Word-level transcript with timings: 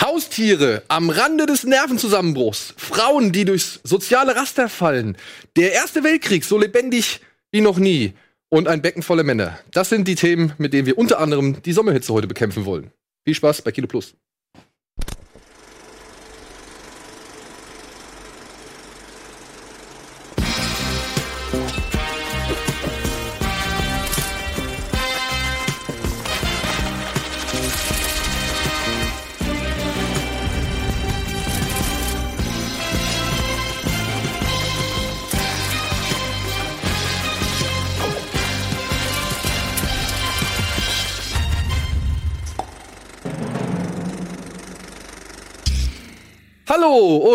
Haustiere 0.00 0.84
am 0.88 1.10
Rande 1.10 1.44
des 1.44 1.64
Nervenzusammenbruchs, 1.64 2.72
Frauen, 2.78 3.30
die 3.30 3.44
durchs 3.44 3.80
soziale 3.84 4.36
Raster 4.36 4.70
fallen, 4.70 5.18
der 5.56 5.72
Erste 5.72 6.02
Weltkrieg 6.02 6.44
so 6.44 6.56
lebendig 6.56 7.20
wie 7.50 7.60
noch 7.60 7.78
nie 7.78 8.14
und 8.48 8.68
ein 8.68 8.80
Becken 8.80 9.02
voller 9.02 9.24
Männer. 9.24 9.58
Das 9.70 9.90
sind 9.90 10.08
die 10.08 10.14
Themen, 10.14 10.54
mit 10.56 10.72
denen 10.72 10.86
wir 10.86 10.96
unter 10.96 11.18
anderem 11.18 11.60
die 11.62 11.72
Sommerhitze 11.72 12.14
heute 12.14 12.26
bekämpfen 12.26 12.64
wollen. 12.64 12.90
Viel 13.26 13.34
Spaß 13.34 13.60
bei 13.60 13.72
Kino 13.72 13.86
Plus. 13.86 14.14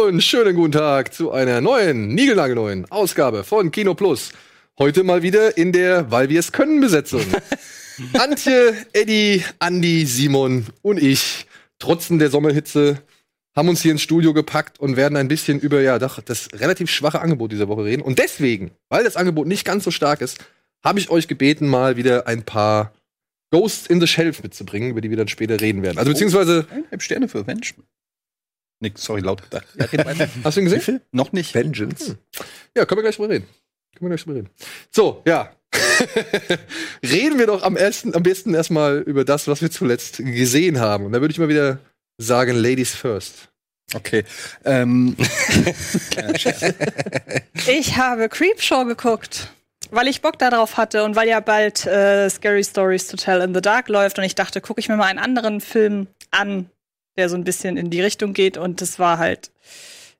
Und 0.08 0.22
schönen 0.22 0.54
guten 0.54 0.74
Tag 0.74 1.14
zu 1.14 1.32
einer 1.32 1.62
neuen, 1.62 2.14
niegelnagelneuen 2.14 2.92
Ausgabe 2.92 3.46
von 3.46 3.72
Kino 3.72 3.94
Plus. 3.94 4.32
Heute 4.78 5.06
mal 5.06 5.22
wieder 5.22 5.56
in 5.58 5.72
der 5.72 6.12
Weil 6.12 6.28
wir 6.28 6.42
es 6.42 6.52
können 6.52 6.82
Besetzung. 6.82 7.22
Antje, 8.14 8.76
Eddie, 8.92 9.46
Andi, 9.60 10.06
Simon 10.06 10.66
und 10.82 11.02
ich, 11.02 11.48
trotzen 11.80 12.20
der 12.20 12.30
Sommerhitze, 12.30 13.02
haben 13.56 13.70
uns 13.70 13.82
hier 13.82 13.94
ins 13.94 14.02
Studio 14.02 14.34
gepackt 14.34 14.78
und 14.78 14.98
werden 14.98 15.16
ein 15.16 15.30
bisschen 15.30 15.62
über 15.62 15.80
ja 15.80 16.00
doch 16.00 16.20
das 16.20 16.50
relativ 16.54 16.90
schwache 16.90 17.22
Angebot 17.22 17.54
dieser 17.54 17.70
Woche 17.70 17.86
reden. 17.86 18.02
Und 18.02 18.20
deswegen, 18.20 18.72
weil 18.90 19.06
das 19.06 19.16
Angebot 19.16 19.48
nicht 19.48 19.64
ganz 19.64 19.86
so 19.86 19.92
stark 19.92 20.20
ist, 20.20 20.38
habe 20.84 21.00
ich 21.00 21.12
euch 21.12 21.30
gebeten, 21.30 21.68
mal 21.68 21.96
wieder 21.96 22.28
ein 22.28 22.44
paar 22.44 22.92
Ghosts 23.52 23.88
in 23.88 24.02
the 24.02 24.08
Shelf 24.08 24.44
mitzubringen, 24.44 24.90
über 24.90 25.00
die 25.00 25.10
wir 25.10 25.18
dann 25.18 25.30
später 25.30 25.62
reden 25.62 25.82
werden. 25.82 25.98
Also 25.98 26.12
beziehungsweise 26.12 26.66
Eineinhalb 26.70 27.02
Sterne 27.02 27.30
für 27.30 27.40
Avengement. 27.40 27.88
Nix, 28.84 29.04
sorry, 29.04 29.22
laut 29.22 29.42
gedacht. 29.42 29.66
Ja, 29.76 29.88
Hast 30.44 30.58
du 30.58 30.62
ihn 30.62 30.70
gesehen? 30.70 31.02
Noch 31.12 31.32
nicht. 31.32 31.56
Vengeance. 31.56 32.18
Ja, 32.78 32.86
können 32.86 33.00
wir 33.00 33.04
gleich 33.04 33.16
drüber 33.16 33.30
reden. 33.30 33.48
Können 33.96 34.10
wir 34.10 34.10
gleich 34.10 34.24
drüber 34.24 34.36
reden. 34.38 34.50
So, 34.92 35.24
ja. 35.26 35.52
reden 37.04 37.40
wir 37.40 37.48
doch 37.48 37.64
am, 37.64 37.76
ersten, 37.78 38.14
am 38.14 38.22
besten 38.24 38.54
erstmal 38.54 39.00
über 39.00 39.26
das, 39.26 39.48
was 39.48 39.62
wir 39.62 39.72
zuletzt 39.72 40.18
gesehen 40.18 40.80
haben. 40.80 41.06
Und 41.06 41.14
da 41.14 41.22
würde 41.22 41.32
ich 41.32 41.40
mal 41.40 41.50
wieder 41.50 41.80
sagen, 42.18 42.56
Ladies 42.56 42.94
first. 42.94 43.50
Okay. 43.96 44.24
Ähm, 44.66 45.16
Ich 47.68 47.96
habe 47.98 48.28
Creepshow 48.30 48.86
geguckt, 48.86 49.50
weil 49.92 50.08
ich 50.08 50.22
Bock 50.22 50.38
darauf 50.40 50.78
hatte 50.78 51.04
und 51.04 51.16
weil 51.16 51.30
ja 51.30 51.40
bald 51.40 51.86
äh, 51.86 52.30
Scary 52.30 52.64
Stories 52.64 53.08
to 53.08 53.18
Tell 53.18 53.42
in 53.42 53.54
the 53.54 53.62
Dark 53.62 53.88
läuft 53.88 54.18
und 54.18 54.24
ich 54.26 54.36
dachte, 54.36 54.62
gucke 54.62 54.80
ich 54.80 54.90
mir 54.90 54.98
mal 54.98 55.06
einen 55.06 55.20
anderen 55.20 55.62
Film 55.62 56.08
an, 56.32 56.70
der 57.18 57.30
so 57.30 57.36
ein 57.36 57.44
bisschen 57.44 57.78
in 57.78 57.90
die 57.90 58.02
Richtung 58.02 58.34
geht 58.34 58.58
und 58.58 58.82
das 58.82 59.00
war 59.00 59.18
halt 59.18 59.52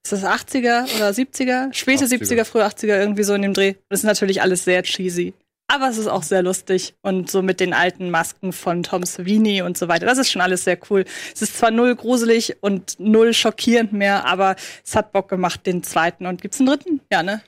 ist 0.06 0.12
das 0.12 0.26
80er 0.26 0.84
oder 0.98 1.12
70er? 1.12 1.74
Späte 1.74 2.04
80er. 2.06 2.22
70er, 2.22 2.44
frühe 2.44 2.66
80er, 2.66 3.00
irgendwie 3.00 3.24
so 3.24 3.34
in 3.34 3.42
dem 3.42 3.54
Dreh. 3.54 3.76
Das 3.88 4.02
ist 4.02 4.06
natürlich 4.06 4.42
alles 4.42 4.66
sehr 4.66 4.84
cheesy. 4.84 5.34
Aber 5.68 5.88
es 5.88 5.98
ist 5.98 6.08
auch 6.08 6.24
sehr 6.24 6.44
lustig 6.44 6.94
und 7.02 7.32
so 7.32 7.42
mit 7.42 7.62
den 7.62 7.74
alten 7.74 8.12
Masken 8.12 8.52
von 8.52 8.84
Tom 8.84 9.04
Savini 9.04 9.62
und 9.62 9.78
so 9.78 9.88
weiter. 9.88 10.06
Das 10.06 10.18
ist 10.18 10.30
schon 10.30 10.42
alles 10.42 10.66
sehr 10.66 10.78
cool. 10.90 11.06
Es 11.34 11.42
ist 11.42 11.58
zwar 11.58 11.72
null 11.72 11.96
gruselig 11.96 12.58
und 12.60 13.00
null 13.00 13.34
schockierend 13.34 13.94
mehr, 13.94 14.26
aber 14.26 14.58
es 14.86 14.94
hat 14.96 15.14
Bock 15.14 15.30
gemacht, 15.30 15.66
den 15.66 15.84
zweiten. 15.84 16.26
Und 16.26 16.42
gibt's 16.42 16.60
einen 16.60 16.68
dritten? 16.68 17.00
Ja, 17.10 17.24
ne? 17.24 17.42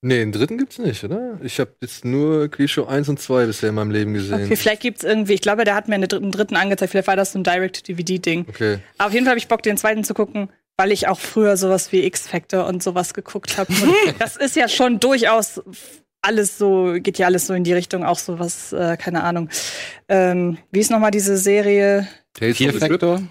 Nee, 0.00 0.18
den 0.18 0.30
dritten 0.30 0.58
gibt's 0.58 0.78
nicht, 0.78 1.02
oder? 1.02 1.38
Ich 1.42 1.58
habe 1.58 1.72
jetzt 1.80 2.04
nur 2.04 2.44
Cliché 2.44 2.86
1 2.86 3.08
und 3.08 3.18
2 3.20 3.46
bisher 3.46 3.70
in 3.70 3.74
meinem 3.74 3.90
Leben 3.90 4.14
gesehen. 4.14 4.44
Okay, 4.44 4.54
vielleicht 4.54 4.82
gibt's 4.82 5.02
irgendwie, 5.02 5.34
ich 5.34 5.40
glaube, 5.40 5.64
der 5.64 5.74
hat 5.74 5.88
mir 5.88 5.96
einen 5.96 6.08
dritten, 6.08 6.30
dritten 6.30 6.54
angezeigt, 6.54 6.92
vielleicht 6.92 7.08
war 7.08 7.16
das 7.16 7.32
so 7.32 7.38
ein 7.40 7.42
Direct-DVD-Ding. 7.42 8.46
Okay. 8.48 8.78
Aber 8.96 9.08
auf 9.08 9.12
jeden 9.12 9.24
Fall 9.24 9.32
habe 9.32 9.38
ich 9.38 9.48
Bock, 9.48 9.62
den 9.62 9.76
zweiten 9.76 10.04
zu 10.04 10.14
gucken, 10.14 10.50
weil 10.76 10.92
ich 10.92 11.08
auch 11.08 11.18
früher 11.18 11.56
sowas 11.56 11.90
wie 11.90 12.04
X-Factor 12.04 12.66
und 12.66 12.80
sowas 12.80 13.12
geguckt 13.12 13.58
habe. 13.58 13.72
das 14.20 14.36
ist 14.36 14.54
ja 14.54 14.68
schon 14.68 15.00
durchaus 15.00 15.60
alles 16.22 16.58
so, 16.58 16.94
geht 16.98 17.18
ja 17.18 17.26
alles 17.26 17.46
so 17.48 17.54
in 17.54 17.64
die 17.64 17.72
Richtung, 17.72 18.04
auch 18.04 18.18
sowas, 18.18 18.72
äh, 18.72 18.96
keine 18.96 19.24
Ahnung. 19.24 19.48
Ähm, 20.08 20.58
wie 20.70 20.80
ist 20.80 20.90
nochmal 20.90 21.10
diese 21.10 21.36
Serie? 21.36 22.06
Tales 22.34 22.56
Crypt? 22.56 22.78
Factor. 22.78 23.22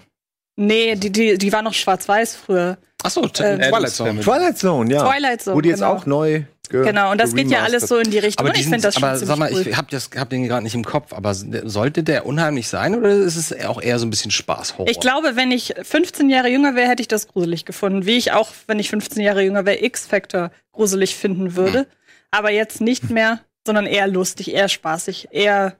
Nee, 0.56 0.96
die, 0.96 1.10
die, 1.10 1.38
die 1.38 1.52
war 1.52 1.62
noch 1.62 1.74
schwarz-weiß 1.74 2.36
früher. 2.36 2.78
Achso, 3.02 3.22
Ähm, 3.22 3.30
Twilight 3.30 3.90
Zone. 3.90 4.20
Twilight 4.20 4.58
Zone, 4.58 4.92
ja. 4.92 5.08
Twilight 5.08 5.42
Zone, 5.42 5.56
Wurde 5.56 5.68
jetzt 5.68 5.78
genau. 5.78 5.92
auch 5.92 6.06
neu. 6.06 6.42
Ge- 6.68 6.84
Genau, 6.84 7.10
und 7.10 7.20
das 7.20 7.34
geht 7.34 7.50
ja 7.50 7.62
alles 7.62 7.88
so 7.88 7.98
in 7.98 8.10
die 8.10 8.18
Richtung. 8.18 8.46
Aber, 8.46 8.54
und 8.54 8.60
ich 8.60 8.66
finde 8.66 8.80
das 8.82 8.94
schon 8.94 9.04
aber 9.04 9.14
ziemlich 9.16 9.28
sag 9.28 9.38
mal, 9.38 9.50
cool. 9.52 9.66
ich 9.68 9.76
hab, 9.76 9.88
das, 9.90 10.10
hab 10.16 10.30
den 10.30 10.44
gerade 10.46 10.62
nicht 10.62 10.74
im 10.74 10.84
Kopf, 10.84 11.12
aber 11.12 11.34
sollte 11.34 12.02
der 12.02 12.26
unheimlich 12.26 12.68
sein 12.68 12.94
oder 12.94 13.10
ist 13.10 13.36
es 13.36 13.52
auch 13.64 13.80
eher 13.80 13.98
so 13.98 14.06
ein 14.06 14.10
bisschen 14.10 14.30
Spaß-Horror? 14.30 14.88
Ich 14.90 15.00
glaube, 15.00 15.36
wenn 15.36 15.50
ich 15.50 15.74
15 15.82 16.30
Jahre 16.30 16.48
jünger 16.48 16.74
wäre, 16.74 16.88
hätte 16.88 17.02
ich 17.02 17.08
das 17.08 17.28
gruselig 17.28 17.64
gefunden. 17.64 18.06
Wie 18.06 18.16
ich 18.16 18.32
auch, 18.32 18.50
wenn 18.66 18.78
ich 18.78 18.90
15 18.90 19.22
Jahre 19.22 19.42
jünger 19.42 19.64
wäre, 19.66 19.82
X-Factor 19.84 20.50
gruselig 20.72 21.16
finden 21.16 21.56
würde. 21.56 21.86
Aber 22.30 22.50
jetzt 22.50 22.80
nicht 22.80 23.10
mehr, 23.10 23.40
sondern 23.66 23.86
eher 23.86 24.06
lustig, 24.06 24.52
eher 24.52 24.68
spaßig, 24.68 25.28
eher 25.30 25.76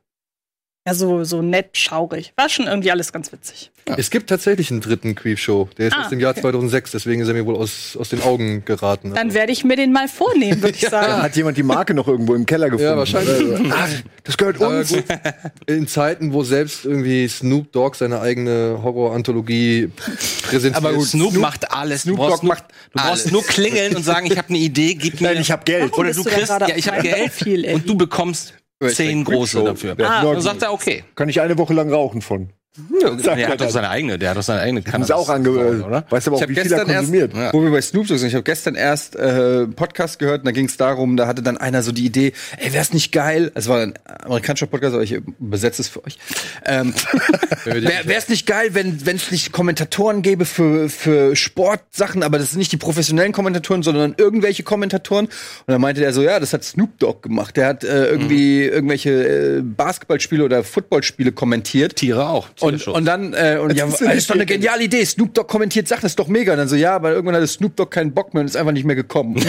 ja, 0.88 0.94
so, 0.94 1.22
so 1.24 1.42
nett, 1.42 1.76
schaurig. 1.76 2.32
War 2.36 2.48
schon 2.48 2.66
irgendwie 2.66 2.90
alles 2.90 3.12
ganz 3.12 3.30
witzig. 3.30 3.70
Es 3.96 4.10
gibt 4.10 4.28
tatsächlich 4.28 4.70
einen 4.70 4.80
dritten 4.80 5.14
Creepshow. 5.14 5.68
Der 5.78 5.88
ist 5.88 5.94
Ah, 5.96 6.02
aus 6.04 6.08
dem 6.10 6.20
Jahr 6.20 6.32
okay. 6.32 6.40
2006, 6.42 6.90
deswegen 6.92 7.20
ist 7.22 7.28
er 7.28 7.34
mir 7.34 7.44
wohl 7.46 7.56
aus, 7.56 7.96
aus 7.98 8.08
den 8.10 8.22
Augen 8.22 8.64
geraten. 8.64 9.12
Dann 9.14 9.32
werde 9.34 9.52
ich 9.52 9.64
mir 9.64 9.76
den 9.76 9.92
mal 9.92 10.08
vornehmen, 10.08 10.60
würde 10.62 10.76
ich 10.80 10.88
sagen. 10.88 11.22
Hat 11.22 11.36
jemand 11.36 11.56
die 11.58 11.62
Marke 11.62 11.94
noch 11.94 12.06
irgendwo 12.08 12.34
im 12.34 12.44
Keller 12.46 12.66
gefunden? 12.70 12.84
Ja, 12.84 12.96
wahrscheinlich. 12.96 13.72
Ah, 13.72 13.86
das 14.24 14.36
gehört 14.36 14.58
uns. 14.60 14.92
gut, 14.92 15.04
in 15.66 15.86
Zeiten, 15.88 16.32
wo 16.32 16.42
selbst 16.42 16.84
irgendwie 16.84 17.28
Snoop 17.28 17.72
Dogg 17.72 17.96
seine 17.96 18.20
eigene 18.20 18.80
Horror-Anthologie 18.82 19.90
präsentiert. 20.42 20.76
aber 20.84 20.94
gut, 20.94 21.06
Snoop, 21.08 21.34
macht 21.34 21.70
alles. 21.72 22.02
Snoop 22.02 22.16
du 22.16 22.22
brauchst, 22.22 22.32
Dogg 22.42 22.42
nur, 22.46 22.54
macht 22.54 22.64
du 22.92 22.98
brauchst 22.98 23.08
alles. 23.22 23.30
nur 23.32 23.42
klingeln 23.44 23.96
und 23.96 24.02
sagen, 24.04 24.26
ich 24.30 24.36
habe 24.38 24.48
eine 24.48 24.58
Idee, 24.58 24.94
gib 24.94 25.20
mir. 25.20 25.28
Nein, 25.32 25.40
ich 25.42 25.50
hab 25.50 25.64
Geld. 25.64 25.90
Warum 25.92 26.00
Oder 26.04 26.12
du 26.14 26.24
kriegst, 26.24 26.48
ja, 26.50 26.76
ich 26.76 26.88
habe 26.88 27.02
Geld 27.02 27.32
viel, 27.32 27.64
und 27.72 27.88
du 27.88 27.94
bekommst 27.96 28.54
zehn 28.86 29.24
große 29.24 29.64
dafür. 29.64 29.96
Ah, 30.00 30.22
Dann 30.24 30.40
sagt 30.40 30.62
er, 30.62 30.72
okay. 30.72 31.04
Kann 31.14 31.28
ich 31.28 31.40
eine 31.40 31.58
Woche 31.58 31.74
lang 31.74 31.92
rauchen 31.92 32.22
von. 32.22 32.50
Der 33.24 33.48
hat 33.48 33.60
doch 33.60 33.70
seine 33.70 33.90
eigene, 33.90 34.18
der 34.18 34.30
hat 34.30 34.36
doch 34.36 34.42
seine 34.42 34.60
eigene 34.60 34.82
Haben 34.92 35.04
sie 35.04 35.14
auch 35.14 35.28
ange... 35.28 35.50
oder? 35.50 36.04
Weißt 36.08 36.28
aber 36.28 36.36
auch, 36.36 36.42
wie 36.42 36.54
viel 36.54 36.58
er 36.58 36.62
gestern 36.62 36.88
erst, 36.88 36.96
konsumiert. 36.98 37.34
Ja. 37.34 37.52
wo 37.52 37.62
wir 37.62 37.70
bei 37.70 37.80
Snoop 37.80 38.06
Dogg 38.06 38.18
sind, 38.18 38.28
ich 38.28 38.34
habe 38.34 38.44
gestern 38.44 38.74
erst 38.74 39.16
äh, 39.16 39.66
Podcast 39.66 40.18
gehört 40.18 40.40
und 40.40 40.46
da 40.46 40.52
ging 40.52 40.66
es 40.66 40.76
darum, 40.76 41.16
da 41.16 41.26
hatte 41.26 41.42
dann 41.42 41.56
einer 41.56 41.82
so 41.82 41.92
die 41.92 42.04
Idee, 42.04 42.32
ey, 42.58 42.72
wär's 42.72 42.92
nicht 42.92 43.12
geil, 43.12 43.52
es 43.54 43.68
war 43.68 43.80
ein 43.80 43.94
amerikanischer 44.24 44.66
Podcast, 44.66 44.94
aber 44.94 45.02
ich 45.02 45.12
übersetze 45.12 45.82
es 45.82 45.88
für 45.88 46.04
euch. 46.04 46.18
Ähm, 46.64 46.94
wär, 47.64 48.04
wär's 48.04 48.28
nicht 48.28 48.46
geil, 48.46 48.70
wenn 48.72 48.98
es 49.06 49.30
nicht 49.30 49.52
Kommentatoren 49.52 50.22
gäbe 50.22 50.44
für 50.44 50.88
für 50.88 51.36
Sportsachen, 51.36 52.22
aber 52.22 52.38
das 52.38 52.50
sind 52.50 52.58
nicht 52.58 52.72
die 52.72 52.76
professionellen 52.76 53.32
Kommentatoren, 53.32 53.82
sondern 53.82 54.14
irgendwelche 54.16 54.62
Kommentatoren. 54.62 55.26
Und 55.26 55.32
dann 55.66 55.80
meinte 55.80 56.04
er 56.04 56.12
so, 56.12 56.22
ja, 56.22 56.40
das 56.40 56.52
hat 56.52 56.64
Snoop 56.64 56.98
Dogg 56.98 57.22
gemacht. 57.22 57.56
Der 57.56 57.66
hat 57.66 57.84
äh, 57.84 58.06
irgendwie 58.06 58.64
irgendwelche 58.64 59.58
äh, 59.58 59.62
Basketballspiele 59.62 60.44
oder 60.44 60.64
Footballspiele 60.64 61.32
kommentiert. 61.32 61.96
Tiere 61.96 62.28
auch. 62.28 62.48
Und, 62.60 62.67
und 62.68 63.04
dann, 63.04 63.34
äh, 63.34 63.58
und 63.60 63.74
ja, 63.76 63.86
ist 63.86 63.92
das 63.94 64.00
ja 64.00 64.10
ist 64.12 64.30
doch 64.30 64.34
eine 64.34 64.46
geniale 64.46 64.84
Idee. 64.84 65.04
Snoop 65.04 65.34
Dogg 65.34 65.48
kommentiert 65.48 65.88
Sachen, 65.88 66.02
das 66.02 66.12
ist 66.12 66.18
doch 66.18 66.28
mega. 66.28 66.52
Und 66.52 66.58
dann 66.58 66.68
so, 66.68 66.76
ja, 66.76 66.94
aber 66.94 67.12
irgendwann 67.12 67.36
hatte 67.36 67.46
Snoop 67.46 67.76
Dogg 67.76 67.90
keinen 67.90 68.12
Bock 68.12 68.34
mehr 68.34 68.40
und 68.42 68.46
ist 68.46 68.56
einfach 68.56 68.72
nicht 68.72 68.84
mehr 68.84 68.96
gekommen. 68.96 69.36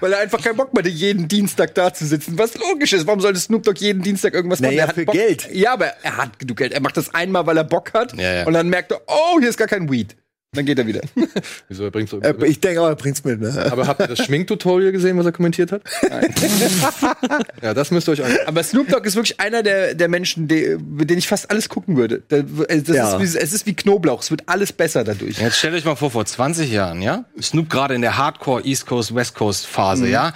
Weil 0.00 0.12
er 0.12 0.20
einfach 0.20 0.42
keinen 0.42 0.56
Bock 0.56 0.72
mehr 0.72 0.82
hatte, 0.82 0.92
jeden 0.92 1.28
Dienstag 1.28 1.74
da 1.74 1.92
zu 1.92 2.06
sitzen. 2.06 2.38
Was 2.38 2.56
logisch 2.56 2.92
ist. 2.92 3.06
Warum 3.06 3.20
sollte 3.20 3.38
Snoop 3.40 3.62
Dogg 3.62 3.78
jeden 3.80 4.02
Dienstag 4.02 4.34
irgendwas 4.34 4.60
machen? 4.60 4.70
Naja, 4.70 4.84
Er 4.84 4.88
hat 4.88 4.94
für 4.94 5.04
Bock. 5.04 5.14
Geld. 5.14 5.48
Ja, 5.52 5.74
aber 5.74 5.86
er 6.02 6.16
hat 6.16 6.38
genug 6.38 6.56
Geld. 6.56 6.72
Er 6.72 6.80
macht 6.80 6.96
das 6.96 7.12
einmal, 7.14 7.46
weil 7.46 7.56
er 7.56 7.64
Bock 7.64 7.92
hat. 7.92 8.16
Ja, 8.16 8.32
ja. 8.32 8.46
Und 8.46 8.54
dann 8.54 8.68
merkt 8.68 8.92
er, 8.92 9.00
oh, 9.06 9.38
hier 9.38 9.48
ist 9.48 9.58
gar 9.58 9.68
kein 9.68 9.90
Weed. 9.90 10.16
Dann 10.52 10.66
geht 10.66 10.80
er 10.80 10.86
wieder. 10.86 11.00
Wieso, 11.68 11.84
er 11.84 11.92
bringt's 11.92 12.10
so 12.10 12.20
Äh, 12.20 12.34
ich 12.46 12.58
denke, 12.58 12.80
aber 12.80 12.88
er 12.88 12.96
bringt's 12.96 13.22
mit. 13.22 13.40
Ne? 13.40 13.68
aber 13.70 13.86
habt 13.86 14.00
ihr 14.00 14.08
das 14.08 14.18
Schminktutorial 14.24 14.90
gesehen, 14.90 15.16
was 15.16 15.24
er 15.24 15.30
kommentiert 15.30 15.70
hat? 15.70 15.82
Nein. 16.08 16.34
ja, 17.62 17.72
das 17.72 17.92
müsst 17.92 18.08
ihr 18.08 18.12
euch 18.14 18.24
an. 18.24 18.32
Aber 18.46 18.60
Snoop 18.64 18.88
Dogg 18.88 19.06
ist 19.06 19.14
wirklich 19.14 19.38
einer 19.38 19.62
der, 19.62 19.94
der 19.94 20.08
Menschen, 20.08 20.48
die, 20.48 20.76
mit 20.84 21.08
denen 21.08 21.20
ich 21.20 21.28
fast 21.28 21.48
alles 21.52 21.68
gucken 21.68 21.96
würde. 21.96 22.24
Da- 22.26 22.42
Das 22.42 22.88
Ja. 22.96 23.16
ist 23.16 23.34
wie, 23.34 23.38
es 23.38 23.52
ist 23.52 23.66
wie 23.66 23.74
Knoblauch. 23.74 24.22
Es 24.22 24.32
wird 24.32 24.42
alles 24.48 24.72
besser 24.72 25.04
dadurch. 25.04 25.38
Jetzt 25.38 25.56
stellt 25.58 25.74
euch 25.74 25.84
mal 25.84 25.94
vor, 25.94 26.10
vor 26.10 26.24
20 26.26 26.68
Jahren, 26.68 27.00
ja? 27.00 27.26
Snoop 27.40 27.70
gerade 27.70 27.94
in 27.94 28.02
der 28.02 28.18
Hardcore 28.18 28.64
East 28.64 28.86
Coast, 28.86 29.14
West 29.14 29.36
Coast 29.36 29.68
Phase, 29.68 30.08
ja? 30.08 30.32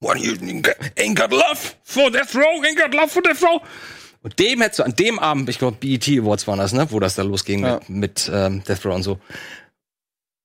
What 0.00 0.18
you 0.18 0.34
ain't 0.96 1.16
got 1.18 1.30
love 1.32 1.58
for 1.84 2.10
death 2.10 2.34
row, 2.34 2.62
ain't 2.66 2.78
got 2.78 2.92
love 2.92 3.08
for 3.08 3.22
death 3.22 3.42
row. 3.42 3.62
Und 4.28 4.38
dem 4.38 4.60
hättest 4.60 4.80
du 4.80 4.82
an 4.82 4.94
dem 4.94 5.18
Abend, 5.18 5.48
ich 5.48 5.58
glaube 5.58 5.78
BET 5.80 6.06
Awards 6.06 6.46
waren 6.46 6.58
das, 6.58 6.74
ne, 6.74 6.86
wo 6.90 7.00
das 7.00 7.14
da 7.14 7.22
losging 7.22 7.64
Ja. 7.64 7.80
mit, 7.88 7.88
mit 7.88 8.30
ähm, 8.32 8.62
Death 8.68 8.84
Row 8.84 8.94
und 8.94 9.02
so. 9.02 9.18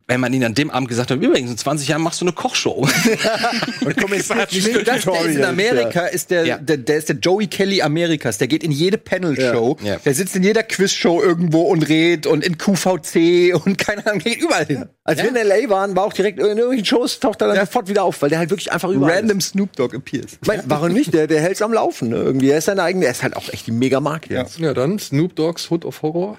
Wenn 0.07 0.19
man 0.19 0.33
ihnen 0.33 0.44
an 0.44 0.53
dem 0.53 0.69
Abend 0.69 0.89
gesagt 0.89 1.11
hat, 1.11 1.21
übrigens, 1.21 1.50
in 1.50 1.57
20 1.57 1.88
Jahren 1.88 2.01
machst 2.01 2.19
du 2.19 2.25
eine 2.25 2.33
Kochshow. 2.33 2.88
Und 3.85 3.97
komm 3.97 4.13
jetzt 4.13 4.29
Das, 4.85 5.05
der 5.05 5.25
ist 5.25 5.35
in 5.35 5.44
Amerika 5.44 6.05
ist 6.07 6.29
der, 6.29 6.45
Ja. 6.45 6.57
der, 6.57 6.77
der 6.77 6.97
ist 6.97 7.09
der 7.09 7.15
Joey 7.17 7.47
Kelly 7.47 7.81
Amerikas. 7.81 8.38
Der 8.38 8.47
geht 8.47 8.63
in 8.63 8.71
jede 8.71 8.97
Panel-Show. 8.97 9.77
Ja. 9.81 9.94
Ja. 9.94 10.00
Der 10.03 10.13
sitzt 10.13 10.35
in 10.35 10.44
jeder 10.44 10.63
Quiz-Show 10.63 11.21
irgendwo 11.21 11.61
und 11.63 11.88
redet 11.88 12.27
und 12.27 12.44
in 12.44 12.57
QVC 12.57 13.55
und 13.65 13.77
keine 13.77 14.05
Ahnung, 14.05 14.19
geht 14.19 14.41
überall 14.41 14.65
hin. 14.65 14.85
Als 15.05 15.21
wir 15.21 15.29
in 15.29 15.35
L.A. 15.35 15.69
waren, 15.69 15.95
war 15.95 16.03
auch 16.06 16.13
direkt 16.13 16.39
in 16.39 16.45
irgendwelchen 16.45 16.85
Shows, 16.85 17.19
taucht 17.19 17.41
er 17.41 17.47
dann 17.47 17.65
sofort 17.65 17.88
wieder 17.88 18.03
auf, 18.03 18.21
weil 18.21 18.29
der 18.29 18.39
halt 18.39 18.49
wirklich 18.49 18.71
einfach 18.71 18.89
überall 18.89 19.15
Random 19.15 19.38
ist. 19.38 19.49
Snoop 19.49 19.75
Dogg 19.75 19.95
appears. 19.95 20.38
Ich 20.41 20.47
mein, 20.47 20.61
warum 20.65 20.91
nicht? 20.94 21.13
Der, 21.13 21.27
der 21.27 21.41
hält's 21.41 21.61
am 21.61 21.73
Laufen. 21.73 22.09
Ne? 22.09 22.17
Irgendwie, 22.17 22.49
er 22.49 22.57
ist 22.57 22.65
seine 22.65 22.83
eigene, 22.83 23.06
er 23.06 23.11
ist 23.11 23.23
halt 23.23 23.35
auch 23.35 23.47
echt 23.49 23.67
die 23.67 23.71
Mega-Marke 23.71 24.33
jetzt. 24.33 24.59
Ja, 24.59 24.73
dann 24.73 24.99
Snoop 24.99 25.35
Dogg's 25.35 25.69
Hood 25.71 25.85
of 25.85 26.01
Horror. 26.01 26.38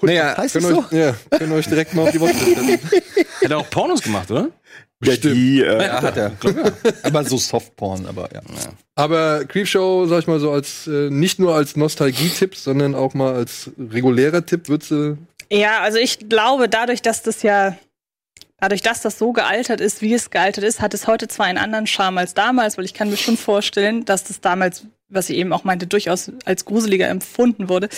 Naja, 0.00 0.36
Heißt 0.36 0.54
Können 0.54 0.66
so? 0.66 0.78
euch, 0.80 0.92
ja, 0.92 1.14
können 1.30 1.52
euch 1.52 1.66
direkt 1.66 1.94
mal 1.94 2.02
auf 2.02 2.10
die 2.12 2.20
Watchlist 2.20 2.56
setzen. 2.66 2.80
Hat 3.42 3.50
er 3.50 3.58
auch 3.58 3.70
Pornos 3.70 4.02
gemacht, 4.02 4.30
oder? 4.30 4.50
Ja, 5.04 5.16
die, 5.16 5.60
äh, 5.62 5.86
ja, 5.86 6.02
hat 6.02 6.16
er. 6.16 6.32
aber 7.04 7.22
so 7.22 7.36
Softporn, 7.36 8.04
aber 8.06 8.28
ja. 8.34 8.40
Aber 8.96 9.44
Creepshow, 9.44 10.06
sag 10.06 10.20
ich 10.20 10.26
mal 10.26 10.40
so, 10.40 10.50
als 10.50 10.88
äh, 10.88 11.08
nicht 11.08 11.38
nur 11.38 11.54
als 11.54 11.76
Nostalgie-Tipp, 11.76 12.56
sondern 12.56 12.96
auch 12.96 13.14
mal 13.14 13.32
als 13.34 13.70
regulärer 13.78 14.44
Tipp, 14.44 14.68
würdest 14.68 14.90
du. 14.90 15.16
Ja, 15.52 15.82
also 15.82 15.98
ich 15.98 16.28
glaube, 16.28 16.68
dadurch, 16.68 17.00
dass 17.00 17.22
das 17.22 17.42
ja, 17.44 17.76
dadurch, 18.58 18.82
dass 18.82 19.00
das 19.00 19.18
so 19.18 19.32
gealtert 19.32 19.80
ist, 19.80 20.02
wie 20.02 20.14
es 20.14 20.30
gealtert 20.30 20.64
ist, 20.64 20.80
hat 20.80 20.94
es 20.94 21.06
heute 21.06 21.28
zwar 21.28 21.46
einen 21.46 21.58
anderen 21.58 21.86
Charme 21.86 22.18
als 22.18 22.34
damals, 22.34 22.76
weil 22.76 22.84
ich 22.84 22.92
kann 22.94 23.08
mir 23.08 23.16
schon 23.16 23.36
vorstellen, 23.36 24.04
dass 24.04 24.24
das 24.24 24.40
damals, 24.40 24.82
was 25.08 25.30
ich 25.30 25.36
eben 25.36 25.52
auch 25.52 25.64
meinte, 25.64 25.86
durchaus 25.86 26.30
als 26.44 26.64
gruseliger 26.64 27.08
empfunden 27.08 27.68
wurde. 27.68 27.88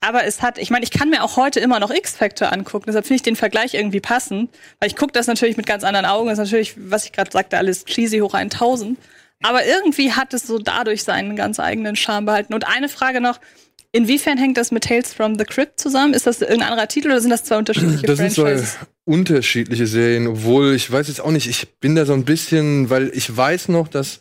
Aber 0.00 0.24
es 0.24 0.42
hat, 0.42 0.58
ich 0.58 0.70
meine, 0.70 0.84
ich 0.84 0.90
kann 0.90 1.10
mir 1.10 1.24
auch 1.24 1.36
heute 1.36 1.60
immer 1.60 1.80
noch 1.80 1.90
X-Factor 1.90 2.52
angucken, 2.52 2.86
deshalb 2.86 3.06
finde 3.06 3.16
ich 3.16 3.22
den 3.22 3.36
Vergleich 3.36 3.74
irgendwie 3.74 4.00
passend, 4.00 4.50
weil 4.80 4.88
ich 4.88 4.96
gucke 4.96 5.12
das 5.12 5.26
natürlich 5.26 5.56
mit 5.56 5.66
ganz 5.66 5.84
anderen 5.84 6.06
Augen, 6.06 6.28
das 6.28 6.38
ist 6.38 6.44
natürlich, 6.44 6.74
was 6.76 7.04
ich 7.04 7.12
gerade 7.12 7.30
sagte, 7.30 7.58
alles 7.58 7.84
cheesy 7.84 8.18
hoch 8.18 8.34
1000. 8.34 8.98
Aber 9.42 9.66
irgendwie 9.66 10.12
hat 10.12 10.32
es 10.32 10.46
so 10.46 10.58
dadurch 10.58 11.02
seinen 11.04 11.36
ganz 11.36 11.60
eigenen 11.60 11.96
Charme 11.96 12.24
behalten. 12.24 12.54
Und 12.54 12.66
eine 12.66 12.88
Frage 12.88 13.20
noch, 13.20 13.40
Inwiefern 13.94 14.38
hängt 14.38 14.56
das 14.56 14.72
mit 14.72 14.82
Tales 14.82 15.14
from 15.14 15.38
the 15.38 15.44
Crypt 15.44 15.78
zusammen? 15.78 16.14
Ist 16.14 16.26
das 16.26 16.40
irgendein 16.40 16.70
anderer 16.70 16.88
Titel 16.88 17.06
oder 17.12 17.20
sind 17.20 17.30
das 17.30 17.44
zwei 17.44 17.58
unterschiedliche 17.58 18.04
Das 18.04 18.18
sind 18.18 18.32
zwei 18.32 18.56
Franchises? 18.56 18.78
unterschiedliche 19.04 19.86
Serien, 19.86 20.26
obwohl 20.26 20.74
ich 20.74 20.90
weiß 20.90 21.06
jetzt 21.06 21.20
auch 21.20 21.30
nicht, 21.30 21.46
ich 21.46 21.68
bin 21.78 21.94
da 21.94 22.04
so 22.04 22.12
ein 22.12 22.24
bisschen, 22.24 22.90
weil 22.90 23.12
ich 23.14 23.36
weiß 23.36 23.68
noch, 23.68 23.86
dass 23.86 24.20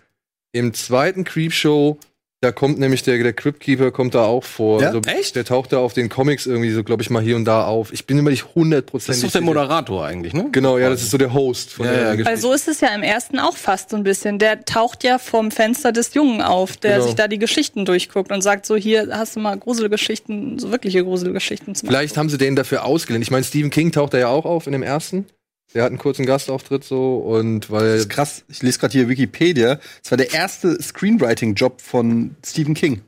im 0.51 0.75
zweiten 0.75 1.23
Creepshow, 1.23 1.97
da 2.43 2.51
kommt 2.51 2.77
nämlich 2.77 3.03
der, 3.03 3.17
der 3.17 3.33
Cryptkeeper 3.33 3.91
kommt 3.91 4.15
da 4.15 4.25
auch 4.25 4.43
vor. 4.43 4.81
Ja? 4.81 4.87
Also, 4.87 4.99
Echt? 5.07 5.35
Der 5.35 5.45
taucht 5.45 5.71
da 5.71 5.77
auf 5.79 5.93
den 5.93 6.09
Comics 6.09 6.45
irgendwie 6.45 6.71
so, 6.71 6.83
glaube 6.83 7.01
ich, 7.01 7.09
mal 7.09 7.23
hier 7.23 7.35
und 7.37 7.45
da 7.45 7.65
auf. 7.65 7.93
Ich 7.93 8.05
bin 8.05 8.17
immer 8.17 8.29
nicht 8.31 8.43
Das 8.43 8.55
hundertprozentig 8.55 9.23
ist 9.23 9.35
doch 9.35 9.39
der. 9.39 9.41
Moderator 9.45 10.05
eigentlich, 10.05 10.33
ne? 10.33 10.49
Genau, 10.51 10.77
ja, 10.77 10.89
das 10.89 11.01
ist 11.01 11.11
so 11.11 11.17
der 11.17 11.33
Host 11.33 11.71
von 11.71 11.85
Ja, 11.85 11.91
der 11.93 12.01
ja, 12.01 12.11
Geschichte. 12.11 12.29
Weil 12.31 12.37
so 12.37 12.51
ist 12.51 12.67
es 12.67 12.81
ja 12.81 12.89
im 12.93 13.01
ersten 13.03 13.39
auch 13.39 13.55
fast 13.55 13.89
so 13.91 13.95
ein 13.97 14.03
bisschen. 14.03 14.39
Der 14.39 14.65
taucht 14.65 15.03
ja 15.03 15.17
vom 15.19 15.51
Fenster 15.51 15.91
des 15.91 16.13
Jungen 16.13 16.41
auf, 16.41 16.75
der 16.77 16.95
Genau. 16.95 17.05
sich 17.05 17.15
da 17.15 17.27
die 17.27 17.39
Geschichten 17.39 17.85
durchguckt 17.85 18.31
und 18.31 18.41
sagt 18.41 18.65
so, 18.65 18.75
hier 18.75 19.07
hast 19.11 19.35
du 19.35 19.39
mal 19.39 19.57
Gruselgeschichten, 19.57 20.59
so 20.59 20.71
wirkliche 20.71 21.03
Gruselgeschichten 21.03 21.75
zum 21.75 21.87
Vielleicht 21.87 22.17
haben 22.17 22.29
sie 22.29 22.37
den 22.37 22.55
dafür 22.55 22.83
ausgelehnt. 22.85 23.23
Ich 23.23 23.31
meine, 23.31 23.43
Stephen 23.43 23.69
King 23.69 23.91
taucht 23.91 24.13
da 24.13 24.17
ja 24.17 24.27
auch 24.27 24.45
auf 24.45 24.67
in 24.67 24.73
dem 24.73 24.83
ersten. 24.83 25.25
Der 25.73 25.83
hat 25.83 25.89
einen 25.89 25.97
kurzen 25.97 26.25
Gastauftritt 26.25 26.83
so 26.83 27.17
und 27.17 27.61
Das 27.61 27.69
weil 27.71 27.95
ist 27.95 28.09
krass. 28.09 28.43
Ich 28.47 28.61
lese 28.61 28.79
gerade 28.79 28.91
hier 28.91 29.09
Wikipedia. 29.09 29.79
Es 30.03 30.11
war 30.11 30.17
der 30.17 30.33
erste 30.33 30.81
Screenwriting-Job 30.81 31.81
von 31.81 32.35
Stephen 32.45 32.75
King. 32.75 33.01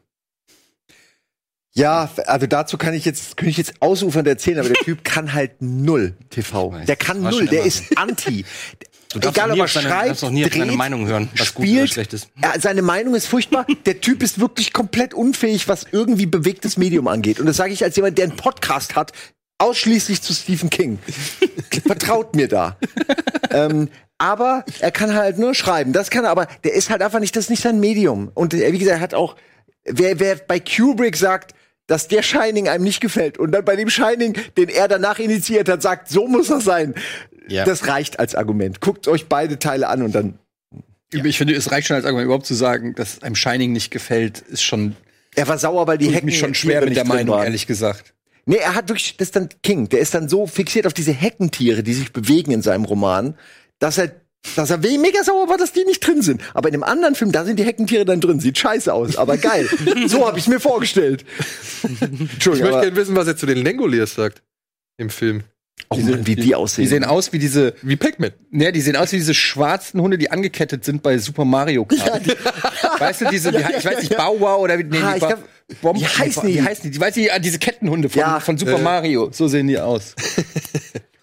Ja, 1.73 2.09
also 2.25 2.47
dazu 2.47 2.77
kann 2.77 2.93
ich 2.93 3.03
jetzt, 3.03 3.35
könnte 3.35 3.49
ich 3.51 3.57
jetzt 3.57 3.81
ausufernd 3.81 4.27
erzählen, 4.27 4.59
aber 4.59 4.69
der 4.69 4.77
Typ 4.83 5.03
kann 5.03 5.33
halt 5.33 5.61
null 5.61 6.15
TV. 6.29 6.71
weiß, 6.71 6.85
Der 6.85 6.95
kann 6.95 7.21
null, 7.21 7.47
der 7.47 7.65
ist 7.65 7.97
anti. 7.97 8.45
Du 9.13 9.19
darfst 9.19 9.37
Egal, 9.37 9.51
ob 9.51 9.55
nie 9.55 9.61
er 9.61 9.65
auf 9.65 9.73
deine, 9.73 9.87
schreibt, 9.87 10.23
doch 10.23 10.29
nie 10.29 10.43
dreht, 10.43 10.75
Meinung 10.75 11.07
hören, 11.07 11.29
was 11.37 11.53
gut 11.53 11.63
oder 11.63 11.73
spielt, 11.73 11.93
schlecht 11.93 12.13
ist. 12.13 12.27
Ja, 12.41 12.59
seine 12.59 12.81
Meinung 12.81 13.15
ist 13.15 13.27
furchtbar. 13.27 13.65
Der 13.85 14.01
Typ 14.01 14.21
ist 14.21 14.39
wirklich 14.41 14.73
komplett 14.73 15.13
unfähig, 15.13 15.69
was 15.69 15.85
irgendwie 15.89 16.25
bewegtes 16.25 16.75
Medium 16.75 17.07
angeht. 17.07 17.39
Und 17.39 17.45
das 17.45 17.55
sage 17.55 17.71
ich 17.71 17.81
als 17.81 17.95
jemand, 17.95 18.17
der 18.17 18.25
einen 18.25 18.35
Podcast 18.35 18.97
hat, 18.97 19.13
ausschließlich 19.57 20.21
zu 20.21 20.33
Stephen 20.33 20.69
King. 20.69 20.99
Vertraut 21.85 22.35
mir 22.35 22.47
da. 22.47 22.77
ähm, 23.51 23.89
aber 24.17 24.63
er 24.79 24.91
kann 24.91 25.13
halt 25.13 25.37
nur 25.37 25.53
schreiben. 25.53 25.93
Das 25.93 26.09
kann 26.09 26.23
er, 26.25 26.31
aber 26.31 26.47
der 26.63 26.73
ist 26.73 26.89
halt 26.89 27.01
einfach 27.01 27.19
nicht, 27.19 27.35
das 27.35 27.45
ist 27.45 27.49
nicht 27.49 27.63
sein 27.63 27.79
Medium. 27.79 28.31
Und 28.33 28.53
äh, 28.53 28.71
wie 28.71 28.79
gesagt, 28.79 28.97
er 28.97 29.01
hat 29.01 29.13
auch, 29.13 29.35
wer, 29.83 30.19
wer 30.19 30.35
bei 30.35 30.59
Kubrick 30.59 31.17
sagt, 31.17 31.53
dass 31.87 32.07
der 32.07 32.23
Shining 32.23 32.67
einem 32.67 32.83
nicht 32.83 32.99
gefällt 32.99 33.37
und 33.37 33.51
dann 33.51 33.63
bei 33.63 33.75
dem 33.75 33.89
Shining, 33.89 34.35
den 34.57 34.69
er 34.69 34.87
danach 34.87 35.19
initiiert 35.19 35.69
hat, 35.69 35.81
sagt, 35.81 36.09
so 36.09 36.27
muss 36.27 36.47
das 36.47 36.63
sein. 36.63 36.95
Ja. 37.47 37.63
Das 37.63 37.87
reicht 37.87 38.17
als 38.19 38.33
Argument. 38.33 38.81
Guckt 38.81 39.07
euch 39.07 39.27
beide 39.27 39.59
Teile 39.59 39.87
an 39.87 40.01
und 40.01 40.15
dann 40.15 40.39
Ich 41.11 41.37
finde, 41.37 41.53
es 41.53 41.71
reicht 41.71 41.87
schon 41.87 41.95
als 41.95 42.05
Argument 42.05 42.25
überhaupt 42.25 42.47
zu 42.47 42.55
sagen, 42.55 42.95
dass 42.95 43.21
einem 43.21 43.35
Shining 43.35 43.71
nicht 43.71 43.91
gefällt, 43.91 44.39
ist 44.39 44.63
schon 44.63 44.95
Er 45.35 45.47
war 45.47 45.59
sauer, 45.59 45.85
weil 45.85 45.99
die 45.99 46.09
Hecken 46.09 46.25
mich 46.25 46.39
schon 46.39 46.55
schwer 46.55 46.83
mit 46.83 46.95
der 46.95 47.05
Meinung, 47.05 47.35
waren. 47.35 47.43
ehrlich 47.45 47.67
gesagt. 47.67 48.14
Nee, 48.45 48.57
er 48.57 48.75
hat 48.75 48.89
wirklich, 48.89 49.17
das 49.17 49.29
ist 49.29 49.35
dann 49.35 49.49
King. 49.63 49.89
Der 49.89 49.99
ist 49.99 50.13
dann 50.13 50.29
so 50.29 50.45
fixiert 50.45 50.85
auf 50.85 50.93
diese 50.93 51.11
Heckentiere, 51.11 51.81
die 51.81 51.93
sich 51.93 52.13
bewegen 52.13 52.51
in 52.51 52.61
seinem 52.61 52.85
Roman, 52.85 53.35
dass 53.79 53.97
er, 53.97 54.11
dass 54.55 54.69
er 54.69 54.77
mega 54.77 55.23
sauer 55.23 55.49
war, 55.49 55.57
dass 55.57 55.73
die 55.73 55.83
nicht 55.83 56.05
drin 56.05 56.21
sind. 56.21 56.41
Aber 56.53 56.69
in 56.69 56.73
dem 56.73 56.83
anderen 56.83 57.15
Film, 57.15 57.31
da 57.31 57.43
sind 57.43 57.57
die 57.57 57.63
Heckentiere 57.63 58.05
dann 58.05 58.21
drin. 58.21 58.39
Sieht 58.39 58.57
scheiße 58.57 58.93
aus, 58.93 59.17
aber 59.17 59.37
geil. 59.37 59.67
so 60.07 60.27
habe 60.27 60.37
ich 60.37 60.47
mir 60.47 60.59
vorgestellt. 60.59 61.25
ich 61.83 62.01
Entschuldigung, 62.01 62.49
möchte 62.49 62.67
aber, 62.67 62.81
gerne 62.81 62.95
wissen, 62.95 63.15
was 63.15 63.27
er 63.27 63.35
zu 63.35 63.47
den 63.47 63.63
Langoliers 63.65 64.13
sagt 64.13 64.43
im 64.97 65.09
Film. 65.09 65.43
Oh 65.89 65.97
Mann, 65.97 66.25
wie 66.27 66.35
die 66.35 66.55
aussehen. 66.55 66.83
Die 66.83 66.89
sehen 66.89 67.03
aus 67.03 67.31
wie 67.33 67.39
diese, 67.39 67.73
Wie 67.81 67.95
Pac-Man. 67.95 68.31
ne, 68.51 68.71
die 68.71 68.81
sehen 68.81 68.95
aus 68.95 69.11
wie 69.11 69.17
diese 69.17 69.33
schwarzen 69.33 70.01
Hunde, 70.01 70.17
die 70.17 70.31
angekettet 70.31 70.83
sind 70.85 71.03
bei 71.03 71.17
Super 71.17 71.45
Mario 71.45 71.85
Kart. 71.85 72.21
weißt 72.99 73.21
du, 73.21 73.25
diese, 73.29 73.51
die, 73.51 73.57
ich 73.77 73.85
weiß 73.85 73.99
nicht, 73.99 74.15
Bow 74.17 74.39
Wow 74.39 74.59
oder 74.61 74.77
wie, 74.79 74.83
nee, 74.83 74.97
Ah, 75.01 75.11
die 75.11 75.15
ich 75.17 75.21
Ba- 75.21 75.27
glaub- 75.27 75.81
Bomb, 75.81 75.99
wie 75.99 76.05
heißen 76.05 76.45
die? 76.45 76.53
die? 76.53 76.61
heißen 76.61 76.83
die? 76.83 76.91
Die, 76.91 76.99
weißt 76.99 77.17
du, 77.17 77.33
ah, 77.33 77.39
diese 77.39 77.57
Kettenhunde 77.59 78.07
von, 78.09 78.19
Ja. 78.19 78.39
von 78.39 78.57
Super 78.57 78.77
Äh. 78.77 78.81
Mario. 78.83 79.29
So 79.31 79.47
sehen 79.47 79.67
die 79.67 79.79
aus. 79.79 80.13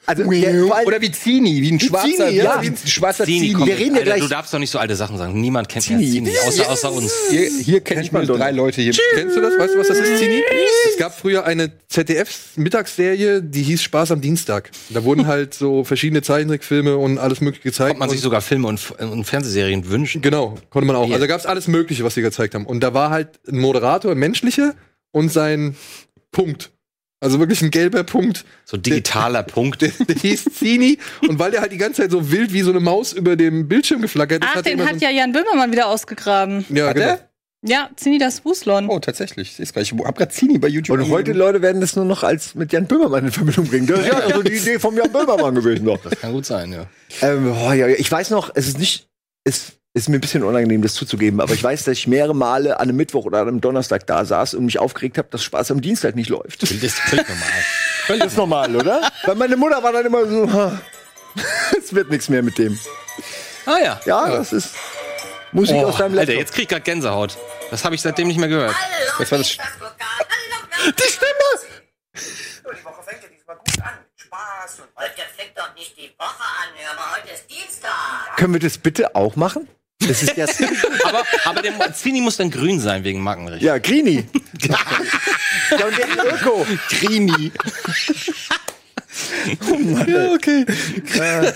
also, 0.06 0.28
der, 0.30 0.48
allem- 0.50 0.86
Oder 0.86 1.00
wie 1.00 1.10
Zini, 1.12 1.62
wie 1.62 1.72
ein 1.72 1.80
schwarzer, 1.80 2.26
Zini, 2.28 2.36
ja. 2.38 2.60
wie 2.62 2.66
ein 2.68 2.76
schwarzer 2.84 3.24
Zini, 3.24 3.40
Zini. 3.40 3.52
komm, 3.52 3.66
Wir 3.68 3.78
reden 3.78 3.96
ja 3.96 4.02
gleich- 4.02 4.20
Du 4.20 4.28
darfst 4.28 4.52
doch 4.52 4.58
nicht 4.58 4.70
so 4.70 4.78
alte 4.78 4.96
Sachen 4.96 5.16
sagen. 5.18 5.40
Niemand 5.40 5.68
kennt 5.68 5.84
Zini. 5.84 6.10
Zini, 6.10 6.26
Zini 6.32 6.38
außer, 6.46 6.68
außer 6.70 6.92
uns. 6.92 7.12
Hier, 7.30 7.48
hier 7.48 7.80
kenne 7.80 8.02
ich 8.02 8.10
man 8.12 8.26
nur 8.26 8.36
doch 8.36 8.42
drei. 8.44 8.50
Leute 8.50 8.82
hier. 8.82 8.92
Kennst 9.14 9.36
du 9.36 9.40
das? 9.40 9.58
Weißt 9.58 9.74
du, 9.74 9.78
was 9.78 9.88
das 9.88 9.98
ist, 9.98 10.18
Zini? 10.18 10.42
Es 10.90 10.98
gab 10.98 11.16
früher 11.18 11.44
eine 11.44 11.70
ZDF-Mittagsserie, 11.88 13.42
die 13.42 13.62
hieß 13.62 13.82
Spaß 13.82 14.12
am 14.12 14.20
Dienstag. 14.20 14.70
Da 14.90 15.04
wurden 15.04 15.26
halt 15.26 15.54
so 15.54 15.84
verschiedene 15.84 16.22
Zeichentrickfilme 16.22 16.96
und 16.96 17.18
alles 17.18 17.40
mögliche 17.40 17.62
gezeigt. 17.62 17.90
Kommt 17.90 18.00
man 18.00 18.10
sich 18.10 18.20
sogar 18.20 18.40
Filme 18.40 18.68
und, 18.68 18.90
und 19.00 19.24
Fernsehserien 19.24 19.88
wünschen. 19.88 20.22
Genau, 20.22 20.56
konnte 20.70 20.86
man 20.86 20.96
auch. 20.96 21.10
Also 21.10 21.26
gab's 21.26 21.46
alles 21.46 21.68
Mögliche, 21.68 22.04
was 22.04 22.14
sie 22.14 22.22
gezeigt 22.22 22.54
haben. 22.54 22.66
Und 22.66 22.80
da 22.80 22.94
war 22.94 23.10
halt 23.10 23.28
ein 23.48 23.58
Moderator, 23.58 24.12
ein 24.12 24.18
menschlicher 24.18 24.74
und 25.12 25.30
sein 25.32 25.76
Punkt. 26.30 26.70
Also 27.22 27.38
wirklich 27.38 27.62
ein 27.62 27.70
gelber 27.70 28.02
Punkt. 28.02 28.44
So 28.64 28.76
digitaler 28.76 29.42
Punkt. 29.44 29.80
Der, 29.80 29.90
der 29.90 30.16
hieß 30.16 30.44
Zini. 30.58 30.98
und 31.28 31.38
weil 31.38 31.52
der 31.52 31.60
halt 31.60 31.70
die 31.70 31.78
ganze 31.78 32.02
Zeit 32.02 32.10
so 32.10 32.32
wild 32.32 32.52
wie 32.52 32.62
so 32.62 32.70
eine 32.70 32.80
Maus 32.80 33.12
über 33.12 33.36
dem 33.36 33.68
Bildschirm 33.68 34.02
geflackert 34.02 34.42
ist, 34.42 34.50
Ach, 34.50 34.56
hat 34.56 34.66
den 34.66 34.84
hat 34.84 34.98
so 34.98 35.06
ja 35.06 35.10
Jan 35.10 35.30
Böhmermann 35.30 35.70
wieder 35.70 35.86
ausgegraben. 35.86 36.66
ein, 36.68 36.76
ja, 36.76 36.88
Hat 36.88 36.96
genau. 36.96 37.06
er? 37.06 37.28
Ja, 37.64 37.90
Zini 37.94 38.18
das 38.18 38.44
Wuslon. 38.44 38.88
Oh, 38.88 38.98
tatsächlich. 38.98 39.60
Ich 39.60 39.68
hab 39.72 40.16
grad 40.16 40.32
Zini 40.32 40.58
bei 40.58 40.66
YouTube. 40.66 40.98
und 40.98 41.08
heute 41.10 41.32
Leute 41.32 41.62
werden 41.62 41.80
das 41.80 41.94
nur 41.94 42.04
noch 42.04 42.24
als 42.24 42.56
mit 42.56 42.72
Jan 42.72 42.88
Böhmermann 42.88 43.26
in 43.26 43.30
Verbindung 43.30 43.68
bringen. 43.68 43.86
Das 43.86 44.00
ist 44.00 44.06
ja 44.08 44.14
also 44.18 44.42
die 44.42 44.54
Idee 44.54 44.80
vom 44.80 44.96
Jan 44.96 45.12
Böhmermann 45.12 45.54
gewesen 45.54 45.86
doch. 45.86 46.02
Das 46.02 46.18
kann 46.18 46.32
gut 46.32 46.44
sein, 46.44 46.72
ja. 46.72 46.86
Ähm, 47.20 47.54
oh, 47.56 47.70
ja, 47.70 47.86
ich 47.86 48.10
weiß 48.10 48.30
noch, 48.30 48.50
es 48.56 48.66
ist 48.66 48.80
nicht, 48.80 49.06
es 49.44 49.74
ist 49.94 50.08
mir 50.08 50.16
ein 50.16 50.20
bisschen 50.22 50.42
unangenehm, 50.42 50.80
das 50.80 50.94
zuzugeben, 50.94 51.40
aber 51.40 51.52
ich 51.52 51.62
weiß, 51.62 51.84
dass 51.84 51.98
ich 51.98 52.06
mehrere 52.06 52.34
Male 52.34 52.76
an 52.80 52.88
einem 52.88 52.96
Mittwoch 52.96 53.26
oder 53.26 53.40
an 53.42 53.48
einem 53.48 53.60
Donnerstag 53.60 54.06
da 54.06 54.24
saß 54.24 54.54
und 54.54 54.64
mich 54.64 54.78
aufgeregt 54.78 55.18
habe, 55.18 55.28
dass 55.30 55.42
Spaß 55.44 55.70
am 55.70 55.82
Dienstag 55.82 56.14
nicht 56.16 56.30
läuft. 56.30 56.62
Das 56.62 56.70
ist 56.70 56.98
völlig 56.98 57.28
normal. 57.28 57.50
Das 58.08 58.26
ist 58.32 58.36
normal, 58.38 58.74
oder? 58.76 59.10
Weil 59.24 59.34
meine 59.34 59.56
Mutter 59.56 59.82
war 59.82 59.92
dann 59.92 60.06
immer 60.06 60.26
so, 60.26 60.50
ha, 60.50 60.80
es 61.78 61.94
wird 61.94 62.10
nichts 62.10 62.28
mehr 62.30 62.42
mit 62.42 62.56
dem. 62.56 62.78
Ah 63.66 63.78
ja. 63.84 64.00
Ja, 64.06 64.30
das 64.30 64.52
ist 64.54 64.74
Musik 65.52 65.76
Oh, 65.76 65.84
aus 65.88 65.98
deinem 65.98 66.12
Alter, 66.18 66.32
Laptop. 66.32 66.36
jetzt 66.40 66.54
krieg 66.54 66.62
ich 66.64 66.68
grad 66.70 66.84
Gänsehaut. 66.84 67.36
Das 67.70 67.84
habe 67.84 67.94
ich 67.94 68.00
seitdem 68.00 68.28
nicht 68.28 68.38
mehr 68.38 68.48
gehört. 68.48 68.74
Was 69.18 69.30
war 69.30 69.38
das? 69.38 69.48
Die 69.48 69.58
Stimme! 71.02 71.28
Die 72.14 72.84
Woche 72.84 73.02
fängt 73.04 73.22
ja 73.22 73.28
diesmal 73.28 73.56
gut 73.56 73.82
an. 73.82 73.90
Spaß 74.16 74.80
und 74.80 74.88
Heute 74.96 75.12
fängt 75.36 75.56
doch 75.56 75.74
nicht 75.74 75.94
die 75.98 76.10
Woche 76.18 76.42
an, 76.42 76.68
hör 76.78 76.94
mal, 76.96 77.16
heute 77.18 77.34
ist 77.34 77.44
Dienstag. 77.50 78.36
Können 78.38 78.54
wir 78.54 78.60
das 78.60 78.78
bitte 78.78 79.14
auch 79.14 79.36
machen? 79.36 79.68
Das 80.08 80.22
ist 80.22 80.36
ja, 80.36 80.46
Aber, 81.04 81.22
aber 81.44 81.62
der 81.62 81.94
Zini 81.94 82.20
muss 82.20 82.36
dann 82.36 82.50
grün 82.50 82.80
sein 82.80 83.04
wegen 83.04 83.20
Markenrecht. 83.20 83.62
ja, 83.62 83.78
Grini. 83.78 84.24
ja, 84.62 85.86
und 85.86 85.98
der 85.98 86.34
Öko. 86.34 86.66
Trini. 86.88 87.52
Ja, 90.06 90.32
okay. 90.32 90.64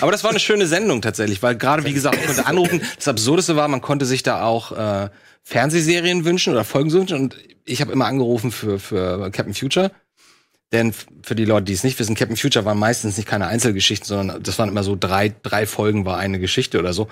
Aber 0.00 0.10
das 0.12 0.24
war 0.24 0.30
eine 0.30 0.40
schöne 0.40 0.66
Sendung 0.66 1.00
tatsächlich, 1.02 1.42
weil 1.42 1.56
gerade, 1.56 1.84
wie 1.84 1.92
gesagt, 1.92 2.16
man 2.16 2.26
konnte 2.26 2.46
anrufen. 2.46 2.82
Das 2.96 3.08
Absurdeste 3.08 3.56
war, 3.56 3.68
man 3.68 3.80
konnte 3.80 4.04
sich 4.04 4.22
da 4.22 4.42
auch 4.42 4.72
äh, 4.72 5.10
Fernsehserien 5.42 6.24
wünschen 6.24 6.52
oder 6.52 6.64
Folgen 6.64 6.90
wünschen. 6.92 7.16
Und 7.16 7.36
ich 7.64 7.80
habe 7.80 7.92
immer 7.92 8.06
angerufen 8.06 8.50
für, 8.50 8.78
für 8.78 9.30
Captain 9.30 9.54
Future. 9.54 9.90
Denn 10.74 10.92
für 11.22 11.36
die 11.36 11.44
Leute, 11.44 11.66
die 11.66 11.72
es 11.72 11.84
nicht 11.84 12.00
wissen, 12.00 12.16
Captain 12.16 12.36
Future 12.36 12.64
waren 12.64 12.80
meistens 12.80 13.16
nicht 13.16 13.28
keine 13.28 13.46
Einzelgeschichten, 13.46 14.08
sondern 14.08 14.42
das 14.42 14.58
waren 14.58 14.68
immer 14.68 14.82
so 14.82 14.96
drei, 14.98 15.32
drei 15.44 15.66
Folgen 15.66 16.04
war 16.04 16.18
eine 16.18 16.40
Geschichte 16.40 16.80
oder 16.80 16.92
so. 16.92 17.06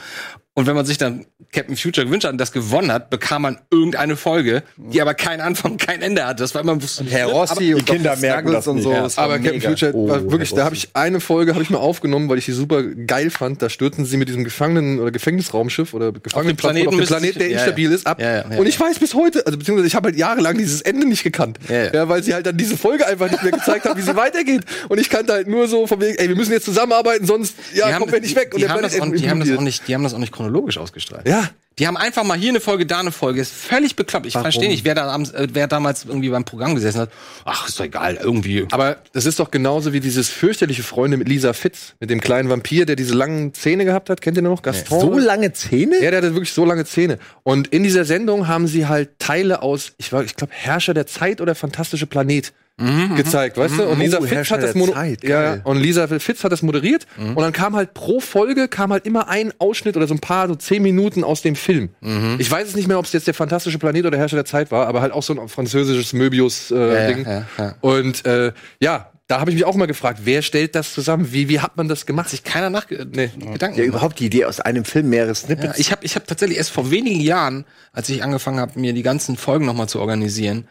Und 0.55 0.67
wenn 0.67 0.75
man 0.75 0.85
sich 0.85 0.99
dann 0.99 1.25
Captain 1.51 1.77
Future 1.77 2.07
gewünscht 2.07 2.25
hat 2.25 2.33
und 2.33 2.39
das 2.39 2.53
gewonnen 2.53 2.93
hat, 2.93 3.09
bekam 3.09 3.43
man 3.43 3.59
irgendeine 3.71 4.17
Folge, 4.17 4.63
die 4.77 5.01
aber 5.01 5.15
keinen 5.15 5.41
Anfang, 5.41 5.79
kein 5.79 6.03
Ende 6.03 6.27
hatte. 6.27 6.43
Das 6.43 6.55
war 6.55 6.61
immer 6.61 6.79
Herr 7.09 7.27
Rossi 7.27 7.73
und 7.73 7.87
Kinder 7.87 8.11
Dr. 8.11 8.21
merken 8.21 8.53
das 8.53 8.67
und 8.67 8.83
so. 8.83 8.93
Ja. 8.93 9.09
Aber 9.17 9.39
Captain 9.39 9.53
mega. 9.55 9.69
Future 9.71 9.93
Oh, 9.95 10.09
war 10.09 10.31
wirklich, 10.31 10.53
da 10.53 10.65
habe 10.65 10.75
ich 10.75 10.91
eine 10.93 11.21
Folge 11.21 11.55
habe 11.55 11.63
ich 11.63 11.71
mir 11.71 11.79
aufgenommen, 11.79 12.29
weil 12.29 12.37
ich 12.37 12.45
die 12.45 12.53
super 12.53 12.83
geil 12.83 13.31
fand. 13.31 13.63
Da 13.63 13.71
stürzen 13.71 14.05
sie 14.05 14.19
mit 14.19 14.29
diesem 14.29 14.45
Gefangenen- 14.45 15.01
oder 15.01 15.11
Gefängnisraumschiff 15.11 15.95
oder 15.95 16.13
Gefangenenplattform 16.13 16.57
Planeten 16.57 16.89
auf 16.89 16.97
den 16.97 17.07
Planet, 17.07 17.41
der 17.41 17.49
ja, 17.49 17.59
instabil 17.59 17.89
ja. 17.89 17.95
ist, 17.95 18.07
ab. 18.07 18.23
Und 18.59 18.67
ich 18.67 18.79
weiß 18.79 18.99
bis 18.99 19.15
heute, 19.15 19.47
also 19.47 19.59
beziehungsweise 19.59 19.87
ich 19.87 19.95
habe 19.95 20.09
halt 20.09 20.19
jahrelang 20.19 20.59
dieses 20.59 20.83
Ende 20.83 21.07
nicht 21.07 21.23
gekannt. 21.23 21.59
Ja, 21.69 22.09
weil 22.11 22.23
sie 22.23 22.35
halt 22.35 22.45
dann 22.45 22.59
diese 22.59 22.77
Folge 22.77 23.07
einfach 23.07 23.31
nicht 23.31 23.43
mehr 23.43 23.53
gezeigt 23.53 23.87
haben, 23.87 23.99
wie 23.99 24.03
sie 24.03 24.17
weitergeht. 24.17 24.65
Und 24.91 25.01
ich 25.01 25.09
kannte 25.09 25.33
halt 25.33 25.49
nur 25.49 25.67
so 25.67 25.87
von 25.87 25.99
wegen, 26.01 26.17
ey, 26.19 26.29
wir 26.29 26.37
müssen 26.37 26.53
jetzt 26.53 26.67
zusammenarbeiten, 26.67 27.27
sonst 27.27 27.55
ja, 27.75 27.89
Die 27.89 27.95
kommen 27.95 28.13
wir 28.13 28.21
nicht 28.21 28.37
weg. 28.37 28.53
Die, 28.55 28.61
der 28.61 28.69
haben 28.69 28.83
das, 28.83 29.01
auch, 29.01 29.11
die, 29.11 29.31
haben 29.31 29.41
das 29.41 29.51
auch 29.51 29.61
nicht, 29.63 29.89
die 29.89 29.95
haben 29.95 30.03
das 30.03 30.13
auch 30.13 30.19
nicht 30.19 30.33
chronologisch 30.43 30.79
ausgestrahlt. 30.79 31.27
Ja. 31.27 31.49
Die 31.79 31.87
haben 31.87 31.97
einfach 31.97 32.23
mal 32.23 32.37
hier 32.37 32.51
eine 32.51 32.61
Folge, 32.61 32.85
da 32.85 33.01
eine 33.01 33.13
Folge. 33.13 33.41
Ist 33.41 33.53
völlig 33.55 33.97
bekloppt. 33.97 34.27
Ich 34.27 34.35
verstehe 34.35 34.69
nicht, 34.69 34.85
wer 34.85 34.95
da 34.95 35.05
abends, 35.11 35.31
äh, 35.31 35.49
wer 35.53 35.67
damals 35.69 36.05
irgendwie 36.05 36.29
beim 36.29 36.45
Programm 36.45 36.75
gesessen 36.75 37.01
hat. 37.01 37.11
Ach, 37.47 37.67
ist 37.67 37.81
doch 37.81 37.85
egal, 37.87 38.19
irgendwie. 38.23 38.67
Aber 38.73 38.99
das 39.15 39.25
ist 39.25 39.39
doch 39.41 39.51
genauso 39.51 39.95
wie 39.95 40.01
dieses 40.01 40.29
fürchterliche 40.29 40.83
Freunde 40.83 41.17
mit 41.17 41.29
Lisa 41.29 41.55
Fitz, 41.55 41.95
mit 41.99 42.11
dem 42.11 42.21
kleinen 42.21 42.51
Vampir, 42.51 42.85
der 42.85 42.95
diese 42.97 43.15
langen 43.15 43.55
Zähne 43.55 43.87
gehabt 43.87 44.11
hat. 44.11 44.21
Kennt 44.21 44.37
ihr 44.37 44.43
noch? 44.43 44.61
Gaston? 44.61 45.01
So 45.01 45.19
lange 45.19 45.55
Zähne? 45.55 45.95
Ja, 46.03 46.11
der 46.11 46.19
hatte 46.19 46.35
wirklich 46.35 46.53
so 46.53 46.67
lange 46.67 46.85
Zähne. 46.85 47.19
Und 47.43 47.69
in 47.69 47.83
dieser 47.85 48.05
Sendung 48.05 48.49
haben 48.49 48.67
sie 48.67 48.87
halt 48.87 49.19
Teile 49.19 49.63
aus, 49.63 49.93
ich, 49.97 50.13
war- 50.13 50.25
ich 50.25 50.37
glaube, 50.37 50.53
Herrscher 50.55 50.93
der 50.93 51.07
Zeit 51.07 51.41
oder 51.41 51.55
Fantastische 51.55 52.07
Planet 52.07 52.53
gezeigt, 52.77 53.57
weißt 53.57 53.79
du? 53.79 53.85
Und 53.85 54.01
Lisa 54.01 54.19
Oh, 54.21 54.25
Fitz 54.25 54.51
hat 54.51 54.63
das 54.63 54.73
der 54.73 54.93
Zeit, 54.93 55.25
ja, 55.25 55.57
ja. 55.57 55.61
und 55.65 55.77
Lisa 55.79 56.07
Fitz 56.07 56.43
hat 56.45 56.53
das 56.53 56.63
moderiert 56.63 57.07
und 57.19 57.39
dann 57.39 57.53
kam 57.53 57.77
halt 57.77 57.95
pro 57.95 58.21
Folge 58.21 58.69
kam 58.69 58.93
halt 58.93 59.07
immer 59.07 59.29
ein 59.29 59.53
Ausschnitt 59.59 59.97
oder 59.97 60.07
so 60.07 60.15
ein 60.15 60.21
paar 60.21 60.49
so 60.49 60.55
zehn 60.55 60.83
Minuten 60.83 61.25
aus 61.25 61.43
dem 61.43 61.57
Film. 61.57 61.91
Ich 62.39 62.51
weiß 62.51 62.69
es 62.69 62.75
nicht 62.77 62.89
mehr, 62.89 62.99
ob 62.99 63.05
es 63.05 63.13
jetzt 63.13 63.27
der 63.27 63.35
Fantastische 63.35 63.79
Planet 63.79 64.07
oder 64.07 64.19
Herrscher 64.19 64.37
der 64.37 64.45
Zeit 64.45 64.71
war, 64.71 64.87
aber 64.87 65.01
halt 65.01 65.13
auch 65.13 65.23
so 65.23 65.39
ein 65.39 65.49
französisches 65.49 66.13
Möbius 66.13 66.71
äh, 66.71 67.15
Ding. 67.15 67.27
ja, 67.27 67.47
ja. 67.59 67.75
Und 67.81 68.25
äh, 68.27 68.53
ja, 68.81 69.13
da 69.29 69.41
habe 69.41 69.51
ich 69.51 69.55
mich 69.57 69.65
auch 69.65 69.77
mal 69.77 69.87
gefragt, 69.87 70.21
wer 70.25 70.43
stellt 70.43 70.75
das 70.75 70.93
zusammen? 70.93 71.33
Wie 71.33 71.49
wie 71.49 71.61
hat 71.61 71.77
man 71.77 71.89
das 71.89 72.05
gemacht? 72.07 72.29
sich 72.29 72.45
keiner 72.45 72.69
nach 72.71 72.87
nee. 72.91 73.31
Gedanken 73.53 73.79
Ja, 73.79 73.85
überhaupt 73.85 74.19
die 74.21 74.27
Idee 74.27 74.45
aus 74.45 74.61
einem 74.61 74.85
Film 74.85 75.09
mehrere 75.09 75.35
Snippets. 75.35 75.79
Ja, 75.79 75.81
ich 75.81 75.93
habe 75.93 76.05
ich 76.05 76.17
hab 76.17 76.27
tatsächlich 76.27 76.59
erst 76.59 76.71
vor 76.71 76.91
wenigen 76.91 77.21
Jahren, 77.21 77.65
als 77.93 78.09
ich 78.09 78.23
angefangen 78.23 78.61
habe, 78.61 78.79
mir 78.79 78.93
die 78.93 79.03
ganzen 79.03 79.37
Folgen 79.37 79.65
nochmal 79.65 79.89
zu 79.89 80.01
organisieren 80.01 80.69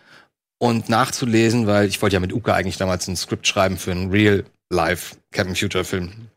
und 0.61 0.89
nachzulesen, 0.89 1.65
weil 1.65 1.87
ich 1.87 1.99
wollte 2.03 2.13
ja 2.13 2.19
mit 2.19 2.31
Uka 2.31 2.53
eigentlich 2.53 2.77
damals 2.77 3.07
ein 3.07 3.15
Skript 3.15 3.47
schreiben 3.47 3.77
für 3.77 3.91
einen 3.91 4.11
Real-Life 4.11 5.15
Captain 5.31 5.55
Future 5.55 5.83
Film. 5.83 6.27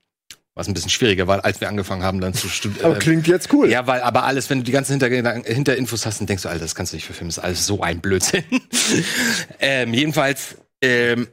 Was 0.54 0.66
ein 0.66 0.73
bisschen 0.73 0.88
schwieriger 0.88 1.26
war, 1.26 1.45
als 1.45 1.61
wir 1.61 1.69
angefangen 1.69 2.02
haben, 2.02 2.23
dann 2.23 2.33
zu 2.33 2.49
studieren. 2.49 2.87
Aber 2.87 2.99
klingt 2.99 3.26
jetzt 3.26 3.52
cool. 3.52 3.69
Ja, 3.69 3.87
weil 3.87 4.00
aber 4.00 4.25
alles, 4.25 4.49
wenn 4.49 4.59
du 4.59 4.64
die 4.64 4.73
ganzen 4.73 4.99
Hinterinfos 4.99 6.07
hast, 6.07 6.21
dann 6.21 6.26
denkst 6.26 6.45
du, 6.45 6.49
Alter, 6.49 6.61
das 6.61 6.75
kannst 6.75 6.93
du 6.93 6.97
nicht 6.97 7.04
verfilmen, 7.04 7.28
das 7.28 7.38
ist 7.38 7.45
alles 7.45 7.66
so 7.66 7.83
ein 7.83 8.00
Blödsinn. 8.00 8.45
ähm, 9.61 9.93
jedenfalls, 9.93 10.57
ähm, 10.81 11.28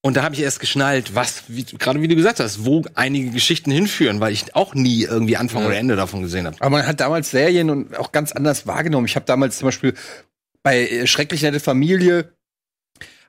und 0.00 0.16
da 0.16 0.22
habe 0.22 0.36
ich 0.36 0.42
erst 0.42 0.60
geschnallt, 0.60 1.16
was, 1.16 1.44
wie, 1.48 1.64
gerade 1.64 2.02
wie 2.02 2.08
du 2.08 2.14
gesagt 2.14 2.38
hast, 2.38 2.64
wo 2.64 2.84
einige 2.94 3.30
Geschichten 3.30 3.72
hinführen, 3.72 4.20
weil 4.20 4.32
ich 4.32 4.54
auch 4.54 4.74
nie 4.74 5.02
irgendwie 5.02 5.36
Anfang 5.36 5.66
oder 5.66 5.76
Ende 5.76 5.96
davon 5.96 6.22
gesehen 6.22 6.46
habe. 6.46 6.56
Aber 6.60 6.70
man 6.70 6.86
hat 6.86 7.00
damals 7.00 7.32
Serien 7.32 7.68
und 7.68 7.98
auch 7.98 8.12
ganz 8.12 8.30
anders 8.30 8.68
wahrgenommen. 8.68 9.06
Ich 9.06 9.16
habe 9.16 9.26
damals 9.26 9.58
zum 9.58 9.66
Beispiel 9.66 9.94
bei 10.62 10.88
äh, 10.88 11.06
Schrecklich 11.06 11.42
nette 11.42 11.60
Familie 11.60 12.36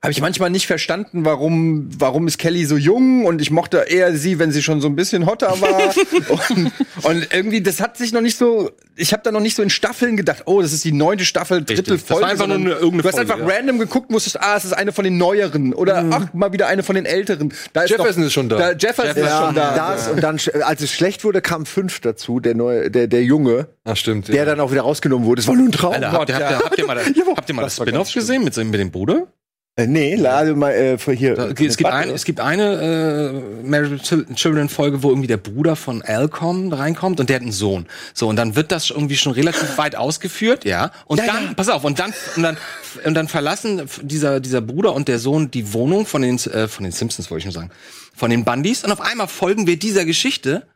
habe 0.04 0.12
ich 0.12 0.22
manchmal 0.22 0.50
nicht 0.50 0.68
verstanden, 0.68 1.24
warum, 1.26 1.90
warum 1.98 2.28
ist 2.28 2.38
Kelly 2.38 2.66
so 2.66 2.76
jung 2.78 3.26
und 3.26 3.42
ich 3.42 3.50
mochte 3.52 3.78
eher 3.88 4.16
sie, 4.16 4.38
wenn 4.38 4.52
sie 4.52 4.62
schon 4.62 4.82
so 4.82 4.88
ein 4.90 4.96
bisschen 4.98 5.26
hotter 5.26 5.56
war. 5.62 5.94
und, 6.50 6.72
und 7.04 7.28
irgendwie, 7.34 7.62
das 7.62 7.80
hat 7.80 7.96
sich 7.98 8.12
noch 8.12 8.20
nicht 8.22 8.38
so, 8.38 8.70
ich 8.98 9.14
habe 9.14 9.24
da 9.24 9.32
noch 9.32 9.40
nicht 9.40 9.56
so 9.56 9.64
in 9.64 9.70
Staffeln 9.70 10.18
gedacht, 10.18 10.44
oh, 10.46 10.62
das 10.62 10.74
ist 10.74 10.84
die 10.84 10.92
neunte 10.92 11.24
Staffel, 11.24 11.64
dritte 11.64 11.94
Das 11.94 12.10
war 12.10 12.18
Folge. 12.18 12.26
einfach 12.26 12.48
nur 12.48 12.56
sondern 12.58 12.72
eine- 12.74 12.82
irgendeine 12.82 13.02
du 13.04 13.08
hast 13.08 13.16
Folge, 13.16 13.34
einfach 13.34 13.50
ja. 13.50 13.56
random 13.56 13.80
geguckt, 13.80 14.12
wusstest, 14.12 14.42
ah, 14.42 14.58
es 14.58 14.66
ist 14.66 14.74
eine 14.74 14.92
von 14.92 15.06
den 15.06 15.18
neueren 15.18 15.74
oder 15.74 16.06
ach, 16.12 16.34
mal 16.34 16.52
wieder 16.52 16.68
eine 16.68 16.84
von 16.84 16.96
den 16.96 17.06
älteren. 17.06 17.54
Da 17.72 17.86
Jefferson 17.86 18.24
doch, 18.24 18.28
ist 18.28 18.34
schon 18.34 18.50
da. 18.50 18.74
Jefferson, 18.74 19.12
ist 19.12 19.18
Ja, 19.26 19.46
schon 19.46 19.56
da. 19.56 19.76
das 19.94 20.10
und 20.10 20.22
dann, 20.22 20.38
als 20.64 20.82
es 20.82 20.92
schlecht 20.92 21.24
wurde, 21.24 21.42
kam 21.42 21.66
fünf 21.66 22.02
dazu, 22.02 22.42
der 22.42 22.56
neue, 22.56 22.92
der, 22.92 23.08
der 23.08 23.24
Junge, 23.24 23.68
Ach 23.86 23.96
stimmt. 23.96 24.28
der 24.28 24.46
dann 24.46 24.60
auch 24.60 24.74
wieder 24.74 24.82
rausgenommen 24.82 25.26
wurde. 25.26 25.40
Es 25.42 25.48
war 25.48 25.56
nur 25.56 25.68
ein 25.70 25.72
Traum. 25.72 25.94
Alter, 25.94 26.12
habt 26.12 26.28
ihr, 26.30 26.36
habt 26.36 26.52
ihr, 26.52 26.60
habt 26.60 26.78
ihr 26.80 26.86
mal, 26.86 26.96
das- 26.96 27.06
habt 27.38 27.50
ihr 27.50 27.56
mal 27.56 27.62
das 27.62 27.78
Spin-off 27.78 28.12
gesehen 28.14 28.44
mit, 28.44 28.58
mit 28.58 28.74
dem 28.82 28.92
Bruder? 28.92 29.28
Äh, 29.76 29.88
nee, 29.88 30.14
la- 30.14 30.38
also 30.38 30.56
mal 30.56 30.72
äh, 30.72 30.98
hier. 31.16 31.34
Da- 31.36 31.48
Es 31.48 31.78
gibt, 31.78 31.90
ein, 31.90 32.10
es 32.12 32.26
gibt 32.26 32.40
eine 32.40 33.42
äh, 33.64 33.68
Married 33.68 34.04
Children 34.36 34.70
Folge, 34.70 35.02
wo 35.02 35.10
irgendwie 35.10 35.28
der 35.28 35.38
Bruder 35.38 35.76
von 35.76 36.04
Alcom 36.04 36.72
reinkommt 36.72 37.20
und 37.20 37.28
der 37.28 37.38
hat 37.38 37.42
einen 37.42 37.52
Sohn. 37.52 37.88
So 38.14 38.28
und 38.28 38.36
dann 38.36 38.56
wird 38.56 38.72
das 38.72 38.92
irgendwie 38.92 39.16
schon 39.16 39.32
relativ 39.32 39.78
weit 39.80 39.96
ausgeführt, 39.96 40.64
ja. 40.64 40.92
Und 41.08 41.20
dann, 41.28 41.56
pass 41.56 41.70
auf, 41.70 41.84
und 41.86 41.98
dann 41.98 42.14
und 42.36 42.44
dann 42.44 42.58
und 43.04 43.14
dann 43.16 43.28
verlassen 43.28 43.90
dieser 44.04 44.40
dieser 44.40 44.62
Bruder 44.62 44.94
und 44.94 45.08
der 45.08 45.18
Sohn 45.18 45.50
die 45.50 45.74
Wohnung 45.74 46.06
von 46.06 46.22
den 46.22 46.36
äh, 46.38 46.68
von 46.68 46.84
den 46.84 46.92
Simpsons 46.92 47.32
wollte 47.32 47.40
ich 47.40 47.46
nur 47.46 47.54
sagen, 47.54 47.72
von 48.16 48.30
den 48.30 48.46
Bundys 48.46 48.84
und 48.84 48.92
auf 48.92 49.02
einmal 49.02 49.28
folgen 49.28 49.66
wir 49.66 49.78
dieser 49.80 50.06
Geschichte 50.06 50.68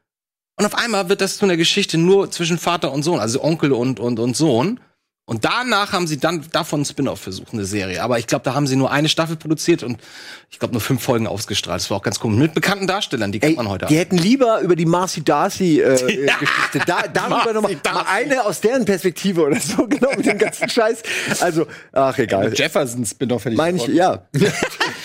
und 0.57 0.65
auf 0.65 0.73
einmal 0.73 1.07
wird 1.07 1.21
das 1.21 1.37
zu 1.37 1.45
einer 1.45 1.55
Geschichte 1.57 1.99
nur 1.99 2.31
zwischen 2.31 2.57
Vater 2.57 2.91
und 2.91 3.03
Sohn, 3.03 3.19
also 3.19 3.43
Onkel 3.43 3.73
und 3.73 3.99
und 3.99 4.17
und 4.19 4.35
Sohn. 4.35 4.79
Und 5.29 5.43
danach 5.43 5.91
haben 5.91 6.07
sie 6.07 6.17
dann 6.17 6.45
davon 6.53 6.85
Spin-off 6.85 7.19
versucht, 7.19 7.51
eine 7.51 7.65
Serie. 7.65 8.01
Aber 8.01 8.17
ich 8.17 8.27
glaube, 8.27 8.45
da 8.45 8.53
haben 8.53 8.65
sie 8.65 8.77
nur 8.77 8.91
eine 8.91 9.09
Staffel 9.09 9.35
produziert 9.35 9.83
und 9.83 9.99
ich 10.49 10.57
glaube 10.57 10.71
nur 10.71 10.79
fünf 10.79 11.03
Folgen 11.03 11.27
ausgestrahlt. 11.27 11.81
Das 11.81 11.89
war 11.89 11.97
auch 11.97 12.01
ganz 12.01 12.21
cool. 12.23 12.31
Mit 12.31 12.53
bekannten 12.53 12.87
Darstellern, 12.87 13.33
die 13.33 13.39
kennt 13.39 13.51
Ey, 13.51 13.57
man 13.57 13.67
heute. 13.67 13.87
die 13.87 13.97
hätten 13.97 14.17
lieber 14.17 14.61
über 14.61 14.77
die 14.77 14.85
Marcy 14.85 15.25
Darcy 15.25 15.81
äh, 15.81 15.95
äh, 15.95 16.29
Geschichte 16.39 16.79
da, 16.85 17.01
darüber 17.13 17.51
noch 17.51 17.61
mal, 17.61 17.75
eine 18.09 18.45
aus 18.45 18.61
deren 18.61 18.85
Perspektive 18.85 19.41
oder 19.41 19.59
so 19.59 19.85
genau 19.89 20.11
mit 20.15 20.25
dem 20.25 20.37
ganzen 20.37 20.69
Scheiß. 20.69 21.03
Also 21.41 21.67
ach 21.91 22.17
egal. 22.17 22.53
Jefferson 22.53 23.05
Spin-off 23.05 23.43
hätte 23.43 23.51
ich 23.51 23.57
Meine 23.57 23.77
ich, 23.79 23.87
ja. 23.87 24.25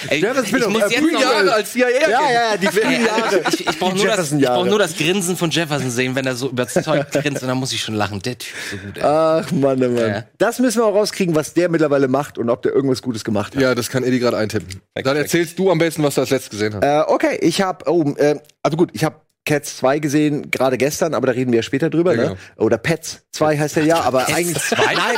Ey, 0.09 0.21
Jefferson 0.21 0.59
ich 0.59 0.68
muss 0.68 0.82
äh, 0.82 0.88
jetzt 0.90 1.12
noch 1.12 1.21
Jahre 1.21 1.52
als 1.52 1.73
CIA. 1.73 1.88
Ja, 1.90 2.09
ja, 2.09 2.21
ja, 2.32 2.56
die 2.56 2.66
frühen 2.66 3.04
Jahre. 3.04 3.42
ich, 3.52 3.66
ich 3.68 3.78
brauche 3.78 3.78
nur, 3.78 3.90
das- 3.90 3.97
ich 3.97 4.02
Jefferson-Jahre. 4.04 4.56
brauch 4.59 4.66
nur 4.66 4.78
das 4.78 4.97
Grinsen 4.97 5.37
von 5.37 5.50
Jefferson 5.50 5.90
sehen, 5.90 6.14
wenn 6.14 6.26
er 6.26 6.35
so 6.37 6.49
überzeugt 6.50 7.12
grinst 7.23 7.42
und 7.42 7.49
dann 7.49 7.59
muss 7.59 7.73
ich 7.73 7.80
schon 7.82 7.94
lachen. 7.94 8.21
Der 8.23 8.38
Typ 8.38 8.52
ist 8.56 8.71
so 8.71 8.76
gut. 8.78 8.97
Ey. 8.99 9.02
Ach 9.04 9.50
Mann, 9.52 9.82
oh 9.85 9.88
Mann. 9.88 9.97
Ja. 10.09 10.25
Das 10.38 10.59
müssen 10.59 10.80
wir 10.80 10.87
auch 10.87 10.94
rauskriegen, 10.94 11.35
was 11.35 11.54
der 11.54 11.68
mittlerweile 11.68 12.09
macht 12.09 12.38
und 12.38 12.50
ob 12.50 12.62
der 12.62 12.73
irgendwas 12.73 13.02
Gutes 13.02 13.25
gemacht 13.25 13.54
hat. 13.54 13.62
Ja, 13.62 13.75
das 13.75 13.88
kann 13.90 14.02
Eddie 14.04 14.18
gerade 14.18 14.37
eintippen. 14.37 14.80
Dann 14.94 15.16
erzählst 15.16 15.59
du 15.59 15.71
am 15.71 15.78
besten, 15.78 16.02
was 16.02 16.14
du 16.16 16.21
als 16.23 16.30
letztes 16.30 16.50
gesehen 16.50 16.75
hast. 16.75 16.82
Äh, 16.85 17.02
okay, 17.12 17.38
ich 17.40 17.61
habe, 17.62 17.85
oh, 17.90 18.12
äh, 18.16 18.37
also 18.62 18.76
gut, 18.76 18.90
ich 18.92 19.04
habe 19.04 19.16
Cats 19.44 19.76
2 19.78 19.99
gesehen, 19.99 20.50
gerade 20.52 20.78
gestern, 20.78 21.14
aber 21.14 21.26
da 21.26 21.32
reden 21.32 21.50
wir 21.50 21.56
ja 21.59 21.62
später 21.64 21.90
drüber, 21.90 22.12
Ja, 22.14 22.16
ne? 22.23 22.28
genau. 22.56 22.64
Oder 22.64 22.78
Pets 22.78 23.23
2 23.32 23.59
heißt 23.59 23.75
der 23.76 23.85
ja, 23.87 24.00
aber 24.00 24.28
eigentlich. 24.28 24.62
Nein, 24.71 25.16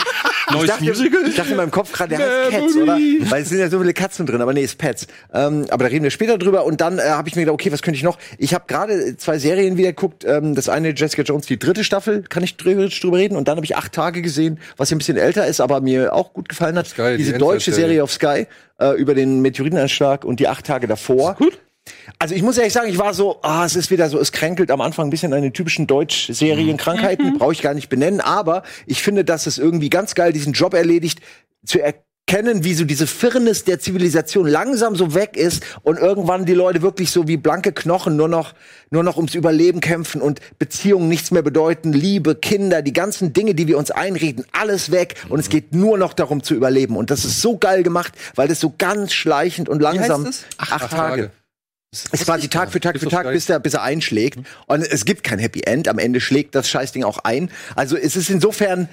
Neues 0.51 0.65
ich 0.65 0.71
dachte, 0.71 0.85
Musical? 0.85 1.21
Ich 1.27 1.37
dachte 1.37 1.51
in 1.51 1.57
meinem 1.57 1.71
Kopf 1.71 1.93
gerade, 1.93 2.17
der 2.17 2.19
heißt 2.19 2.51
Cats, 2.51 2.77
oder? 2.77 2.99
Weil 3.31 3.43
es 3.43 3.49
sind 3.49 3.59
ja 3.59 3.69
so 3.69 3.79
viele 3.81 3.95
Katzen 3.95 4.27
drin, 4.27 4.41
aber 4.41 4.53
nee, 4.53 4.63
ist 4.63 4.79
Pets. 4.79 5.07
Ähm, 5.33 5.67
aber 5.71 5.85
da 5.85 5.91
reden 5.91 6.05
wir 6.05 6.11
später 6.11 6.39
drüber 6.39 6.65
und 6.65 6.81
dann 6.81 6.99
äh, 6.99 7.03
habe 7.03 7.29
ich 7.29 7.37
mir 7.37 7.43
gedacht, 7.43 7.55
okay, 7.55 7.73
was 7.73 7.83
könnte 7.83 7.97
ich 7.97 8.03
noch? 8.03 8.19
Ich 8.39 8.55
habe 8.55 8.65
gerade 8.67 9.17
zwei 9.17 9.39
Serien 9.39 9.77
wieder 9.77 9.89
geguckt. 9.89 10.25
Ähm, 10.25 10.55
das 10.55 10.69
eine 10.69 10.91
Jessica 10.91 11.23
Jones, 11.23 11.47
die 11.47 11.59
dritte 11.59 11.85
Staffel, 11.85 12.23
kann 12.23 12.43
ich 12.43 12.57
drüber, 12.57 12.89
drüber 12.89 13.19
reden. 13.19 13.37
Und 13.37 13.49
dann 13.49 13.57
habe 13.57 13.65
ich 13.65 13.77
acht 13.77 13.93
Tage 13.93 14.23
gesehen, 14.23 14.59
was 14.77 14.91
ja 14.91 14.97
ein 14.97 14.99
bisschen 14.99 15.17
älter 15.17 15.47
ist, 15.47 15.61
aber 15.61 15.81
mir 15.81 16.13
auch 16.13 16.33
gut 16.33 16.49
gefallen 16.49 16.77
hat. 16.77 16.87
Sky, 16.87 17.13
die 17.13 17.19
Diese 17.19 17.39
deutsche 17.39 17.71
Endzeitserie. 17.71 17.89
Serie 17.89 18.03
auf 18.05 18.13
Sky 18.13 18.47
äh, 18.81 18.97
über 18.97 19.15
den 19.15 19.41
Meteoriteneinschlag 19.41 20.25
und 20.25 20.41
die 20.41 20.49
acht 20.49 20.67
Tage 20.67 20.87
davor. 20.87 21.35
Gut. 21.35 21.59
Also 22.19 22.35
ich 22.35 22.43
muss 22.43 22.57
ehrlich 22.57 22.73
sagen, 22.73 22.89
ich 22.89 22.99
war 22.99 23.15
so, 23.15 23.41
ah, 23.43 23.65
es 23.65 23.77
ist 23.77 23.91
wieder 23.91 24.09
so, 24.09 24.19
es 24.19 24.33
kränkelt 24.33 24.71
am 24.71 24.81
Anfang 24.81 25.07
ein 25.07 25.11
bisschen 25.11 25.33
an 25.33 25.43
den 25.43 25.53
typischen 25.53 25.87
Deutsch-Serienkrankheiten, 25.87 27.39
brauche 27.39 27.53
ich 27.53 27.63
gar 27.63 27.75
nicht 27.75 27.89
benennen, 27.89 28.21
aber 28.21 28.63
ich 28.87 29.03
finde, 29.03 29.25
dass 29.25 29.47
es 29.47 29.59
irgendwie 29.59 29.91
ganz 29.91 30.15
geil 30.15 30.33
diesen 30.33 30.53
Job 30.53 30.75
erledigt, 30.75 31.21
zu 31.67 31.81
erkennen, 31.81 32.65
wie 32.65 32.75
so 32.75 32.85
diese 32.85 33.07
Firnis 33.07 33.65
der 33.65 33.81
Zivilisation 33.81 34.47
langsam 34.47 34.97
so 34.97 35.15
weg 35.15 35.37
ist 35.37 35.63
und 35.83 35.99
irgendwann 35.99 36.47
die 36.47 36.55
Leute 36.55 36.81
wirklich 36.81 37.11
so 37.11 37.29
wie 37.29 37.37
blanke 37.37 37.73
Knochen 37.73 38.17
nur 38.17 38.29
noch, 38.29 38.55
nur 38.91 39.03
noch 39.03 39.17
ums 39.17 39.35
Überleben 39.35 39.81
kämpfen 39.81 40.23
und 40.23 40.41
Beziehungen 40.59 41.09
nichts 41.09 41.31
mehr 41.31 41.43
bedeuten, 41.43 41.93
Liebe, 41.93 42.35
Kinder, 42.35 42.81
die 42.81 42.95
ganzen 42.95 43.35
Dinge, 43.35 43.55
die 43.55 43.67
wir 43.67 43.77
uns 43.77 43.91
einreden, 43.91 44.47
alles 44.53 44.91
weg 44.91 45.17
und 45.29 45.39
es 45.39 45.51
geht 45.51 45.75
nur 45.75 45.99
noch 45.99 46.15
darum 46.15 46.43
zu 46.43 46.55
überleben 46.55 46.97
und 46.97 47.11
das 47.11 47.25
ist 47.25 47.43
so 47.43 47.59
geil 47.59 47.83
gemacht, 47.83 48.15
weil 48.35 48.49
das 48.49 48.61
so 48.61 48.73
ganz 48.77 49.13
schleichend 49.13 49.69
und 49.69 49.83
langsam 49.83 50.25
es? 50.25 50.45
acht, 50.57 50.91
Tage. 50.91 50.97
Tage. 50.97 51.31
Es 51.95 52.21
ist 52.21 52.27
quasi 52.27 52.49
Tag 52.49 52.73
für 52.73 52.81
Tag 52.81 52.99
für 52.99 53.09
Tag, 53.09 53.31
bis 53.31 53.49
er, 53.49 53.61
bis 53.61 53.75
er 53.75 53.83
einschlägt. 53.83 54.39
Und 54.67 54.83
es 54.83 55.05
gibt 55.05 55.23
kein 55.23 55.39
Happy 55.39 55.63
End. 55.63 55.89
Am 55.89 55.99
Ende 55.99 56.21
schlägt 56.21 56.55
das 56.55 56.69
Scheißding 56.69 57.05
auch 57.05 57.19
ein. 57.19 57.51
Also 57.77 57.97
es 57.97 58.17
ist 58.17 58.31
insofern, 58.31 58.89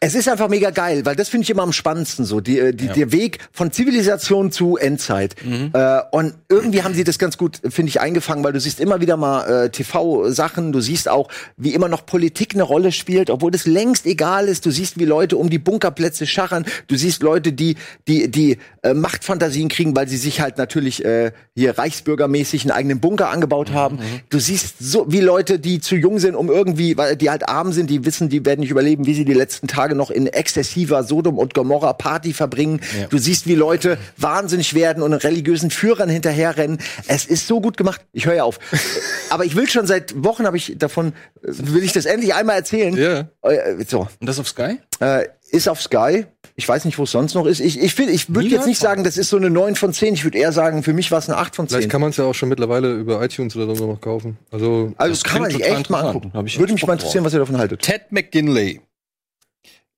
Es 0.00 0.14
ist 0.14 0.28
einfach 0.28 0.48
mega 0.48 0.70
geil, 0.70 1.04
weil 1.04 1.16
das 1.16 1.28
finde 1.28 1.44
ich 1.44 1.50
immer 1.50 1.62
am 1.62 1.72
spannendsten 1.72 2.24
so, 2.24 2.40
die, 2.40 2.58
äh, 2.58 2.72
die, 2.72 2.88
der 2.88 3.12
Weg 3.12 3.38
von 3.52 3.72
Zivilisation 3.72 4.52
zu 4.52 4.76
Endzeit. 4.76 5.34
Äh, 5.72 6.00
und 6.10 6.34
irgendwie 6.48 6.82
haben 6.82 6.94
sie 6.94 7.04
das 7.04 7.18
ganz 7.18 7.36
gut, 7.38 7.60
finde 7.68 7.88
ich, 7.88 8.00
eingefangen, 8.00 8.44
weil 8.44 8.52
du 8.52 8.60
siehst 8.60 8.80
immer 8.80 9.00
wieder 9.00 9.16
mal 9.16 9.64
äh, 9.64 9.70
TV-Sachen, 9.70 10.72
du 10.72 10.80
siehst 10.80 11.08
auch, 11.08 11.28
wie 11.56 11.74
immer 11.74 11.88
noch 11.88 12.04
Politik 12.06 12.54
eine 12.54 12.62
Rolle 12.62 12.92
spielt, 12.92 13.30
obwohl 13.30 13.50
das 13.50 13.66
längst 13.66 14.06
egal 14.06 14.48
ist. 14.48 14.66
Du 14.66 14.70
siehst, 14.70 14.98
wie 14.98 15.04
Leute 15.04 15.36
um 15.36 15.50
die 15.50 15.58
Bunkerplätze 15.58 16.26
schachern. 16.26 16.64
Du 16.88 16.96
siehst 16.96 17.22
Leute, 17.22 17.52
die 17.52 17.76
die 18.08 18.30
die 18.30 18.58
äh, 18.82 18.94
Machtfantasien 18.94 19.68
kriegen, 19.68 19.94
weil 19.96 20.08
sie 20.08 20.16
sich 20.16 20.40
halt 20.40 20.58
natürlich 20.58 21.04
äh, 21.04 21.32
hier 21.54 21.78
reichsbürgermäßig 21.78 22.62
einen 22.62 22.72
eigenen 22.72 23.00
Bunker 23.00 23.30
angebaut 23.30 23.72
haben. 23.72 23.98
Du 24.30 24.38
siehst 24.38 24.76
so 24.80 25.06
wie 25.08 25.20
Leute, 25.20 25.58
die 25.58 25.80
zu 25.80 25.96
jung 25.96 26.18
sind, 26.18 26.34
um 26.34 26.50
irgendwie, 26.50 26.96
weil 26.96 27.16
die 27.16 27.30
halt 27.30 27.48
arm 27.48 27.72
sind, 27.72 27.90
die 27.90 28.04
wissen, 28.04 28.28
die 28.28 28.44
werden 28.44 28.60
nicht 28.60 28.70
überleben, 28.70 29.06
wie 29.06 29.14
sie 29.14 29.24
die 29.24 29.34
letzten 29.34 29.68
Tage 29.68 29.75
noch 29.94 30.10
in 30.10 30.26
exzessiver 30.26 31.04
Sodom 31.04 31.38
und 31.38 31.54
Gomorra 31.54 31.92
Party 31.92 32.32
verbringen. 32.32 32.80
Du 33.10 33.18
siehst, 33.18 33.46
wie 33.46 33.54
Leute 33.54 33.98
wahnsinnig 34.16 34.74
werden 34.74 35.02
und 35.02 35.12
religiösen 35.12 35.70
Führern 35.70 36.08
hinterherrennen. 36.08 36.78
Es 37.06 37.26
ist 37.26 37.46
so 37.46 37.60
gut 37.60 37.76
gemacht. 37.76 38.00
Ich 38.12 38.26
höre 38.26 38.34
ja 38.34 38.44
auf. 38.44 38.58
Aber 39.30 39.44
ich 39.44 39.54
will 39.56 39.68
schon 39.68 39.86
seit 39.86 40.24
Wochen 40.24 40.46
habe 40.46 40.56
ich 40.56 40.74
davon 40.78 41.12
will 41.42 41.82
ich 41.84 41.92
das 41.92 42.06
endlich 42.06 42.34
einmal 42.34 42.56
erzählen. 42.56 42.96
Ja. 42.96 43.28
Äh, 43.48 43.84
So, 43.86 44.08
Und 44.20 44.26
das 44.28 44.38
auf 44.38 44.48
Sky? 44.48 44.78
äh, 45.00 45.26
ist 45.50 45.68
auf 45.68 45.80
Sky. 45.80 46.26
Ich 46.58 46.66
weiß 46.66 46.86
nicht, 46.86 46.98
wo 46.98 47.02
es 47.02 47.10
sonst 47.10 47.34
noch 47.34 47.44
ist. 47.46 47.60
Ich, 47.60 47.78
ich, 47.80 47.94
find- 47.94 48.10
ich 48.10 48.34
würde 48.34 48.48
jetzt 48.48 48.66
nicht 48.66 48.80
sagen, 48.80 49.04
das 49.04 49.18
ist 49.18 49.28
so 49.28 49.36
eine 49.36 49.50
9 49.50 49.76
von 49.76 49.92
10. 49.92 50.14
Ich 50.14 50.24
würde 50.24 50.38
eher 50.38 50.52
sagen, 50.52 50.82
für 50.82 50.94
mich 50.94 51.10
war 51.12 51.18
es 51.18 51.28
eine 51.28 51.36
8 51.38 51.54
von 51.54 51.68
10. 51.68 51.76
Vielleicht 51.76 51.90
kann 51.90 52.00
man 52.00 52.10
es 52.10 52.16
ja 52.16 52.24
auch 52.24 52.32
schon 52.34 52.48
mittlerweile 52.48 52.94
über 52.94 53.22
iTunes 53.22 53.54
oder 53.56 53.76
so 53.76 53.86
noch 53.86 54.00
kaufen. 54.00 54.38
Also, 54.50 54.92
also 54.96 55.12
das 55.12 55.22
kann 55.22 55.42
man 55.42 55.50
sich 55.50 55.62
echt 55.62 55.90
mal 55.90 56.00
angucken. 56.00 56.32
Würde 56.32 56.72
mich 56.72 56.86
mal 56.86 56.94
interessieren, 56.94 57.24
was 57.24 57.34
ihr 57.34 57.40
davon 57.40 57.58
haltet. 57.58 57.82
Ted 57.82 58.10
McGinley. 58.10 58.80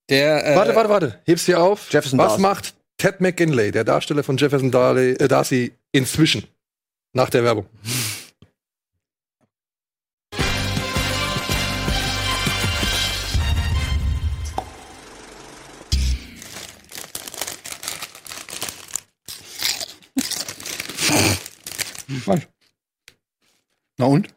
Der, 0.08 0.46
äh, 0.46 0.56
warte, 0.56 0.74
warte, 0.74 0.88
warte. 0.88 1.20
Heb's 1.24 1.44
dir 1.44 1.60
auf. 1.60 1.90
Jefferson 1.92 2.18
Was 2.18 2.28
Darcy. 2.32 2.42
macht 2.42 2.74
Ted 2.96 3.20
McGinley, 3.20 3.70
der 3.70 3.84
Darsteller 3.84 4.22
von 4.24 4.36
Jefferson 4.36 4.70
Darley, 4.70 5.12
äh, 5.12 5.28
Darcy, 5.28 5.72
inzwischen? 5.92 6.46
Nach 7.12 7.28
der 7.30 7.44
Werbung. 7.44 7.66
Na 23.96 24.06
und? 24.06 24.28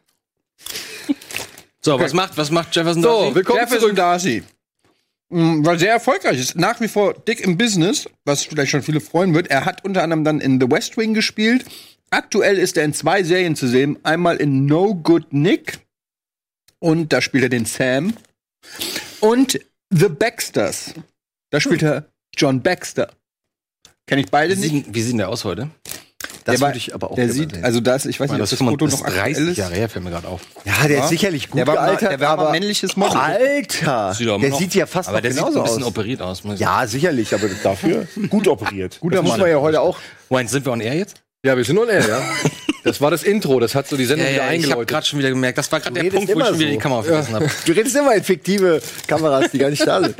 So, 1.84 1.98
was 1.98 2.12
macht, 2.12 2.36
was 2.36 2.50
macht 2.50 2.74
Jefferson 2.74 3.02
So, 3.02 3.08
Darcy? 3.22 3.34
willkommen 3.34 3.58
Jefferson 3.60 3.80
zurück. 3.80 3.96
Darcy. 3.96 4.42
Mm, 5.32 5.64
War 5.64 5.78
sehr 5.78 5.92
erfolgreich, 5.92 6.38
ist 6.38 6.56
nach 6.56 6.80
wie 6.80 6.88
vor 6.88 7.14
dick 7.14 7.40
im 7.40 7.56
Business, 7.56 8.06
was 8.24 8.44
vielleicht 8.44 8.70
schon 8.70 8.82
viele 8.82 9.00
freuen 9.00 9.34
wird. 9.34 9.48
Er 9.48 9.64
hat 9.64 9.84
unter 9.84 10.02
anderem 10.02 10.24
dann 10.24 10.40
in 10.40 10.60
The 10.60 10.70
West 10.70 10.96
Wing 10.98 11.14
gespielt. 11.14 11.64
Aktuell 12.10 12.58
ist 12.58 12.76
er 12.76 12.84
in 12.84 12.92
zwei 12.92 13.22
Serien 13.22 13.56
zu 13.56 13.66
sehen. 13.66 13.98
Einmal 14.02 14.36
in 14.36 14.66
No 14.66 14.94
Good 14.94 15.32
Nick 15.32 15.78
und 16.78 17.12
da 17.12 17.22
spielt 17.22 17.44
er 17.44 17.48
den 17.48 17.64
Sam. 17.64 18.12
Und 19.20 19.58
The 19.90 20.08
Baxters. 20.08 20.92
Da 21.50 21.60
spielt 21.60 21.82
er 21.82 22.06
John 22.36 22.62
Baxter. 22.62 23.10
Kenne 24.06 24.22
ich 24.22 24.30
beide 24.30 24.56
Wie 24.56 24.60
nicht. 24.60 24.70
sieht, 24.86 24.94
wie 24.94 25.02
sieht 25.02 25.18
der 25.18 25.28
aus 25.30 25.44
heute? 25.44 25.70
Das 26.44 26.58
Der 26.58 26.66
würde 26.68 26.78
ich 26.78 26.92
aber 26.94 27.10
auch 27.10 27.14
Der 27.14 27.28
sieht, 27.30 27.52
sehen. 27.52 27.64
also 27.64 27.80
das, 27.80 28.04
ich 28.04 28.18
weiß 28.18 28.30
nicht, 28.30 28.40
das, 28.40 28.52
ob 28.52 28.58
das 28.58 28.68
Foto 28.68 28.86
noch 28.86 29.00
aktuell 29.04 29.32
30 29.34 29.48
ist. 29.48 29.56
Jahre 29.58 29.74
her, 29.74 29.88
fällt 29.88 30.04
mir 30.04 30.10
gerade 30.10 30.26
auf. 30.28 30.40
Ja, 30.64 30.86
der 30.88 30.96
Ja. 30.98 31.04
ist 31.04 31.10
sicherlich 31.10 31.48
gut 31.50 31.58
Der 31.60 31.66
war 31.68 31.74
gealtert, 31.74 32.10
der 32.10 32.20
war 32.20 32.28
aber 32.30 32.50
männliches 32.50 32.96
Model. 32.96 33.16
Alter, 33.16 34.14
Sieht 34.14 34.26
der 34.28 34.38
noch- 34.38 34.58
sieht 34.58 34.74
ja 34.74 34.86
fast 34.86 35.08
Aber 35.08 35.18
noch 35.18 35.22
der 35.22 35.30
sieht 35.32 35.40
genauso 35.40 35.58
ein 35.60 35.64
bisschen 35.64 35.82
aus. 35.84 35.88
operiert 35.88 36.20
aus. 36.22 36.42
Ja, 36.56 36.86
sicherlich, 36.86 37.32
aber 37.34 37.46
dafür 37.62 38.06
gut 38.28 38.48
operiert. 38.48 38.98
Gut, 39.00 39.14
das 39.14 39.22
muss 39.22 39.36
man 39.36 39.48
ja 39.48 39.60
heute 39.60 39.80
auch. 39.80 39.98
Moment, 40.28 40.50
sind 40.50 40.64
wir 40.64 40.72
on 40.72 40.80
air 40.80 40.94
jetzt? 40.94 41.16
Ja, 41.44 41.56
wir 41.56 41.64
sind 41.64 41.78
on 41.78 41.88
air, 41.88 42.06
ja. 42.08 42.20
Das 42.84 43.00
war 43.00 43.10
das 43.12 43.22
Intro, 43.22 43.60
das 43.60 43.74
hat 43.76 43.86
so 43.88 43.96
die 43.96 44.04
Sendung 44.04 44.26
wieder 44.26 44.36
ich 44.36 44.40
habe 44.42 44.50
eingeläutet. 44.50 44.88
gerade 44.88 45.06
schon 45.06 45.18
wieder 45.20 45.28
gemerkt, 45.30 45.58
das 45.58 45.70
war 45.70 45.78
gerade 45.80 45.94
der 46.00 46.10
Punkt, 46.10 46.28
wo 46.34 46.40
ich 46.40 46.46
schon 46.46 46.58
wieder 46.58 46.66
so. 46.68 46.72
die 46.72 46.78
Kamera 46.78 47.02
vergessen 47.02 47.34
habe. 47.36 47.50
Du 47.64 47.72
redest 47.72 47.94
immer 47.96 48.14
in 48.16 48.24
fiktive 48.24 48.82
Kameras, 49.06 49.50
die 49.52 49.58
gar 49.58 49.70
nicht 49.70 49.86
da 49.86 50.00
sind. 50.02 50.16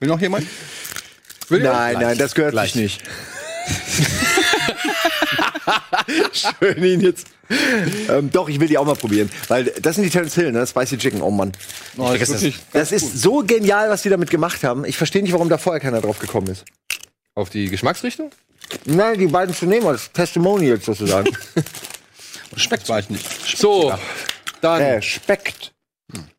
Will 0.00 0.08
noch 0.08 0.20
jemand? 0.20 0.46
Will 1.48 1.60
Nein, 1.62 1.96
nein, 2.00 2.16
das 2.18 2.34
gehört 2.34 2.58
sich 2.58 2.74
nicht. 2.74 3.02
Schön 6.32 6.82
ihn 6.84 7.00
jetzt. 7.00 7.26
Ähm, 8.08 8.30
doch, 8.30 8.48
ich 8.48 8.58
will 8.60 8.68
die 8.68 8.78
auch 8.78 8.86
mal 8.86 8.94
probieren. 8.96 9.30
Weil 9.48 9.64
das 9.64 9.96
sind 9.96 10.04
die 10.04 10.10
Terence 10.10 10.34
Hill, 10.34 10.52
ne? 10.52 10.66
Spicy 10.66 10.96
Chicken, 10.98 11.22
oh 11.22 11.30
Mann. 11.30 11.52
Oh, 11.96 12.12
das 12.12 12.28
ist 12.28 12.42
wirklich, 12.42 12.56
Das 12.72 12.92
ist 12.92 13.20
so 13.20 13.42
genial, 13.44 13.90
was 13.90 14.02
die 14.02 14.08
damit 14.08 14.30
gemacht 14.30 14.64
haben. 14.64 14.84
Ich 14.84 14.96
verstehe 14.96 15.22
nicht, 15.22 15.32
warum 15.32 15.48
da 15.48 15.58
vorher 15.58 15.80
keiner 15.80 16.00
drauf 16.00 16.18
gekommen 16.18 16.48
ist. 16.48 16.64
Auf 17.34 17.50
die 17.50 17.68
Geschmacksrichtung? 17.68 18.30
Nein, 18.84 19.18
die 19.18 19.26
beiden 19.26 19.54
zu 19.54 19.66
nehmen 19.66 19.86
als 19.86 20.10
Testimonials 20.12 20.84
sozusagen. 20.84 21.28
Schmeckt 22.56 22.88
weiß 22.88 23.10
nicht. 23.10 23.26
So, 23.58 23.92
dann, 24.60 24.80
äh, 24.80 25.02
Speckt. 25.02 25.72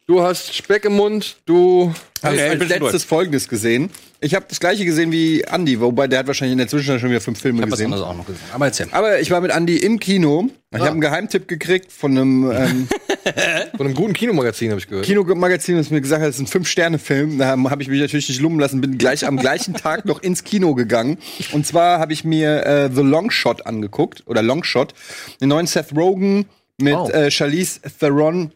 du 0.07 0.21
hast 0.21 0.53
Speck 0.55 0.86
im 0.86 0.93
Mund, 0.93 1.38
du. 1.45 1.93
Ich 2.17 2.23
als 2.23 2.69
letztes 2.69 3.03
Folgendes 3.03 3.47
gesehen. 3.49 3.89
Ich 4.23 4.36
habe 4.36 4.45
das 4.47 4.59
gleiche 4.59 4.86
gesehen 4.86 5.12
wie 5.12 5.41
Andy, 5.41 5.79
wobei 5.79 6.07
der 6.07 6.19
hat 6.19 6.27
wahrscheinlich 6.27 6.53
in 6.53 6.57
der 6.57 6.67
Zwischenzeit 6.67 7.01
schon 7.01 7.09
wieder 7.09 7.21
fünf 7.21 7.39
Filme 7.39 7.59
Ich 7.59 7.65
was 7.65 7.71
gesehen. 7.71 7.86
anderes 7.88 8.03
auch 8.03 8.15
noch 8.15 8.25
gesehen. 8.25 8.41
Aber 8.53 8.65
erzähl. 8.65 8.88
Aber 8.91 9.19
ich 9.19 9.29
war 9.31 9.41
mit 9.41 9.51
Andy 9.51 9.77
im 9.77 9.99
Kino. 9.99 10.49
Ich 10.71 10.79
habe 10.79 10.89
einen 10.91 11.01
Geheimtipp 11.01 11.47
gekriegt 11.47 11.91
von 11.91 12.12
einem 12.12 12.51
ähm, 12.51 12.88
Von 13.77 13.86
einem 13.86 13.95
guten 13.95 14.13
Kinomagazin, 14.13 14.69
habe 14.71 14.79
ich 14.79 14.88
gehört. 14.88 15.05
Kinomagazin, 15.05 15.77
das 15.77 15.89
mir 15.89 16.01
gesagt 16.01 16.21
hat, 16.21 16.29
es 16.29 16.36
ist 16.36 16.41
ein 16.41 16.47
Fünf-Sterne-Film. 16.47 17.38
Da 17.38 17.47
habe 17.47 17.69
hab 17.69 17.79
ich 17.81 17.88
mich 17.88 18.01
natürlich 18.01 18.27
nicht 18.27 18.41
lumpen 18.41 18.59
lassen, 18.59 18.81
bin 18.81 18.97
gleich 18.97 19.25
am 19.25 19.38
gleichen 19.38 19.73
Tag 19.75 20.05
noch 20.05 20.21
ins 20.21 20.43
Kino 20.43 20.73
gegangen. 20.75 21.17
Und 21.53 21.65
zwar 21.65 21.99
habe 21.99 22.12
ich 22.13 22.23
mir 22.25 22.65
äh, 22.65 22.89
The 22.93 23.01
Long 23.01 23.31
Shot 23.31 23.65
angeguckt, 23.65 24.23
oder 24.25 24.41
Long 24.41 24.63
Shot, 24.63 24.93
den 25.41 25.49
neuen 25.49 25.67
Seth 25.67 25.95
Rogen 25.95 26.45
mit 26.81 26.95
Oh. 26.95 27.09
äh, 27.09 27.29
Charlize 27.31 27.79
Theron, 27.99 28.51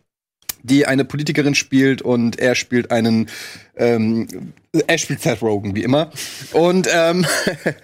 die 0.63 0.85
eine 0.85 1.05
Politikerin 1.05 1.55
spielt 1.55 2.01
und 2.01 2.39
er 2.39 2.55
spielt 2.55 2.91
einen, 2.91 3.29
ähm, 3.75 4.53
er 4.87 4.97
spielt 4.97 5.21
Seth 5.21 5.41
Rogen, 5.41 5.75
wie 5.75 5.83
immer. 5.83 6.11
Und 6.53 6.87
ähm, 6.93 7.25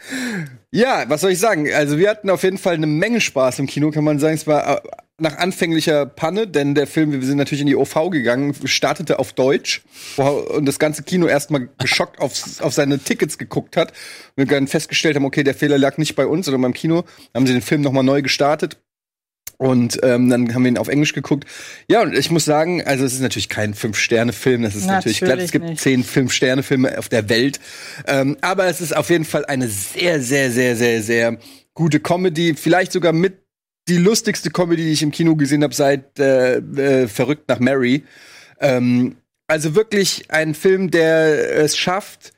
ja, 0.71 1.05
was 1.07 1.21
soll 1.21 1.31
ich 1.31 1.39
sagen? 1.39 1.71
Also 1.73 1.97
wir 1.97 2.09
hatten 2.09 2.29
auf 2.29 2.43
jeden 2.43 2.57
Fall 2.57 2.75
eine 2.75 2.87
Menge 2.87 3.21
Spaß 3.21 3.59
im 3.59 3.67
Kino, 3.67 3.91
kann 3.91 4.03
man 4.03 4.19
sagen. 4.19 4.35
Es 4.35 4.47
war 4.47 4.77
äh, 4.77 4.81
nach 5.19 5.37
anfänglicher 5.37 6.05
Panne, 6.05 6.47
denn 6.47 6.73
der 6.75 6.87
Film, 6.87 7.11
wir 7.11 7.21
sind 7.21 7.37
natürlich 7.37 7.61
in 7.61 7.67
die 7.67 7.75
OV 7.75 8.09
gegangen, 8.09 8.55
startete 8.65 9.19
auf 9.19 9.33
Deutsch 9.33 9.81
und 10.17 10.65
das 10.65 10.79
ganze 10.79 11.03
Kino 11.03 11.27
erstmal 11.27 11.69
geschockt 11.79 12.19
auf, 12.19 12.61
auf 12.61 12.73
seine 12.73 12.99
Tickets 12.99 13.37
geguckt 13.37 13.77
hat. 13.77 13.93
Wir 14.35 14.45
dann 14.45 14.67
festgestellt 14.67 15.15
haben, 15.15 15.25
okay, 15.25 15.43
der 15.43 15.53
Fehler 15.53 15.77
lag 15.77 15.97
nicht 15.97 16.15
bei 16.15 16.25
uns, 16.25 16.45
sondern 16.45 16.63
beim 16.63 16.73
Kino. 16.73 17.03
Dann 17.31 17.41
haben 17.41 17.47
sie 17.47 17.53
den 17.53 17.61
Film 17.61 17.81
nochmal 17.81 18.03
neu 18.03 18.21
gestartet. 18.21 18.77
Und 19.63 19.97
ähm, 20.03 20.29
dann 20.29 20.53
haben 20.53 20.63
wir 20.63 20.71
ihn 20.71 20.77
auf 20.77 20.89
Englisch 20.89 21.13
geguckt. 21.13 21.45
Ja, 21.87 22.01
und 22.01 22.13
ich 22.13 22.29
muss 22.29 22.43
sagen, 22.43 22.83
also 22.83 23.05
es 23.05 23.13
ist 23.13 23.21
natürlich 23.21 23.47
kein 23.47 23.73
Fünf-Sterne-Film, 23.73 24.61
das 24.61 24.75
ist 24.75 24.87
natürlich, 24.87 25.19
klar, 25.19 25.29
Natürlich 25.29 25.45
es 25.45 25.51
gibt 25.53 25.65
nicht. 25.65 25.79
zehn 25.79 26.03
Fünf-Sterne-Filme 26.03 26.97
auf 26.97 27.07
der 27.07 27.29
Welt. 27.29 27.61
Ähm, 28.05 28.35
aber 28.41 28.65
es 28.65 28.81
ist 28.81 28.93
auf 28.93 29.09
jeden 29.09 29.23
Fall 29.23 29.45
eine 29.45 29.69
sehr, 29.69 30.21
sehr, 30.21 30.51
sehr, 30.51 30.75
sehr, 30.75 31.01
sehr 31.01 31.37
gute 31.75 32.01
Comedy. 32.01 32.55
Vielleicht 32.55 32.91
sogar 32.91 33.13
mit 33.13 33.37
die 33.87 33.95
lustigste 33.95 34.49
Comedy, 34.49 34.83
die 34.83 34.91
ich 34.91 35.01
im 35.01 35.11
Kino 35.11 35.37
gesehen 35.37 35.63
habe 35.63 35.73
seit 35.73 36.19
äh, 36.19 36.57
äh, 36.57 37.07
Verrückt 37.07 37.47
nach 37.47 37.59
Mary. 37.59 38.03
Ähm, 38.59 39.15
also 39.47 39.75
wirklich 39.75 40.25
ein 40.29 40.55
Film, 40.55 40.91
der 40.91 41.55
es 41.55 41.77
schafft, 41.77 42.32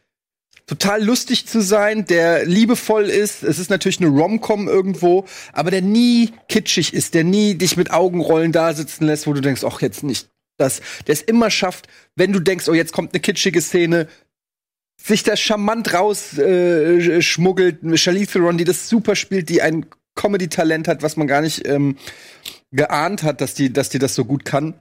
total 0.67 1.03
lustig 1.03 1.47
zu 1.47 1.61
sein, 1.61 2.05
der 2.05 2.45
liebevoll 2.45 3.05
ist. 3.05 3.43
Es 3.43 3.59
ist 3.59 3.69
natürlich 3.69 3.99
eine 4.01 4.09
Rom-Com 4.09 4.67
irgendwo, 4.67 5.25
aber 5.53 5.71
der 5.71 5.81
nie 5.81 6.33
kitschig 6.47 6.93
ist, 6.93 7.13
der 7.13 7.23
nie 7.23 7.55
dich 7.55 7.77
mit 7.77 7.91
Augenrollen 7.91 8.51
da 8.51 8.73
sitzen 8.73 9.05
lässt, 9.05 9.27
wo 9.27 9.33
du 9.33 9.41
denkst, 9.41 9.63
ach, 9.63 9.81
jetzt 9.81 10.03
nicht 10.03 10.29
das. 10.57 10.81
Der 11.07 11.13
es 11.13 11.21
immer 11.21 11.51
schafft, 11.51 11.87
wenn 12.15 12.33
du 12.33 12.39
denkst, 12.39 12.67
oh, 12.67 12.73
jetzt 12.73 12.93
kommt 12.93 13.13
eine 13.13 13.19
kitschige 13.19 13.61
Szene, 13.61 14.07
sich 15.01 15.23
das 15.23 15.39
charmant 15.39 15.93
raus 15.93 16.37
äh, 16.37 17.21
schmuggelt. 17.21 17.79
Charlize 17.99 18.33
Theron, 18.33 18.57
die 18.57 18.63
das 18.63 18.89
super 18.89 19.15
spielt, 19.15 19.49
die 19.49 19.61
ein 19.61 19.85
Comedy-Talent 20.15 20.87
hat, 20.87 21.03
was 21.03 21.17
man 21.17 21.27
gar 21.27 21.41
nicht 21.41 21.67
ähm, 21.67 21.97
geahnt 22.71 23.23
hat, 23.23 23.41
dass 23.41 23.53
die, 23.53 23.71
dass 23.71 23.89
die 23.89 23.99
das 23.99 24.15
so 24.15 24.25
gut 24.25 24.45
kann. 24.45 24.73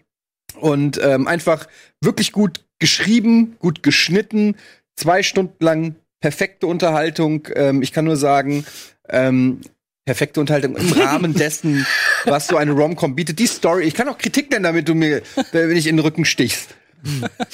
Und 0.61 1.01
ähm, 1.03 1.27
einfach 1.27 1.67
wirklich 2.01 2.33
gut 2.33 2.65
geschrieben, 2.79 3.57
gut 3.59 3.83
geschnitten, 3.83 4.57
zwei 4.97 5.23
Stunden 5.23 5.63
lang 5.65 5.97
perfekte 6.21 6.67
Unterhaltung. 6.67 7.49
Ähm, 7.55 7.83
ich 7.83 7.93
kann 7.93 8.05
nur 8.05 8.17
sagen, 8.17 8.65
ähm, 9.09 9.61
perfekte 10.05 10.41
Unterhaltung 10.41 10.77
im 10.77 10.93
Rahmen 11.01 11.35
dessen, 11.35 11.87
was 12.25 12.47
so 12.47 12.57
eine 12.57 12.73
Rom-Com 12.73 13.15
bietet. 13.15 13.39
Die 13.39 13.47
Story, 13.47 13.85
ich 13.85 13.95
kann 13.95 14.09
auch 14.09 14.19
Kritik 14.19 14.51
nennen, 14.51 14.65
damit 14.65 14.89
du 14.89 14.95
mir, 14.95 15.23
wenn 15.53 15.77
ich 15.77 15.87
in 15.87 15.97
den 15.97 16.05
Rücken 16.05 16.25
stichst. 16.25 16.75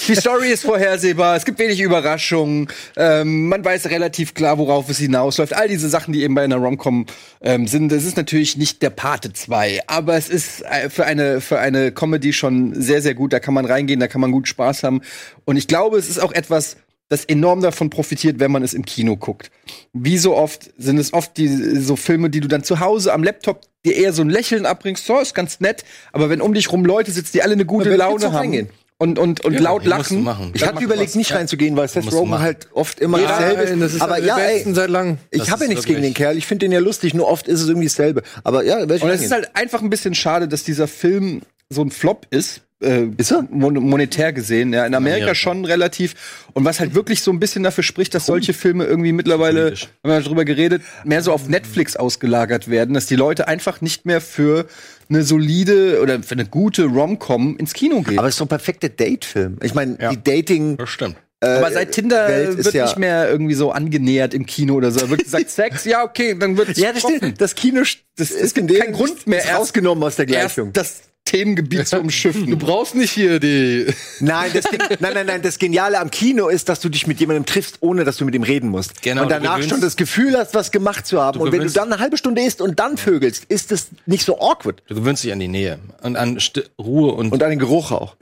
Die 0.06 0.14
Story 0.14 0.52
ist 0.52 0.62
vorhersehbar, 0.62 1.34
es 1.34 1.44
gibt 1.44 1.58
wenig 1.58 1.80
Überraschungen, 1.80 2.68
ähm, 2.96 3.48
man 3.48 3.64
weiß 3.64 3.90
relativ 3.90 4.34
klar, 4.34 4.58
worauf 4.58 4.88
es 4.88 4.98
hinausläuft. 4.98 5.54
All 5.54 5.66
diese 5.66 5.88
Sachen, 5.88 6.12
die 6.12 6.22
eben 6.22 6.36
bei 6.36 6.44
einer 6.44 6.56
Rom-Com 6.56 7.06
ähm, 7.40 7.66
sind, 7.66 7.90
das 7.90 8.04
ist 8.04 8.16
natürlich 8.16 8.56
nicht 8.56 8.80
der 8.80 8.90
Pate 8.90 9.32
2, 9.32 9.80
aber 9.88 10.14
es 10.14 10.28
ist 10.28 10.62
äh, 10.62 10.88
für 10.88 11.04
eine, 11.04 11.40
für 11.40 11.58
eine 11.58 11.90
Comedy 11.90 12.32
schon 12.32 12.80
sehr, 12.80 13.02
sehr 13.02 13.14
gut. 13.14 13.32
Da 13.32 13.40
kann 13.40 13.54
man 13.54 13.64
reingehen, 13.64 13.98
da 13.98 14.06
kann 14.06 14.20
man 14.20 14.30
gut 14.30 14.46
Spaß 14.46 14.84
haben. 14.84 15.00
Und 15.44 15.56
ich 15.56 15.66
glaube, 15.66 15.98
es 15.98 16.08
ist 16.08 16.20
auch 16.20 16.32
etwas, 16.32 16.76
das 17.10 17.24
enorm 17.26 17.60
davon 17.60 17.90
profitiert, 17.90 18.38
wenn 18.40 18.50
man 18.50 18.62
es 18.62 18.72
im 18.72 18.84
Kino 18.86 19.16
guckt. 19.16 19.50
Wie 19.92 20.16
so 20.16 20.34
oft 20.36 20.70
sind 20.78 20.96
es 20.98 21.12
oft 21.12 21.36
die, 21.36 21.48
so 21.48 21.96
Filme, 21.96 22.30
die 22.30 22.40
du 22.40 22.48
dann 22.48 22.64
zu 22.64 22.80
Hause 22.80 23.12
am 23.12 23.22
Laptop 23.22 23.60
dir 23.84 23.96
eher 23.96 24.12
so 24.14 24.22
ein 24.22 24.30
Lächeln 24.30 24.64
abbringst, 24.64 25.04
so 25.04 25.18
ist 25.20 25.34
ganz 25.34 25.60
nett, 25.60 25.84
aber 26.12 26.30
wenn 26.30 26.40
um 26.40 26.54
dich 26.54 26.70
rum 26.72 26.84
Leute 26.84 27.10
sitzen, 27.10 27.32
die 27.34 27.42
alle 27.42 27.52
eine 27.54 27.66
gute 27.66 27.90
Ja, 27.90 27.96
Laune 27.96 28.26
haben 28.26 28.36
reingehen? 28.36 28.68
und, 28.98 29.18
und, 29.18 29.44
und 29.44 29.58
laut 29.58 29.82
Ja, 29.84 29.96
du 29.96 29.96
lachen. 30.24 30.50
Ich 30.54 30.66
hatte 30.66 30.84
überlegt, 30.84 31.10
was. 31.10 31.14
nicht 31.16 31.32
reinzugehen, 31.32 31.74
weil 31.76 31.88
Seth 31.88 32.12
Rogen 32.12 32.38
halt 32.38 32.68
oft 32.74 33.00
immer 33.00 33.18
Nein, 33.18 33.26
dasselbe 33.28 33.62
ist. 33.62 33.80
das 33.80 33.94
ist 33.94 34.02
aber 34.02 34.18
ja, 34.18 34.38
ey, 34.38 34.64
seit 34.72 34.90
langem. 34.90 35.18
ich 35.30 35.50
habe 35.50 35.64
ja 35.64 35.68
nichts 35.70 35.86
gegen 35.86 36.02
den 36.02 36.14
Kerl. 36.14 36.36
Ich 36.36 36.46
finde 36.46 36.66
den 36.66 36.72
ja 36.72 36.78
lustig, 36.80 37.14
nur 37.14 37.26
oft 37.26 37.48
ist 37.48 37.60
es 37.62 37.68
irgendwie 37.68 37.88
dasselbe. 37.88 38.22
Aber 38.44 38.62
ja, 38.64 38.78
Und 38.82 38.90
es 38.90 39.22
ist 39.22 39.32
halt 39.32 39.50
einfach 39.56 39.82
ein 39.82 39.90
bisschen 39.90 40.14
schade, 40.14 40.46
dass 40.46 40.62
dieser 40.64 40.86
Film 40.86 41.40
so 41.70 41.82
ein 41.82 41.90
Flop 41.90 42.26
ist. 42.30 42.60
Äh, 42.82 43.08
Ist 43.18 43.30
er? 43.30 43.46
mon 43.50 43.74
monetär 43.74 44.32
gesehen, 44.32 44.72
ja. 44.72 44.86
In 44.86 44.94
Amerika, 44.94 45.16
Amerika. 45.24 45.34
schon 45.34 45.64
relativ. 45.66 46.14
Und 46.54 46.64
was 46.64 46.80
halt 46.80 46.94
wirklich 46.94 47.22
so 47.22 47.30
ein 47.30 47.38
bisschen 47.38 47.62
dafür 47.62 47.84
spricht, 47.84 48.14
dass 48.14 48.24
solche 48.26 48.54
Filme 48.54 48.84
irgendwie 48.84 49.12
mittlerweile, 49.12 49.72
haben 49.72 49.76
wir 50.04 50.20
darüber 50.20 50.44
geredet, 50.46 50.82
mehr 51.04 51.22
so 51.22 51.32
auf 51.32 51.48
Netflix 51.48 51.96
ausgelagert 51.96 52.68
werden, 52.70 52.94
dass 52.94 53.06
die 53.06 53.16
Leute 53.16 53.48
einfach 53.48 53.80
nicht 53.82 54.06
mehr 54.06 54.20
für 54.22 54.66
eine 55.10 55.22
solide 55.24 56.00
oder 56.00 56.22
für 56.22 56.32
eine 56.32 56.46
gute 56.46 56.84
Rom-Com 56.86 57.56
ins 57.58 57.74
Kino 57.74 58.00
gehen. 58.02 58.18
aber 58.18 58.28
es 58.28 58.34
ist 58.34 58.38
so 58.38 58.44
ein 58.44 58.48
perfekter 58.48 58.88
Date-Film. 58.88 59.58
Ich 59.62 59.74
meine, 59.74 59.98
Ja. 60.00 60.10
die 60.10 60.22
Dating. 60.22 60.76
Das 60.78 60.88
stimmt. 60.88 61.16
Aber 61.42 61.70
seit 61.72 61.92
Tinder 61.92 62.28
Welt 62.28 62.64
wird 62.64 62.74
ja- 62.74 62.84
nicht 62.84 62.98
mehr 62.98 63.28
irgendwie 63.30 63.54
so 63.54 63.72
angenähert 63.72 64.34
im 64.34 64.44
Kino 64.44 64.74
oder 64.74 64.90
so. 64.90 65.00
Da 65.00 65.08
wird 65.10 65.24
gesagt, 65.24 65.48
Sex, 65.50 65.84
ja, 65.86 66.04
okay, 66.04 66.36
dann 66.38 66.56
wird 66.56 66.76
Ja, 66.76 66.92
das 66.92 67.00
stimmt. 67.02 67.40
Das 67.40 67.54
Kino 67.54 67.80
das 68.16 68.30
ist 68.30 68.54
gibt 68.54 68.58
in 68.70 68.74
dem 68.76 68.82
keinen 68.84 68.92
Grund 68.92 69.26
mehr, 69.26 69.38
ist 69.40 69.46
erst- 69.48 69.58
rausgenommen 69.58 70.04
aus 70.04 70.16
der 70.16 70.28
erst 70.28 70.54
Gleichung. 70.54 70.72
das 70.74 71.00
Themengebiet 71.24 71.86
zu 71.86 72.00
umschiffen. 72.00 72.46
Du 72.50 72.56
brauchst 72.58 72.94
nicht 72.94 73.12
hier 73.12 73.38
die. 73.38 73.86
Nein, 74.20 74.50
das, 74.52 74.64
Gen- 74.64 74.80
nein, 75.00 75.14
nein, 75.14 75.26
nein. 75.26 75.42
Das 75.42 75.58
Geniale 75.58 75.98
am 76.00 76.10
Kino 76.10 76.48
ist, 76.48 76.68
dass 76.68 76.80
du 76.80 76.88
dich 76.88 77.06
mit 77.06 77.20
jemandem 77.20 77.46
triffst, 77.46 77.76
ohne 77.80 78.04
dass 78.04 78.16
du 78.16 78.24
mit 78.24 78.34
ihm 78.34 78.42
reden 78.42 78.68
musst. 78.68 79.00
Genau, 79.02 79.22
und 79.22 79.28
danach 79.30 79.62
schon 79.62 79.80
das 79.80 79.96
Gefühl 79.96 80.36
hast, 80.36 80.54
was 80.54 80.70
gemacht 80.72 81.06
zu 81.06 81.20
haben. 81.20 81.40
Und 81.40 81.52
wenn 81.52 81.60
du 81.60 81.70
dann 81.70 81.92
eine 81.92 82.00
halbe 82.02 82.16
Stunde 82.16 82.42
isst 82.42 82.60
und 82.60 82.80
dann 82.80 82.96
vögelst, 82.96 83.44
ist 83.48 83.70
das 83.70 83.88
nicht 84.06 84.24
so 84.24 84.40
awkward. 84.40 84.82
Du 84.88 84.94
gewöhnst 84.96 85.22
dich 85.22 85.32
an 85.32 85.38
die 85.38 85.48
Nähe 85.48 85.78
und 86.02 86.16
an 86.16 86.38
Sti- 86.38 86.64
Ruhe 86.78 87.12
und, 87.12 87.30
Und 87.32 87.42
an 87.42 87.50
den 87.50 87.58
Geruch 87.58 87.92
auch. 87.92 88.16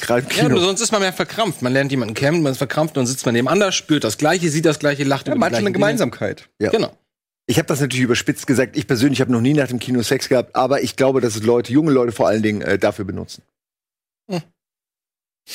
Gerade 0.00 0.22
im 0.22 0.26
ja, 0.28 0.34
Kino. 0.42 0.48
nur 0.50 0.60
sonst 0.60 0.80
ist 0.82 0.92
man 0.92 1.00
mehr 1.00 1.12
verkrampft. 1.14 1.62
Man 1.62 1.72
lernt 1.72 1.90
jemanden 1.92 2.14
kennen, 2.14 2.42
man 2.42 2.52
ist 2.52 2.58
verkrampft 2.58 2.96
und 2.96 3.02
dann 3.02 3.06
sitzt 3.06 3.24
man 3.24 3.34
nebeneinander, 3.34 3.72
spürt 3.72 4.04
das 4.04 4.18
Gleiche, 4.18 4.50
sieht 4.50 4.66
das 4.66 4.78
Gleiche, 4.78 5.04
lacht 5.04 5.28
Ja, 5.28 5.32
über 5.32 5.36
die 5.36 5.40
man 5.40 5.46
hat 5.46 5.52
schon 5.52 5.62
gleichen 5.62 5.66
eine 5.66 5.72
Gemeinsamkeit. 5.72 6.48
Ja. 6.58 6.70
Genau. 6.70 6.92
Ich 7.50 7.56
habe 7.58 7.66
das 7.66 7.80
natürlich 7.80 8.04
überspitzt 8.04 8.46
gesagt. 8.46 8.76
Ich 8.76 8.86
persönlich 8.86 9.20
habe 9.22 9.32
noch 9.32 9.40
nie 9.40 9.54
nach 9.54 9.68
dem 9.68 9.78
Kino 9.78 10.02
Sex 10.02 10.28
gehabt, 10.28 10.54
aber 10.54 10.82
ich 10.82 10.96
glaube, 10.96 11.22
dass 11.22 11.34
es 11.34 11.42
Leute, 11.42 11.72
junge 11.72 11.90
Leute 11.92 12.12
vor 12.12 12.28
allen 12.28 12.42
Dingen, 12.42 12.60
äh, 12.60 12.78
dafür 12.78 13.04
benutzen. 13.06 13.42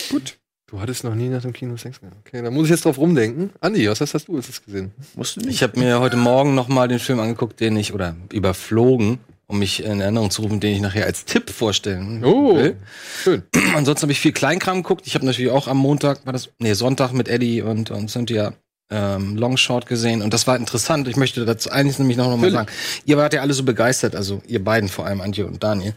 Gut. 0.10 0.38
Du 0.66 0.82
hattest 0.82 1.04
noch 1.04 1.14
nie 1.14 1.30
nach 1.30 1.44
dem 1.44 1.54
Kino 1.54 1.78
Sex 1.78 2.00
gehabt. 2.02 2.18
Okay, 2.26 2.42
da 2.42 2.50
muss 2.50 2.64
ich 2.66 2.72
jetzt 2.72 2.86
drauf 2.86 2.98
rumdenken. 2.98 3.52
Andi, 3.62 3.88
was 3.88 4.02
hast, 4.02 4.16
hast 4.16 4.28
du 4.28 4.36
jetzt 4.38 4.66
gesehen? 4.66 4.92
Musst 5.16 5.36
du 5.36 5.42
nicht. 5.42 5.52
Ich 5.52 5.62
habe 5.62 5.80
mir 5.80 6.00
heute 6.00 6.18
Morgen 6.18 6.56
noch 6.56 6.68
mal 6.68 6.88
den 6.88 6.98
Film 6.98 7.20
angeguckt, 7.20 7.60
den 7.60 7.78
ich 7.78 7.94
oder 7.94 8.16
überflogen, 8.32 9.20
um 9.46 9.60
mich 9.60 9.84
in 9.84 10.02
Erinnerung 10.02 10.32
zu 10.32 10.42
rufen, 10.42 10.60
den 10.60 10.74
ich 10.74 10.82
nachher 10.82 11.06
als 11.06 11.26
Tipp 11.26 11.52
vorstellen 11.52 12.24
Oh, 12.26 12.56
will. 12.56 12.78
schön. 13.22 13.44
Ansonsten 13.76 14.06
habe 14.06 14.14
ich 14.14 14.20
viel 14.20 14.32
Kleinkram 14.34 14.78
geguckt. 14.82 15.06
Ich 15.06 15.14
habe 15.14 15.28
natürlich 15.28 15.52
auch 15.52 15.68
am 15.68 15.78
Montag, 15.78 16.26
war 16.26 16.34
das, 16.34 16.50
nee, 16.58 16.74
Sonntag 16.74 17.12
mit 17.14 17.28
Eddie 17.28 17.62
und, 17.62 17.92
und 17.92 18.10
Cynthia 18.10 18.54
ähm, 18.92 19.38
Longshot 19.38 19.86
gesehen 19.86 20.22
und 20.22 20.34
das 20.34 20.48
war 20.48 20.56
interessant. 20.56 21.08
Ich 21.08 21.16
möchte 21.16 21.46
dazu 21.46 21.72
eines 21.72 22.00
nämlich 22.00 22.18
noch, 22.18 22.30
noch 22.30 22.38
mal 22.38 22.52
sagen. 22.52 22.72
Ihr 23.06 23.18
wart 23.18 23.34
ja 23.34 23.42
alle 23.42 23.54
so 23.54 23.64
begeistert, 23.64 24.16
also 24.16 24.42
ihr 24.48 24.64
beiden 24.64 24.90
vor 24.90 25.06
allem, 25.06 25.22
Antje 25.22 25.46
und 25.46 25.64
Daniel. 25.64 25.96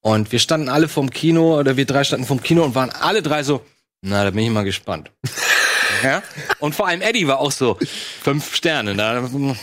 Und 0.00 0.32
wir 0.32 0.38
standen 0.38 0.68
alle 0.68 0.88
vom 0.88 1.10
Kino, 1.10 1.58
oder 1.58 1.76
wir 1.76 1.86
drei 1.86 2.04
standen 2.04 2.26
vom 2.26 2.42
Kino 2.42 2.62
und 2.62 2.74
waren 2.74 2.90
alle 2.90 3.22
drei 3.22 3.42
so, 3.42 3.64
na, 4.02 4.22
da 4.22 4.30
bin 4.30 4.44
ich 4.44 4.50
mal 4.50 4.64
gespannt. 4.64 5.10
ja? 6.02 6.22
Und 6.58 6.74
vor 6.74 6.86
allem 6.86 7.00
Eddie 7.00 7.26
war 7.26 7.38
auch 7.38 7.52
so, 7.52 7.78
fünf 8.22 8.54
Sterne. 8.54 8.94
Da, 8.94 9.22
hm. 9.22 9.56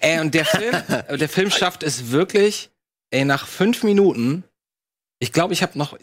Ey, 0.00 0.18
und 0.18 0.34
der 0.34 0.44
Film, 0.44 0.74
der 1.20 1.28
Film 1.28 1.50
schafft 1.50 1.84
es 1.84 2.10
wirklich, 2.10 2.70
ey, 3.10 3.24
nach 3.24 3.46
fünf 3.46 3.84
Minuten, 3.84 4.42
ich 5.20 5.32
glaube, 5.32 5.54
ich 5.54 5.62
habe 5.62 5.78
noch, 5.78 5.96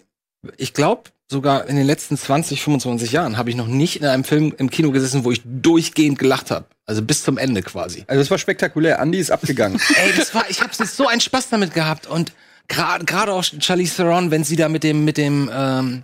ich 0.57 0.73
glaube, 0.73 1.03
sogar 1.29 1.67
in 1.67 1.75
den 1.75 1.85
letzten 1.85 2.17
20, 2.17 2.61
25 2.61 3.11
Jahren 3.11 3.37
habe 3.37 3.49
ich 3.49 3.55
noch 3.55 3.67
nicht 3.67 3.97
in 3.97 4.05
einem 4.05 4.23
Film 4.23 4.53
im 4.57 4.69
Kino 4.69 4.91
gesessen, 4.91 5.25
wo 5.25 5.31
ich 5.31 5.41
durchgehend 5.43 6.19
gelacht 6.19 6.51
habe. 6.51 6.65
Also 6.85 7.01
bis 7.01 7.23
zum 7.23 7.37
Ende 7.37 7.61
quasi. 7.61 8.03
Also 8.07 8.21
es 8.21 8.29
war 8.29 8.37
spektakulär. 8.37 8.99
Andy 8.99 9.19
ist 9.19 9.31
abgegangen. 9.31 9.79
Ey, 9.95 10.13
das 10.15 10.33
war, 10.35 10.49
ich 10.49 10.61
habe 10.61 10.71
so 10.73 11.07
einen 11.07 11.21
Spaß 11.21 11.49
damit 11.49 11.73
gehabt 11.73 12.07
und 12.07 12.33
gerade 12.67 13.05
gerade 13.05 13.33
auch 13.33 13.43
Charlize 13.43 13.95
Theron, 13.97 14.31
wenn 14.31 14.43
sie 14.43 14.55
da 14.55 14.69
mit 14.69 14.83
dem 14.83 15.05
mit 15.05 15.17
dem 15.17 15.49
ähm, 15.53 16.03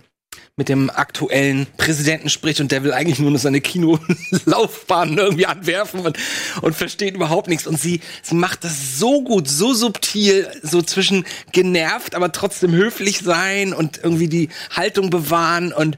mit 0.60 0.68
dem 0.68 0.90
aktuellen 0.90 1.66
Präsidenten 1.78 2.28
spricht 2.28 2.60
und 2.60 2.70
der 2.70 2.84
will 2.84 2.92
eigentlich 2.92 3.18
nur 3.18 3.38
seine 3.38 3.62
Kinolaufbahn 3.62 5.16
irgendwie 5.16 5.46
anwerfen 5.46 6.00
und, 6.00 6.18
und 6.60 6.76
versteht 6.76 7.14
überhaupt 7.14 7.48
nichts. 7.48 7.66
Und 7.66 7.80
sie, 7.80 8.02
sie 8.20 8.34
macht 8.34 8.62
das 8.62 8.98
so 8.98 9.22
gut, 9.22 9.48
so 9.48 9.72
subtil, 9.72 10.46
so 10.62 10.82
zwischen 10.82 11.24
genervt, 11.52 12.14
aber 12.14 12.30
trotzdem 12.30 12.72
höflich 12.72 13.20
sein 13.20 13.72
und 13.72 14.00
irgendwie 14.04 14.28
die 14.28 14.50
Haltung 14.70 15.08
bewahren 15.08 15.72
und 15.72 15.96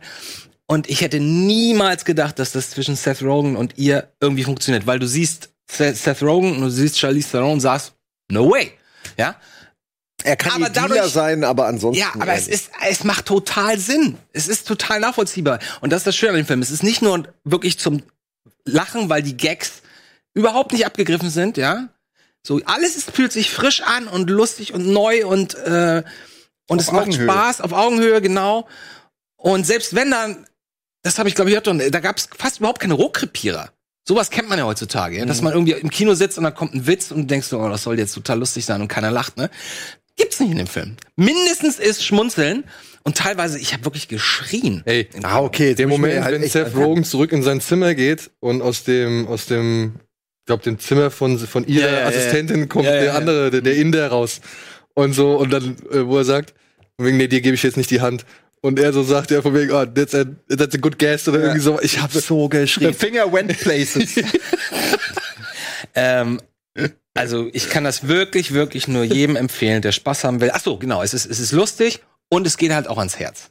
und 0.68 0.88
ich 0.88 1.00
hätte 1.00 1.18
niemals 1.18 2.04
gedacht, 2.04 2.38
dass 2.38 2.52
das 2.52 2.70
zwischen 2.70 2.94
Seth 2.94 3.20
Rogen 3.20 3.56
und 3.56 3.76
ihr 3.78 4.12
irgendwie 4.20 4.44
funktioniert, 4.44 4.86
weil 4.86 5.00
du 5.00 5.08
siehst 5.08 5.50
Seth 5.68 5.96
Seth 5.96 6.22
Rogen 6.22 6.54
und 6.54 6.60
du 6.60 6.70
siehst 6.70 7.00
Charlize 7.00 7.32
Theron 7.32 7.54
und 7.54 7.60
sagst, 7.60 7.94
no 8.30 8.48
way. 8.48 8.70
Ja? 9.18 9.34
Er 10.24 10.36
kann 10.36 10.62
Aber 10.62 10.70
Dealer 10.70 10.88
dadurch- 10.88 11.12
sein, 11.12 11.44
aber 11.44 11.66
ansonsten. 11.66 12.00
Ja, 12.00 12.12
aber 12.14 12.34
es 12.34 12.48
ist, 12.48 12.70
es 12.88 13.04
macht 13.04 13.26
total 13.26 13.78
Sinn. 13.78 14.16
Es 14.32 14.48
ist 14.48 14.66
total 14.66 15.00
nachvollziehbar. 15.00 15.58
Und 15.80 15.90
das 15.92 16.00
ist 16.02 16.06
das 16.08 16.16
Schöne 16.16 16.32
an 16.32 16.36
dem 16.38 16.46
Film. 16.46 16.62
Es 16.62 16.70
ist 16.70 16.82
nicht 16.82 17.02
nur 17.02 17.24
wirklich 17.44 17.78
zum 17.78 18.02
Lachen, 18.64 19.08
weil 19.08 19.22
die 19.22 19.36
Gags 19.36 19.82
überhaupt 20.34 20.72
nicht 20.72 20.86
abgegriffen 20.86 21.30
sind, 21.30 21.56
ja. 21.56 21.88
So, 22.44 22.60
alles 22.64 22.96
ist, 22.96 23.10
fühlt 23.10 23.32
sich 23.32 23.50
frisch 23.50 23.82
an 23.82 24.08
und 24.08 24.28
lustig 24.30 24.72
und 24.74 24.86
neu 24.86 25.26
und, 25.26 25.54
äh, 25.54 26.02
und 26.68 26.80
es 26.80 26.90
macht 26.90 27.08
Augenhöhe. 27.08 27.26
Spaß 27.28 27.60
auf 27.60 27.72
Augenhöhe, 27.72 28.20
genau. 28.20 28.66
Und 29.36 29.66
selbst 29.66 29.94
wenn 29.94 30.10
dann, 30.10 30.46
das 31.02 31.18
habe 31.18 31.28
ich 31.28 31.34
glaube 31.34 31.50
ich 31.50 31.62
gehört, 31.62 31.94
da 31.94 32.00
gab 32.00 32.16
es 32.16 32.28
fast 32.36 32.58
überhaupt 32.58 32.80
keine 32.80 32.94
Rohkrepierer. 32.94 33.70
Sowas 34.06 34.30
kennt 34.30 34.48
man 34.48 34.58
ja 34.58 34.64
heutzutage, 34.64 35.18
ja? 35.18 35.26
dass 35.26 35.42
man 35.42 35.52
irgendwie 35.52 35.72
im 35.72 35.90
Kino 35.90 36.14
sitzt 36.14 36.36
und 36.36 36.42
da 36.42 36.50
kommt 36.50 36.74
ein 36.74 36.86
Witz 36.88 37.12
und 37.12 37.18
du 37.18 37.26
denkst 37.26 37.46
so, 37.46 37.60
oh, 37.60 37.68
das 37.68 37.84
soll 37.84 37.98
jetzt 37.98 38.14
total 38.14 38.40
lustig 38.40 38.64
sein 38.64 38.80
und 38.80 38.88
keiner 38.88 39.12
lacht, 39.12 39.36
ne? 39.36 39.48
Gibt's 40.16 40.40
nicht 40.40 40.50
in 40.50 40.58
dem 40.58 40.66
Film. 40.66 40.96
Mindestens 41.16 41.78
ist 41.78 42.04
Schmunzeln 42.04 42.64
und 43.04 43.16
teilweise, 43.16 43.58
ich 43.58 43.72
habe 43.72 43.84
wirklich 43.84 44.08
geschrien. 44.08 44.82
Ey, 44.84 45.08
Ah, 45.22 45.40
okay. 45.40 45.74
der 45.74 45.88
Moment, 45.88 46.22
halt 46.22 46.40
wenn 46.40 46.48
Seth. 46.48 46.74
Rogen 46.76 47.04
zurück 47.04 47.32
in 47.32 47.42
sein 47.42 47.60
Zimmer 47.60 47.94
geht 47.94 48.30
und 48.40 48.62
aus 48.62 48.84
dem, 48.84 49.26
aus 49.26 49.46
dem, 49.46 49.94
ich 50.40 50.46
glaube, 50.46 50.62
dem 50.62 50.78
Zimmer 50.78 51.10
von, 51.10 51.38
von 51.38 51.66
ihrer 51.66 51.86
Ja, 51.86 51.92
ja, 51.92 52.00
ja, 52.00 52.06
Assistentin 52.06 52.68
kommt 52.68 52.84
Ja, 52.84 52.92
ja, 52.94 53.00
der 53.00 53.08
ja. 53.12 53.14
andere, 53.16 53.50
der, 53.50 53.60
der 53.62 53.76
Inder 53.76 54.08
raus. 54.08 54.40
Und 54.94 55.14
so, 55.14 55.36
und 55.36 55.50
dann, 55.52 55.76
äh, 55.90 56.06
wo 56.06 56.18
er 56.18 56.24
sagt, 56.24 56.54
von 56.96 57.06
wegen, 57.06 57.16
nee, 57.16 57.28
dir 57.28 57.40
gebe 57.40 57.54
ich 57.54 57.62
jetzt 57.62 57.76
nicht 57.78 57.90
die 57.90 58.00
Hand. 58.02 58.24
Und 58.60 58.78
er 58.78 58.92
so 58.92 59.02
sagt, 59.02 59.30
ja, 59.32 59.42
von 59.42 59.54
wegen, 59.54 59.72
oh, 59.72 59.84
that's 59.86 60.14
a, 60.14 60.24
that's 60.48 60.74
a 60.74 60.78
good 60.78 60.96
guess 60.98 61.26
oder 61.26 61.40
irgendwie 61.40 61.60
so. 61.60 61.80
Ich 61.80 61.98
habe 62.00 62.16
so 62.20 62.48
The 62.52 62.58
geschrien. 62.58 62.94
finger 62.94 63.32
went 63.32 63.58
places. 63.58 64.14
Ähm, 65.94 66.40
also 67.14 67.48
ich 67.52 67.68
kann 67.70 67.84
das 67.84 68.08
wirklich, 68.08 68.52
wirklich 68.52 68.88
nur 68.88 69.04
jedem 69.04 69.36
empfehlen, 69.36 69.82
der 69.82 69.92
Spaß 69.92 70.24
haben 70.24 70.40
will. 70.40 70.50
Ach 70.52 70.60
so, 70.60 70.78
genau, 70.78 71.02
es 71.02 71.14
ist, 71.14 71.26
es 71.26 71.40
ist 71.40 71.52
lustig 71.52 72.00
und 72.28 72.46
es 72.46 72.56
geht 72.56 72.72
halt 72.72 72.88
auch 72.88 72.98
ans 72.98 73.18
Herz. 73.18 73.50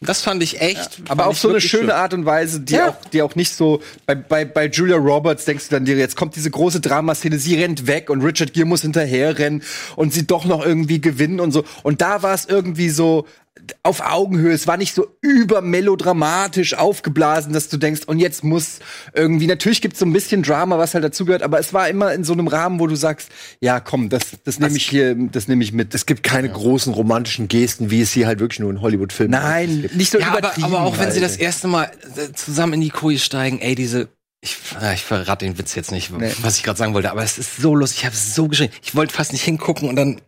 Das 0.00 0.20
fand 0.20 0.42
ich 0.42 0.60
echt. 0.60 1.00
Aber 1.08 1.22
fand 1.24 1.30
auf 1.30 1.38
so 1.38 1.48
eine 1.48 1.60
schöne 1.60 1.84
schön. 1.84 1.90
Art 1.90 2.12
und 2.12 2.26
Weise, 2.26 2.60
die, 2.60 2.74
Ja. 2.74 2.90
auch, 2.90 2.96
die 3.12 3.22
auch 3.22 3.36
nicht 3.36 3.54
so. 3.54 3.80
Bei, 4.06 4.14
bei, 4.14 4.44
bei 4.44 4.66
Julia 4.66 4.96
Roberts 4.96 5.44
denkst 5.46 5.68
du 5.68 5.76
dann 5.76 5.84
dir, 5.86 5.96
jetzt 5.96 6.14
kommt 6.16 6.36
diese 6.36 6.50
große 6.50 6.80
Dramaszene, 6.80 7.38
sie 7.38 7.54
rennt 7.54 7.86
weg 7.86 8.10
und 8.10 8.20
Richard 8.22 8.52
Gere 8.52 8.66
muss 8.66 8.82
hinterherrennen 8.82 9.62
und 9.96 10.12
sie 10.12 10.26
doch 10.26 10.44
noch 10.44 10.64
irgendwie 10.64 11.00
gewinnen 11.00 11.40
und 11.40 11.52
so. 11.52 11.64
Und 11.84 12.02
da 12.02 12.22
war 12.22 12.34
es 12.34 12.44
irgendwie 12.44 12.90
so 12.90 13.26
auf 13.82 14.00
Augenhöhe. 14.00 14.52
Es 14.52 14.66
war 14.66 14.76
nicht 14.76 14.94
so 14.94 15.06
übermelodramatisch 15.22 16.74
aufgeblasen, 16.74 17.52
dass 17.52 17.68
du 17.68 17.76
denkst, 17.76 18.02
und 18.06 18.18
jetzt 18.18 18.44
muss 18.44 18.80
irgendwie, 19.14 19.46
natürlich 19.46 19.80
gibt's 19.80 19.98
so 19.98 20.06
ein 20.06 20.12
bisschen 20.12 20.42
Drama, 20.42 20.78
was 20.78 20.94
halt 20.94 21.04
dazugehört, 21.04 21.42
aber 21.42 21.58
es 21.58 21.72
war 21.72 21.88
immer 21.88 22.12
in 22.12 22.24
so 22.24 22.32
einem 22.32 22.48
Rahmen, 22.48 22.80
wo 22.80 22.86
du 22.86 22.96
sagst, 22.96 23.30
ja 23.60 23.80
komm, 23.80 24.08
das, 24.08 24.22
das 24.44 24.58
nehme 24.58 24.76
ich 24.76 24.86
hier, 24.88 25.14
das 25.14 25.48
nehme 25.48 25.62
ich 25.64 25.72
mit. 25.72 25.94
Es 25.94 26.06
gibt 26.06 26.22
keine 26.22 26.48
großen 26.50 26.92
romantischen 26.92 27.48
Gesten, 27.48 27.90
wie 27.90 28.00
es 28.00 28.12
hier 28.12 28.26
halt 28.26 28.40
wirklich 28.40 28.60
nur 28.60 28.70
in 28.70 28.80
Hollywood-Filmen 28.80 29.30
Nein, 29.30 29.88
nicht 29.94 30.10
so 30.10 30.18
Ja, 30.18 30.28
aber, 30.28 30.38
übertrieben. 30.40 30.66
aber 30.66 30.80
auch 30.82 30.98
wenn 30.98 31.10
sie 31.12 31.20
das 31.20 31.36
erste 31.36 31.68
Mal 31.68 31.90
äh, 32.16 32.32
zusammen 32.32 32.74
in 32.74 32.80
die 32.80 32.90
Koje 32.90 33.18
steigen, 33.18 33.60
ey, 33.60 33.74
diese. 33.74 34.08
Ich, 34.40 34.58
ja, 34.78 34.92
ich 34.92 35.02
verrate 35.02 35.46
den 35.46 35.56
Witz 35.56 35.74
jetzt 35.74 35.90
nicht, 35.90 36.12
was 36.42 36.58
ich 36.58 36.64
gerade 36.64 36.78
sagen 36.78 36.92
wollte, 36.92 37.10
aber 37.10 37.22
es 37.22 37.38
ist 37.38 37.56
so 37.56 37.74
lustig. 37.74 38.00
Ich 38.00 38.04
habe 38.04 38.14
so 38.14 38.46
geschrien. 38.46 38.68
Ich 38.82 38.94
wollte 38.94 39.14
fast 39.14 39.32
nicht 39.32 39.42
hingucken 39.42 39.88
und 39.88 39.96
dann 39.96 40.20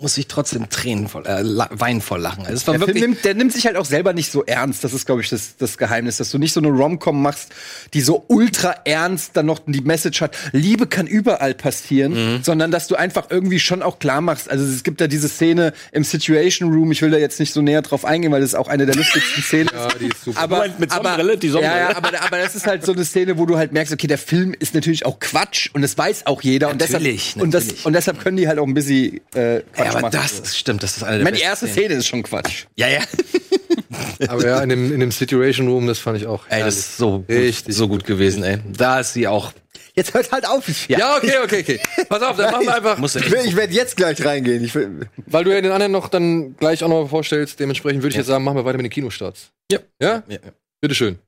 muss 0.00 0.18
ich 0.18 0.26
trotzdem 0.26 0.68
Tränen 0.68 1.06
voll, 1.06 1.24
äh, 1.26 1.42
la- 1.42 1.68
Wein 1.70 2.00
voll 2.00 2.20
lachen. 2.20 2.40
Also 2.44 2.54
es 2.54 2.66
war 2.66 2.76
Der, 2.76 2.80
wirklich. 2.88 3.00
nimmt, 3.02 3.24
der 3.24 3.34
nimmt 3.34 3.52
sich 3.52 3.66
halt 3.66 3.76
auch 3.76 3.84
selber 3.84 4.12
nicht 4.12 4.32
so 4.32 4.42
ernst. 4.44 4.82
Das 4.82 4.92
ist, 4.92 5.06
glaube 5.06 5.20
ich, 5.20 5.28
das, 5.28 5.56
das 5.58 5.78
Geheimnis, 5.78 6.16
dass 6.16 6.30
du 6.30 6.38
nicht 6.38 6.52
so 6.52 6.58
eine 6.58 6.70
Rom-Com 6.70 7.22
machst, 7.22 7.50
die 7.94 8.00
so 8.00 8.24
ultra 8.26 8.74
ernst 8.84 9.36
dann 9.36 9.46
noch 9.46 9.60
die 9.64 9.80
Message 9.82 10.20
hat. 10.20 10.36
Liebe 10.50 10.88
kann 10.88 11.06
überall 11.06 11.54
passieren, 11.54 12.12
Mhm. 12.38 12.42
sondern 12.42 12.72
dass 12.72 12.88
du 12.88 12.96
einfach 12.96 13.26
irgendwie 13.30 13.60
schon 13.60 13.80
auch 13.80 14.00
klar 14.00 14.20
machst. 14.22 14.50
Also 14.50 14.64
es 14.64 14.82
gibt 14.82 15.00
da 15.00 15.06
diese 15.06 15.28
Szene 15.28 15.72
im 15.92 16.02
Situation 16.02 16.72
Room. 16.72 16.90
Ich 16.90 17.00
will 17.00 17.10
da 17.12 17.18
jetzt 17.18 17.38
nicht 17.38 17.52
so 17.52 17.62
näher 17.62 17.82
drauf 17.82 18.04
eingehen, 18.04 18.32
weil 18.32 18.40
das 18.40 18.50
ist 18.50 18.56
auch 18.56 18.68
eine 18.68 18.86
der 18.86 18.96
lustigsten 18.96 19.42
Szenen. 19.42 19.68
Ja, 19.72 19.88
die 20.00 20.06
ist 20.06 20.24
super. 20.24 20.40
Aber, 20.40 20.66
mit 20.78 20.90
Sonnenbrille? 20.92 21.36
Die 21.38 21.48
Sonnenbrille? 21.48 21.80
Ja, 21.80 21.90
ja 21.90 21.96
aber, 21.96 22.08
aber 22.20 22.38
das 22.38 22.56
ist 22.56 22.66
halt 22.66 22.84
so 22.84 22.92
eine 22.92 23.04
Szene, 23.04 23.38
wo 23.38 23.46
du 23.46 23.56
halt 23.56 23.72
merkst, 23.72 23.92
okay, 23.92 24.06
der 24.08 24.18
Film 24.18 24.52
ist 24.58 24.74
natürlich 24.74 25.06
auch 25.06 25.20
Quatsch 25.20 25.70
und 25.74 25.82
das 25.82 25.96
weiß 25.96 26.26
auch 26.26 26.42
jeder. 26.42 26.70
und 26.70 26.80
Natürlich, 26.80 27.28
deshalb, 27.34 27.42
und, 27.44 27.54
das, 27.54 27.64
natürlich. 27.66 27.86
und 27.86 27.92
deshalb 27.92 28.20
können 28.20 28.36
die 28.36 28.48
halt 28.48 28.58
auch 28.58 28.66
ein 28.66 28.74
bisschen 28.74 29.20
äh, 29.34 29.60
Quatsch 29.82 29.92
Ja, 29.92 29.98
aber 29.98 30.00
machen. 30.02 30.12
das 30.12 30.32
ist, 30.32 30.58
stimmt, 30.58 30.82
das 30.82 30.96
ist 30.96 31.02
eine 31.02 31.18
ich 31.18 31.24
der 31.24 31.32
meine, 31.32 31.42
erste 31.42 31.66
Szenen. 31.66 31.86
Szene 31.86 31.94
ist 31.98 32.06
schon 32.06 32.22
Quatsch. 32.22 32.64
Ja, 32.76 32.88
ja. 32.88 33.00
Aber 34.28 34.44
ja, 34.46 34.60
in 34.62 34.68
dem, 34.68 34.92
in 34.92 35.00
dem 35.00 35.10
Situation 35.10 35.68
Room, 35.68 35.86
das 35.86 35.98
fand 35.98 36.16
ich 36.16 36.26
auch. 36.26 36.44
Ey, 36.48 36.60
das 36.60 36.76
ist 36.76 36.96
so, 36.96 37.24
Richtig 37.28 37.74
so 37.74 37.88
gut 37.88 38.04
gewesen, 38.04 38.42
ey. 38.44 38.58
Da 38.76 39.00
ist 39.00 39.12
sie 39.14 39.26
auch. 39.26 39.52
Jetzt 39.94 40.14
hört 40.14 40.30
halt 40.32 40.46
auf. 40.48 40.64
Ja, 40.88 41.16
okay, 41.16 41.34
okay, 41.44 41.60
okay. 41.60 41.80
Pass 42.08 42.22
auf, 42.22 42.36
dann 42.36 42.52
machen 42.52 42.66
wir 42.66 42.74
einfach, 42.74 42.98
Muss 42.98 43.14
Ich, 43.16 43.26
ich 43.30 43.56
werde 43.56 43.72
jetzt 43.74 43.96
gleich 43.96 44.24
reingehen. 44.24 44.64
Ich 44.64 44.74
will, 44.74 45.08
weil 45.26 45.44
du 45.44 45.52
ja 45.52 45.60
den 45.60 45.72
anderen 45.72 45.92
noch 45.92 46.08
dann 46.08 46.56
gleich 46.56 46.82
auch 46.82 46.88
noch 46.88 47.08
vorstellst, 47.08 47.60
dementsprechend 47.60 48.02
würde 48.02 48.10
ich 48.12 48.16
jetzt 48.16 48.28
sagen, 48.28 48.44
machen 48.44 48.56
wir 48.56 48.64
weiter 48.64 48.78
mit 48.78 48.86
den 48.86 48.90
Kinostarts. 48.92 49.50
Ja. 49.70 49.80
Ja? 50.00 50.22
Ja, 50.28 50.34
ja. 50.34 50.52
Bitteschön. 50.80 51.18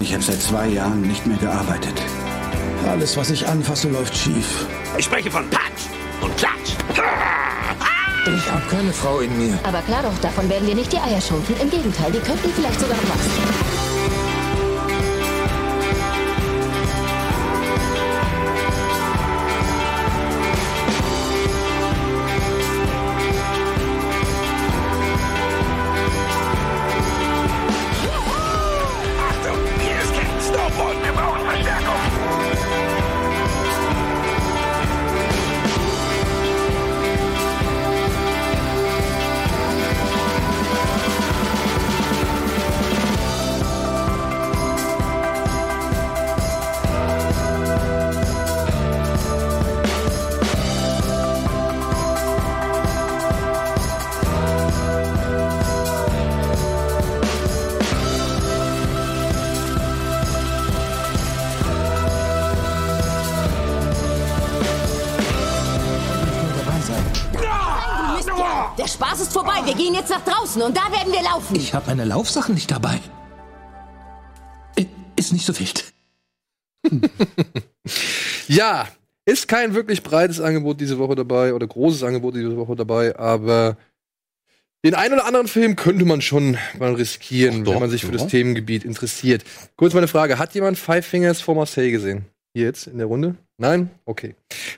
Ich 0.00 0.12
habe 0.12 0.22
seit 0.22 0.40
zwei 0.42 0.68
Jahren 0.68 1.02
nicht 1.02 1.24
mehr 1.26 1.36
gearbeitet. 1.38 1.94
Alles, 2.88 3.16
was 3.16 3.30
ich 3.30 3.46
anfasse, 3.46 3.88
läuft 3.88 4.16
schief. 4.16 4.66
Ich 4.98 5.06
spreche 5.06 5.30
von 5.30 5.48
Patsch 5.50 5.86
und 6.20 6.36
Klatsch. 6.36 6.74
Ich 8.26 8.50
habe 8.50 8.62
keine 8.70 8.92
Frau 8.92 9.20
in 9.20 9.36
mir. 9.36 9.58
Aber 9.64 9.80
klar 9.82 10.02
doch, 10.02 10.18
davon 10.20 10.48
werden 10.48 10.66
dir 10.66 10.74
nicht 10.74 10.92
die 10.92 10.98
Eier 10.98 11.20
schrumpfen. 11.20 11.56
Im 11.60 11.70
Gegenteil, 11.70 12.12
die 12.12 12.20
könnten 12.20 12.50
vielleicht 12.54 12.80
sogar 12.80 12.96
noch 12.96 13.08
wachsen. 13.08 14.03
Und 70.64 70.76
da 70.76 70.90
werden 70.90 71.12
wir 71.12 71.22
laufen. 71.22 71.56
Ich 71.56 71.74
habe 71.74 71.86
meine 71.86 72.04
Laufsachen 72.04 72.54
nicht 72.54 72.70
dabei. 72.70 73.00
Ist 75.16 75.32
nicht 75.32 75.46
so 75.46 75.58
wild. 75.58 75.92
Ja, 78.46 78.88
ist 79.26 79.48
kein 79.48 79.74
wirklich 79.74 80.02
breites 80.02 80.40
Angebot 80.40 80.80
diese 80.80 80.98
Woche 80.98 81.14
dabei 81.14 81.54
oder 81.54 81.66
großes 81.66 82.02
Angebot 82.02 82.34
diese 82.34 82.56
Woche 82.56 82.76
dabei, 82.76 83.18
aber 83.18 83.78
den 84.84 84.94
einen 84.94 85.14
oder 85.14 85.26
anderen 85.26 85.48
Film 85.48 85.76
könnte 85.76 86.04
man 86.04 86.20
schon 86.20 86.58
mal 86.78 86.94
riskieren, 86.94 87.64
doch, 87.64 87.72
wenn 87.72 87.80
man 87.80 87.90
sich 87.90 88.04
für 88.04 88.12
das 88.12 88.26
Themengebiet 88.26 88.84
interessiert. 88.84 89.44
Kurz 89.76 89.94
meine 89.94 90.08
Frage, 90.08 90.38
hat 90.38 90.54
jemand 90.54 90.78
Five 90.78 91.06
Fingers 91.06 91.40
for 91.40 91.54
Marseille 91.54 91.90
gesehen? 91.90 92.26
Hier 92.54 92.64
jetzt 92.66 92.86
in 92.86 92.98
der 92.98 93.06
Runde? 93.06 93.36
Nein? 93.56 93.90
Okay. 94.04 94.34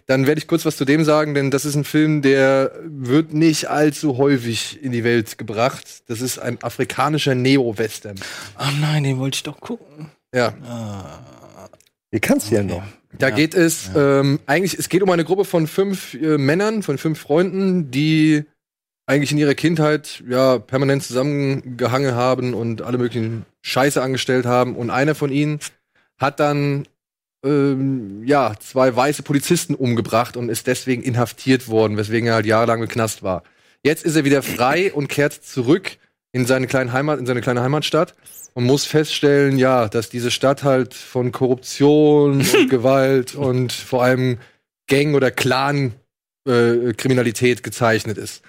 Dann 0.07 0.27
werde 0.27 0.39
ich 0.39 0.47
kurz 0.47 0.67
was 0.67 0.77
zu 0.77 0.85
dem 0.85 1.05
sagen, 1.05 1.35
denn 1.35 1.51
das 1.51 1.65
ist 1.65 1.77
ein 1.77 1.85
Film, 1.85 2.21
der 2.23 2.73
wird 2.85 3.33
nicht 3.33 3.71
allzu 3.71 4.19
häufig 4.19 4.83
in 4.83 4.93
die 4.93 5.03
Welt 5.03 5.39
gebracht. 5.39 6.03
Das 6.09 6.21
ist 6.21 6.39
ein 6.39 6.63
afrikanischer 6.63 7.35
Neo-Western. 7.35 8.17
Oh 8.59 8.71
nein, 8.81 9.05
den 9.05 9.19
wollte 9.19 9.37
ich 9.37 9.43
doch 9.43 9.61
gucken. 9.61 10.11
Ja. 10.35 10.55
Wie 12.11 12.21
kannst 12.21 12.51
du 12.51 12.57
ja 12.57 12.63
noch? 12.63 12.83
Da 13.19 13.31
geht 13.31 13.55
es 13.55 13.91
ähm, 13.97 14.41
eigentlich, 14.47 14.79
es 14.79 14.89
geht 14.89 15.03
um 15.03 15.11
eine 15.11 15.25
Gruppe 15.25 15.47
von 15.47 15.67
fünf 15.67 16.15
äh, 16.15 16.37
Männern, 16.37 16.83
von 16.83 16.99
fünf 16.99 17.19
Freunden, 17.19 17.91
die 17.91 18.45
eigentlich 19.07 19.33
in 19.33 19.39
ihrer 19.39 19.55
Kindheit 19.55 20.23
ja 20.29 20.59
permanent 20.59 21.03
zusammengehangen 21.03 22.15
haben 22.15 22.53
und 22.53 22.83
alle 22.83 22.99
möglichen 22.99 23.47
Scheiße 23.63 24.03
angestellt 24.03 24.45
haben. 24.45 24.77
Und 24.77 24.91
einer 24.91 25.15
von 25.15 25.31
ihnen 25.31 25.61
hat 26.19 26.41
dann 26.41 26.87
ähm, 27.47 28.23
ja 28.27 28.55
zwei 28.59 28.95
weiße 28.95 29.23
Polizisten 29.23 29.75
umgebracht 29.75 30.37
und 30.37 30.49
ist 30.49 30.67
deswegen 30.67 31.03
inhaftiert 31.03 31.69
worden, 31.69 31.97
weswegen 31.97 32.29
er 32.29 32.35
halt 32.35 32.47
jahrelang 32.47 32.83
im 32.83 32.89
Knast 32.89 33.23
war. 33.23 33.45
Jetzt 33.83 34.05
ist 34.05 34.17
er 34.17 34.25
wieder 34.25 34.43
frei 34.43 34.93
und 34.93 35.09
kehrt 35.09 35.33
zurück 35.33 35.97
in 36.33 36.45
seine 36.45 36.67
kleine 36.67 36.93
Heimat, 36.93 37.19
in 37.19 37.25
seine 37.27 37.41
kleine 37.41 37.63
Heimatstadt 37.63 38.15
und 38.55 38.65
muss 38.65 38.85
feststellen, 38.85 39.59
ja, 39.59 39.89
dass 39.89 40.11
diese 40.11 40.31
Stadt 40.31 40.65
halt 40.65 40.95
von 40.95 41.33
Korruption 41.33 42.41
und 42.41 42.71
Gewalt 42.71 43.35
und 43.35 43.73
vor 43.73 44.03
allem 44.03 44.39
Gang- 44.89 45.15
oder 45.15 45.31
Clan-Kriminalität 45.31 47.63
gezeichnet 47.63 48.19
ist. 48.19 48.43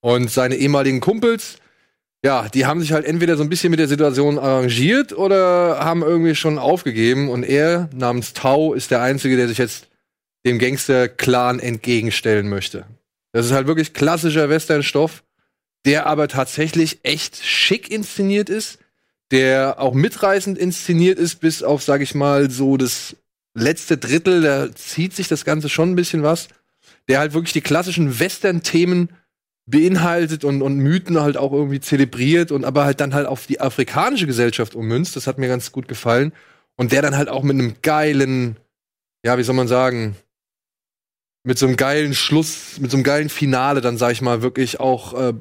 Und 0.00 0.30
seine 0.30 0.56
ehemaligen 0.56 1.00
Kumpels, 1.00 1.58
ja, 2.24 2.48
die 2.48 2.64
haben 2.64 2.80
sich 2.80 2.92
halt 2.92 3.04
entweder 3.04 3.36
so 3.36 3.42
ein 3.42 3.50
bisschen 3.50 3.70
mit 3.70 3.78
der 3.78 3.86
Situation 3.86 4.38
arrangiert 4.38 5.12
oder 5.12 5.80
haben 5.80 6.02
irgendwie 6.02 6.34
schon 6.34 6.58
aufgegeben. 6.58 7.28
Und 7.28 7.42
er, 7.42 7.90
namens 7.94 8.32
Tau, 8.32 8.72
ist 8.72 8.90
der 8.90 9.02
Einzige, 9.02 9.36
der 9.36 9.46
sich 9.46 9.58
jetzt 9.58 9.88
dem 10.46 10.58
Gangster-Clan 10.58 11.60
entgegenstellen 11.60 12.48
möchte. 12.48 12.86
Das 13.32 13.44
ist 13.44 13.52
halt 13.52 13.66
wirklich 13.66 13.92
klassischer 13.92 14.48
Western-Stoff, 14.48 15.22
der 15.84 16.06
aber 16.06 16.28
tatsächlich 16.28 17.00
echt 17.02 17.44
schick 17.44 17.90
inszeniert 17.90 18.48
ist, 18.48 18.78
der 19.30 19.78
auch 19.78 19.92
mitreißend 19.92 20.56
inszeniert 20.56 21.18
ist, 21.18 21.40
bis 21.40 21.62
auf, 21.62 21.82
sag 21.82 22.00
ich 22.00 22.14
mal, 22.14 22.50
so 22.50 22.78
das 22.78 23.16
letzte 23.52 23.98
Drittel, 23.98 24.40
da 24.40 24.74
zieht 24.74 25.14
sich 25.14 25.28
das 25.28 25.44
Ganze 25.44 25.68
schon 25.68 25.90
ein 25.90 25.96
bisschen 25.96 26.22
was, 26.22 26.48
der 27.06 27.18
halt 27.18 27.34
wirklich 27.34 27.52
die 27.52 27.60
klassischen 27.60 28.18
Western-Themen 28.18 29.10
beinhaltet 29.66 30.44
und, 30.44 30.62
und 30.62 30.76
Mythen 30.78 31.20
halt 31.20 31.36
auch 31.36 31.52
irgendwie 31.52 31.80
zelebriert 31.80 32.52
und 32.52 32.64
aber 32.64 32.84
halt 32.84 33.00
dann 33.00 33.14
halt 33.14 33.26
auf 33.26 33.46
die 33.46 33.60
afrikanische 33.60 34.26
Gesellschaft 34.26 34.74
ummünzt. 34.74 35.16
Das 35.16 35.26
hat 35.26 35.38
mir 35.38 35.48
ganz 35.48 35.72
gut 35.72 35.88
gefallen. 35.88 36.32
Und 36.76 36.92
der 36.92 37.02
dann 37.02 37.16
halt 37.16 37.28
auch 37.28 37.42
mit 37.42 37.54
einem 37.54 37.76
geilen, 37.82 38.56
ja, 39.24 39.38
wie 39.38 39.42
soll 39.42 39.54
man 39.54 39.68
sagen, 39.68 40.16
mit 41.44 41.58
so 41.58 41.66
einem 41.66 41.76
geilen 41.76 42.14
Schluss, 42.14 42.78
mit 42.80 42.90
so 42.90 42.96
einem 42.96 43.04
geilen 43.04 43.28
Finale 43.28 43.80
dann, 43.80 43.96
sag 43.96 44.12
ich 44.12 44.22
mal, 44.22 44.42
wirklich 44.42 44.80
auch 44.80 45.14
äh, 45.14 45.34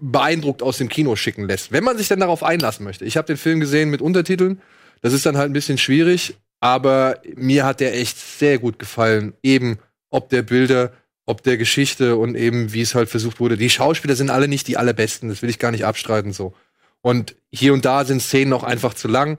beeindruckt 0.00 0.62
aus 0.62 0.78
dem 0.78 0.88
Kino 0.88 1.16
schicken 1.16 1.46
lässt. 1.46 1.72
Wenn 1.72 1.84
man 1.84 1.96
sich 1.96 2.08
dann 2.08 2.20
darauf 2.20 2.42
einlassen 2.42 2.84
möchte. 2.84 3.04
Ich 3.04 3.16
habe 3.16 3.26
den 3.26 3.36
Film 3.36 3.60
gesehen 3.60 3.90
mit 3.90 4.02
Untertiteln. 4.02 4.60
Das 5.00 5.12
ist 5.12 5.24
dann 5.26 5.36
halt 5.36 5.50
ein 5.50 5.54
bisschen 5.54 5.78
schwierig, 5.78 6.36
aber 6.60 7.20
mir 7.36 7.64
hat 7.64 7.80
der 7.80 7.94
echt 7.98 8.18
sehr 8.18 8.58
gut 8.58 8.78
gefallen. 8.78 9.34
Eben 9.42 9.78
ob 10.10 10.28
der 10.30 10.42
Bilder, 10.42 10.92
ob 11.26 11.42
der 11.42 11.56
Geschichte 11.56 12.16
und 12.16 12.36
eben 12.36 12.72
wie 12.72 12.80
es 12.80 12.94
halt 12.94 13.08
versucht 13.08 13.40
wurde. 13.40 13.56
Die 13.56 13.68
Schauspieler 13.68 14.16
sind 14.16 14.30
alle 14.30 14.48
nicht 14.48 14.68
die 14.68 14.76
allerbesten, 14.76 15.28
das 15.28 15.42
will 15.42 15.50
ich 15.50 15.58
gar 15.58 15.72
nicht 15.72 15.84
abstreiten 15.84 16.32
so. 16.32 16.54
Und 17.02 17.36
hier 17.52 17.72
und 17.72 17.84
da 17.84 18.04
sind 18.04 18.22
Szenen 18.22 18.52
auch 18.52 18.64
einfach 18.64 18.94
zu 18.94 19.08
lang, 19.08 19.38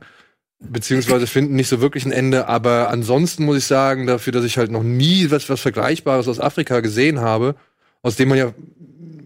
beziehungsweise 0.59 1.27
finden 1.27 1.55
nicht 1.55 1.69
so 1.69 1.81
wirklich 1.81 2.05
ein 2.05 2.11
Ende. 2.11 2.47
Aber 2.47 2.89
ansonsten 2.89 3.45
muss 3.45 3.57
ich 3.57 3.65
sagen, 3.65 4.05
dafür, 4.05 4.33
dass 4.33 4.45
ich 4.45 4.57
halt 4.57 4.71
noch 4.71 4.83
nie 4.83 5.31
was, 5.31 5.49
was 5.49 5.61
Vergleichbares 5.61 6.27
aus 6.27 6.39
Afrika 6.39 6.81
gesehen 6.81 7.19
habe, 7.19 7.55
aus 8.01 8.15
dem 8.15 8.29
man 8.29 8.37
ja 8.37 8.53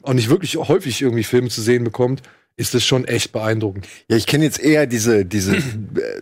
auch 0.04 0.14
nicht 0.14 0.30
wirklich 0.30 0.56
häufig 0.56 1.02
irgendwie 1.02 1.24
Filme 1.24 1.50
zu 1.50 1.62
sehen 1.62 1.84
bekommt, 1.84 2.22
ist 2.58 2.74
das 2.74 2.84
schon 2.86 3.06
echt 3.06 3.32
beeindruckend. 3.32 3.88
Ja, 4.08 4.18
ich 4.18 4.28
kenne 4.28 4.44
jetzt 4.44 4.60
eher 4.60 4.86
diese, 4.88 5.26
diese 5.26 5.56
äh, 5.58 5.62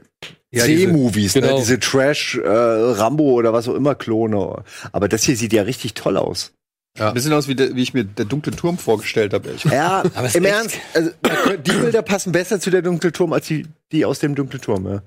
Ja, 0.52 0.65
diese- 0.65 0.88
C-Movies, 0.88 1.34
genau. 1.34 1.48
ne? 1.54 1.56
diese 1.60 1.80
Trash, 1.80 2.36
äh, 2.36 2.48
Rambo 2.48 3.34
oder 3.34 3.54
was 3.54 3.68
auch 3.68 3.76
immer 3.76 3.94
Klone. 3.94 4.63
Aber 4.92 5.08
das 5.08 5.24
hier 5.24 5.36
sieht 5.38 5.54
ja 5.54 5.62
richtig 5.62 5.94
toll 5.94 6.18
aus. 6.18 6.54
Ein 6.98 7.13
bisschen 7.13 7.34
aus, 7.34 7.48
wie, 7.48 7.56
der, 7.56 7.76
wie 7.76 7.84
ich 7.84 7.94
mir 7.94 8.04
der 8.04 8.26
dunkle 8.26 8.52
Turm 8.52 8.78
vorgestellt 8.80 9.34
habe. 9.34 9.56
Ja, 9.65 10.00
Aber 10.15 10.26
es 10.28 10.36
im 10.36 10.44
Ernst, 10.44 10.76
also, 10.94 11.12
die 11.63 11.72
Bilder 11.72 12.02
passen 12.02 12.32
besser 12.32 12.60
zu 12.60 12.72
der 12.72 12.82
Dunkle 12.82 13.12
Turm 13.12 13.32
als 13.32 13.46
die, 13.48 13.68
die 13.92 14.06
aus 14.06 14.20
dem 14.20 14.34
Dunkle 14.36 14.60
Turm. 14.60 14.86
Ja. 14.88 15.04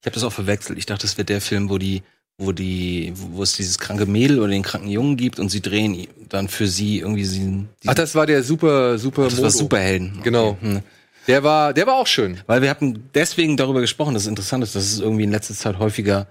Ich 0.00 0.06
habe 0.06 0.14
das 0.14 0.24
auch 0.24 0.32
verwechselt. 0.32 0.78
Ich 0.78 0.86
dachte, 0.86 1.02
das 1.02 1.16
wäre 1.16 1.24
der 1.24 1.40
Film, 1.40 1.70
wo 1.70 1.78
die 1.78 2.02
wo 2.38 2.52
die, 2.52 3.12
wo 3.14 3.42
es 3.42 3.54
dieses 3.56 3.78
kranke 3.78 4.06
Mädel 4.06 4.38
oder 4.38 4.48
den 4.48 4.62
kranken 4.62 4.88
Jungen 4.88 5.16
gibt 5.16 5.38
und 5.38 5.48
sie 5.48 5.62
drehen 5.62 6.06
dann 6.28 6.48
für 6.48 6.66
sie 6.66 6.98
irgendwie 6.98 7.24
sie. 7.24 7.64
Ach, 7.86 7.94
das 7.94 8.14
war 8.14 8.26
der 8.26 8.42
super, 8.42 8.98
super 8.98 9.24
das 9.24 9.36
war 9.36 9.44
Modo. 9.44 9.58
Superhelden. 9.58 10.20
Genau. 10.22 10.50
Okay. 10.50 10.74
Hm. 10.74 10.82
Der 11.28 11.42
war, 11.42 11.72
der 11.72 11.86
war 11.86 11.94
auch 11.94 12.06
schön. 12.06 12.38
Weil 12.46 12.62
wir 12.62 12.70
hatten 12.70 13.08
deswegen 13.14 13.56
darüber 13.56 13.80
gesprochen, 13.80 14.14
dass 14.14 14.24
es 14.24 14.28
interessant 14.28 14.62
ist, 14.62 14.76
dass 14.76 14.84
es 14.84 15.00
irgendwie 15.00 15.24
in 15.24 15.30
letzter 15.32 15.54
Zeit 15.54 15.78
häufiger 15.78 16.28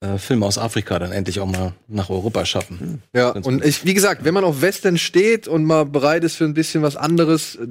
äh, 0.00 0.18
Filme 0.18 0.44
aus 0.44 0.58
Afrika 0.58 0.98
dann 0.98 1.12
endlich 1.12 1.40
auch 1.40 1.46
mal 1.46 1.72
nach 1.88 2.10
Europa 2.10 2.44
schaffen. 2.44 3.02
Ja, 3.14 3.32
Ganz 3.32 3.46
und 3.46 3.64
ich, 3.64 3.86
wie 3.86 3.94
gesagt, 3.94 4.24
wenn 4.24 4.34
man 4.34 4.44
auf 4.44 4.60
Western 4.60 4.98
steht 4.98 5.48
und 5.48 5.64
mal 5.64 5.86
bereit 5.86 6.24
ist 6.24 6.36
für 6.36 6.44
ein 6.44 6.54
bisschen 6.54 6.82
was 6.82 6.96
anderes, 6.96 7.54
äh, 7.56 7.66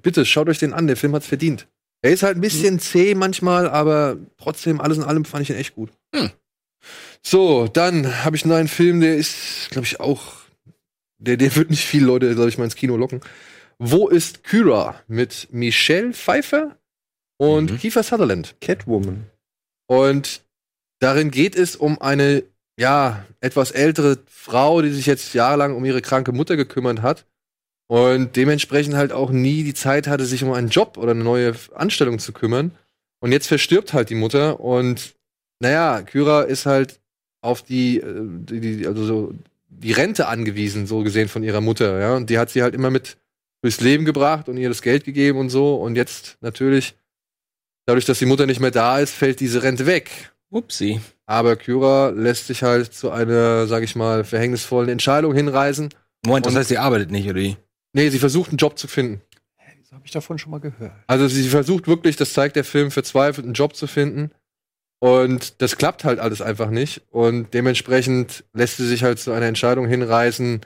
bitte 0.00 0.24
schaut 0.24 0.48
euch 0.48 0.58
den 0.58 0.72
an. 0.72 0.86
Der 0.86 0.96
Film 0.96 1.14
hat's 1.14 1.26
verdient. 1.26 1.66
Er 2.02 2.12
ist 2.12 2.22
halt 2.22 2.36
ein 2.36 2.42
bisschen 2.42 2.78
zäh 2.78 3.14
manchmal, 3.14 3.68
aber 3.68 4.16
trotzdem, 4.38 4.80
alles 4.80 4.98
in 4.98 5.04
allem 5.04 5.24
fand 5.24 5.42
ich 5.42 5.50
ihn 5.50 5.56
echt 5.56 5.74
gut. 5.74 5.90
Hm. 6.14 6.30
So, 7.22 7.66
dann 7.68 8.24
habe 8.24 8.36
ich 8.36 8.44
noch 8.44 8.56
einen 8.56 8.68
Film, 8.68 9.00
der 9.00 9.16
ist, 9.16 9.70
glaube 9.70 9.86
ich, 9.86 10.00
auch, 10.00 10.34
der, 11.18 11.36
der 11.36 11.54
wird 11.56 11.70
nicht 11.70 11.84
viele 11.84 12.06
Leute, 12.06 12.34
glaube 12.34 12.48
ich, 12.48 12.58
mal 12.58 12.64
ins 12.64 12.76
Kino 12.76 12.96
locken. 12.96 13.20
Wo 13.78 14.08
ist 14.08 14.44
Kyra? 14.44 15.00
Mit 15.06 15.48
Michelle 15.50 16.12
Pfeiffer 16.12 16.76
und 17.38 17.72
Mhm. 17.72 17.78
Kiefer 17.78 18.02
Sutherland. 18.02 18.54
Catwoman. 18.60 19.26
Und 19.88 20.42
darin 21.00 21.30
geht 21.30 21.56
es 21.56 21.76
um 21.76 22.00
eine, 22.00 22.44
ja, 22.78 23.24
etwas 23.40 23.70
ältere 23.72 24.18
Frau, 24.26 24.82
die 24.82 24.90
sich 24.90 25.06
jetzt 25.06 25.34
jahrelang 25.34 25.74
um 25.74 25.84
ihre 25.84 26.02
kranke 26.02 26.32
Mutter 26.32 26.56
gekümmert 26.56 27.02
hat 27.02 27.26
und 27.88 28.36
dementsprechend 28.36 28.94
halt 28.94 29.12
auch 29.12 29.30
nie 29.30 29.62
die 29.62 29.74
Zeit 29.74 30.06
hatte, 30.06 30.24
sich 30.26 30.42
um 30.42 30.52
einen 30.52 30.68
Job 30.68 30.96
oder 30.96 31.12
eine 31.12 31.24
neue 31.24 31.54
Anstellung 31.74 32.18
zu 32.18 32.32
kümmern. 32.32 32.72
Und 33.20 33.32
jetzt 33.32 33.46
verstirbt 33.48 33.92
halt 33.92 34.10
die 34.10 34.14
Mutter 34.14 34.60
und 34.60 35.14
naja, 35.60 36.02
Kyra 36.02 36.42
ist 36.42 36.66
halt 36.66 37.00
auf 37.46 37.62
die, 37.62 37.98
äh, 37.98 38.22
die, 38.26 38.60
die 38.60 38.86
also 38.86 39.04
so 39.04 39.34
die 39.68 39.92
Rente 39.92 40.28
angewiesen, 40.28 40.86
so 40.86 41.02
gesehen 41.02 41.28
von 41.28 41.42
ihrer 41.42 41.60
Mutter, 41.60 41.98
ja. 42.00 42.16
Und 42.16 42.30
die 42.30 42.38
hat 42.38 42.50
sie 42.50 42.62
halt 42.62 42.74
immer 42.74 42.90
mit 42.90 43.16
durchs 43.62 43.80
Leben 43.80 44.04
gebracht 44.04 44.48
und 44.48 44.56
ihr 44.56 44.68
das 44.68 44.82
Geld 44.82 45.04
gegeben 45.04 45.38
und 45.38 45.50
so. 45.50 45.76
Und 45.76 45.96
jetzt 45.96 46.36
natürlich, 46.40 46.94
dadurch, 47.86 48.04
dass 48.04 48.18
die 48.18 48.26
Mutter 48.26 48.46
nicht 48.46 48.60
mehr 48.60 48.70
da 48.70 48.98
ist, 48.98 49.14
fällt 49.14 49.40
diese 49.40 49.62
Rente 49.62 49.86
weg. 49.86 50.32
Upsi. 50.50 51.00
Aber 51.26 51.56
Kyra 51.56 52.10
lässt 52.10 52.46
sich 52.46 52.62
halt 52.62 52.94
zu 52.94 53.10
einer, 53.10 53.66
sag 53.66 53.82
ich 53.82 53.96
mal, 53.96 54.24
verhängnisvollen 54.24 54.88
Entscheidung 54.88 55.34
hinreisen. 55.34 55.88
Moment, 56.24 56.46
das 56.46 56.54
heißt, 56.54 56.68
sie 56.68 56.78
arbeitet 56.78 57.10
nicht, 57.10 57.28
oder 57.28 57.40
wie? 57.40 57.56
Nee, 57.92 58.10
sie 58.10 58.18
versucht 58.18 58.50
einen 58.50 58.58
Job 58.58 58.78
zu 58.78 58.88
finden. 58.88 59.20
Das 59.80 59.92
habe 59.92 60.02
ich 60.04 60.10
davon 60.10 60.38
schon 60.38 60.50
mal 60.50 60.58
gehört. 60.58 60.92
Also 61.06 61.28
sie 61.28 61.48
versucht 61.48 61.86
wirklich, 61.86 62.16
das 62.16 62.32
zeigt 62.32 62.56
der 62.56 62.64
Film, 62.64 62.90
verzweifelt 62.90 63.44
einen 63.44 63.54
Job 63.54 63.76
zu 63.76 63.86
finden. 63.86 64.30
Und 64.98 65.60
das 65.60 65.76
klappt 65.76 66.04
halt 66.04 66.18
alles 66.18 66.40
einfach 66.40 66.70
nicht. 66.70 67.02
Und 67.10 67.52
dementsprechend 67.54 68.44
lässt 68.52 68.78
sie 68.78 68.86
sich 68.86 69.02
halt 69.02 69.18
zu 69.18 69.32
einer 69.32 69.46
Entscheidung 69.46 69.86
hinreißen, 69.86 70.60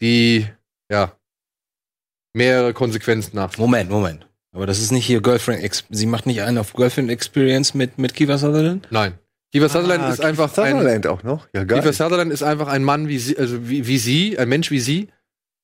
die, 0.00 0.46
ja, 0.90 1.16
mehrere 2.32 2.72
Konsequenzen 2.72 3.36
nach. 3.36 3.56
Moment, 3.58 3.90
Moment. 3.90 4.28
Aber 4.52 4.66
das 4.66 4.80
ist 4.80 4.92
nicht 4.92 5.06
hier 5.06 5.20
Girlfriend, 5.20 5.62
Ex 5.64 5.84
sie 5.90 6.06
macht 6.06 6.26
nicht 6.26 6.42
einen 6.42 6.58
auf 6.58 6.74
Girlfriend 6.74 7.10
Experience 7.10 7.74
mit, 7.74 7.98
mit 7.98 8.14
Kiefer 8.14 8.38
Sutherland? 8.38 8.86
Nein. 8.90 9.18
Kiefer 9.52 9.68
Sutherland 9.68 10.04
Ah, 10.04 10.10
ist 10.10 10.20
einfach 10.20 10.56
ein, 10.58 10.72
Sutherland 10.72 11.06
auch 11.06 11.22
noch. 11.22 11.48
Ja, 11.52 11.64
geil. 11.64 11.80
Kiefer 11.80 11.92
Sutherland 11.92 12.32
ist 12.32 12.42
einfach 12.42 12.68
ein 12.68 12.84
Mann 12.84 13.08
wie 13.08 13.18
sie, 13.18 13.36
also 13.36 13.68
wie, 13.68 13.86
wie 13.86 13.98
sie, 13.98 14.38
ein 14.38 14.48
Mensch 14.48 14.70
wie 14.70 14.80
sie, 14.80 15.08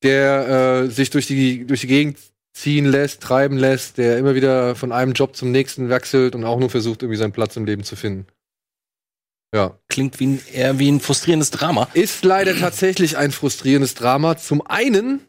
der 0.03 0.83
äh, 0.83 0.89
sich 0.89 1.09
durch 1.09 1.27
die, 1.27 1.65
durch 1.65 1.81
die 1.81 1.87
Gegend 1.87 2.17
ziehen 2.53 2.85
lässt, 2.85 3.21
treiben 3.21 3.57
lässt, 3.57 3.97
der 3.97 4.17
immer 4.17 4.35
wieder 4.35 4.75
von 4.75 4.91
einem 4.91 5.13
Job 5.13 5.35
zum 5.35 5.51
nächsten 5.51 5.89
wechselt 5.89 6.35
und 6.35 6.43
auch 6.43 6.59
nur 6.59 6.69
versucht, 6.69 7.01
irgendwie 7.01 7.17
seinen 7.17 7.31
Platz 7.31 7.55
im 7.55 7.65
Leben 7.65 7.83
zu 7.83 7.95
finden. 7.95 8.27
Ja. 9.53 9.77
Klingt 9.89 10.19
wie 10.19 10.27
ein, 10.27 10.41
eher 10.53 10.79
wie 10.79 10.89
ein 10.89 11.01
frustrierendes 11.01 11.51
Drama. 11.51 11.87
Ist 11.93 12.23
leider 12.23 12.57
tatsächlich 12.57 13.17
ein 13.17 13.31
frustrierendes 13.31 13.95
Drama. 13.95 14.37
Zum 14.37 14.65
einen, 14.65 15.21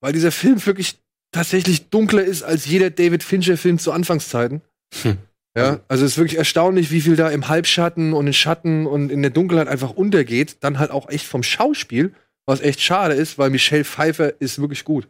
weil 0.00 0.12
dieser 0.12 0.32
Film 0.32 0.64
wirklich 0.66 0.98
tatsächlich 1.32 1.88
dunkler 1.88 2.24
ist 2.24 2.42
als 2.42 2.66
jeder 2.66 2.90
David 2.90 3.22
Fincher-Film 3.22 3.78
zu 3.78 3.92
Anfangszeiten. 3.92 4.62
Hm. 5.02 5.18
Ja, 5.56 5.80
also 5.88 6.04
es 6.04 6.12
ist 6.12 6.18
wirklich 6.18 6.38
erstaunlich, 6.38 6.92
wie 6.92 7.00
viel 7.00 7.16
da 7.16 7.28
im 7.28 7.48
Halbschatten 7.48 8.12
und 8.12 8.26
in 8.26 8.32
Schatten 8.32 8.86
und 8.86 9.10
in 9.10 9.20
der 9.20 9.32
Dunkelheit 9.32 9.66
einfach 9.66 9.90
untergeht. 9.90 10.58
Dann 10.60 10.78
halt 10.78 10.92
auch 10.92 11.08
echt 11.08 11.26
vom 11.26 11.42
Schauspiel, 11.42 12.14
was 12.46 12.60
echt 12.60 12.80
schade 12.80 13.14
ist, 13.14 13.36
weil 13.36 13.50
Michelle 13.50 13.84
Pfeiffer 13.84 14.40
ist 14.40 14.60
wirklich 14.60 14.84
gut. 14.84 15.08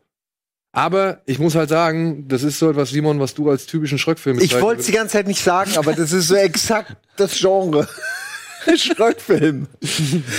Aber 0.72 1.20
ich 1.26 1.38
muss 1.40 1.56
halt 1.56 1.68
sagen, 1.68 2.28
das 2.28 2.44
ist 2.44 2.58
so 2.58 2.70
etwas, 2.70 2.90
Simon, 2.90 3.18
was 3.18 3.34
du 3.34 3.50
als 3.50 3.66
typischen 3.66 3.98
Schröckfilm 3.98 4.38
Ich 4.38 4.60
wollte 4.60 4.80
es 4.80 4.86
die 4.86 4.92
ganze 4.92 5.14
Zeit 5.14 5.26
nicht 5.26 5.42
sagen, 5.42 5.72
aber 5.76 5.94
das 5.94 6.12
ist 6.12 6.28
so 6.28 6.36
exakt 6.36 6.96
das 7.16 7.36
Genre. 7.36 7.88
Schröckfilm. 8.76 9.66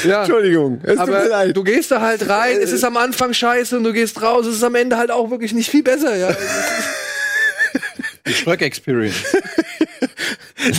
Ja. 0.05 0.21
Entschuldigung. 0.21 0.79
Es 0.83 0.97
tut 0.97 1.07
mir 1.07 1.17
Aber 1.17 1.27
leid. 1.27 1.57
du 1.57 1.63
gehst 1.63 1.91
da 1.91 2.01
halt 2.01 2.29
rein, 2.29 2.57
es 2.61 2.71
ist 2.71 2.83
am 2.83 2.95
Anfang 2.95 3.33
scheiße 3.33 3.75
und 3.75 3.83
du 3.83 3.93
gehst 3.93 4.21
raus, 4.21 4.45
es 4.45 4.55
ist 4.55 4.63
am 4.63 4.75
Ende 4.75 4.97
halt 4.97 5.11
auch 5.11 5.31
wirklich 5.31 5.53
nicht 5.53 5.69
viel 5.69 5.83
besser, 5.83 6.15
ja. 6.15 6.35
Die 8.27 8.33
Schröck-Experience. 8.33 9.15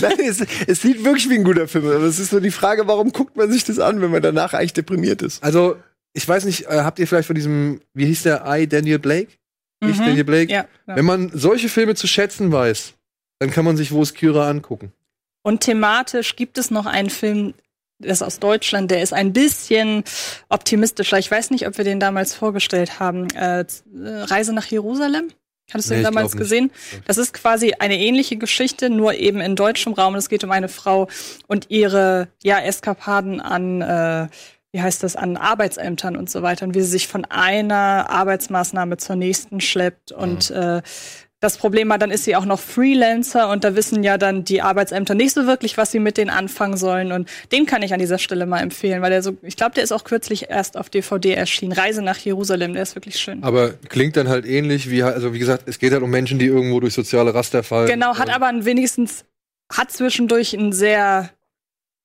Nein, 0.01 0.19
es, 0.25 0.41
es 0.65 0.81
sieht 0.81 1.03
wirklich 1.03 1.29
wie 1.29 1.35
ein 1.35 1.43
guter 1.43 1.67
Film, 1.67 1.85
aber 1.85 2.03
es 2.05 2.17
ist 2.17 2.31
nur 2.31 2.39
die 2.39 2.51
Frage, 2.51 2.87
warum 2.87 3.11
guckt 3.11 3.35
man 3.35 3.51
sich 3.51 3.65
das 3.65 3.79
an, 3.79 4.01
wenn 4.01 4.11
man 4.11 4.21
danach 4.21 4.53
eigentlich 4.53 4.73
deprimiert 4.73 5.21
ist? 5.21 5.43
Also, 5.43 5.75
ich 6.13 6.25
weiß 6.25 6.45
nicht, 6.45 6.67
äh, 6.67 6.81
habt 6.83 6.99
ihr 6.99 7.07
vielleicht 7.07 7.27
von 7.27 7.35
diesem, 7.35 7.81
wie 7.93 8.05
hieß 8.05 8.23
der 8.23 8.45
I, 8.47 8.65
Daniel 8.67 8.99
Blake? 8.99 9.27
Mhm. 9.83 9.97
Daniel 9.97 10.23
Blake? 10.23 10.51
Ja, 10.51 10.65
ja. 10.87 10.95
Wenn 10.95 11.05
man 11.05 11.31
solche 11.33 11.69
Filme 11.69 11.95
zu 11.95 12.07
schätzen 12.07 12.51
weiß, 12.51 12.93
dann 13.39 13.51
kann 13.51 13.65
man 13.65 13.77
sich 13.77 13.91
Wo 13.91 14.01
ist 14.01 14.15
Kyra 14.15 14.49
angucken. 14.49 14.93
Und 15.41 15.61
thematisch 15.61 16.35
gibt 16.35 16.57
es 16.57 16.71
noch 16.71 16.85
einen 16.85 17.09
Film, 17.09 17.53
der 17.99 18.11
ist 18.11 18.21
aus 18.21 18.39
Deutschland, 18.39 18.91
der 18.91 19.01
ist 19.01 19.13
ein 19.13 19.33
bisschen 19.33 20.03
optimistischer. 20.49 21.19
Ich 21.19 21.29
weiß 21.29 21.51
nicht, 21.51 21.67
ob 21.67 21.77
wir 21.77 21.85
den 21.85 21.99
damals 21.99 22.33
vorgestellt 22.33 22.99
haben. 22.99 23.29
Äh, 23.31 23.61
äh, 23.61 23.65
Reise 23.93 24.53
nach 24.53 24.65
Jerusalem. 24.65 25.29
Hattest 25.71 25.89
du 25.89 25.93
Nee, 25.93 26.01
den 26.01 26.09
ich 26.09 26.15
damals 26.15 26.35
gesehen? 26.35 26.71
Das 27.05 27.17
ist 27.17 27.33
quasi 27.33 27.73
eine 27.79 27.97
ähnliche 27.97 28.35
Geschichte, 28.35 28.89
nur 28.89 29.13
eben 29.13 29.39
in 29.39 29.55
deutschem 29.55 29.93
Raum. 29.93 30.15
Es 30.15 30.29
geht 30.29 30.43
um 30.43 30.51
eine 30.51 30.67
Frau 30.67 31.07
und 31.47 31.69
ihre 31.69 32.27
ja, 32.43 32.59
Eskapaden 32.59 33.39
an, 33.39 33.81
äh, 33.81 34.27
wie 34.73 34.81
heißt 34.81 35.03
das, 35.03 35.15
an 35.15 35.37
Arbeitsämtern 35.37 36.17
und 36.17 36.29
so 36.31 36.41
weiter. 36.41 36.65
Und 36.65 36.73
wie 36.75 36.81
sie 36.81 36.87
sich 36.89 37.07
von 37.07 37.25
einer 37.25 38.09
Arbeitsmaßnahme 38.09 38.97
zur 38.97 39.15
nächsten 39.15 39.61
schleppt. 39.61 40.11
Und 40.11 40.49
äh, 40.49 40.81
das 41.39 41.57
Problem 41.57 41.89
war, 41.89 41.99
dann 41.99 42.09
ist 42.09 42.23
sie 42.23 42.35
auch 42.35 42.45
noch 42.45 42.59
Freelancer 42.59 43.49
und 43.51 43.63
da 43.63 43.75
wissen 43.75 44.01
ja 44.01 44.17
dann 44.17 44.45
die 44.45 44.63
Arbeitsämter 44.63 45.13
nicht 45.13 45.33
so 45.33 45.45
wirklich, 45.45 45.77
was 45.77 45.91
sie 45.91 45.99
mit 45.99 46.17
denen 46.17 46.31
anfangen 46.31 46.75
sollen. 46.75 47.11
Und 47.11 47.29
den 47.51 47.67
kann 47.67 47.83
ich 47.83 47.93
an 47.93 47.99
dieser 47.99 48.17
Stelle 48.17 48.47
mal 48.47 48.61
empfehlen, 48.61 49.03
weil 49.03 49.11
der 49.11 49.21
so, 49.21 49.37
ich 49.43 49.55
glaube, 49.57 49.75
der 49.75 49.83
ist 49.83 49.91
auch 49.91 50.05
kürzlich 50.05 50.49
erst 50.49 50.75
auf 50.75 50.89
DVD 50.89 51.33
erschienen. 51.33 51.73
Reise 51.73 52.01
nach 52.01 52.17
Jerusalem, 52.17 52.73
der 52.73 52.81
ist 52.81 52.95
wirklich 52.95 53.19
schön. 53.19 53.43
Aber 53.43 53.73
klingt 53.89 54.17
dann 54.17 54.27
halt 54.27 54.45
ähnlich 54.47 54.89
wie, 54.89 55.03
also 55.03 55.35
wie 55.35 55.39
gesagt, 55.39 55.65
es 55.67 55.77
geht 55.77 55.93
halt 55.93 56.01
um 56.01 56.09
Menschen, 56.09 56.39
die 56.39 56.47
irgendwo 56.47 56.79
durch 56.79 56.95
soziale 56.95 57.35
Raster 57.35 57.61
fallen. 57.61 57.87
Genau, 57.89 58.17
hat 58.17 58.29
Und- 58.29 58.35
aber 58.41 58.65
wenigstens, 58.65 59.25
hat 59.71 59.91
zwischendurch 59.91 60.57
einen 60.57 60.73
sehr 60.73 61.29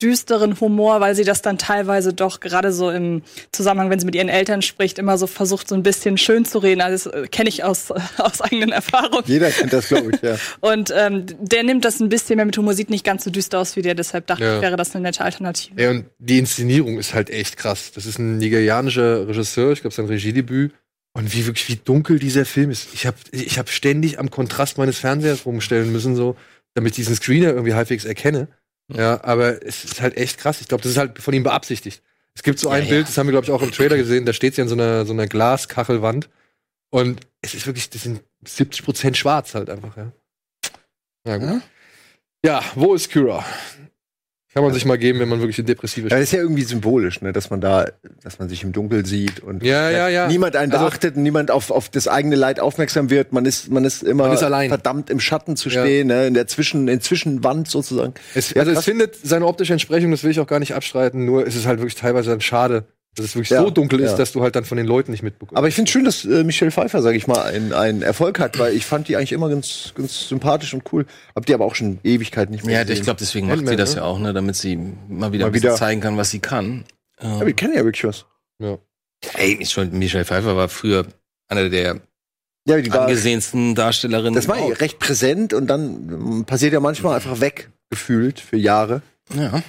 düsteren 0.03 0.61
Humor, 0.61 1.01
weil 1.01 1.15
sie 1.15 1.25
das 1.25 1.43
dann 1.43 1.59
teilweise 1.59 2.13
doch 2.13 2.41
gerade 2.41 2.73
so 2.73 2.91
im 2.91 3.23
Zusammenhang, 3.53 3.91
wenn 3.91 3.99
sie 3.99 4.07
mit 4.07 4.15
ihren 4.15 4.29
Eltern 4.29 4.63
spricht, 4.63 4.99
immer 4.99 5.19
so 5.19 5.27
versucht, 5.27 5.69
so 5.69 5.75
ein 5.75 5.83
bisschen 5.83 6.19
schön 6.19 6.45
zu 6.45 6.59
reden. 6.59 6.81
Also 6.81 7.11
das 7.11 7.25
äh, 7.25 7.27
kenne 7.29 7.49
ich 7.49 7.65
aus, 7.65 7.91
aus 8.19 8.41
eigenen 8.41 8.71
Erfahrungen. 8.71 9.25
Jeder 9.27 9.51
kennt 9.51 9.73
das, 9.73 9.89
glaube 9.89 10.11
ich, 10.15 10.23
ja. 10.23 10.37
Und 10.61 10.93
ähm, 10.97 11.27
der 11.41 11.63
nimmt 11.65 11.85
das 11.85 12.01
ein 12.01 12.09
bisschen 12.09 12.37
mehr 12.37 12.47
mit 12.47 12.57
Humor, 12.57 12.75
sieht 12.75 12.91
nicht 12.91 13.05
ganz 13.05 13.25
so 13.25 13.31
düster 13.31 13.59
aus 13.59 13.77
wie 13.77 13.83
der, 13.83 13.95
deshalb 13.95 14.27
dachte 14.27 14.45
Ja. 14.45 14.57
ich, 14.57 14.63
wäre 14.63 14.77
das 14.77 14.95
eine 14.95 15.03
nette 15.03 15.25
Alternative. 15.25 15.81
Ja, 15.83 15.91
und 15.91 16.07
die 16.19 16.39
Inszenierung 16.39 16.99
ist 16.99 17.15
halt 17.15 17.31
echt 17.31 17.57
krass. 17.57 17.93
Das 17.95 18.07
ist 18.07 18.19
ein 18.19 18.39
nigerianischer 18.39 19.27
Regisseur, 19.29 19.73
ich 19.73 19.81
glaube, 19.81 19.95
sein 19.95 20.07
Regiedebüt. 20.07 20.73
Und 21.15 21.35
wie 21.35 21.47
wirklich, 21.47 21.69
wie 21.69 21.77
dunkel 21.77 22.21
dieser 22.21 22.45
Film 22.45 22.71
ist. 22.71 22.89
Ich 22.95 23.05
habe 23.07 23.17
ich 23.33 23.59
hab 23.59 23.71
ständig 23.71 24.21
am 24.21 24.31
Kontrast 24.31 24.79
meines 24.79 24.99
Fernsehers 24.99 25.47
rumstellen 25.47 25.91
müssen, 25.91 26.15
so, 26.15 26.37
damit 26.75 26.93
ich 26.93 26.97
diesen 26.97 27.17
Screener 27.17 27.49
irgendwie 27.49 27.75
halbwegs 27.75 28.05
erkenne. 28.05 28.47
Ja, 28.89 29.23
aber 29.23 29.63
es 29.67 29.85
ist 29.85 30.01
halt 30.01 30.17
echt 30.17 30.39
krass. 30.39 30.61
Ich 30.61 30.69
glaube, 30.69 30.83
das 30.83 30.93
ist 30.93 30.99
halt 30.99 31.19
von 31.19 31.35
ihm 31.35 31.43
beabsichtigt. 31.43 32.03
Es 32.35 32.43
gibt 32.43 32.59
so 32.59 32.69
ein 32.69 32.85
ja. 32.85 32.91
Bild, 32.91 33.09
das 33.09 33.19
haben 33.19 33.27
wir, 33.27 33.33
glaube 33.33 33.45
ich, 33.45 33.51
auch 33.51 33.63
im 33.63 33.73
Trailer 33.73 33.97
gesehen, 33.97 34.25
da 34.25 34.33
steht 34.33 34.55
sie 34.55 34.63
an 34.63 34.69
so 34.69 34.75
einer, 34.75 35.05
so 35.05 35.13
einer 35.13 35.27
Glaskachelwand. 35.27 36.29
Und 36.91 37.21
es 37.43 37.55
ist 37.55 37.67
wirklich, 37.67 37.91
das 37.91 38.05
sind 38.05 38.23
70 38.47 38.85
Prozent 38.85 39.17
schwarz 39.17 39.55
halt 39.55 39.69
einfach, 39.69 39.97
ja. 39.97 40.13
Ja, 41.27 41.37
gut. 41.37 41.63
Ja, 42.45 42.63
wo 42.77 42.95
ist 42.95 43.11
Kyra? 43.11 43.45
Kann 44.59 44.65
man 44.65 44.75
sich 44.75 44.85
mal 44.85 44.99
geben, 44.99 45.21
wenn 45.21 45.29
man 45.29 45.39
wirklich 45.41 45.59
eine 45.59 45.67
depressive 45.67 46.09
Ja, 46.09 46.17
das 46.17 46.25
ist 46.25 46.33
ja 46.33 46.41
irgendwie 46.41 46.63
symbolisch, 46.65 47.21
ne, 47.23 47.33
dass 47.33 47.49
man 47.51 47.61
da, 47.61 47.87
dass 48.23 48.39
man 48.41 48.49
sich 48.49 48.65
im 48.65 48.73
Dunkel 48.73 49.07
sieht 49.07 49.41
und 49.41 49.63
Ja, 49.63 49.89
ja, 49.91 50.09
ja. 50.09 50.27
niemand 50.27 50.57
einen 50.57 50.73
Also- 50.73 50.85
beachtet 50.85 51.17
und 51.17 51.23
niemand 51.23 51.51
auf, 51.51 51.71
auf 51.71 51.89
das 51.89 52.09
eigene 52.09 52.35
Leid 52.37 52.59
aufmerksam 52.61 53.09
wird. 53.11 53.33
Man 53.33 53.47
ist, 53.47 53.71
man 53.71 53.85
ist 53.85 54.03
immer 54.03 54.25
Man 54.25 54.33
ist 54.35 54.43
allein. 54.43 54.69
verdammt 54.69 55.11
im 55.11 55.21
Schatten 55.21 55.57
zu 55.57 55.69
Ja. 55.69 55.83
stehen, 55.83 56.09
ne, 56.09 56.27
in 56.27 56.35
der 56.35 56.47
Zwischen, 56.49 56.89
in 56.89 57.01
Zwischenwand 57.01 57.69
sozusagen. 57.69 58.15
Es, 58.35 58.51
Ja, 58.51 58.57
also 58.61 58.73
es 58.73 58.77
krass. 58.77 58.85
findet 58.85 59.17
seine 59.23 59.47
optische 59.47 59.73
Entsprechung, 59.73 60.11
das 60.11 60.25
will 60.25 60.31
ich 60.33 60.41
auch 60.41 60.47
gar 60.49 60.59
nicht 60.59 60.75
abstreiten, 60.75 61.25
nur 61.25 61.47
ist 61.47 61.55
es 61.55 61.67
halt 61.67 61.79
wirklich 61.79 61.95
teilweise 61.95 62.31
dann 62.31 62.41
schade, 62.41 62.85
Dass 63.17 63.27
es 63.27 63.35
wirklich 63.35 63.51
Ja, 63.51 63.63
so 63.63 63.71
dunkel 63.71 63.99
ist, 64.01 64.13
ja. 64.13 64.17
dass 64.17 64.33
du 64.33 64.43
halt 64.43 64.55
dann 64.55 64.65
von 64.65 64.77
den 64.79 64.87
Leuten 64.87 65.11
nicht 65.11 65.23
mitbekommst. 65.25 65.57
Aber 65.57 65.67
ich 65.67 65.75
finde 65.75 65.91
schön, 65.91 66.05
dass 66.05 66.25
äh, 66.25 66.45
Michelle 66.45 66.71
Pfeiffer, 66.71 67.03
sage 67.03 67.17
ich 67.17 67.27
mal, 67.27 67.43
einen, 67.43 67.73
einen 67.73 68.03
Erfolg 68.03 68.39
hat, 68.39 68.59
weil 68.59 68.75
ich 68.75 68.87
fand 68.87 69.09
die 69.09 69.17
eigentlich 69.17 69.33
immer 69.33 69.49
ganz, 69.49 69.93
ganz 69.97 70.29
sympathisch 70.29 70.73
und 70.75 70.85
cool. 70.93 71.05
Hab 71.35 71.45
die 71.47 71.55
aber 71.55 71.65
auch 71.65 71.75
schon 71.75 71.99
Ewigkeit 72.05 72.51
nicht 72.51 72.65
mehr 72.65 72.75
Ja, 72.77 72.83
gesehen. 72.83 72.97
ich 72.99 73.03
glaube, 73.03 73.19
deswegen 73.19 73.47
macht 73.49 73.59
Ant-Man, 73.59 73.73
sie 73.73 73.77
das 73.77 73.91
ne? 73.95 73.97
ja 74.03 74.05
auch, 74.05 74.19
ne, 74.21 74.33
damit 74.33 74.55
sie 74.57 74.77
mal 74.77 75.33
wieder 75.33 75.45
Mal 75.45 75.49
ein 75.49 75.53
bisschen 75.53 75.71
wieder- 75.71 75.77
zeigen 75.77 76.01
kann, 76.01 76.17
was 76.17 76.31
sie 76.31 76.39
kann. 76.39 76.85
Ja, 77.21 77.45
wir 77.45 77.53
kennen 77.55 77.75
ja 77.75 77.85
wirklich 77.85 78.05
was. 78.05 78.27
Ey, 79.35 79.57
Michelle 79.57 79.91
Michelle 79.91 80.25
Pfeiffer 80.25 80.57
war 80.57 80.69
früher 80.69 81.07
eine 81.49 81.71
der 81.71 82.01
Ja, 82.69 82.81
die 82.81 82.93
war, 82.93 83.01
angesehensten 83.03 83.75
Darstellerinnen. 83.75 84.35
das 84.35 84.47
war 84.47 84.57
überhaupt. 84.59 84.81
recht 84.81 84.99
präsent 85.01 85.53
und 85.55 85.67
dann 85.67 86.09
ähm, 86.13 86.45
passiert 86.45 86.73
ja 86.73 86.79
manchmal 86.81 87.17
einfach 87.17 87.41
weg, 87.41 87.71
gefühlt, 87.91 88.39
für 88.39 88.57
Jahre. 88.57 89.03
Ja. 89.35 89.61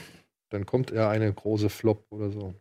Dann 0.49 0.65
kommt 0.65 0.91
er 0.91 1.09
eine 1.09 1.31
große 1.31 1.69
Flop 1.69 2.05
oder 2.09 2.31
so. 2.31 2.53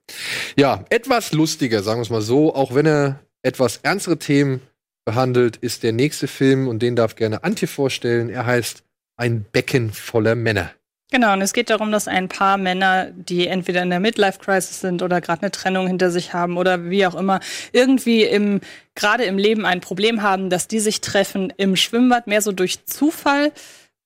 Ja, 0.56 0.84
etwas 0.90 1.32
lustiger, 1.32 1.82
sagen 1.82 1.98
wir 2.00 2.02
es 2.02 2.10
mal 2.10 2.22
so, 2.22 2.54
auch 2.54 2.74
wenn 2.74 2.86
er 2.86 3.20
etwas 3.42 3.78
ernstere 3.78 4.18
Themen 4.18 4.60
behandelt, 5.04 5.56
ist 5.56 5.82
der 5.82 5.92
nächste 5.92 6.28
Film 6.28 6.68
und 6.68 6.80
den 6.80 6.96
darf 6.96 7.16
gerne 7.16 7.44
Antje 7.44 7.66
vorstellen. 7.66 8.28
Er 8.28 8.44
heißt 8.44 8.84
Ein 9.16 9.44
Becken 9.50 9.92
voller 9.92 10.34
Männer. 10.34 10.70
Genau, 11.10 11.32
und 11.32 11.40
es 11.40 11.54
geht 11.54 11.70
darum, 11.70 11.90
dass 11.90 12.06
ein 12.06 12.28
paar 12.28 12.58
Männer, 12.58 13.10
die 13.10 13.46
entweder 13.46 13.82
in 13.82 13.88
der 13.88 13.98
Midlife-Crisis 13.98 14.82
sind 14.82 15.02
oder 15.02 15.22
gerade 15.22 15.40
eine 15.40 15.50
Trennung 15.50 15.86
hinter 15.86 16.10
sich 16.10 16.34
haben 16.34 16.58
oder 16.58 16.90
wie 16.90 17.06
auch 17.06 17.14
immer, 17.14 17.40
irgendwie 17.72 18.24
im, 18.24 18.60
gerade 18.94 19.24
im 19.24 19.38
Leben 19.38 19.64
ein 19.64 19.80
Problem 19.80 20.20
haben, 20.20 20.50
dass 20.50 20.68
die 20.68 20.80
sich 20.80 21.00
treffen 21.00 21.50
im 21.56 21.76
Schwimmbad, 21.76 22.26
mehr 22.26 22.42
so 22.42 22.52
durch 22.52 22.84
Zufall 22.84 23.52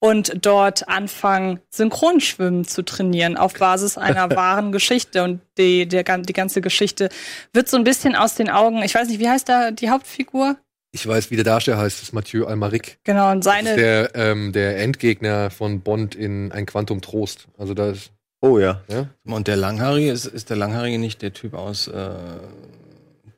und 0.02 0.44
dort 0.44 0.88
anfangen, 0.88 1.60
Synchronschwimmen 1.70 2.64
zu 2.64 2.82
trainieren 2.82 3.36
auf 3.36 3.54
Basis 3.54 3.96
einer 3.96 4.28
wahren 4.36 4.72
Geschichte. 4.72 5.22
Und 5.22 5.40
die, 5.58 5.86
der, 5.86 6.02
gan- 6.02 6.24
die 6.24 6.32
ganze 6.32 6.60
Geschichte 6.60 7.08
wird 7.52 7.68
so 7.68 7.76
ein 7.76 7.84
bisschen 7.84 8.16
aus 8.16 8.34
den 8.34 8.50
Augen, 8.50 8.82
ich 8.82 8.94
weiß 8.96 9.06
nicht, 9.08 9.20
wie 9.20 9.28
heißt 9.28 9.48
da 9.48 9.70
die 9.70 9.90
Hauptfigur? 9.90 10.56
Ich 10.94 11.06
weiß, 11.06 11.30
wie 11.30 11.36
der 11.36 11.44
Darsteller 11.44 11.78
heißt, 11.78 11.98
das 11.98 12.08
ist 12.08 12.12
Mathieu 12.12 12.44
Almaric. 12.46 12.98
Genau, 13.04 13.30
und 13.30 13.46
Das 13.46 13.54
ist 13.54 13.64
seine, 13.64 13.76
der, 13.76 14.10
ähm, 14.16 14.52
der 14.52 14.78
Endgegner 14.80 15.50
von 15.50 15.80
Bond 15.80 16.16
in 16.16 16.50
Ein 16.50 16.66
Quantum 16.66 17.00
Trost. 17.00 17.46
Also 17.56 17.72
da 17.72 17.90
ist, 17.90 18.10
Oh 18.40 18.58
ja. 18.58 18.82
ja, 18.88 19.06
Und 19.24 19.46
der 19.46 19.56
Langhaarige, 19.56 20.10
ist, 20.10 20.26
ist 20.26 20.50
der 20.50 20.56
Langhaarige 20.56 20.98
nicht 20.98 21.22
der 21.22 21.32
Typ 21.32 21.54
aus 21.54 21.86
äh, 21.86 22.10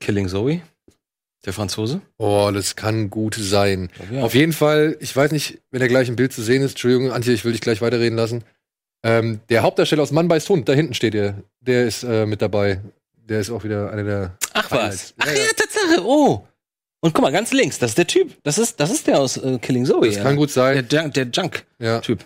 Killing 0.00 0.28
Zoe? 0.28 0.62
Der 1.44 1.52
Franzose? 1.52 2.00
oh, 2.18 2.50
das 2.54 2.74
kann 2.76 3.10
gut 3.10 3.34
sein. 3.38 3.90
Ja. 4.10 4.22
Auf 4.22 4.34
jeden 4.34 4.52
Fall, 4.52 4.96
ich 5.00 5.14
weiß 5.14 5.30
nicht, 5.32 5.60
wenn 5.70 5.82
er 5.82 5.88
gleich 5.88 6.08
im 6.08 6.16
Bild 6.16 6.32
zu 6.32 6.42
sehen 6.42 6.62
ist, 6.62 6.72
Entschuldigung, 6.72 7.12
Antje, 7.12 7.32
ich 7.34 7.44
will 7.44 7.52
dich 7.52 7.60
gleich 7.60 7.82
weiterreden 7.82 8.16
lassen. 8.16 8.44
Ähm, 9.02 9.40
der 9.50 9.62
Hauptdarsteller 9.62 10.02
aus 10.02 10.12
Mann 10.12 10.28
beißt 10.28 10.48
Hund, 10.48 10.68
da 10.68 10.72
hinten 10.72 10.94
steht 10.94 11.14
er. 11.14 11.42
Der 11.60 11.86
ist 11.86 12.02
äh, 12.04 12.24
mit 12.24 12.40
dabei. 12.40 12.80
Der 13.16 13.40
ist 13.40 13.50
auch 13.50 13.64
wieder 13.64 13.90
einer 13.92 14.04
der. 14.04 14.38
Ach 14.54 14.70
Highlights. 14.70 15.14
was. 15.18 15.28
Ach 15.28 15.32
ja, 15.34 15.42
Tatsache. 15.56 16.06
Oh. 16.06 16.46
Und 17.00 17.12
guck 17.12 17.22
mal, 17.22 17.30
ganz 17.32 17.52
links, 17.52 17.78
das 17.78 17.90
ist 17.90 17.98
der 17.98 18.06
Typ. 18.06 18.34
Das 18.44 18.56
ist, 18.56 18.80
das 18.80 18.90
ist 18.90 19.06
der 19.06 19.20
aus 19.20 19.36
äh, 19.36 19.58
Killing 19.58 19.84
Zoe. 19.84 20.06
Das 20.06 20.22
kann 20.22 20.36
gut 20.36 20.50
sein. 20.50 20.86
Der, 20.88 21.02
Junk- 21.02 21.12
der 21.12 21.26
Junk-Typ. 21.26 22.20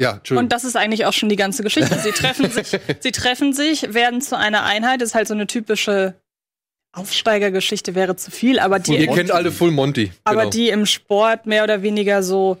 Ja, 0.00 0.10
ja 0.10 0.12
Entschuldigung. 0.16 0.44
Und 0.46 0.52
das 0.52 0.64
ist 0.64 0.74
eigentlich 0.76 1.06
auch 1.06 1.12
schon 1.12 1.28
die 1.28 1.36
ganze 1.36 1.62
Geschichte. 1.62 1.96
Sie 2.00 2.10
treffen 2.10 2.50
sich, 2.50 2.76
sie 2.98 3.12
treffen 3.12 3.52
sich, 3.52 3.94
werden 3.94 4.20
zu 4.20 4.36
einer 4.36 4.64
Einheit. 4.64 5.00
Das 5.00 5.10
ist 5.10 5.14
halt 5.14 5.28
so 5.28 5.34
eine 5.34 5.46
typische 5.46 6.14
Aufsteigergeschichte 6.92 7.94
wäre 7.94 8.16
zu 8.16 8.30
viel, 8.30 8.58
aber 8.58 8.78
die, 8.78 8.96
Ihr 8.96 9.06
kennt 9.08 9.30
alle 9.30 9.50
Full 9.52 9.70
Monty. 9.70 10.12
aber 10.24 10.40
genau. 10.40 10.50
die 10.50 10.68
im 10.68 10.86
Sport 10.86 11.46
mehr 11.46 11.64
oder 11.64 11.82
weniger 11.82 12.22
so 12.22 12.58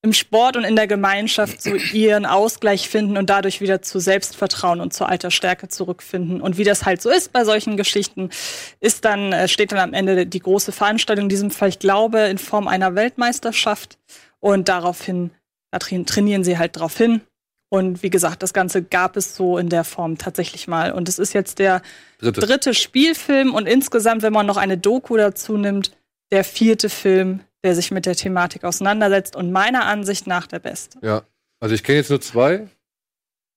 im 0.00 0.12
Sport 0.12 0.56
und 0.56 0.62
in 0.62 0.76
der 0.76 0.86
Gemeinschaft 0.86 1.60
so 1.60 1.74
ihren 1.74 2.24
Ausgleich 2.24 2.88
finden 2.88 3.16
und 3.16 3.28
dadurch 3.30 3.60
wieder 3.60 3.82
zu 3.82 3.98
Selbstvertrauen 3.98 4.80
und 4.80 4.94
zu 4.94 5.04
alter 5.04 5.32
Stärke 5.32 5.66
zurückfinden. 5.66 6.40
Und 6.40 6.56
wie 6.56 6.62
das 6.62 6.84
halt 6.86 7.02
so 7.02 7.10
ist 7.10 7.32
bei 7.32 7.44
solchen 7.44 7.76
Geschichten, 7.76 8.30
ist 8.78 9.04
dann, 9.04 9.32
äh, 9.32 9.48
steht 9.48 9.72
dann 9.72 9.80
am 9.80 9.94
Ende 9.94 10.24
die 10.24 10.38
große 10.38 10.70
Veranstaltung, 10.70 11.24
in 11.24 11.28
diesem 11.28 11.50
Fall, 11.50 11.68
ich 11.70 11.80
glaube, 11.80 12.20
in 12.20 12.38
Form 12.38 12.68
einer 12.68 12.94
Weltmeisterschaft. 12.94 13.98
Und 14.38 14.68
daraufhin, 14.68 15.30
da 15.72 15.80
train- 15.80 16.06
trainieren 16.06 16.44
sie 16.44 16.58
halt 16.58 16.76
drauf 16.78 16.96
hin. 16.96 17.22
Und 17.70 18.02
wie 18.02 18.10
gesagt, 18.10 18.42
das 18.42 18.54
Ganze 18.54 18.82
gab 18.82 19.16
es 19.16 19.36
so 19.36 19.58
in 19.58 19.68
der 19.68 19.84
Form 19.84 20.16
tatsächlich 20.16 20.68
mal. 20.68 20.92
Und 20.92 21.08
es 21.08 21.18
ist 21.18 21.34
jetzt 21.34 21.58
der 21.58 21.82
Dritte. 22.18 22.40
dritte 22.40 22.74
Spielfilm 22.74 23.54
und 23.54 23.66
insgesamt, 23.66 24.22
wenn 24.22 24.32
man 24.32 24.46
noch 24.46 24.56
eine 24.56 24.78
Doku 24.78 25.16
dazu 25.16 25.56
nimmt, 25.56 25.92
der 26.32 26.44
vierte 26.44 26.88
Film, 26.88 27.40
der 27.62 27.74
sich 27.74 27.90
mit 27.90 28.06
der 28.06 28.16
Thematik 28.16 28.64
auseinandersetzt 28.64 29.36
und 29.36 29.52
meiner 29.52 29.84
Ansicht 29.84 30.26
nach 30.26 30.46
der 30.46 30.60
beste. 30.60 30.98
Ja. 31.02 31.22
Also 31.60 31.74
ich 31.74 31.82
kenne 31.82 31.98
jetzt 31.98 32.10
nur 32.10 32.20
zwei, 32.20 32.68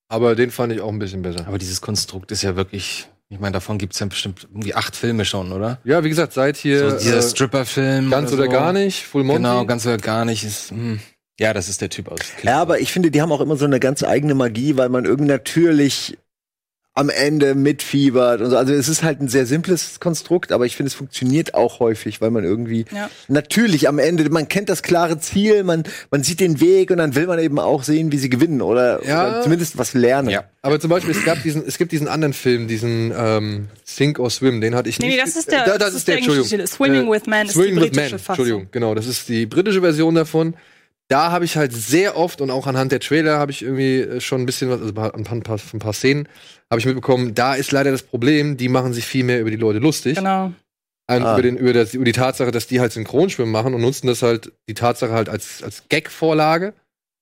aber 0.10 0.36
den 0.36 0.52
fand 0.52 0.74
ich 0.74 0.82
auch 0.82 0.90
ein 0.90 1.00
bisschen 1.00 1.22
besser. 1.22 1.48
Aber 1.48 1.58
dieses 1.58 1.82
Konstrukt 1.82 2.32
ist 2.32 2.42
ja 2.42 2.56
wirklich, 2.56 3.08
ich 3.30 3.40
meine, 3.40 3.54
davon 3.54 3.78
gibt's 3.78 4.00
ja 4.00 4.08
bestimmt 4.08 4.48
irgendwie 4.52 4.74
acht 4.74 4.96
Filme 4.96 5.24
schon, 5.24 5.52
oder? 5.52 5.80
Ja, 5.84 6.04
wie 6.04 6.10
gesagt, 6.10 6.34
seit 6.34 6.58
hier 6.58 6.90
so 6.90 6.98
dieser 6.98 7.20
äh, 7.20 7.22
Stripper-Film. 7.22 8.10
ganz 8.10 8.34
oder 8.34 8.46
so. 8.46 8.52
gar 8.52 8.74
nicht, 8.74 9.06
Full 9.06 9.24
Monty. 9.24 9.44
Genau, 9.44 9.66
ganz 9.66 9.86
oder 9.86 9.98
gar 9.98 10.26
nicht. 10.26 10.44
Ist, 10.44 10.72
hm. 10.72 11.00
Ja, 11.42 11.54
das 11.54 11.68
ist 11.70 11.82
der 11.82 11.90
Typ 11.90 12.08
aus 12.08 12.20
Killing 12.20 12.46
Ja, 12.54 12.62
aber 12.62 12.80
ich 12.82 12.92
finde, 12.92 13.10
die 13.10 13.20
haben 13.22 13.32
auch 13.32 13.42
immer 13.42 13.58
so 13.58 13.66
eine 13.66 13.80
ganz 13.80 14.04
eigene 14.04 14.36
Magie, 14.36 14.78
weil 14.78 14.90
man 14.90 15.06
irgendwie 15.06 15.28
natürlich 15.32 16.18
am 16.94 17.10
Ende 17.10 17.56
mitfiebert 17.56 18.42
und 18.42 18.50
so. 18.50 18.58
Also 18.58 18.74
es 18.74 18.90
ist 18.90 19.02
halt 19.02 19.22
ein 19.22 19.30
sehr 19.30 19.46
simples 19.46 20.02
Konstrukt, 20.02 20.52
aber 20.52 20.66
ich 20.66 20.76
finde, 20.76 20.90
es 20.90 20.94
funktioniert 20.94 21.54
auch 21.54 21.80
häufig, 21.80 22.20
weil 22.20 22.32
man 22.32 22.44
irgendwie 22.44 22.84
Ja. 22.94 23.10
natürlich 23.30 23.88
am 23.88 23.98
Ende, 23.98 24.30
man 24.30 24.50
kennt 24.50 24.68
das 24.68 24.84
klare 24.84 25.18
Ziel, 25.18 25.64
man, 25.64 25.84
man 26.12 26.22
sieht 26.22 26.42
den 26.42 26.60
Weg 26.60 26.92
und 26.92 26.98
dann 26.98 27.16
will 27.16 27.28
man 27.28 27.40
eben 27.40 27.60
auch 27.60 27.84
sehen, 27.84 28.12
wie 28.12 28.18
sie 28.18 28.30
gewinnen 28.30 28.62
oder, 28.62 29.04
Ja. 29.06 29.30
oder 29.30 29.42
zumindest 29.42 29.78
was 29.78 29.94
lernen. 29.94 30.30
Ja. 30.30 30.44
Aber 30.62 30.82
zum 30.82 30.90
Beispiel, 30.90 31.16
es, 31.16 31.24
gab 31.24 31.42
diesen, 31.42 31.66
es 31.66 31.78
gibt 31.78 31.94
diesen 31.94 32.10
anderen 32.10 32.34
Film, 32.34 32.68
diesen 32.68 33.14
ähm, 33.18 33.68
Sink 33.86 34.20
or 34.20 34.30
Swim, 34.30 34.60
den 34.60 34.76
hatte 34.76 34.90
ich 34.90 35.00
Nee, 35.00 35.08
nicht. 35.08 35.16
nee, 35.16 35.22
das 35.24 35.36
ist 35.38 35.50
der, 35.50 35.64
Da, 35.66 35.78
das, 35.78 35.94
ist 35.96 36.08
der, 36.10 36.18
Entschuldigung. 36.18 36.60
Äh. 36.60 36.68
Swimming 36.68 37.10
with 37.10 37.26
Man 37.26 37.48
ist 37.48 37.56
die 37.56 37.60
Swimming 37.62 37.76
with 37.84 37.92
britische 37.92 38.12
Man, 38.12 38.20
Fassung. 38.20 38.28
Entschuldigung, 38.46 38.68
genau, 38.72 38.94
das 38.96 39.08
ist 39.08 39.30
die 39.30 39.46
britische 39.46 39.80
Version 39.80 40.14
davon. 40.14 40.56
Da 41.12 41.32
habe 41.32 41.44
ich 41.44 41.58
halt 41.58 41.74
sehr 41.74 42.16
oft 42.16 42.40
und 42.40 42.52
auch 42.52 42.68
anhand 42.68 42.94
der 42.94 43.02
Trailer 43.02 43.38
habe 43.38 43.52
ich 43.52 43.62
irgendwie 43.64 44.00
äh, 44.00 44.22
schon 44.22 44.42
ein 44.42 44.46
bisschen 44.46 44.70
was, 44.70 44.80
also 44.80 44.92
ein 44.92 44.96
paar, 44.96 45.14
ein 45.14 45.44
paar, 45.44 45.60
ein 45.74 45.80
paar 45.80 45.94
Szenen 45.94 46.30
habe 46.70 46.80
ich 46.80 46.86
mitbekommen. 46.86 47.36
Da 47.36 47.56
ist 47.56 47.72
leider 47.74 47.92
das 47.92 48.04
Problem, 48.04 48.56
die 48.56 48.70
machen 48.70 48.94
sich 48.94 49.06
viel 49.06 49.26
mehr 49.26 49.42
über 49.42 49.52
die 49.52 49.58
Leute 49.58 49.80
lustig. 49.80 50.16
Genau. 50.16 50.46
Und 50.46 50.54
Ah. 51.24 51.34
über, 51.34 51.42
den, 51.42 51.58
über, 51.58 51.74
das, 51.74 51.94
über 51.94 52.06
die 52.06 52.14
Tatsache, 52.14 52.52
dass 52.52 52.68
die 52.68 52.80
halt 52.80 52.94
Synchronschwimmen 52.94 53.52
machen 53.52 53.74
und 53.74 53.82
nutzen 53.82 54.08
das 54.08 54.22
halt, 54.22 54.54
die 54.70 54.74
Tatsache 54.74 55.12
halt 55.12 55.28
als, 55.28 55.62
als 55.62 55.84
Gag-Vorlage. 55.90 56.74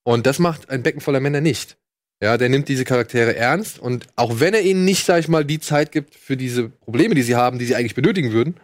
Und 0.03 0.27
das 0.27 0.37
macht 0.37 0.69
ein 0.69 0.83
Becken 0.83 1.01
voller 1.01 1.19
Männer 1.19 1.41
nicht. 1.41 1.77
Ja, 2.21 2.37
der 2.37 2.49
nimmt 2.49 2.67
diese 2.67 2.83
Charaktere 2.85 3.35
ernst 3.35 3.79
und 3.79 4.05
auch 4.17 4.39
wenn 4.39 4.53
er 4.53 4.61
ihnen 4.61 4.85
nicht, 4.85 5.05
sag 5.05 5.19
ich 5.19 5.29
mal, 5.29 5.45
die 5.45 5.59
Zeit 5.59 5.91
gibt 5.91 6.13
für 6.13 6.37
diese 6.37 6.69
Probleme, 6.69 7.15
die 7.15 7.23
sie 7.23 7.35
haben, 7.35 7.57
die 7.57 7.65
sie 7.65 7.75
eigentlich 7.75 7.95
benötigen 7.95 8.33
würden, 8.33 8.55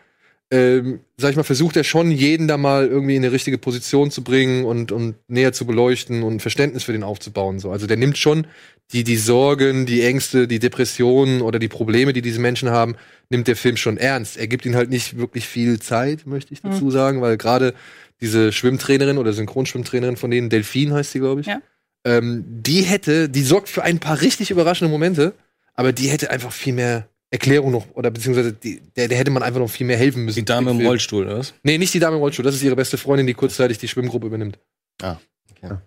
ähm, 0.51 0.99
sag 1.17 1.31
ich 1.31 1.37
mal, 1.37 1.43
versucht 1.43 1.75
er 1.75 1.83
schon, 1.83 2.11
jeden 2.11 2.47
da 2.47 2.57
mal 2.57 2.87
irgendwie 2.87 3.15
in 3.15 3.23
eine 3.23 3.31
richtige 3.31 3.57
Position 3.57 4.11
zu 4.11 4.23
bringen 4.23 4.63
und, 4.65 4.91
und 4.91 5.15
näher 5.27 5.53
zu 5.53 5.65
beleuchten 5.65 6.21
und 6.23 6.41
Verständnis 6.41 6.83
für 6.83 6.91
den 6.93 7.03
aufzubauen. 7.03 7.59
So. 7.59 7.71
Also 7.71 7.87
der 7.87 7.97
nimmt 7.97 8.17
schon 8.17 8.45
die, 8.93 9.03
die 9.03 9.17
Sorgen, 9.17 9.85
die 9.87 10.03
Ängste, 10.03 10.47
die 10.47 10.59
Depressionen 10.59 11.41
oder 11.41 11.57
die 11.57 11.67
Probleme, 11.67 12.13
die 12.13 12.21
diese 12.21 12.39
Menschen 12.39 12.69
haben, 12.69 12.95
nimmt 13.29 13.47
der 13.47 13.55
Film 13.55 13.75
schon 13.75 13.97
ernst. 13.97 14.37
Er 14.37 14.47
gibt 14.47 14.65
ihnen 14.65 14.75
halt 14.75 14.91
nicht 14.91 15.17
wirklich 15.17 15.47
viel 15.47 15.79
Zeit, 15.79 16.27
möchte 16.27 16.53
ich 16.53 16.61
dazu 16.61 16.91
sagen, 16.91 17.21
weil 17.21 17.37
gerade 17.37 17.73
diese 18.21 18.51
Schwimmtrainerin 18.51 19.17
oder 19.17 19.33
Synchronschwimmtrainerin 19.33 20.15
von 20.15 20.29
denen, 20.29 20.49
Delphine 20.49 20.93
heißt 20.93 21.11
sie, 21.11 21.19
glaube 21.19 21.41
ich, 21.41 21.47
Ja. 21.47 21.59
ähm, 22.05 22.45
die 22.47 22.83
hätte, 22.83 23.29
die 23.29 23.41
sorgt 23.41 23.67
für 23.67 23.83
ein 23.83 23.97
paar 23.99 24.21
richtig 24.21 24.51
überraschende 24.51 24.91
Momente, 24.91 25.33
aber 25.73 25.91
die 25.91 26.07
hätte 26.09 26.29
einfach 26.29 26.53
viel 26.53 26.73
mehr 26.73 27.07
Erklärung 27.35 27.71
noch, 27.71 27.85
oder 27.93 28.11
beziehungsweise 28.11 28.53
die, 28.53 28.79
der, 28.95 29.09
der 29.09 29.17
hätte 29.17 29.31
man 29.31 29.43
einfach 29.43 29.59
noch 29.59 29.69
viel 29.69 29.85
mehr 29.85 29.97
helfen 29.97 30.23
müssen. 30.23 30.39
Die 30.39 30.45
Dame 30.45 30.71
im. 30.71 30.85
Rollstuhl, 30.85 31.25
oder 31.25 31.39
was? 31.39 31.53
Nee, 31.63 31.77
nicht 31.77 31.93
die 31.93 31.99
Dame 31.99 32.15
im 32.15 32.21
Rollstuhl, 32.21 32.45
das 32.45 32.55
ist 32.55 32.63
ihre 32.63 32.75
beste 32.75 32.97
Freundin, 32.97 33.27
die 33.27 33.33
kurzzeitig 33.33 33.77
die 33.77 33.87
Schwimmgruppe 33.89 34.27
übernimmt. 34.27 34.57
Ah, 35.01 35.17
okay. 35.51 35.77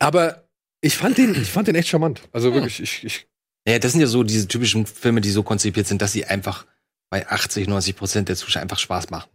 Aber 0.00 0.48
ich 0.80 0.96
fand 0.96 1.16
den, 1.18 1.40
ich 1.40 1.50
fand 1.50 1.68
den 1.68 1.76
echt 1.76 1.88
charmant. 1.88 2.22
Also 2.32 2.52
wirklich, 2.52 2.80
ich, 2.80 3.04
ich 3.04 3.26
Ja, 3.66 3.78
das 3.78 3.92
sind 3.92 4.00
ja 4.00 4.06
so 4.08 4.24
diese 4.24 4.48
typischen 4.48 4.86
Filme, 4.86 5.20
die 5.20 5.30
so 5.30 5.42
konzipiert 5.42 5.86
sind, 5.86 6.02
dass 6.02 6.12
sie 6.12 6.24
einfach 6.24 6.66
bei 7.10 7.28
80, 7.28 7.68
90 7.68 7.96
Prozent 7.96 8.28
der 8.28 8.36
Zuschauer 8.36 8.62
einfach 8.62 8.78
Spaß 8.78 9.10
machen. 9.10 9.30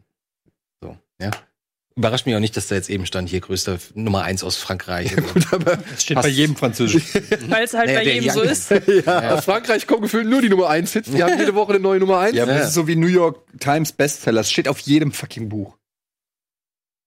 So, 0.82 0.98
ja. 1.20 1.32
Überrascht 1.96 2.26
mich 2.26 2.36
auch 2.36 2.40
nicht, 2.40 2.58
dass 2.58 2.68
da 2.68 2.76
jetzt 2.76 2.90
eben 2.90 3.06
stand, 3.06 3.30
hier 3.30 3.40
größter 3.40 3.78
Nummer 3.94 4.24
eins 4.24 4.44
aus 4.44 4.58
Frankreich. 4.58 5.16
gut, 5.16 5.54
aber 5.54 5.78
Das 5.78 6.02
steht 6.04 6.20
bei 6.22 6.28
jedem 6.28 6.56
Französisch. 6.56 7.14
Weil 7.50 7.64
es 7.66 7.74
halt 7.74 7.86
Naja, 7.88 8.00
bei 8.00 8.14
jedem 8.14 8.30
so 8.32 8.42
Young- 8.42 8.50
ist. 8.50 8.72
aus 9.08 9.46
Frankreich 9.46 9.86
kommen 9.86 10.02
gefühlt 10.02 10.28
nur 10.28 10.42
die 10.42 10.50
Nummer 10.50 10.70
1 10.70 10.92
Hits. 10.94 11.12
Die 11.12 11.22
haben 11.24 11.38
jede 11.38 11.54
Woche 11.54 11.74
eine 11.74 11.80
neue 11.82 12.00
Nummer 12.00 12.20
1. 12.20 12.36
Ja, 12.36 12.44
aber 12.44 12.54
Ja. 12.54 12.58
das 12.60 12.70
ist 12.70 12.74
so 12.74 12.88
wie 12.88 12.96
New 12.96 13.08
York 13.08 13.40
Times 13.60 13.92
Bestseller. 13.92 14.40
Das 14.42 14.52
steht 14.52 14.68
auf 14.68 14.80
jedem 14.80 15.12
fucking 15.12 15.50
Buch. 15.50 15.78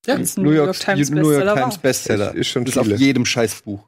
Das 0.05 0.21
ist 0.21 0.39
ein 0.39 0.45
New 0.45 0.53
York 0.53 0.79
Times 0.79 1.11
New 1.11 1.17
York 1.31 1.43
Bestseller. 1.43 1.55
Times. 1.57 1.79
Bestseller. 1.79 2.35
Ist 2.37 2.49
schon 2.49 2.65
Das 2.65 2.77
ist 2.77 2.79
auf 2.79 2.87
jedem 2.87 3.27
Scheißbuch. 3.27 3.85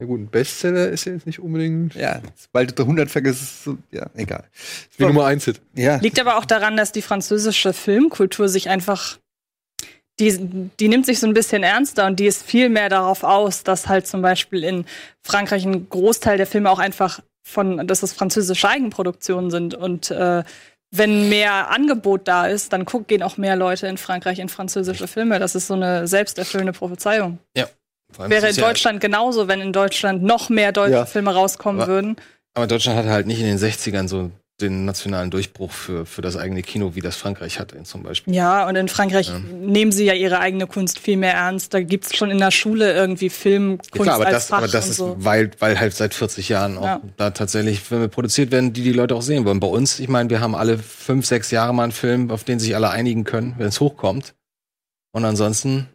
Ja 0.00 0.06
gut, 0.06 0.20
ein 0.20 0.28
Bestseller 0.28 0.88
ist 0.90 1.06
ja 1.06 1.14
jetzt 1.14 1.26
nicht 1.26 1.40
unbedingt 1.40 1.96
Ja, 1.96 2.22
sobald 2.40 2.78
du 2.78 2.82
100 2.84 3.10
vergisst, 3.10 3.42
ist 3.42 3.50
es 3.50 3.64
so, 3.64 3.78
ja, 3.90 4.06
egal. 4.14 4.44
die 4.96 5.02
Nummer 5.02 5.26
1 5.26 5.46
Hit. 5.46 5.60
Ja, 5.74 5.96
Liegt 5.96 6.20
aber 6.20 6.38
auch 6.38 6.44
daran, 6.44 6.76
dass 6.76 6.92
die 6.92 7.02
französische 7.02 7.72
Filmkultur 7.72 8.48
sich 8.48 8.68
einfach, 8.68 9.18
die, 10.20 10.70
die 10.80 10.88
nimmt 10.88 11.06
sich 11.06 11.20
so 11.20 11.26
ein 11.26 11.34
bisschen 11.34 11.62
ernster 11.62 12.06
und 12.06 12.18
die 12.18 12.26
ist 12.26 12.42
viel 12.42 12.68
mehr 12.68 12.88
darauf 12.88 13.22
aus, 13.24 13.62
dass 13.62 13.88
halt 13.88 14.06
zum 14.06 14.20
Beispiel 14.22 14.64
in 14.64 14.84
Frankreich 15.22 15.64
ein 15.64 15.88
Großteil 15.88 16.36
der 16.36 16.46
Filme 16.46 16.70
auch 16.70 16.78
einfach 16.78 17.20
von, 17.46 17.86
dass 17.86 18.02
es 18.02 18.12
französische 18.12 18.68
Eigenproduktionen 18.68 19.50
sind 19.50 19.74
und 19.74 20.10
äh, 20.10 20.42
wenn 20.90 21.28
mehr 21.28 21.70
Angebot 21.70 22.26
da 22.26 22.46
ist, 22.46 22.72
dann 22.72 22.84
guck, 22.86 23.08
gehen 23.08 23.22
auch 23.22 23.36
mehr 23.36 23.56
Leute 23.56 23.86
in 23.86 23.98
Frankreich 23.98 24.38
in 24.38 24.48
französische 24.48 25.06
Filme. 25.06 25.38
Das 25.38 25.54
ist 25.54 25.66
so 25.66 25.74
eine 25.74 26.06
selbsterfüllende 26.08 26.72
Prophezeiung. 26.72 27.38
Ja. 27.54 27.66
Vor 28.10 28.22
allem 28.24 28.30
Wäre 28.30 28.46
in 28.46 28.50
es 28.52 28.56
ja- 28.56 28.66
Deutschland 28.66 29.00
genauso, 29.02 29.48
wenn 29.48 29.60
in 29.60 29.74
Deutschland 29.74 30.22
noch 30.22 30.48
mehr 30.48 30.72
deutsche 30.72 30.92
Ja. 30.94 31.04
Filme 31.06 31.34
rauskommen 31.34 31.82
Aber- 31.82 31.92
würden. 31.92 32.16
Aber 32.54 32.66
Deutschland 32.66 32.98
hatte 32.98 33.10
halt 33.10 33.26
nicht 33.26 33.38
in 33.40 33.46
den 33.46 33.58
60ern 33.58 34.08
so 34.08 34.30
den 34.60 34.84
nationalen 34.84 35.30
Durchbruch 35.30 35.70
für, 35.70 36.04
für 36.04 36.20
das 36.20 36.36
eigene 36.36 36.62
Kino, 36.62 36.94
wie 36.96 37.00
das 37.00 37.16
Frankreich 37.16 37.60
hatte 37.60 37.80
zum 37.84 38.02
Beispiel. 38.02 38.34
Ja, 38.34 38.66
und 38.66 38.74
in 38.74 38.88
Frankreich 38.88 39.30
nehmen 39.52 39.92
sie 39.92 40.04
ja 40.04 40.14
ihre 40.14 40.40
eigene 40.40 40.66
Kunst 40.66 40.98
viel 40.98 41.16
mehr 41.16 41.34
ernst. 41.34 41.72
Da 41.74 41.80
gibt's 41.80 42.16
schon 42.16 42.30
in 42.30 42.38
der 42.38 42.50
Schule 42.50 42.92
irgendwie 42.92 43.30
Filmkunst 43.30 43.94
Ja, 43.94 44.02
klar, 44.02 44.14
aber 44.16 44.26
als 44.26 44.34
das, 44.34 44.46
Fach 44.48 44.58
aber 44.58 44.68
das 44.68 44.88
ist, 44.88 44.96
so. 44.96 45.14
weil, 45.18 45.50
weil 45.60 45.78
halt 45.78 45.94
seit 45.94 46.12
40 46.12 46.48
Jahren 46.48 46.76
auch 46.76 46.84
Ja. 46.84 47.00
da 47.16 47.30
tatsächlich 47.30 47.80
Filme 47.80 48.08
produziert 48.08 48.50
werden, 48.50 48.72
die 48.72 48.82
die 48.82 48.92
Leute 48.92 49.14
auch 49.14 49.22
sehen 49.22 49.44
wollen. 49.44 49.60
Bei 49.60 49.68
uns, 49.68 50.00
ich 50.00 50.08
meine, 50.08 50.28
wir 50.28 50.40
haben 50.40 50.56
alle 50.56 50.78
fünf, 50.78 51.24
sechs 51.26 51.50
Jahre 51.52 51.72
mal 51.72 51.84
einen 51.84 51.92
Film, 51.92 52.30
auf 52.32 52.42
den 52.42 52.58
sich 52.58 52.74
alle 52.74 52.90
einigen 52.90 53.22
können, 53.24 53.54
wenn 53.58 53.68
es 53.68 53.80
hochkommt. 53.80 54.34
Und 55.12 55.24
ansonsten, 55.24 55.88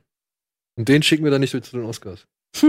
Und 0.78 0.88
den 0.88 1.04
schicken 1.04 1.24
wir 1.26 1.32
dann 1.32 1.42
nicht 1.42 1.52
zu 1.52 1.60
den 1.60 1.84
Oscars. 1.84 2.26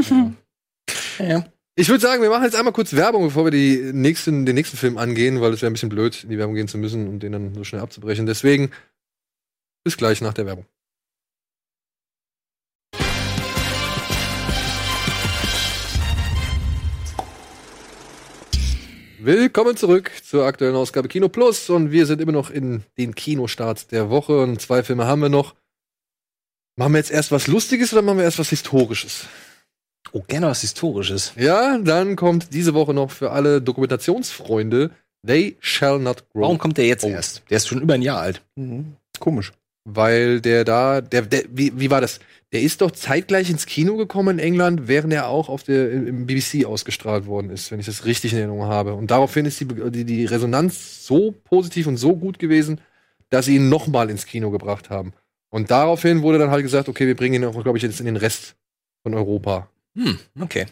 ja. 1.18 1.44
Ich 1.76 1.88
würde 1.88 2.00
sagen, 2.00 2.22
wir 2.22 2.30
machen 2.30 2.44
jetzt 2.44 2.54
einmal 2.54 2.72
kurz 2.72 2.92
Werbung, 2.92 3.24
bevor 3.24 3.46
wir 3.46 3.50
die 3.50 3.90
nächsten, 3.92 4.46
den 4.46 4.54
nächsten 4.54 4.76
Film 4.76 4.96
angehen, 4.96 5.40
weil 5.40 5.52
es 5.52 5.60
wäre 5.60 5.72
ein 5.72 5.72
bisschen 5.72 5.88
blöd, 5.88 6.22
in 6.22 6.30
die 6.30 6.38
Werbung 6.38 6.54
gehen 6.54 6.68
zu 6.68 6.78
müssen 6.78 7.08
und 7.08 7.24
den 7.24 7.32
dann 7.32 7.52
so 7.52 7.64
schnell 7.64 7.82
abzubrechen. 7.82 8.26
Deswegen 8.26 8.70
bis 9.82 9.96
gleich 9.96 10.20
nach 10.20 10.34
der 10.34 10.46
Werbung. 10.46 10.66
Willkommen 19.18 19.76
zurück 19.76 20.12
zur 20.22 20.44
aktuellen 20.44 20.76
Ausgabe 20.76 21.08
Kino 21.08 21.28
Plus 21.28 21.70
und 21.70 21.90
wir 21.90 22.06
sind 22.06 22.20
immer 22.20 22.30
noch 22.30 22.50
in 22.50 22.84
den 22.98 23.16
Kinostarts 23.16 23.88
der 23.88 24.10
Woche 24.10 24.38
und 24.42 24.60
zwei 24.60 24.84
Filme 24.84 25.06
haben 25.06 25.22
wir 25.22 25.28
noch. 25.28 25.56
Machen 26.76 26.92
wir 26.92 26.98
jetzt 26.98 27.10
erst 27.10 27.32
was 27.32 27.48
Lustiges 27.48 27.92
oder 27.92 28.02
machen 28.02 28.18
wir 28.18 28.24
erst 28.24 28.38
was 28.38 28.50
Historisches? 28.50 29.26
Oh, 30.12 30.22
gerne 30.26 30.46
was 30.46 30.60
Historisches. 30.60 31.32
Ja, 31.36 31.78
dann 31.78 32.16
kommt 32.16 32.52
diese 32.52 32.74
Woche 32.74 32.94
noch 32.94 33.10
für 33.10 33.30
alle 33.32 33.60
Dokumentationsfreunde 33.60 34.90
They 35.26 35.56
Shall 35.60 35.98
Not 35.98 36.24
Grow. 36.32 36.42
Warum 36.42 36.58
kommt 36.58 36.78
der 36.78 36.86
jetzt 36.86 37.04
Oh. 37.04 37.08
erst? 37.08 37.42
Der 37.50 37.56
ist 37.56 37.66
schon 37.66 37.80
über 37.80 37.94
ein 37.94 38.02
Jahr 38.02 38.20
alt. 38.20 38.42
Mhm. 38.56 38.96
Komisch. 39.18 39.52
Weil 39.84 40.40
der 40.40 40.64
da, 40.64 41.00
der, 41.00 41.22
der 41.22 41.44
wie, 41.50 41.72
wie 41.78 41.90
war 41.90 42.00
das? 42.00 42.20
Der 42.52 42.62
ist 42.62 42.80
doch 42.80 42.90
zeitgleich 42.92 43.50
ins 43.50 43.66
Kino 43.66 43.96
gekommen 43.96 44.38
in 44.38 44.44
England, 44.44 44.86
während 44.86 45.12
er 45.12 45.28
auch 45.28 45.48
auf 45.48 45.62
der, 45.64 45.90
im 45.90 46.26
BBC 46.26 46.64
ausgestrahlt 46.64 47.26
worden 47.26 47.50
ist, 47.50 47.70
wenn 47.70 47.80
ich 47.80 47.86
das 47.86 48.04
richtig 48.04 48.32
in 48.32 48.38
Erinnerung 48.38 48.64
habe. 48.66 48.94
Und 48.94 49.10
daraufhin 49.10 49.44
ist 49.44 49.58
die, 49.60 49.66
die, 49.66 50.04
die 50.04 50.24
Resonanz 50.24 51.04
so 51.06 51.32
positiv 51.32 51.86
und 51.86 51.96
so 51.96 52.14
gut 52.16 52.38
gewesen, 52.38 52.80
dass 53.30 53.46
sie 53.46 53.56
ihn 53.56 53.68
nochmal 53.68 54.08
ins 54.08 54.26
Kino 54.26 54.50
gebracht 54.50 54.88
haben. 54.90 55.12
Und 55.50 55.70
daraufhin 55.70 56.22
wurde 56.22 56.38
dann 56.38 56.50
halt 56.50 56.62
gesagt, 56.62 56.88
okay, 56.88 57.06
wir 57.06 57.16
bringen 57.16 57.42
ihn 57.42 57.44
auch, 57.44 57.60
glaube 57.62 57.76
ich, 57.78 57.82
jetzt 57.82 57.98
in 58.00 58.06
den 58.06 58.16
Rest 58.16 58.54
von 59.02 59.14
Europa. 59.14 59.68
Hm, 59.96 60.18
okay. 60.40 60.66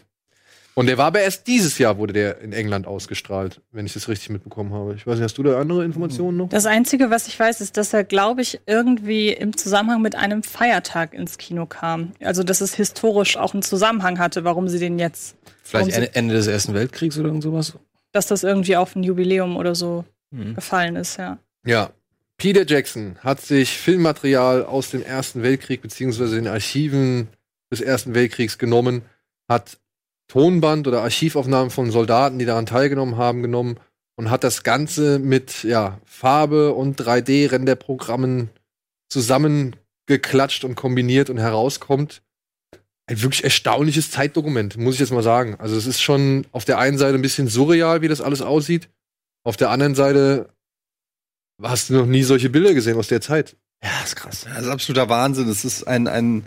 Und 0.75 0.87
der 0.87 0.97
war 0.97 1.05
aber 1.05 1.19
erst 1.21 1.45
dieses 1.45 1.77
Jahr, 1.77 1.99
wurde 1.99 2.13
der 2.13 2.41
in 2.41 2.51
England 2.51 2.87
ausgestrahlt, 2.87 3.61
wenn 3.71 3.85
ich 3.85 3.93
das 3.93 4.07
richtig 4.09 4.29
mitbekommen 4.29 4.73
habe. 4.73 4.95
Ich 4.95 5.05
weiß 5.05 5.15
nicht, 5.15 5.23
hast 5.23 5.37
du 5.37 5.43
da 5.43 5.59
andere 5.59 5.85
Informationen 5.85 6.37
noch? 6.37 6.49
Das 6.49 6.65
Einzige, 6.65 7.11
was 7.11 7.27
ich 7.27 7.39
weiß, 7.39 7.61
ist, 7.61 7.77
dass 7.77 7.93
er, 7.93 8.03
glaube 8.03 8.41
ich, 8.41 8.59
irgendwie 8.65 9.29
im 9.29 9.55
Zusammenhang 9.55 10.01
mit 10.01 10.15
einem 10.15 10.41
Feiertag 10.41 11.13
ins 11.13 11.37
Kino 11.37 11.67
kam. 11.67 12.13
Also, 12.21 12.43
dass 12.43 12.59
es 12.59 12.73
historisch 12.73 13.37
auch 13.37 13.53
einen 13.53 13.61
Zusammenhang 13.61 14.17
hatte, 14.17 14.43
warum 14.45 14.67
sie 14.67 14.79
den 14.79 14.97
jetzt, 14.97 15.35
Vielleicht 15.63 15.91
Ende, 15.91 16.15
Ende 16.15 16.33
des 16.33 16.47
Ersten 16.47 16.73
Weltkriegs 16.73 17.17
oder 17.19 17.27
irgend 17.27 17.43
sowas? 17.43 17.73
dass 18.11 18.27
das 18.27 18.43
irgendwie 18.43 18.75
auf 18.77 18.95
ein 18.95 19.03
Jubiläum 19.03 19.57
oder 19.57 19.73
so 19.75 20.05
Mhm. 20.31 20.55
gefallen 20.55 20.95
ist, 20.95 21.17
ja. 21.17 21.37
Ja. 21.65 21.91
Peter 22.37 22.65
Jackson 22.65 23.15
hat 23.19 23.39
sich 23.41 23.77
Filmmaterial 23.77 24.65
aus 24.65 24.89
dem 24.89 25.03
Ersten 25.03 25.43
Weltkrieg 25.43 25.81
beziehungsweise 25.83 26.35
den 26.35 26.47
Archiven 26.47 27.27
des 27.71 27.81
Ersten 27.81 28.15
Weltkriegs 28.15 28.57
genommen, 28.57 29.03
hat 29.53 29.79
Tonband 30.27 30.87
oder 30.87 31.01
Archivaufnahmen 31.01 31.69
von 31.69 31.91
Soldaten, 31.91 32.39
die 32.39 32.45
daran 32.45 32.65
teilgenommen 32.65 33.17
haben, 33.17 33.41
genommen 33.41 33.79
und 34.15 34.29
hat 34.29 34.43
das 34.43 34.63
Ganze 34.63 35.19
mit 35.19 35.63
ja, 35.63 35.99
Farbe 36.05 36.73
und 36.73 36.99
3D-Renderprogrammen 36.99 38.49
zusammengeklatscht 39.09 40.63
und 40.63 40.75
kombiniert 40.75 41.29
und 41.29 41.37
herauskommt 41.37 42.21
ein 43.05 43.21
wirklich 43.21 43.43
erstaunliches 43.43 44.11
Zeitdokument, 44.11 44.77
muss 44.77 44.95
ich 44.95 45.01
jetzt 45.01 45.11
mal 45.11 45.23
sagen. 45.23 45.55
Also 45.59 45.75
es 45.75 45.85
ist 45.85 46.01
schon 46.01 46.47
auf 46.51 46.65
der 46.65 46.79
einen 46.79 46.97
Seite 46.97 47.15
ein 47.15 47.21
bisschen 47.21 47.47
surreal, 47.47 48.01
wie 48.01 48.07
das 48.07 48.21
alles 48.21 48.41
aussieht. 48.41 48.89
Auf 49.43 49.57
der 49.57 49.69
anderen 49.69 49.95
Seite 49.95 50.49
hast 51.61 51.89
du 51.89 51.95
noch 51.95 52.05
nie 52.05 52.23
solche 52.23 52.49
Bilder 52.49 52.73
gesehen 52.73 52.97
aus 52.97 53.09
der 53.09 53.21
Zeit. 53.21 53.57
Ja, 53.83 53.89
ist 54.03 54.15
krass. 54.15 54.45
Das 54.47 54.63
ist 54.63 54.69
absoluter 54.69 55.09
Wahnsinn. 55.09 55.49
Es 55.49 55.65
ist 55.65 55.85
ein, 55.87 56.07
ein 56.07 56.45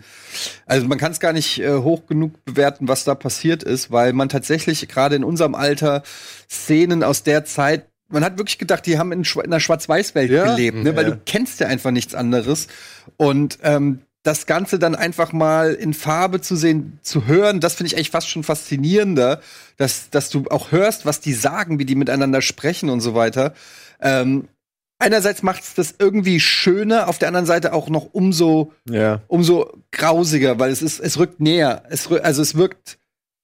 also 0.65 0.87
man 0.87 0.97
kann 0.97 1.11
es 1.11 1.19
gar 1.19 1.33
nicht 1.33 1.59
äh, 1.59 1.75
hoch 1.77 2.07
genug 2.07 2.43
bewerten, 2.45 2.87
was 2.87 3.03
da 3.03 3.13
passiert 3.13 3.61
ist, 3.63 3.91
weil 3.91 4.11
man 4.13 4.27
tatsächlich 4.27 4.87
gerade 4.87 5.15
in 5.15 5.23
unserem 5.23 5.53
Alter 5.53 6.01
Szenen 6.49 7.03
aus 7.03 7.23
der 7.23 7.45
Zeit 7.45 7.85
man 8.09 8.23
hat 8.23 8.37
wirklich 8.37 8.57
gedacht, 8.57 8.85
die 8.85 8.97
haben 8.97 9.11
in, 9.11 9.23
Schwa- 9.25 9.43
in 9.43 9.51
einer 9.51 9.59
Schwarz-Weiß-Welt 9.59 10.31
Ja, 10.31 10.45
gelebt, 10.45 10.77
ne? 10.77 10.95
weil 10.95 11.03
ja. 11.09 11.11
du 11.11 11.21
kennst 11.25 11.59
ja 11.59 11.67
einfach 11.67 11.91
nichts 11.91 12.15
anderes. 12.15 12.67
Und 13.17 13.59
ähm, 13.63 13.99
das 14.23 14.45
Ganze 14.45 14.79
dann 14.79 14.95
einfach 14.95 15.33
mal 15.33 15.73
in 15.73 15.93
Farbe 15.93 16.41
zu 16.41 16.55
sehen, 16.55 16.99
zu 17.01 17.25
hören, 17.27 17.59
das 17.59 17.75
finde 17.75 17.87
ich 17.87 17.95
eigentlich 17.97 18.11
fast 18.11 18.29
schon 18.29 18.43
faszinierender, 18.43 19.41
dass, 19.77 20.09
dass 20.09 20.29
du 20.29 20.45
auch 20.49 20.71
hörst, 20.71 21.05
was 21.05 21.19
die 21.19 21.33
sagen, 21.33 21.79
wie 21.79 21.85
die 21.85 21.95
miteinander 21.95 22.41
sprechen 22.41 22.89
und 22.89 23.01
so 23.01 23.13
weiter. 23.13 23.53
Ähm, 24.01 24.47
einerseits 24.99 25.43
macht 25.43 25.63
es 25.63 25.73
das 25.75 25.95
irgendwie 25.99 26.39
schöner, 26.39 27.07
auf 27.07 27.17
der 27.19 27.27
anderen 27.27 27.45
Seite 27.45 27.73
auch 27.73 27.89
noch 27.89 28.09
umso, 28.13 28.71
Ja. 28.89 29.21
umso 29.27 29.71
grausiger, 29.91 30.59
weil 30.59 30.71
es 30.71 30.81
ist, 30.81 30.99
es 30.99 31.17
rückt 31.19 31.39
näher. 31.39 31.83
Es, 31.89 32.11
also 32.11 32.41
es 32.41 32.55
wirkt, 32.55 32.97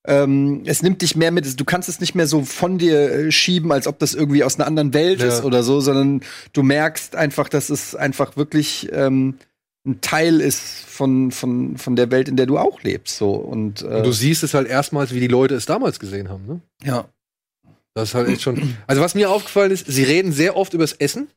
ähm, 0.06 0.64
es 0.66 0.82
nimmt 0.82 1.01
dich 1.01 1.16
mehr 1.16 1.32
mit. 1.32 1.60
Du 1.60 1.66
kannst 1.66 1.88
es 1.89 1.99
nicht 1.99 2.16
mehr 2.16 2.28
so 2.28 2.43
von 2.43 2.78
dir 2.78 3.12
äh, 3.12 3.32
schieben, 3.32 3.72
als 3.72 3.88
ob 3.88 3.99
das 3.99 4.14
irgendwie 4.14 4.43
aus 4.43 4.56
einer 4.56 4.68
anderen 4.68 4.93
Welt 4.93 5.22
Ja. 5.22 5.28
ist 5.28 5.43
oder 5.43 5.64
so, 5.64 5.80
sondern 5.80 6.22
du 6.54 6.64
merkst 6.64 7.16
einfach, 7.16 7.47
dass 7.49 7.70
es 7.70 7.95
einfach 7.95 8.36
wirklich 8.36 8.89
ähm, 8.91 9.36
ein 9.86 9.99
Teil 10.01 10.39
ist 10.41 10.62
von, 10.88 11.32
von, 11.32 11.78
von 11.78 11.95
der 11.95 12.10
Welt, 12.10 12.30
in 12.30 12.38
der 12.38 12.45
du 12.45 12.58
auch 12.58 12.82
lebst. 12.84 13.18
So. 13.18 13.32
Und, 13.32 13.82
äh, 13.82 13.86
Und 13.86 14.06
du 14.06 14.12
siehst 14.12 14.41
es 14.43 14.54
halt 14.54 14.68
erstmals, 14.68 15.14
wie 15.14 15.20
die 15.20 15.28
Leute 15.28 15.56
es 15.56 15.66
damals 15.66 15.99
gesehen 15.99 16.30
haben. 16.30 16.45
Ne? 16.47 16.62
ja. 16.84 17.06
Das 17.95 18.10
ist 18.10 18.16
halt 18.16 18.28
echt 18.28 18.41
schon. 18.41 18.76
Also 18.88 19.04
was 19.04 19.14
mir 19.14 19.30
aufgefallen 19.30 19.70
ist, 19.72 19.86
sie 19.86 20.01
reden 20.01 20.32
sehr 20.32 20.58
oft 20.58 20.74
übers 20.74 20.93
Essen. 20.93 21.28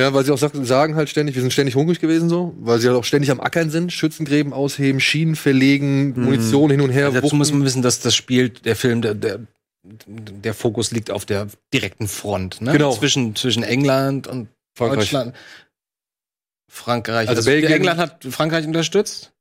Ja, 0.00 0.14
weil 0.14 0.24
sie 0.24 0.32
auch 0.32 0.38
sagen, 0.38 0.96
halt 0.96 1.08
ständig, 1.08 1.34
wir 1.36 1.42
sind 1.42 1.52
ständig 1.52 1.74
hungrig 1.74 2.00
gewesen 2.00 2.28
so, 2.28 2.54
weil 2.60 2.80
sie 2.80 2.88
halt 2.88 2.96
auch 2.96 3.04
ständig 3.04 3.30
am 3.30 3.40
Ackern 3.40 3.70
sind, 3.70 3.92
Schützengräben 3.92 4.52
ausheben, 4.52 5.00
Schienen 5.00 5.36
verlegen, 5.36 6.18
Munition 6.20 6.70
hin 6.70 6.80
und 6.80 6.90
her. 6.90 7.06
Also 7.06 7.20
dazu 7.20 7.36
muss 7.36 7.52
man 7.52 7.64
wissen, 7.64 7.82
dass 7.82 8.00
das 8.00 8.14
spielt, 8.16 8.64
der 8.64 8.76
Film, 8.76 9.02
der, 9.02 9.14
der, 9.14 9.40
der 10.06 10.54
Fokus 10.54 10.90
liegt 10.90 11.10
auf 11.10 11.24
der 11.26 11.48
direkten 11.72 12.08
Front, 12.08 12.60
ne? 12.60 12.72
Genau. 12.72 12.92
Zwischen, 12.94 13.34
zwischen 13.36 13.62
England 13.62 14.26
und 14.26 14.48
Frankreich. 14.76 14.98
Deutschland. 15.10 15.34
Frankreich. 16.70 17.28
Also 17.28 17.40
Also, 17.40 17.50
Belgien- 17.50 17.72
England 17.72 17.98
hat 17.98 18.24
Frankreich 18.30 18.66
unterstützt 18.66 19.32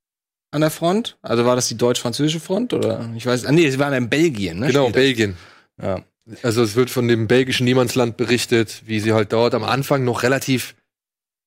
an 0.52 0.62
der 0.62 0.72
Front. 0.72 1.18
Also 1.22 1.46
war 1.46 1.56
das 1.56 1.68
die 1.68 1.78
deutsch-französische 1.78 2.40
Front 2.40 2.74
oder? 2.74 3.08
Ich 3.16 3.26
weiß, 3.26 3.46
ah, 3.46 3.52
nee, 3.52 3.70
sie 3.70 3.78
waren 3.80 3.94
in 3.94 4.10
Belgien, 4.10 4.60
ne? 4.60 4.68
Genau, 4.68 4.86
das. 4.86 4.94
Belgien. 4.94 5.38
Ja. 5.82 6.04
Also 6.44 6.62
es 6.64 6.76
wird 6.76 6.90
von 6.90 7.08
dem 7.08 7.28
belgischen 7.28 7.66
Niemandsland 7.66 8.18
berichtet, 8.18 8.84
wie 8.86 9.00
sie 9.00 9.14
halt 9.14 9.34
dort 9.34 9.54
am 9.56 9.64
Anfang 9.64 10.04
noch 10.04 10.24
relativ, 10.24 10.76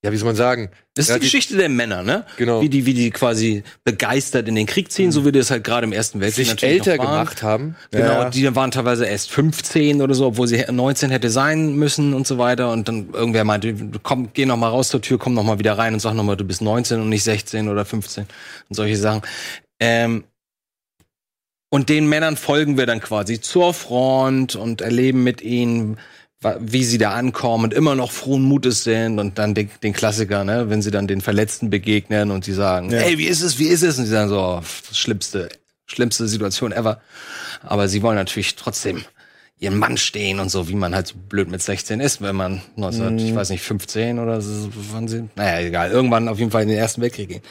ja, 0.05 0.11
wie 0.11 0.17
soll 0.17 0.27
man 0.27 0.37
sagen, 0.37 0.71
Das 0.95 1.09
ist 1.09 1.15
die 1.17 1.21
Geschichte 1.21 1.57
der 1.57 1.69
Männer, 1.69 2.03
ne? 2.03 2.27
Genau. 2.37 2.61
Wie 2.61 2.69
die, 2.69 2.85
wie 2.87 2.95
die 2.95 3.11
quasi 3.11 3.63
begeistert 3.85 4.49
in 4.49 4.57
den 4.57 4.67
Krieg 4.67 4.91
ziehen, 4.91 5.13
so 5.13 5.25
wie 5.25 5.31
die 5.33 5.39
es 5.39 5.51
halt 5.53 5.63
gerade 5.63 5.87
im 5.87 5.93
Ersten 5.93 6.21
Weltkrieg 6.21 6.47
sich 6.47 6.55
natürlich 6.55 6.75
älter 6.87 6.99
gemacht 6.99 7.43
haben. 7.45 7.77
Genau, 7.93 8.23
Ja. 8.23 8.31
die 8.31 8.55
waren 8.57 8.73
teilweise 8.73 9.07
erst 9.07 9.31
15 9.31 10.03
oder 10.03 10.15
so, 10.15 10.27
obwohl 10.27 10.49
sie 10.49 10.65
19 10.69 11.11
hätte 11.11 11.31
sein 11.31 11.77
müssen 11.77 12.15
und 12.15 12.27
so 12.27 12.39
weiter. 12.39 12.73
Und 12.73 12.89
dann 12.89 13.11
irgendwer 13.13 13.45
meinte, 13.45 13.75
komm, 14.03 14.31
geh 14.35 14.45
noch 14.47 14.57
mal 14.57 14.69
raus 14.69 14.89
zur 14.89 15.01
Tür, 15.01 15.19
komm 15.19 15.35
noch 15.35 15.45
mal 15.45 15.59
wieder 15.61 15.79
rein 15.79 15.95
und 15.95 16.01
sag 16.01 16.15
noch 16.15 16.25
mal, 16.25 16.37
du 16.37 16.45
bist 16.45 16.61
19 16.63 17.01
und 17.01 17.09
nicht 17.09 17.23
16 17.23 17.69
oder 17.69 17.85
15 17.85 18.25
und 18.69 18.75
solche 18.75 18.97
Sachen. 18.97 19.23
Ähm, 19.79 20.25
und 21.73 21.89
den 21.89 22.07
Männern 22.07 22.37
folgen 22.37 22.77
wir 22.77 22.85
dann 22.85 23.01
quasi 23.01 23.41
zur 23.41 23.73
Front 23.73 24.57
und 24.57 24.83
erleben 24.83 25.25
mit 25.25 25.41
ihnen, 25.41 25.97
wie 26.61 26.85
sie 26.85 26.99
da 26.99 27.13
ankommen 27.13 27.65
und 27.65 27.73
immer 27.73 27.95
noch 27.95 28.13
frohen 28.13 28.43
Mutes 28.43 28.85
sind 28.85 29.19
und 29.19 29.39
dann 29.39 29.55
den, 29.55 29.71
den 29.83 29.95
Klassiker, 29.95 30.45
ne, 30.45 30.69
wenn 30.69 30.83
sie 30.83 30.91
dann 30.91 31.07
den 31.07 31.23
Verletzten 31.23 31.71
begegnen 31.71 32.31
und 32.31 32.47
die 32.47 32.53
sagen, 32.53 32.91
hey, 32.91 33.17
wie 33.17 33.25
ist 33.25 33.41
es, 33.41 33.59
wie 33.59 33.69
ist 33.69 33.83
es? 33.83 33.99
Und 33.99 34.05
sie 34.05 34.11
sagen 34.11 34.29
so, 34.29 34.39
oh, 34.39 34.61
das 34.87 34.99
schlimmste, 34.99 35.49
schlimmste 35.87 36.29
Situation 36.29 36.73
ever. 36.73 37.01
Aber 37.63 37.89
sie 37.89 38.03
wollen 38.03 38.17
natürlich 38.17 38.55
trotzdem 38.55 39.07
ihren 39.63 39.79
Mann 39.79 39.97
stehen 39.97 40.41
und 40.41 40.49
so, 40.49 40.69
wie 40.69 40.75
man 40.75 40.93
halt 40.93 41.07
so 41.07 41.15
blöd 41.17 41.49
mit 41.49 41.63
16 41.63 42.01
ist, 42.01 42.21
wenn 42.21 42.35
man 42.35 42.63
19, 42.75 43.17
ich 43.19 43.35
weiß 43.35 43.51
nicht, 43.51 43.63
15 43.63 44.19
oder 44.19 44.41
so, 44.41 44.69
wann 44.91 45.07
sie, 45.07 45.29
naja, 45.37 45.65
egal, 45.65 45.93
irgendwann 45.93 46.27
auf 46.27 46.41
jeden 46.41 46.51
Fall 46.51 46.63
in 46.63 46.69
den 46.69 46.79
Ersten 46.79 47.01
Weltkrieg 47.01 47.29
gehen. 47.29 47.43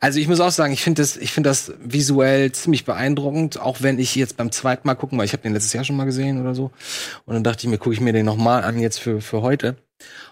Also 0.00 0.18
ich 0.18 0.28
muss 0.28 0.40
auch 0.40 0.50
sagen, 0.50 0.72
ich 0.72 0.82
finde 0.82 1.02
das, 1.02 1.18
ich 1.18 1.30
finde 1.30 1.50
das 1.50 1.74
visuell 1.84 2.52
ziemlich 2.52 2.86
beeindruckend, 2.86 3.60
auch 3.60 3.82
wenn 3.82 3.98
ich 3.98 4.14
jetzt 4.14 4.38
beim 4.38 4.50
zweiten 4.50 4.88
Mal 4.88 4.94
gucken, 4.94 5.18
weil 5.18 5.26
ich 5.26 5.34
habe 5.34 5.42
den 5.42 5.52
letztes 5.52 5.74
Jahr 5.74 5.84
schon 5.84 5.96
mal 5.96 6.06
gesehen 6.06 6.40
oder 6.40 6.54
so, 6.54 6.70
und 7.26 7.34
dann 7.34 7.44
dachte 7.44 7.66
ich 7.66 7.70
mir, 7.70 7.76
gucke 7.76 7.94
ich 7.94 8.00
mir 8.00 8.14
den 8.14 8.24
noch 8.24 8.36
mal 8.36 8.64
an 8.64 8.78
jetzt 8.78 8.98
für 8.98 9.20
für 9.20 9.42
heute, 9.42 9.76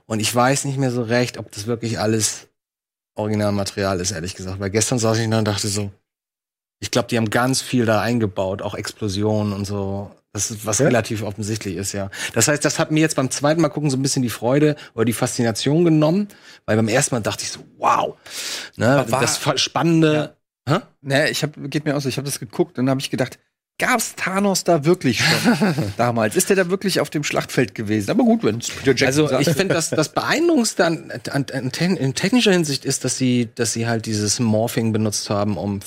und 0.06 0.20
ich 0.20 0.34
weiß 0.34 0.64
nicht 0.64 0.78
mehr 0.78 0.90
so 0.90 1.02
recht, 1.02 1.36
ob 1.36 1.52
das 1.52 1.66
wirklich 1.66 1.98
alles 1.98 2.48
Originalmaterial 3.14 4.00
ist, 4.00 4.12
ehrlich 4.12 4.36
gesagt, 4.36 4.58
weil 4.58 4.70
gestern 4.70 4.98
saß 4.98 5.18
ich 5.18 5.28
da 5.28 5.38
und 5.38 5.48
dachte 5.48 5.68
so, 5.68 5.90
ich 6.80 6.90
glaube, 6.90 7.08
die 7.08 7.18
haben 7.18 7.30
ganz 7.30 7.60
viel 7.60 7.84
da 7.84 8.00
eingebaut, 8.00 8.62
auch 8.62 8.74
Explosionen 8.74 9.52
und 9.52 9.66
so. 9.66 10.10
Das 10.36 10.50
ist, 10.50 10.66
was 10.66 10.80
relativ 10.80 11.22
offensichtlich 11.22 11.76
ist, 11.76 11.92
ja. 11.92 12.10
Das 12.34 12.46
heißt, 12.48 12.64
das 12.64 12.78
hat 12.78 12.90
mir 12.90 13.00
jetzt 13.00 13.16
beim 13.16 13.30
zweiten 13.30 13.60
Mal 13.62 13.68
gucken 13.70 13.88
so 13.90 13.96
ein 13.96 14.02
bisschen 14.02 14.22
die 14.22 14.28
Freude 14.28 14.76
oder 14.94 15.04
die 15.06 15.12
Faszination 15.14 15.84
genommen, 15.84 16.28
weil 16.66 16.76
beim 16.76 16.88
ersten 16.88 17.14
Mal 17.14 17.20
dachte 17.22 17.42
ich 17.44 17.50
so, 17.50 17.60
wow, 17.78 18.16
ne, 18.76 19.04
war- 19.08 19.20
das 19.22 19.40
Spannende. 19.60 20.36
Hä? 20.68 20.80
Naja, 21.00 21.26
ich 21.30 21.42
hab, 21.42 21.52
geht 21.70 21.84
mir 21.84 21.96
aus, 21.96 22.04
ich 22.06 22.16
habe 22.18 22.26
das 22.26 22.38
geguckt 22.38 22.78
und 22.78 22.84
dann 22.86 22.90
habe 22.90 23.00
ich 23.00 23.08
gedacht, 23.10 23.38
gab's 23.78 24.14
Thanos 24.16 24.64
da 24.64 24.84
wirklich 24.84 25.20
schon 25.24 25.74
damals? 25.96 26.34
Ist 26.36 26.48
der 26.50 26.56
da 26.56 26.68
wirklich 26.70 27.00
auf 27.00 27.08
dem 27.08 27.24
Schlachtfeld 27.24 27.74
gewesen? 27.74 28.10
Aber 28.10 28.24
gut, 28.24 28.42
wenn 28.44 28.58
Peter 28.58 28.86
Jackson 28.94 29.06
Also 29.06 29.28
sagt. 29.28 29.46
ich 29.46 29.54
finde, 29.54 29.74
dass 29.74 29.90
das 29.90 30.10
Beeindruckendste 30.10 30.84
an, 30.84 31.12
an, 31.30 31.46
an, 31.52 31.70
in 31.96 32.14
technischer 32.14 32.52
Hinsicht 32.52 32.84
ist, 32.84 33.04
dass 33.04 33.16
sie, 33.16 33.48
dass 33.54 33.72
sie 33.72 33.86
halt 33.86 34.06
dieses 34.06 34.40
Morphing 34.40 34.92
benutzt 34.92 35.30
haben, 35.30 35.56
um, 35.56 35.80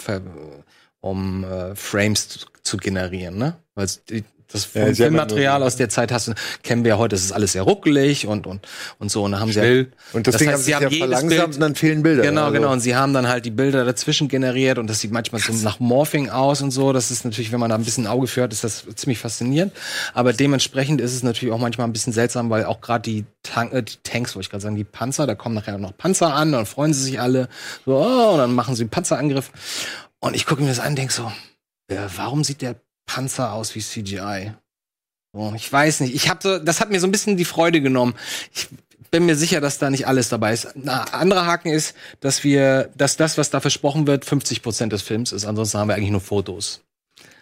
um 1.01 1.43
äh, 1.43 1.75
Frames 1.75 2.29
zu, 2.29 2.39
zu 2.63 2.77
generieren, 2.77 3.37
ne? 3.37 3.57
Weil 3.75 3.87
die, 4.09 4.23
das 4.51 4.73
Ja, 4.73 4.85
sie 4.93 5.03
ja 5.03 5.07
Filmmaterial 5.07 5.63
aus 5.63 5.75
der 5.75 5.89
Zeit 5.89 6.11
hast 6.11 6.27
du, 6.29 6.33
kennen 6.63 6.83
wir 6.83 6.89
ja 6.89 6.97
heute, 6.97 7.15
das 7.15 7.23
ist 7.23 7.31
alles 7.31 7.51
sehr 7.51 7.61
ruckelig 7.63 8.25
und 8.27 8.47
und 8.47 8.67
und 8.97 9.11
so. 9.11 9.23
Und 9.23 9.33
da 9.33 9.39
haben 9.39 9.49
sie 9.49 9.59
Schnell. 9.59 9.77
halt, 9.77 10.13
Und 10.13 10.27
das, 10.27 10.33
Das 10.33 10.39
Ding 10.39 10.47
heißt, 10.49 10.55
haben 10.57 10.61
sie 10.61 10.65
sie 10.65 10.75
haben 10.75 10.83
ja 10.83 10.89
jedes 10.89 10.99
verlangsamt 11.07 11.29
Bild- 11.29 11.55
und 11.55 11.59
dann 11.61 11.75
fehlen 11.75 12.03
Bilder. 12.03 12.23
Genau, 12.23 12.41
Also, 12.45 12.53
genau. 12.53 12.71
Und 12.71 12.79
sie 12.79 12.95
haben 12.95 13.13
dann 13.13 13.27
halt 13.27 13.45
die 13.45 13.51
Bilder 13.51 13.85
dazwischen 13.85 14.27
generiert 14.27 14.77
und 14.79 14.87
das 14.89 14.99
sieht 14.99 15.11
manchmal 15.11 15.41
so 15.41 15.53
nach 15.53 15.79
Morphing 15.79 16.29
aus 16.29 16.61
und 16.61 16.71
so. 16.71 16.93
Das 16.93 17.11
ist 17.11 17.25
natürlich, 17.25 17.51
wenn 17.51 17.59
man 17.59 17.69
da 17.69 17.75
ein 17.75 17.83
bisschen 17.83 18.07
Auge 18.07 18.27
für 18.27 18.43
hat, 18.43 18.51
ist 18.53 18.63
das 18.63 18.85
ziemlich 18.95 19.19
faszinierend. 19.19 19.73
Aber 20.13 20.33
dementsprechend 20.33 20.99
ist 21.01 21.13
es 21.13 21.23
natürlich 21.23 21.53
auch 21.53 21.59
manchmal 21.59 21.87
ein 21.87 21.93
bisschen 21.93 22.13
seltsam, 22.13 22.49
weil 22.49 22.65
auch 22.65 22.81
gerade 22.81 23.03
die, 23.03 23.25
Tank, 23.43 23.71
äh, 23.73 23.83
die 23.83 23.97
Tanks, 24.03 24.35
wollte 24.35 24.45
ich 24.47 24.49
gerade 24.49 24.61
sagen, 24.63 24.75
die 24.75 24.83
Panzer, 24.83 25.27
da 25.27 25.35
kommen 25.35 25.55
nachher 25.55 25.77
noch 25.77 25.95
Panzer 25.97 26.33
an, 26.33 26.51
dann 26.51 26.65
freuen 26.65 26.93
sie 26.93 27.03
sich 27.03 27.19
alle. 27.21 27.49
So, 27.85 27.95
oh, 27.97 28.31
und 28.33 28.39
dann 28.39 28.53
machen 28.55 28.75
sie 28.75 28.81
einen 28.83 28.89
Panzerangriff. 28.89 29.51
Und 30.19 30.35
ich 30.35 30.45
gucke 30.45 30.61
mir 30.61 30.69
das 30.69 30.79
an 30.79 30.89
und 30.89 30.97
denke 30.97 31.13
so, 31.13 31.31
ja, 31.91 32.07
warum 32.17 32.43
sieht 32.43 32.61
der 32.61 32.75
Panzer 33.09 33.53
aus 33.53 33.73
wie 33.73 33.81
CGI? 33.81 34.53
So, 35.33 35.53
ich 35.55 35.71
weiß 35.71 36.01
nicht. 36.01 36.13
Ich 36.13 36.29
hab 36.29 36.43
so, 36.43 36.59
das 36.59 36.79
hat 36.79 36.91
mir 36.91 36.99
so 36.99 37.07
ein 37.07 37.11
bisschen 37.11 37.37
die 37.37 37.45
Freude 37.45 37.81
genommen. 37.81 38.13
Ich 38.53 38.69
bin 39.09 39.25
mir 39.25 39.35
sicher, 39.35 39.61
dass 39.61 39.79
da 39.79 39.89
nicht 39.89 40.05
alles 40.05 40.29
dabei 40.29 40.53
ist. 40.53 40.75
Ein 40.75 40.89
anderer 40.89 41.47
Haken 41.47 41.69
ist, 41.69 41.95
dass 42.19 42.43
wir, 42.43 42.91
dass 42.95 43.17
das, 43.17 43.39
was 43.39 43.49
da 43.49 43.59
versprochen 43.61 44.05
wird, 44.05 44.25
50 44.25 44.61
Prozent 44.61 44.93
des 44.93 45.01
Films 45.01 45.31
ist. 45.31 45.45
Ansonsten 45.45 45.79
haben 45.79 45.87
wir 45.87 45.95
eigentlich 45.95 46.11
nur 46.11 46.21
Fotos. 46.21 46.81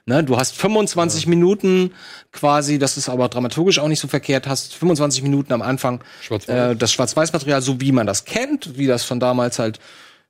Ne, 0.05 0.23
du 0.23 0.37
hast 0.37 0.55
25 0.55 1.27
Minuten 1.27 1.91
quasi, 2.31 2.79
das 2.79 2.95
ist 2.95 3.09
aber 3.09 3.27
dramaturgisch 3.27 3.79
auch 3.79 3.89
nicht 3.89 3.99
so 3.99 4.07
verkehrt, 4.07 4.47
hast 4.47 4.73
25 4.73 5.21
Minuten 5.21 5.51
am 5.51 5.61
Anfang 5.61 6.01
Schwarz-Weiß. 6.21 6.71
äh, 6.71 6.75
das 6.77 6.93
Schwarz-Weiß-Material, 6.93 7.61
so 7.61 7.81
wie 7.81 7.91
man 7.91 8.07
das 8.07 8.23
kennt, 8.23 8.77
wie 8.77 8.87
das 8.87 9.03
von 9.03 9.19
damals 9.19 9.59
halt 9.59 9.81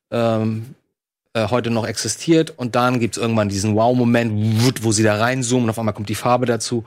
ähm, 0.09 0.73
äh, 1.37 1.49
heute 1.49 1.69
noch 1.69 1.85
existiert. 1.85 2.53
Und 2.57 2.75
dann 2.75 2.99
gibt's 2.99 3.17
irgendwann 3.17 3.49
diesen 3.49 3.75
Wow-Moment, 3.75 4.83
wo 4.83 4.91
sie 4.91 5.03
da 5.03 5.17
reinzoomen 5.17 5.65
und 5.65 5.69
auf 5.69 5.77
einmal 5.77 5.93
kommt 5.93 6.09
die 6.09 6.15
Farbe 6.15 6.45
dazu. 6.45 6.83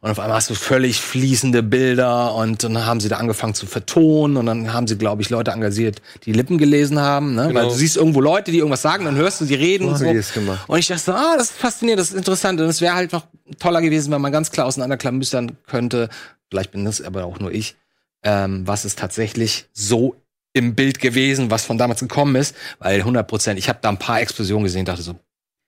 Und 0.00 0.10
auf 0.10 0.18
einmal 0.18 0.36
hast 0.36 0.50
du 0.50 0.54
völlig 0.54 1.00
fließende 1.00 1.62
Bilder 1.62 2.34
und 2.34 2.64
dann 2.64 2.84
haben 2.84 3.00
sie 3.00 3.08
da 3.08 3.16
angefangen 3.16 3.54
zu 3.54 3.66
vertonen 3.66 4.36
und 4.36 4.46
dann 4.46 4.72
haben 4.72 4.86
sie, 4.86 4.98
glaube 4.98 5.22
ich, 5.22 5.30
Leute 5.30 5.52
engagiert, 5.52 6.02
die 6.24 6.32
Lippen 6.32 6.58
gelesen 6.58 6.98
haben. 6.98 7.34
Ne? 7.34 7.48
Genau. 7.48 7.60
Weil 7.60 7.68
du 7.68 7.74
siehst 7.74 7.96
irgendwo 7.96 8.20
Leute, 8.20 8.50
die 8.50 8.58
irgendwas 8.58 8.82
sagen, 8.82 9.04
dann 9.04 9.14
hörst 9.14 9.40
du 9.40 9.44
die 9.44 9.54
reden 9.54 9.84
und 9.86 9.94
haben 9.94 10.00
so. 10.00 10.10
Und 10.66 10.78
ich 10.78 10.88
dachte 10.88 11.02
so, 11.02 11.12
ah, 11.12 11.36
das 11.38 11.50
ist 11.50 11.56
faszinierend, 11.56 12.00
das 12.00 12.10
ist 12.10 12.16
interessant. 12.16 12.60
Und 12.60 12.66
es 12.66 12.80
wäre 12.80 12.94
halt 12.94 13.12
noch 13.12 13.26
toller 13.58 13.80
gewesen, 13.80 14.12
wenn 14.12 14.20
man 14.20 14.32
ganz 14.32 14.50
klar 14.50 14.66
auseinanderklamüstern 14.66 15.56
könnte, 15.66 16.08
vielleicht 16.50 16.72
bin 16.72 16.84
das 16.84 17.00
aber 17.00 17.24
auch 17.24 17.38
nur 17.38 17.52
ich, 17.52 17.76
ähm, 18.24 18.66
was 18.66 18.84
ist 18.84 18.98
tatsächlich 18.98 19.66
so 19.72 20.16
im 20.54 20.74
Bild 20.74 21.00
gewesen, 21.00 21.50
was 21.50 21.64
von 21.66 21.76
damals 21.76 22.00
gekommen 22.00 22.36
ist. 22.36 22.56
Weil 22.78 23.00
100 23.00 23.26
Prozent, 23.28 23.58
ich 23.58 23.68
habe 23.68 23.80
da 23.82 23.90
ein 23.90 23.98
paar 23.98 24.20
Explosionen 24.20 24.64
gesehen, 24.64 24.84
dachte 24.86 25.02
so, 25.02 25.14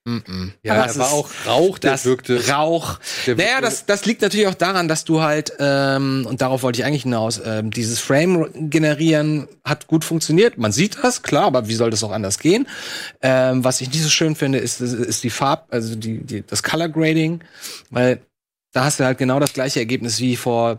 mm 0.07 0.17
-mm. 0.19 0.51
Ja, 0.63 0.85
das 0.87 0.95
da 0.95 1.01
war 1.01 1.11
auch 1.13 1.29
Rauch, 1.45 1.79
der 1.79 1.91
das 1.91 2.05
wirkte. 2.05 2.49
Rauch. 2.49 2.99
Der 3.27 3.35
naja, 3.35 3.61
das, 3.61 3.85
das 3.87 4.07
liegt 4.07 4.23
natürlich 4.23 4.47
auch 4.47 4.55
daran, 4.55 4.87
dass 4.87 5.05
du 5.05 5.21
halt, 5.23 5.53
ähm, 5.59 6.25
und 6.31 6.41
darauf 6.41 6.63
wollte 6.63 6.81
ich 6.81 6.87
eigentlich 6.87 7.03
hinaus, 7.03 7.41
ähm, 7.45 7.73
dieses 7.73 7.99
Frame 7.99 8.49
generieren 8.71 9.49
hat 9.65 9.89
gut 9.89 10.05
funktioniert. 10.05 10.57
Man 10.57 10.71
sieht 10.71 10.99
das, 11.03 11.23
klar, 11.25 11.45
aber 11.47 11.67
wie 11.69 11.75
soll 11.75 11.91
das 11.91 12.05
auch 12.05 12.13
anders 12.13 12.39
gehen? 12.39 12.69
Ähm, 13.23 13.65
was 13.65 13.81
ich 13.81 13.89
nicht 13.91 14.03
so 14.05 14.09
schön 14.09 14.37
finde, 14.37 14.59
ist, 14.59 14.81
ist- 14.81 14.93
ist 14.93 15.25
die 15.25 15.31
Farb, 15.31 15.67
also 15.71 15.97
die, 15.97 16.19
die, 16.25 16.47
das 16.47 16.63
Color 16.63 16.89
Grading, 16.91 17.43
weil 17.91 18.21
da 18.73 18.85
hast 18.85 19.01
du 19.01 19.05
halt 19.05 19.19
genau 19.19 19.41
das 19.41 19.53
gleiche 19.55 19.81
Ergebnis 19.81 20.21
wie 20.21 20.37
vor 20.37 20.77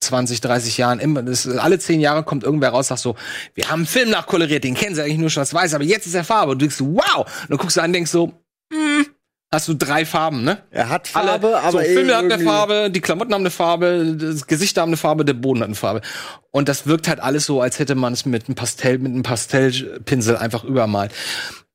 20, 0.00 0.40
30 0.40 0.76
Jahren. 0.78 1.00
Immer, 1.00 1.22
das, 1.22 1.46
alle 1.48 1.78
zehn 1.78 2.00
Jahre 2.00 2.22
kommt 2.22 2.44
irgendwer 2.44 2.70
raus, 2.70 2.88
sagt 2.88 3.00
so, 3.00 3.16
wir 3.54 3.68
haben 3.68 3.80
einen 3.80 3.86
Film 3.86 4.10
nachkoloriert, 4.10 4.64
den 4.64 4.74
kennen 4.74 4.94
sie 4.94 5.02
eigentlich 5.02 5.18
nur 5.18 5.30
schwarz-weiß, 5.30 5.74
aber 5.74 5.84
jetzt 5.84 6.06
ist 6.06 6.14
er 6.14 6.24
Farbe. 6.24 6.52
Und 6.52 6.58
du 6.58 6.64
denkst 6.64 6.76
so, 6.76 6.94
wow! 6.94 7.18
Und 7.18 7.50
dann 7.50 7.58
guckst 7.58 7.76
du 7.76 7.80
an 7.80 7.86
und 7.86 7.92
denkst 7.94 8.10
so, 8.10 8.32
hm, 8.72 9.06
hast 9.50 9.68
du 9.68 9.74
drei 9.74 10.04
Farben, 10.04 10.44
ne? 10.44 10.58
Er 10.70 10.88
hat 10.88 11.10
Alle, 11.14 11.28
Farbe, 11.28 11.58
aber 11.58 11.72
so, 11.72 11.78
Filme 11.78 12.16
hat 12.16 12.24
eine 12.24 12.38
Farbe, 12.38 12.90
die 12.90 13.00
Klamotten 13.00 13.32
haben 13.32 13.42
eine 13.42 13.50
Farbe, 13.50 14.16
das 14.18 14.46
Gesicht 14.46 14.76
haben 14.78 14.90
eine 14.90 14.96
Farbe, 14.96 15.24
der 15.24 15.34
Boden 15.34 15.60
hat 15.60 15.66
eine 15.66 15.74
Farbe. 15.74 16.02
Und 16.50 16.68
das 16.68 16.86
wirkt 16.86 17.08
halt 17.08 17.20
alles 17.20 17.46
so, 17.46 17.60
als 17.60 17.78
hätte 17.78 17.94
man 17.94 18.12
es 18.12 18.26
mit 18.26 18.46
einem 18.46 18.54
Pastell, 18.54 18.98
mit 18.98 19.12
einem 19.12 19.22
Pastellpinsel 19.22 20.36
einfach 20.36 20.64
übermalt. 20.64 21.12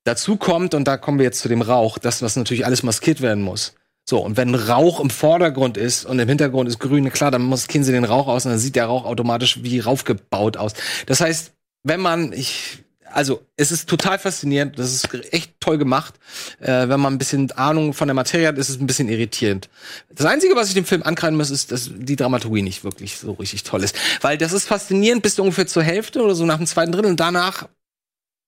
Dazu 0.04 0.36
kommt, 0.36 0.74
und 0.74 0.88
da 0.88 0.98
kommen 0.98 1.20
wir 1.20 1.26
jetzt 1.26 1.40
zu 1.40 1.48
dem 1.48 1.62
Rauch, 1.62 2.00
das, 2.00 2.22
was 2.22 2.36
natürlich 2.36 2.66
alles 2.66 2.82
maskiert 2.82 3.22
werden 3.22 3.44
muss. 3.44 3.76
So, 4.12 4.20
und 4.20 4.36
wenn 4.36 4.56
Rauch 4.56 5.00
im 5.00 5.10
Vordergrund 5.10 5.78
ist 5.78 6.04
und 6.04 6.20
im 6.20 6.28
Hintergrund 6.28 6.68
ist 6.68 6.80
grün, 6.80 7.10
klar, 7.14 7.32
dann 7.32 7.44
muss 7.44 7.68
sie 7.72 7.92
den 7.94 8.04
Rauch 8.04 8.28
aus 8.28 8.44
und 8.44 8.52
dann 8.52 8.60
sieht 8.60 8.76
der 8.76 8.88
Rauch 8.88 9.06
automatisch 9.06 9.64
wie 9.64 9.80
raufgebaut 9.80 10.58
aus. 10.58 10.74
Das 11.06 11.22
heißt, 11.22 11.54
wenn 11.84 12.02
man, 12.02 12.34
ich, 12.34 12.80
also 13.06 13.42
es 13.56 13.72
ist 13.72 13.88
total 13.88 14.20
faszinierend, 14.20 14.78
das 14.78 14.94
ist 14.94 15.08
echt 15.32 15.54
toll 15.62 15.78
gemacht. 15.78 16.16
Äh, 16.60 16.90
wenn 16.90 17.00
man 17.00 17.14
ein 17.14 17.20
bisschen 17.20 17.54
Ahnung 17.54 17.94
von 17.94 18.10
der 18.10 18.14
Materie 18.14 18.50
hat, 18.50 18.58
ist 18.58 18.68
es 18.68 18.82
ein 18.82 18.86
bisschen 18.86 19.08
irritierend. 19.08 19.70
Das 20.14 20.26
Einzige, 20.26 20.58
was 20.58 20.68
ich 20.68 20.74
dem 20.74 20.84
Film 20.84 21.04
ankreiden 21.04 21.38
muss, 21.38 21.50
ist, 21.50 21.72
dass 21.72 21.90
die 21.96 22.18
Dramaturgie 22.18 22.64
nicht 22.64 22.84
wirklich 22.84 23.16
so 23.16 23.32
richtig 23.32 23.64
toll 23.64 23.82
ist. 23.82 23.96
Weil 24.20 24.38
das 24.38 24.52
ist 24.52 24.68
faszinierend 24.68 25.24
bis 25.24 25.40
ungefähr 25.40 25.68
zur 25.68 25.84
Hälfte 25.84 26.22
oder 26.22 26.36
so 26.36 26.46
nach 26.46 26.58
dem 26.58 26.68
zweiten 26.68 26.92
Drittel 26.92 27.12
und 27.12 27.22
danach 27.22 27.70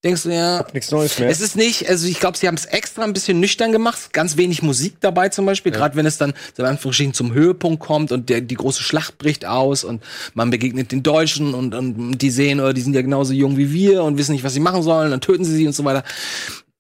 denkst 0.04 0.24
du 0.24 0.30
ja, 0.30 0.66
Nichts 0.74 0.92
Neues 0.92 1.18
mehr. 1.18 1.30
es 1.30 1.40
ist 1.40 1.56
nicht, 1.56 1.88
also 1.90 2.08
ich 2.08 2.20
glaube, 2.20 2.38
sie 2.38 2.48
haben 2.48 2.56
es 2.56 2.66
extra 2.66 3.04
ein 3.04 3.14
bisschen 3.14 3.40
nüchtern 3.40 3.72
gemacht, 3.72 4.12
ganz 4.12 4.36
wenig 4.36 4.62
Musik 4.62 4.98
dabei 5.00 5.30
zum 5.30 5.46
Beispiel, 5.46 5.72
gerade 5.72 5.96
wenn 5.96 6.06
es 6.06 6.18
dann 6.18 6.34
so 6.56 6.64
in 6.64 6.70
Anführungsstrichen 6.70 7.14
zum 7.14 7.34
Höhepunkt 7.34 7.82
kommt 7.82 8.12
und 8.12 8.30
der, 8.30 8.42
die 8.42 8.56
große 8.56 8.84
Schlacht 8.84 9.18
bricht 9.18 9.46
aus 9.46 9.84
und 9.84 10.04
man 10.34 10.50
begegnet 10.50 10.92
den 10.92 11.04
Deutschen 11.04 11.54
und, 11.54 11.74
und 11.74 12.18
die 12.18 12.30
sehen, 12.30 12.60
oh, 12.60 12.74
die 12.74 12.82
sind 12.82 12.94
ja 12.94 13.02
genauso 13.02 13.34
jung 13.34 13.58
wie 13.58 13.72
wir 13.72 14.04
und 14.04 14.18
wissen 14.18 14.34
nicht, 14.34 14.44
was 14.44 14.54
sie 14.54 14.60
machen 14.60 14.84
sollen, 14.84 15.12
dann 15.12 15.22
töten 15.22 15.46
sie 15.46 15.56
sie 15.56 15.68
und 15.68 15.74
so 15.74 15.86
weiter. 15.86 16.04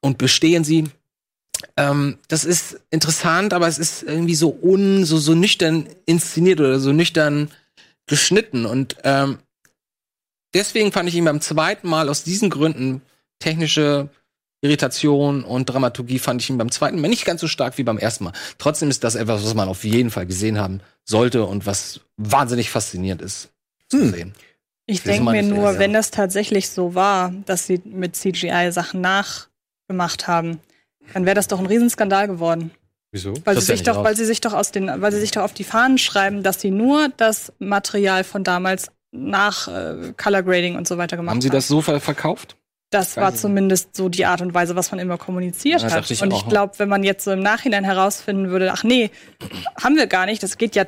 Und 0.02 0.18
bestehen 0.18 0.66
sie. 0.66 0.90
Ähm, 1.78 2.18
das 2.28 2.44
ist 2.44 2.82
interessant, 2.92 3.54
aber 3.54 3.70
es 3.70 3.78
ist 3.78 4.04
irgendwie 4.04 4.36
so 4.36 4.60
un, 4.62 5.06
so, 5.06 5.18
so 5.18 5.34
nüchtern 5.34 5.88
inszeniert 6.06 6.60
oder 6.60 6.80
so 6.82 6.92
nüchtern 6.92 7.50
geschnitten. 8.06 8.66
Und 8.66 8.98
ähm, 9.06 9.38
deswegen 10.54 10.92
fand 10.92 11.08
ich 11.08 11.16
ihn 11.16 11.24
beim 11.24 11.40
zweiten 11.40 11.88
Mal 11.88 12.10
aus 12.10 12.24
diesen 12.24 12.50
Gründen 12.50 13.02
technische 13.44 14.10
Irritation 14.62 15.44
und 15.44 15.66
Dramaturgie 15.66 16.20
fand 16.20 16.42
ich 16.42 16.50
ihn 16.50 16.58
beim 16.58 16.72
zweiten 16.72 17.02
Mal 17.02 17.10
nicht 17.10 17.26
ganz 17.26 17.42
so 17.42 17.48
stark 17.48 17.78
wie 17.78 17.84
beim 17.84 17.98
ersten 17.98 18.24
Mal. 18.24 18.34
Trotzdem 18.58 18.90
ist 18.90 19.04
das 19.04 19.16
etwas, 19.16 19.44
was 19.44 19.54
man 19.54 19.68
auf 19.68 19.84
jeden 19.84 20.10
Fall 20.10 20.26
gesehen 20.26 20.58
haben 20.58 20.80
sollte 21.04 21.44
und 21.46 21.66
was 21.66 22.00
wahnsinnig 22.16 22.70
faszinierend 22.70 23.22
ist 23.22 23.50
zu 23.90 24.08
sehen. 24.08 24.34
Ich 24.86 25.04
denke 25.04 25.30
mir 25.30 25.44
nur, 25.44 25.64
erst, 25.64 25.74
ja. 25.74 25.80
wenn 25.80 25.94
das 25.94 26.12
tatsächlich 26.12 26.70
so 26.70 26.96
war, 26.96 27.34
dass 27.46 27.68
sie 27.68 27.82
mit 27.84 28.16
CGI 28.16 28.72
Sachen 28.72 29.02
nachgemacht 29.02 30.28
haben, 30.28 30.60
dann 31.14 31.26
wäre 31.26 31.36
das 31.36 31.48
doch 31.48 31.60
ein 31.60 31.66
Riesenskandal 31.66 32.28
geworden. 32.28 32.72
Wieso? 33.12 33.34
Weil 33.44 33.56
Das 33.56 33.66
sie 33.66 33.74
sich 33.74 33.84
doch, 33.84 33.98
raus. 33.98 34.06
weil 34.06 34.16
sie 34.16 34.26
sich 34.26 34.42
doch 34.42 34.54
aus 34.54 34.72
den, 34.72 34.90
weil 35.02 35.12
sie 35.12 35.20
sich 35.20 35.32
doch 35.32 35.44
auf 35.44 35.54
die 35.54 35.64
Fahnen 35.64 35.98
schreiben, 35.98 36.42
dass 36.42 36.62
sie 36.62 36.72
nur 36.72 37.10
das 37.18 37.54
Material 37.60 38.24
von 38.24 38.44
damals 38.44 38.88
nach 39.12 39.68
äh, 39.68 40.14
Color 40.18 40.44
Grading 40.44 40.76
und 40.76 40.88
so 40.88 40.98
weiter 40.98 41.16
gemacht 41.18 41.32
haben. 41.32 41.36
Haben 41.36 41.42
Sie 41.42 41.50
das 41.50 41.68
so 41.68 41.82
ver 41.82 42.00
verkauft? 42.00 42.58
Das 42.94 43.18
war 43.18 43.34
zumindest 43.34 43.96
so 43.96 44.10
die 44.10 44.26
Art 44.26 44.42
und 44.42 44.54
Weise, 44.54 44.76
was 44.76 44.92
man 44.92 45.00
immer 45.00 45.18
kommuniziert 45.18 45.82
Ja, 45.82 45.92
hat. 45.92 46.10
ich 46.12 46.22
und 46.22 46.34
ich 46.34 46.48
glaube, 46.48 46.74
wenn 46.78 46.90
man 46.90 47.04
jetzt 47.04 47.24
so 47.24 47.32
im 47.32 47.42
Nachhinein 47.42 47.84
herausfinden 47.84 48.50
würde, 48.50 48.72
ach 48.72 48.84
nee, 48.84 49.10
haben 49.82 49.96
wir 49.96 50.08
gar 50.08 50.26
nicht, 50.26 50.44
das 50.44 50.58
geht 50.58 50.76
ja 50.76 50.86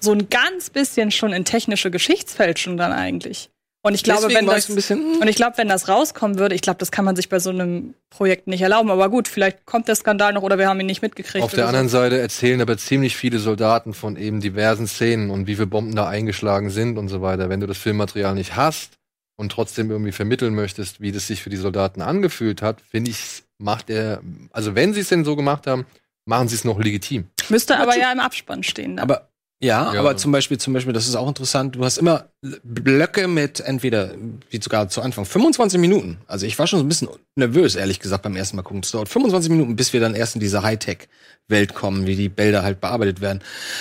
so 0.00 0.12
ein 0.12 0.28
ganz 0.28 0.70
bisschen 0.70 1.10
schon 1.10 1.32
in 1.32 1.44
technische 1.44 1.90
Geschichtsfälschung 1.90 2.76
dann 2.76 2.92
eigentlich. 2.92 3.50
Und 3.80 3.94
ich 3.94 4.02
glaube, 4.02 4.22
Deswegen 4.28 4.46
wenn 4.48 4.54
das 4.54 4.66
bisschen- 4.66 5.18
und 5.20 5.28
ich 5.28 5.36
glaube, 5.36 5.56
wenn 5.56 5.68
das 5.68 5.88
rauskommen 5.88 6.38
würde, 6.38 6.54
ich 6.54 6.62
glaube, 6.62 6.78
das 6.78 6.90
kann 6.90 7.04
man 7.04 7.14
sich 7.14 7.28
bei 7.28 7.38
so 7.38 7.50
einem 7.50 7.94
Projekt 8.10 8.48
nicht 8.48 8.60
erlauben. 8.60 8.90
Aber 8.90 9.08
gut, 9.08 9.28
vielleicht 9.28 9.66
kommt 9.66 9.86
der 9.88 9.94
Skandal 9.94 10.32
noch 10.32 10.42
oder 10.42 10.58
wir 10.58 10.68
haben 10.68 10.80
ihn 10.80 10.86
nicht 10.86 11.00
mitgekriegt. 11.00 11.44
Auf 11.44 11.52
der 11.52 11.60
oder 11.64 11.68
anderen 11.68 11.88
so. 11.88 11.98
Seite 11.98 12.18
erzählen 12.18 12.60
aber 12.60 12.76
ziemlich 12.76 13.16
viele 13.16 13.38
Soldaten 13.38 13.94
von 13.94 14.16
eben 14.16 14.40
diversen 14.40 14.88
Szenen 14.88 15.30
und 15.30 15.46
wie 15.46 15.54
viele 15.54 15.68
Bomben 15.68 15.94
da 15.94 16.08
eingeschlagen 16.08 16.70
sind 16.70 16.98
und 16.98 17.08
so 17.08 17.22
weiter. 17.22 17.48
Wenn 17.48 17.60
du 17.60 17.66
das 17.68 17.78
Filmmaterial 17.78 18.34
nicht 18.34 18.56
hast 18.56 18.97
und 19.38 19.50
trotzdem 19.52 19.90
irgendwie 19.90 20.12
vermitteln 20.12 20.54
möchtest, 20.54 21.00
wie 21.00 21.12
das 21.12 21.26
sich 21.28 21.42
für 21.42 21.48
die 21.48 21.56
Soldaten 21.56 22.02
angefühlt 22.02 22.60
hat, 22.60 22.80
finde 22.82 23.12
ich, 23.12 23.44
macht 23.58 23.88
er, 23.88 24.20
also 24.52 24.74
wenn 24.74 24.92
sie 24.92 25.00
es 25.00 25.08
denn 25.08 25.24
so 25.24 25.36
gemacht 25.36 25.66
haben, 25.66 25.86
machen 26.26 26.48
sie 26.48 26.56
es 26.56 26.64
noch 26.64 26.78
legitim. 26.78 27.26
Müsste 27.48 27.78
aber 27.78 27.96
ja 27.96 28.12
im 28.12 28.20
Abspann 28.20 28.62
stehen. 28.62 28.96
Dann. 28.96 29.02
Aber 29.04 29.28
ja, 29.60 29.92
Ja. 29.92 30.00
aber 30.00 30.16
zum 30.16 30.30
Beispiel, 30.30 30.58
zum 30.58 30.72
Beispiel, 30.72 30.92
das 30.92 31.08
ist 31.08 31.16
auch 31.16 31.26
interessant. 31.26 31.74
Du 31.76 31.84
hast 31.84 31.98
immer 31.98 32.28
Blöcke 32.62 33.26
mit 33.26 33.60
entweder, 33.60 34.14
wie 34.50 34.60
sogar 34.62 34.88
zu 34.88 35.02
Anfang, 35.02 35.24
25 35.24 35.80
Minuten. 35.80 36.18
Also 36.26 36.46
ich 36.46 36.58
war 36.58 36.66
schon 36.66 36.78
so 36.80 36.84
ein 36.84 36.88
bisschen 36.88 37.08
nervös, 37.36 37.74
ehrlich 37.74 37.98
gesagt, 38.00 38.22
beim 38.22 38.36
ersten 38.36 38.56
Mal 38.56 38.62
gucken. 38.62 38.82
Es 38.84 38.90
dauert 38.90 39.08
25 39.08 39.50
Minuten, 39.50 39.74
bis 39.74 39.92
wir 39.92 40.00
dann 40.00 40.14
erst 40.14 40.34
in 40.36 40.40
diese 40.40 40.62
Hightech-Welt 40.62 41.74
kommen, 41.74 42.06
wie 42.06 42.14
die 42.16 42.28
Bilder 42.28 42.62
halt 42.62 42.80
bearbeitet 42.80 43.20
werden. 43.20 43.40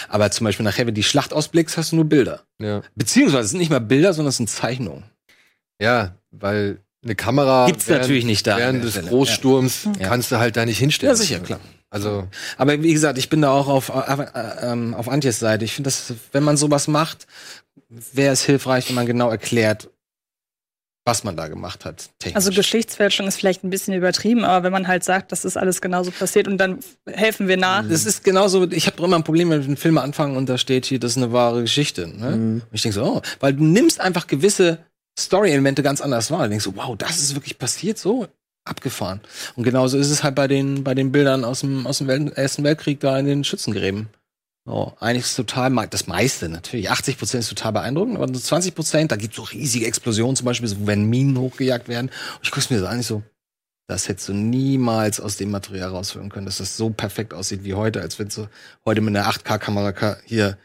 Aber 0.10 0.32
zum 0.32 0.45
Beispiel 0.45 0.64
nachher, 0.64 0.88
wenn 0.88 0.95
die 0.95 1.03
Schlacht 1.03 1.34
ausblickst, 1.34 1.78
hast 1.78 1.91
du 1.91 1.97
nur 1.97 2.05
Bilder. 2.05 2.43
Ja, 2.60 2.82
Beziehungsweise 2.95 3.43
es 3.45 3.49
sind 3.51 3.60
nicht 3.60 3.70
mal 3.72 3.80
Bilder, 3.80 4.14
sondern 4.14 4.30
es 4.30 4.38
sind 4.38 4.49
Zeichnungen. 4.49 5.03
Ja 5.82 6.15
weil 6.32 6.80
eine 7.03 7.15
Kamera 7.15 7.67
Gibt's 7.67 7.88
natürlich 7.88 8.25
nicht 8.25 8.45
da 8.47 8.57
während 8.57 8.84
des 8.84 8.91
Stelle. 8.91 9.07
Großsturms 9.09 9.89
Ja. 9.99 10.07
kannst 10.07 10.32
du 10.32 10.38
halt 10.38 10.57
da 10.57 10.65
nicht 10.65 10.78
hinstellen. 10.80 11.11
Ja, 11.11 11.15
sicher, 11.15 11.39
klar. 11.39 11.59
Also 11.89 12.28
Aber 12.57 12.82
wie 12.84 12.91
gesagt, 12.93 13.17
ich 13.17 13.30
bin 13.30 13.41
da 13.41 13.51
auch 13.51 13.67
auf, 13.67 13.89
auf, 13.89 14.19
ähm, 14.61 14.93
auf 14.93 15.07
Antjes 15.07 15.39
Seite. 15.39 15.63
Ich 15.63 15.73
finde, 15.73 15.88
dass 15.88 16.13
wenn 16.34 16.43
man 16.43 16.57
sowas 16.57 16.88
macht, 16.88 17.28
wäre 17.89 18.34
es 18.34 18.43
hilfreich, 18.43 18.89
wenn 18.89 18.95
man 18.95 19.05
genau 19.05 19.30
erklärt, 19.30 19.89
was 21.05 21.23
man 21.23 21.38
da 21.38 21.47
gemacht 21.47 21.86
hat. 21.86 22.09
Technisch. 22.19 22.36
Also 22.36 22.51
Geschichtsfälschung 22.51 23.25
ist 23.28 23.38
vielleicht 23.38 23.63
ein 23.63 23.69
bisschen 23.69 23.93
übertrieben, 23.93 24.43
aber 24.43 24.65
wenn 24.65 24.73
man 24.73 24.89
halt 24.89 25.05
sagt, 25.05 25.32
das 25.32 25.45
ist 25.45 25.55
alles 25.55 25.80
genauso 25.80 26.11
passiert 26.11 26.49
und 26.49 26.57
dann 26.57 26.80
helfen 27.09 27.47
wir 27.47 27.55
nach. 27.55 27.88
Das 27.88 28.05
ist 28.05 28.25
genauso, 28.25 28.69
ich 28.69 28.88
habe 28.88 29.01
immer 29.01 29.15
ein 29.15 29.23
Problem, 29.23 29.49
wenn 29.49 29.61
ein 29.63 29.78
Film 29.78 29.97
anfangen 29.97 30.36
und 30.36 30.49
da 30.49 30.57
steht 30.57 30.86
hier, 30.86 30.99
das 30.99 31.11
ist 31.11 31.17
eine 31.17 31.32
wahre 31.32 31.61
Geschichte. 31.61 32.07
Ne? 32.07 32.34
Und 32.34 32.63
ich 32.73 32.82
denke 32.82 32.95
so, 32.95 33.05
oh, 33.05 33.21
weil 33.39 33.53
du 33.53 33.63
nimmst 33.63 34.01
einfach 34.01 34.28
gewisse 34.28 34.80
Story-Elemente 35.18 35.84
ganz 35.84 36.01
anders 36.01 36.32
wahr. 36.32 36.43
Du 36.43 36.49
denkst 36.49 36.65
so, 36.65 36.76
wow, 36.76 36.95
das 36.97 37.20
ist 37.20 37.36
wirklich 37.36 37.57
passiert, 37.57 37.97
so 37.97 38.28
abgefahren. 38.65 39.22
Und 39.55 39.63
genauso 39.63 39.97
ist 39.97 40.09
es 40.11 40.24
halt 40.24 40.36
bei 40.36 40.47
den, 40.47 40.84
bei 40.84 40.93
den 40.93 41.11
Bildern 41.11 41.43
aus 41.43 41.61
dem, 41.61 41.88
aus 41.88 41.99
dem 41.99 42.09
Ersten 42.34 42.63
Weltkrieg 42.63 42.99
da 42.99 43.18
in 43.18 43.26
den 43.26 43.43
Schützengräben. 43.43 44.09
Oh, 44.70 44.91
eigentlich 44.99 45.24
ist 45.24 45.36
total, 45.38 45.72
das 45.89 46.07
meiste 46.07 46.49
natürlich. 46.49 46.89
80 46.91 47.18
Prozent 47.18 47.43
ist 47.43 47.49
total 47.49 47.72
beeindruckend, 47.72 48.18
aber 48.18 48.28
so 48.34 48.39
20 48.39 48.76
Prozent, 48.76 49.11
da 49.13 49.15
gibt's 49.15 49.38
so 49.38 49.43
riesige 49.43 49.86
Explosionen, 49.88 50.36
zum 50.36 50.43
Beispiel, 50.45 50.68
so, 50.68 50.86
wenn 50.86 51.05
Minen 51.09 51.38
hochgejagt 51.38 51.88
werden. 51.88 52.07
Und 52.09 52.39
ich 52.43 52.51
guck's 52.51 52.70
mir 52.70 52.80
so 52.80 52.86
an, 52.88 52.99
ich 52.99 53.07
so, 53.07 53.24
das 53.88 54.09
hättest 54.09 54.28
du 54.28 54.34
niemals 54.34 55.22
aus 55.22 55.38
dem 55.38 55.51
Material 55.51 55.91
rausholen 55.91 56.28
können, 56.30 56.45
dass 56.45 56.57
das 56.57 56.76
so 56.76 56.89
perfekt 56.89 57.34
aussieht 57.34 57.63
wie 57.63 57.76
heute, 57.76 58.01
als 58.01 58.20
wenn 58.20 58.28
du 58.28 58.49
heute 58.86 58.99
mit 58.99 59.15
einer 59.15 59.30
8K-Kamera 59.30 59.93
ka- 59.93 60.18
hier 60.26 60.57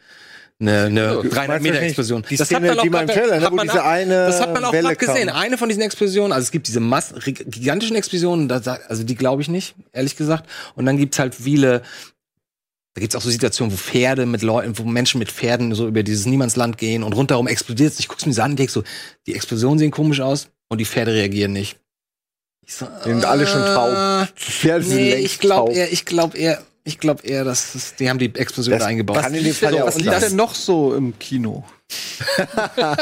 eine, 0.62 0.84
eine 0.84 1.22
300 1.28 1.60
Meter 1.62 1.80
Explosion. 1.82 2.24
Die 2.30 2.36
Szene, 2.36 2.76
die 2.82 2.88
man 2.90 3.02
im 3.02 3.08
Trailer, 3.14 3.38
ne, 3.38 3.44
hat 3.46 3.52
man 3.52 3.66
diese 3.68 3.82
auch- 3.82 3.86
eine 3.86 4.26
das 4.26 4.40
hat 4.40 4.52
man 4.54 4.64
auch 4.64 4.72
gerade 4.72 4.96
gesehen. 4.96 5.28
Eine 5.28 5.58
von 5.58 5.68
diesen 5.68 5.82
Explosionen, 5.82 6.32
also 6.32 6.44
es 6.44 6.50
gibt 6.50 6.68
diese 6.68 6.80
Mass 6.80 7.12
gigantischen 7.24 7.96
Explosionen, 7.96 8.48
da, 8.48 8.62
sa- 8.62 8.78
also 8.88 9.02
die 9.02 9.14
glaube 9.14 9.42
ich 9.42 9.48
nicht, 9.48 9.74
ehrlich 9.92 10.16
gesagt. 10.16 10.48
Und 10.74 10.86
dann 10.86 10.96
gibt's 10.96 11.18
halt 11.18 11.34
viele, 11.34 11.82
da 12.94 13.00
gibt's 13.00 13.14
auch 13.16 13.22
so 13.22 13.30
Situationen, 13.30 13.72
wo 13.72 13.76
Pferde 13.76 14.24
mit 14.26 14.42
Leuten, 14.42 14.76
wo 14.78 14.84
Menschen 14.84 15.18
mit 15.18 15.30
Pferden 15.30 15.74
so 15.74 15.86
über 15.88 16.02
dieses 16.02 16.26
Niemandsland 16.26 16.78
gehen 16.78 17.02
und 17.02 17.12
rundherum 17.14 17.46
explodiert 17.48 17.94
Ich 17.98 18.08
guck's 18.08 18.24
mir 18.26 18.32
so 18.32 18.42
an 18.42 18.52
und 18.52 18.58
denk 18.58 18.70
so, 18.70 18.82
die 19.26 19.34
Explosionen 19.34 19.78
sehen 19.78 19.90
komisch 19.90 20.20
aus 20.20 20.48
und 20.68 20.78
die 20.78 20.84
Pferde 20.86 21.12
reagieren 21.12 21.52
nicht. 21.52 21.76
Ich 22.64 22.74
so, 22.76 22.86
Die 23.04 23.08
sind 23.10 23.24
alle 23.24 23.46
schon 23.46 23.60
taub. 23.64 23.90
äh, 23.90 24.26
Die 24.38 24.50
Pferde 24.52 24.84
sind 24.84 24.96
Nee, 24.96 25.10
längst 25.10 25.24
ich 25.26 25.38
glaube 25.40 25.72
eher, 25.72 25.92
ich 25.92 26.04
glaube 26.04 26.38
eher, 26.38 26.62
ich 26.84 26.98
glaube 26.98 27.22
eher, 27.26 27.44
dass 27.44 27.74
es, 27.74 27.94
die 27.96 28.08
haben 28.10 28.18
die 28.18 28.34
Explosion 28.34 28.72
Das 28.72 28.80
da 28.82 28.86
eingebaut. 28.88 29.20
kann 29.20 29.34
in 29.34 29.44
dem 29.44 29.54
Fall 29.54 29.74
ja 29.74 29.82
auch 29.84 29.88
Was 29.88 29.96
lief 29.98 30.10
sein. 30.10 30.20
denn 30.20 30.36
noch 30.36 30.54
so 30.54 30.94
im 30.94 31.18
Kino? 31.18 31.64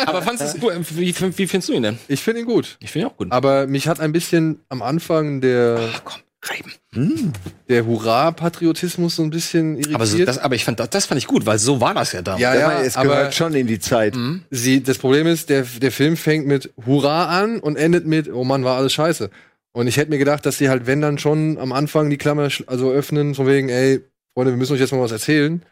Aber 0.06 0.22
fandest 0.22 0.56
du, 0.62 0.68
wie, 0.96 1.14
wie 1.38 1.46
findest 1.46 1.68
du 1.68 1.72
ihn 1.74 1.82
denn? 1.82 1.98
ich 2.08 2.20
finde 2.20 2.40
ihn 2.40 2.46
gut. 2.46 2.76
Ich 2.80 2.90
finde 2.90 3.06
ihn 3.06 3.10
auch 3.12 3.16
gut. 3.16 3.28
Aber 3.30 3.66
mich 3.66 3.88
hat 3.88 4.00
ein 4.00 4.12
bisschen 4.12 4.60
am 4.68 4.82
Anfang 4.82 5.40
der, 5.40 5.78
Ach 5.94 6.02
komm, 6.04 6.20
reiben. 6.42 7.32
der 7.68 7.86
Hurra-Patriotismus 7.86 9.16
so 9.16 9.22
ein 9.22 9.30
bisschen 9.30 9.74
irritiert. 9.76 9.94
Aber, 9.94 10.06
so, 10.06 10.18
das, 10.24 10.38
aber 10.38 10.54
ich 10.56 10.64
fand, 10.64 10.80
das, 10.80 10.90
das 10.90 11.06
fand 11.06 11.18
ich 11.18 11.26
gut, 11.26 11.46
weil 11.46 11.58
so 11.58 11.80
war 11.80 11.94
das 11.94 12.12
ja 12.12 12.22
damals. 12.22 12.42
ja, 12.42 12.54
Ja, 12.54 12.72
ja, 12.72 12.80
es 12.82 12.96
aber 12.96 13.08
gehört 13.10 13.34
schon 13.34 13.54
in 13.54 13.66
die 13.66 13.78
Zeit. 13.78 14.14
sie, 14.50 14.82
das 14.82 14.98
Problem 14.98 15.26
ist, 15.26 15.48
der, 15.50 15.62
der 15.62 15.92
Film 15.92 16.16
fängt 16.16 16.46
mit 16.46 16.72
Hurra 16.84 17.26
an 17.26 17.60
und 17.60 17.76
endet 17.76 18.06
mit, 18.06 18.30
oh 18.32 18.44
Mann, 18.44 18.64
war 18.64 18.76
alles 18.76 18.92
scheiße. 18.92 19.30
Und 19.72 19.86
ich 19.86 19.96
hätte 19.96 20.10
mir 20.10 20.18
gedacht, 20.18 20.44
dass 20.46 20.58
sie 20.58 20.68
halt, 20.68 20.86
wenn 20.86 21.00
dann 21.00 21.18
schon 21.18 21.58
am 21.58 21.72
Anfang 21.72 22.10
die 22.10 22.18
Klammer 22.18 22.48
also 22.66 22.90
öffnen, 22.90 23.34
von 23.34 23.46
wegen, 23.46 23.68
ey, 23.68 24.00
Freunde, 24.34 24.52
wir 24.52 24.56
müssen 24.56 24.74
euch 24.74 24.80
jetzt 24.80 24.92
mal 24.92 25.00
was 25.00 25.12
erzählen. 25.12 25.64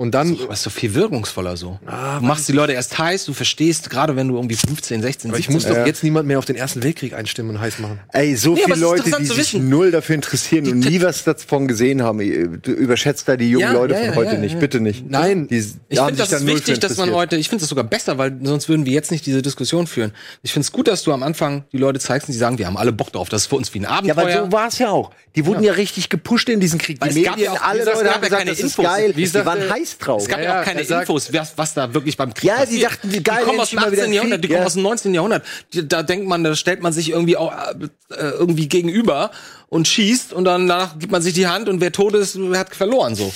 Und 0.00 0.12
dann, 0.12 0.34
Aber 0.42 0.54
ist 0.54 0.64
doch 0.64 0.72
viel 0.72 0.94
wirkungsvoller 0.94 1.58
so. 1.58 1.78
Ah, 1.84 2.20
du 2.20 2.24
machst 2.24 2.48
die 2.48 2.52
Leute 2.52 2.72
erst 2.72 2.96
heiß, 2.96 3.26
du 3.26 3.34
verstehst, 3.34 3.90
gerade 3.90 4.16
wenn 4.16 4.28
du 4.28 4.36
irgendwie 4.36 4.56
15, 4.56 5.02
16, 5.02 5.30
aber 5.30 5.38
ich 5.38 5.44
17 5.48 5.54
muss 5.54 5.64
doch 5.66 5.76
Ja. 5.76 5.84
jetzt 5.84 6.02
niemand 6.02 6.26
mehr 6.26 6.38
auf 6.38 6.46
den 6.46 6.56
Ersten 6.56 6.82
Weltkrieg 6.82 7.12
einstimmen 7.12 7.50
und 7.56 7.60
heiß 7.60 7.80
machen. 7.80 8.00
Ey, 8.14 8.34
so 8.34 8.54
Nee, 8.54 8.62
viele 8.64 8.76
es 8.76 8.80
Leute, 8.80 9.10
die 9.18 9.26
sich 9.26 9.52
null 9.52 9.90
dafür 9.90 10.14
interessieren 10.14 10.66
und 10.68 10.78
nie 10.78 11.02
was 11.02 11.24
davon 11.24 11.68
gesehen 11.68 12.02
haben. 12.02 12.18
Du 12.62 12.70
überschätzt 12.72 13.28
da 13.28 13.36
die 13.36 13.50
jungen 13.50 13.60
Ja, 13.66 13.72
Leute 13.74 13.92
ja, 13.92 14.00
von 14.00 14.08
ja, 14.08 14.14
heute 14.16 14.32
ja, 14.36 14.38
nicht. 14.38 14.54
ja. 14.54 14.58
Bitte 14.60 14.80
nicht. 14.80 15.04
Nein. 15.10 15.48
Die, 15.48 15.58
Ich 15.90 15.98
haben 15.98 16.06
finde, 16.16 16.22
das 16.22 16.32
ist 16.32 16.46
wichtig, 16.46 16.80
dass 16.80 16.96
man 16.96 17.10
heute, 17.12 17.36
ich 17.36 17.50
finde 17.50 17.60
das 17.60 17.68
sogar 17.68 17.84
besser, 17.84 18.16
weil 18.16 18.38
sonst 18.42 18.70
würden 18.70 18.86
wir 18.86 18.94
jetzt 18.94 19.10
nicht 19.10 19.26
diese 19.26 19.42
Diskussion 19.42 19.86
führen. 19.86 20.12
Ich 20.40 20.54
finde 20.54 20.64
es 20.64 20.72
gut, 20.72 20.88
dass 20.88 21.02
du 21.02 21.12
am 21.12 21.22
Anfang 21.22 21.64
die 21.72 21.76
Leute 21.76 22.00
zeigst 22.00 22.26
und 22.26 22.32
die 22.32 22.38
sagen, 22.38 22.56
wir 22.56 22.66
haben 22.66 22.78
alle 22.78 22.92
Bock 22.92 23.12
drauf. 23.12 23.28
Das 23.28 23.42
ist 23.42 23.46
für 23.48 23.56
uns 23.56 23.74
wie 23.74 23.80
ein 23.80 23.82
Ja, 23.82 23.90
Abenteuer. 23.90 24.16
weil 24.24 24.44
so 24.46 24.52
war 24.52 24.68
es 24.68 24.78
ja 24.78 24.88
auch. 24.88 25.10
Die 25.36 25.44
wurden 25.44 25.62
ja. 25.62 25.74
richtig 25.74 26.08
gepusht 26.08 26.48
in 26.48 26.58
diesen 26.58 26.78
Krieg. 26.78 27.02
Weil 27.02 27.12
Die 27.12 27.20
es 27.20 27.26
gab 27.26 27.36
Medien, 27.36 27.52
ja 27.54 27.60
alle 27.60 27.80
es 27.80 27.84
Leute 27.86 27.98
haben 28.14 28.22
ja 28.22 28.28
gesagt, 28.28 28.48
das 28.48 28.60
ist 28.60 28.76
geil. 28.78 29.12
Die 29.12 29.34
waren 29.34 29.70
heiß 29.70 29.89
drauf. 29.98 30.22
Es 30.22 30.28
gab 30.28 30.40
Ja, 30.40 30.60
auch 30.60 30.64
keine 30.64 30.84
sagt- 30.84 31.08
Infos, 31.08 31.32
was, 31.32 31.52
was 31.56 31.74
da 31.74 31.92
wirklich 31.94 32.16
beim 32.16 32.32
Krieg 32.34 32.44
Ja, 32.48 32.56
die 32.56 32.60
passiert. 32.64 32.92
dachten, 32.92 33.12
wie 33.12 33.22
geil, 33.22 33.38
Die 33.40 33.46
kommen 33.46 33.60
aus 33.60 33.70
dem 33.70 33.80
mal 33.80 33.90
wieder 33.92 34.02
18. 34.02 34.12
Jahrhundert, 34.14 34.44
die 34.44 34.48
kommen 34.48 34.64
aus 34.64 34.72
dem 34.74 34.82
19. 34.82 35.14
Jahrhundert. 35.14 35.44
Da 35.74 36.02
denkt 36.02 36.26
man, 36.26 36.44
da 36.44 36.54
stellt 36.54 36.82
man 36.82 36.92
sich 36.92 37.10
irgendwie 37.10 37.36
auch, 37.36 37.52
äh, 37.52 37.88
irgendwie 38.10 38.68
gegenüber 38.68 39.30
und 39.70 39.86
schießt 39.88 40.32
und 40.34 40.44
dann 40.44 40.66
danach 40.68 40.98
gibt 40.98 41.12
man 41.12 41.22
sich 41.22 41.32
die 41.32 41.46
Hand 41.46 41.68
und 41.68 41.80
wer 41.80 41.92
tot 41.92 42.14
ist, 42.14 42.36
hat 42.54 42.74
verloren 42.74 43.14
so. 43.14 43.32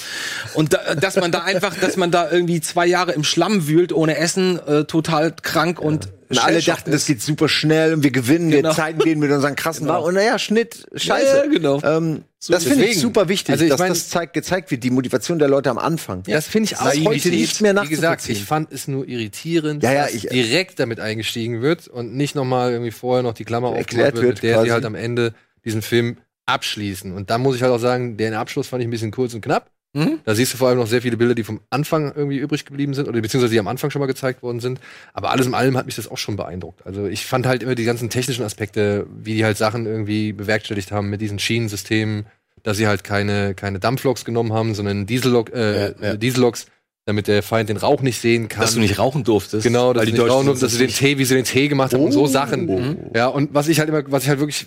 Und 0.55 0.73
da, 0.75 0.95
dass 0.97 1.15
man 1.17 1.31
da 1.33 1.45
einfach, 1.45 1.75
dass 1.79 1.97
man 1.97 2.11
da 2.11 2.31
irgendwie 2.31 2.61
zwei 2.61 2.87
Jahre 2.87 3.13
im 3.13 3.23
Schlamm 3.25 3.67
wühlt 3.69 3.93
ohne 3.93 4.17
Essen, 4.19 4.59
äh, 4.67 4.85
total 4.85 5.33
krank 5.41 5.79
und 5.81 6.09
Und 6.29 6.39
alle 6.45 6.61
dachten, 6.61 6.91
das 6.91 7.03
ist. 7.03 7.07
geht 7.07 7.23
super 7.23 7.49
schnell 7.49 7.95
und 7.95 8.03
wir 8.03 8.11
gewinnen, 8.11 8.51
Genau. 8.51 8.71
wir 8.71 8.75
zeigen 8.75 8.99
denen 8.99 9.21
mit 9.21 9.31
unseren 9.31 9.55
krassen 9.55 9.87
Genau. 9.87 9.99
Waffen. 10.01 10.09
Und 10.09 10.15
naja, 10.15 10.39
Schnitt, 10.41 10.87
scheiße. 10.95 11.25
Ja, 11.25 11.45
ja, 11.45 11.47
genau. 11.51 11.81
Ähm, 11.85 12.25
das 12.49 12.65
finde 12.65 12.85
ich 12.87 12.99
super 12.99 13.29
wichtig, 13.29 13.53
Also 13.53 13.65
ich 13.65 13.71
dass 13.71 13.79
mein- 13.79 13.91
das 13.91 14.09
zeigt, 14.09 14.35
gezeigt 14.35 14.71
wird, 14.73 14.83
die 14.83 14.91
Motivation 14.91 15.39
der 15.39 15.47
Leute 15.49 15.71
am 15.71 15.79
Anfang. 15.79 16.25
Das 16.25 16.47
finde 16.49 16.71
ich 16.73 16.77
auch 16.79 16.85
Naivität. 16.87 17.07
heute 17.07 17.29
nicht 17.29 17.61
mehr 17.61 17.81
Wie 17.81 17.89
gesagt, 17.89 18.29
ich 18.29 18.45
fand 18.45 18.73
es 18.73 18.89
nur 18.89 19.07
irritierend, 19.07 19.85
Ja, 19.85 19.93
ja, 19.93 20.03
dass 20.07 20.15
ich- 20.15 20.27
direkt 20.27 20.81
damit 20.81 20.99
eingestiegen 20.99 21.63
wird 21.63 21.87
und 21.87 22.15
nicht 22.17 22.35
nochmal 22.35 22.73
irgendwie 22.73 22.91
vorher 22.91 23.23
noch 23.23 23.35
die 23.35 23.45
Klammer 23.45 23.69
aufgemacht 23.69 24.15
wird, 24.15 24.17
wird 24.17 24.25
mit 24.35 24.43
der 24.43 24.55
quasi. 24.57 24.67
sie 24.67 24.73
halt 24.73 24.85
am 24.85 24.97
Ende 24.97 25.33
diesen 25.65 25.81
Film 25.81 26.19
abschließen. 26.47 27.13
Und 27.13 27.31
da 27.31 27.39
muss 27.39 27.57
ich 27.57 27.63
halt 27.63 27.73
auch 27.73 27.79
sagen, 27.79 28.17
den 28.17 28.35
Abschluss 28.35 28.69
fand 28.69 28.83
ich 28.83 28.89
ein 28.89 28.91
bisschen 28.91 29.11
kurz 29.11 29.35
und 29.35 29.41
knapp. 29.41 29.71
Mhm. 29.95 30.19
Da 30.25 30.35
siehst 30.35 30.53
du 30.53 30.57
vor 30.57 30.69
allem 30.69 30.79
noch 30.79 30.89
sehr 30.89 31.03
viele 31.03 31.17
Bilder, 31.17 31.37
die 31.37 31.45
vom 31.45 31.61
Anfang 31.71 32.13
irgendwie 32.15 32.39
übrig 32.39 32.65
geblieben 32.65 32.95
sind 32.95 33.09
oder 33.09 33.21
beziehungsweise 33.21 33.53
die 33.53 33.61
am 33.61 33.69
Anfang 33.69 33.91
schon 33.91 34.01
mal 34.01 34.07
gezeigt 34.07 34.43
worden 34.43 34.59
sind. 34.59 34.81
Aber 35.13 35.31
alles 35.31 35.47
in 35.47 35.55
allem 35.55 35.77
hat 35.77 35.87
mich 35.87 35.95
das 35.95 36.11
auch 36.11 36.19
schon 36.19 36.35
beeindruckt. 36.37 36.85
Also 36.85 37.07
ich 37.07 37.25
fand 37.27 37.47
halt 37.47 37.63
immer 37.63 37.77
die 37.77 37.85
ganzen 37.85 38.11
technischen 38.11 38.45
Aspekte, 38.45 39.07
wie 39.17 39.35
die 39.35 39.45
halt 39.45 39.57
Sachen 39.57 39.87
irgendwie 39.87 40.33
bewerkstelligt 40.33 40.91
haben 40.91 41.11
mit 41.11 41.21
diesen 41.21 41.39
Schienensystemen, 41.39 42.27
dass 42.65 42.77
sie 42.77 42.89
halt 42.89 43.05
keine, 43.05 43.55
keine 43.55 43.79
Dampfloks 43.79 44.25
genommen 44.25 44.53
haben, 44.53 44.75
sondern 44.75 45.07
Diesellok, 45.07 45.53
äh, 45.55 45.91
Ja, 45.91 45.95
ja. 46.01 46.17
Dieselloks, 46.17 46.67
damit 47.05 47.29
der 47.29 47.45
Feind 47.45 47.69
den 47.69 47.77
Rauch 47.77 48.03
nicht 48.03 48.21
sehen 48.21 48.49
kann. 48.49 48.63
dass 48.63 48.75
du 48.75 48.81
nicht 48.81 48.99
rauchen 48.99 49.23
durftest. 49.23 49.63
Genau, 49.63 49.93
dass 49.93 50.01
weil 50.01 50.07
die 50.07 50.13
nicht 50.13 50.21
rauchen 50.23 50.29
Deutschen 50.29 50.47
durften, 50.47 50.61
dass 50.65 50.73
sie 50.73 50.79
den 50.79 50.89
Tee, 50.91 51.19
wie 51.19 51.25
sie 51.25 51.35
den 51.37 51.45
Tee 51.45 51.69
gemacht 51.69 51.95
haben 51.95 52.03
und 52.03 52.11
so 52.13 52.27
Sachen. 52.27 53.13
Ja, 53.15 53.29
und 53.29 53.55
was 53.55 53.69
ich 53.69 53.79
halt 53.79 53.89
immer, 53.91 54.03
was 54.11 54.25
ich 54.25 54.29
halt 54.29 54.41
wirklich 54.41 54.67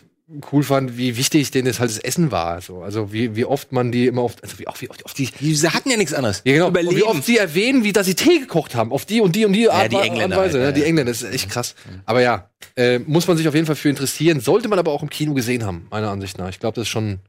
cool 0.51 0.63
fand, 0.63 0.97
wie 0.97 1.15
wichtig 1.15 1.51
denen 1.51 1.67
das 1.67 1.79
halt 1.79 1.89
das 1.89 1.99
Essen 1.99 2.31
war. 2.31 2.61
So. 2.61 2.81
Also 2.81 3.13
wie, 3.13 3.35
wie 3.35 3.45
oft 3.45 3.71
man 3.71 3.91
die 3.91 4.07
immer 4.07 4.23
oft, 4.23 4.43
also 4.43 4.59
wie 4.59 4.67
oft, 4.67 4.81
wie 4.81 4.89
oft, 4.89 5.05
oft 5.05 5.17
die, 5.17 5.27
Die 5.27 5.55
sie 5.55 5.69
hatten 5.73 5.89
ja 5.89 5.97
nichts 5.97 6.13
anderes. 6.13 6.41
ja, 6.43 6.53
genau, 6.53 6.67
und 6.67 6.71
Überleben. 6.71 6.97
wie 6.97 7.03
oft 7.03 7.23
sie 7.23 7.37
erwähnen, 7.37 7.83
wie 7.83 7.93
dass 7.93 8.07
sie 8.07 8.15
Tee 8.15 8.39
gekocht 8.39 8.75
haben, 8.75 8.91
auf 8.91 9.05
die 9.05 9.21
und 9.21 9.35
die 9.35 9.45
und 9.45 9.53
die 9.53 9.69
Art, 9.69 9.91
die 9.91 9.95
Art 9.95 10.05
Engländer 10.05 10.37
und 10.37 10.43
Weise. 10.43 10.57
halt, 10.59 10.67
ja? 10.67 10.71
Die 10.73 10.81
ja. 10.81 10.87
Engländer, 10.87 11.11
das 11.11 11.21
ist 11.21 11.33
echt 11.33 11.49
krass. 11.49 11.75
Aber 12.05 12.21
ja, 12.21 12.49
äh, 12.75 12.99
muss 12.99 13.27
man 13.27 13.37
sich 13.37 13.47
auf 13.47 13.53
jeden 13.53 13.65
Fall 13.67 13.75
für 13.75 13.89
interessieren, 13.89 14.41
sollte 14.41 14.67
man 14.67 14.79
aber 14.79 14.91
auch 14.91 15.01
im 15.01 15.09
Kino 15.09 15.33
gesehen 15.33 15.65
haben, 15.65 15.87
meiner 15.89 16.09
Ansicht 16.09 16.37
nach. 16.37 16.49
Ich 16.49 16.59
glaube, 16.59 16.75
das 16.75 16.83
ist 16.83 16.89
schon 16.89 17.19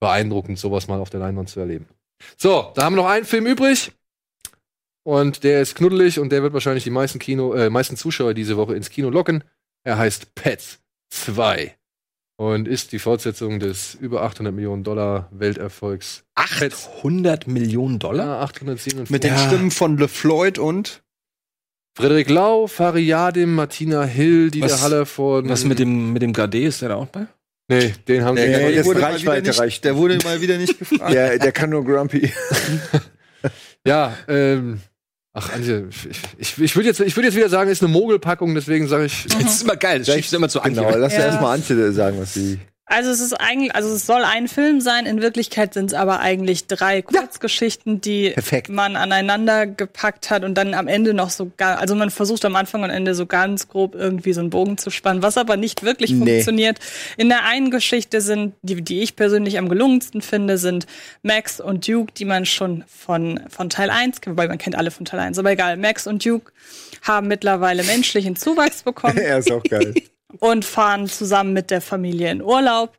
beeindruckend, 0.00 0.58
sowas 0.58 0.86
mal 0.86 1.00
auf 1.00 1.10
der 1.10 1.20
Leinwand 1.20 1.48
zu 1.48 1.60
erleben. 1.60 1.86
So, 2.36 2.72
da 2.74 2.84
haben 2.84 2.94
wir 2.94 3.02
noch 3.02 3.08
einen 3.08 3.24
Film 3.24 3.46
übrig. 3.46 3.92
Und 5.02 5.44
der 5.44 5.60
ist 5.60 5.74
knuddelig 5.74 6.18
und 6.18 6.30
der 6.30 6.42
wird 6.42 6.54
wahrscheinlich 6.54 6.84
die 6.84 6.90
meisten 6.90 7.18
Kino, 7.18 7.52
äh, 7.52 7.68
meisten 7.68 7.96
Zuschauer 7.96 8.32
diese 8.32 8.56
Woche 8.56 8.74
ins 8.74 8.88
Kino 8.88 9.10
locken. 9.10 9.44
Er 9.82 9.98
heißt 9.98 10.34
Pets 10.34 10.78
2 11.10 11.74
und 12.36 12.66
ist 12.68 12.92
die 12.92 12.98
Fortsetzung 12.98 13.60
des 13.60 13.94
über 13.94 14.22
800 14.22 14.54
Millionen 14.54 14.82
Dollar 14.84 15.28
Welterfolgs. 15.32 16.24
800 16.34 17.46
Millionen 17.46 17.98
Dollar? 17.98 18.26
Ja, 18.26 18.40
857. 18.40 19.10
Mit 19.10 19.24
den 19.24 19.36
Stimmen 19.38 19.70
von 19.70 19.96
LeFloid 19.98 20.58
und 20.58 21.02
Frederik 21.96 22.28
Lau, 22.28 22.66
Fariadim, 22.66 23.54
Martina 23.54 24.02
Hill, 24.04 24.50
Dieter 24.50 24.66
Was- 24.66 24.82
Haller 24.82 25.06
von. 25.06 25.48
Was 25.48 25.64
mit 25.64 25.78
dem, 25.78 26.12
mit 26.12 26.22
dem 26.22 26.32
Gade 26.32 26.60
ist 26.64 26.82
der 26.82 26.88
da 26.90 26.96
auch 26.96 27.06
bei? 27.06 27.26
Nee, 27.68 27.94
den 28.08 28.24
haben 28.24 28.36
sie 28.36 28.42
Der, 28.46 28.58
Nee, 28.58 28.66
nicht. 28.66 28.78
das 28.80 28.86
wurde 28.86 29.00
mal 29.00 29.12
Reichweite 29.12 29.40
wieder 29.42 29.50
nicht, 29.52 29.60
reicht 29.60 29.84
der 29.84 29.96
wurde 29.96 30.18
mal 30.24 30.40
wieder 30.40 30.58
nicht 30.58 30.78
gefragt. 30.80 31.14
Der, 31.14 31.38
der 31.38 31.52
kann 31.52 31.70
nur 31.70 31.84
Grumpy. 31.84 32.32
Ja, 33.86 34.16
ähm. 34.28 34.80
Ach, 35.36 35.52
Antje, 35.52 35.88
ich, 35.90 36.08
ich, 36.38 36.58
ich 36.62 36.76
würde 36.76 36.88
jetzt, 36.88 37.00
ich 37.00 37.16
würd 37.16 37.24
jetzt 37.26 37.34
wieder 37.36 37.48
sagen, 37.48 37.68
ist 37.68 37.82
eine 37.82 37.90
Mogelpackung, 37.90 38.54
deswegen 38.54 38.86
sage 38.86 39.06
ich. 39.06 39.26
Das 39.42 39.54
ist 39.56 39.62
immer 39.64 39.74
geil, 39.76 39.98
das 39.98 40.14
schiebst 40.14 40.32
du 40.32 40.36
immer 40.36 40.48
zu 40.48 40.60
Antje. 40.62 40.80
Genau, 40.84 40.96
lass 40.96 41.12
Ja. 41.12 41.26
erst 41.26 41.40
mal 41.40 41.52
Antje 41.54 41.92
sagen, 41.92 42.20
was 42.20 42.34
sie. 42.34 42.60
Also 42.86 43.10
es 43.10 43.20
ist 43.20 43.32
eigentlich, 43.32 43.74
also 43.74 43.88
es 43.94 44.04
soll 44.06 44.22
ein 44.24 44.46
Film 44.46 44.80
sein. 44.82 45.06
In 45.06 45.22
Wirklichkeit 45.22 45.72
sind 45.72 45.86
es 45.86 45.94
aber 45.94 46.20
eigentlich 46.20 46.66
drei 46.66 47.00
Kurzgeschichten, 47.00 48.02
die 48.02 48.30
Perfekt. 48.30 48.68
man 48.68 48.94
aneinander 48.94 49.66
gepackt 49.66 50.30
hat 50.30 50.44
und 50.44 50.54
dann 50.54 50.74
am 50.74 50.86
Ende 50.86 51.14
noch 51.14 51.30
so 51.30 51.50
gar, 51.56 51.78
also 51.78 51.94
man 51.94 52.10
versucht 52.10 52.44
am 52.44 52.54
Anfang 52.56 52.82
und 52.82 52.90
Ende 52.90 53.14
so 53.14 53.24
ganz 53.24 53.68
grob 53.68 53.94
irgendwie 53.94 54.34
so 54.34 54.40
einen 54.40 54.50
Bogen 54.50 54.76
zu 54.76 54.90
spannen, 54.90 55.22
was 55.22 55.38
aber 55.38 55.56
nicht 55.56 55.82
wirklich 55.82 56.10
Nee. 56.10 56.18
funktioniert. 56.18 56.78
In 57.16 57.30
der 57.30 57.44
einen 57.46 57.70
Geschichte 57.70 58.20
sind, 58.20 58.54
die, 58.62 58.82
die 58.82 59.00
ich 59.00 59.16
persönlich 59.16 59.56
am 59.58 59.70
gelungensten 59.70 60.20
finde, 60.20 60.58
sind 60.58 60.86
Max 61.22 61.60
und 61.60 61.88
Duke, 61.88 62.12
die 62.12 62.26
man 62.26 62.44
schon 62.44 62.84
von, 62.86 63.40
von 63.48 63.70
Teil 63.70 63.88
1 63.88 64.20
kennt, 64.20 64.36
wobei 64.36 64.46
man 64.46 64.58
kennt 64.58 64.76
alle 64.76 64.90
von 64.90 65.06
Teil 65.06 65.20
1, 65.20 65.38
aber 65.38 65.50
egal. 65.52 65.78
Max 65.78 66.06
und 66.06 66.24
Duke 66.24 66.52
haben 67.02 67.28
mittlerweile 67.28 67.82
menschlichen 67.82 68.36
Zuwachs 68.36 68.82
bekommen 68.82 69.16
Er 69.24 69.38
ist 69.38 69.50
auch 69.50 69.62
geil. 69.62 69.94
und 70.40 70.64
fahren 70.64 71.06
zusammen 71.08 71.52
mit 71.52 71.70
der 71.70 71.80
Familie 71.80 72.30
in 72.30 72.42
Urlaub. 72.42 72.98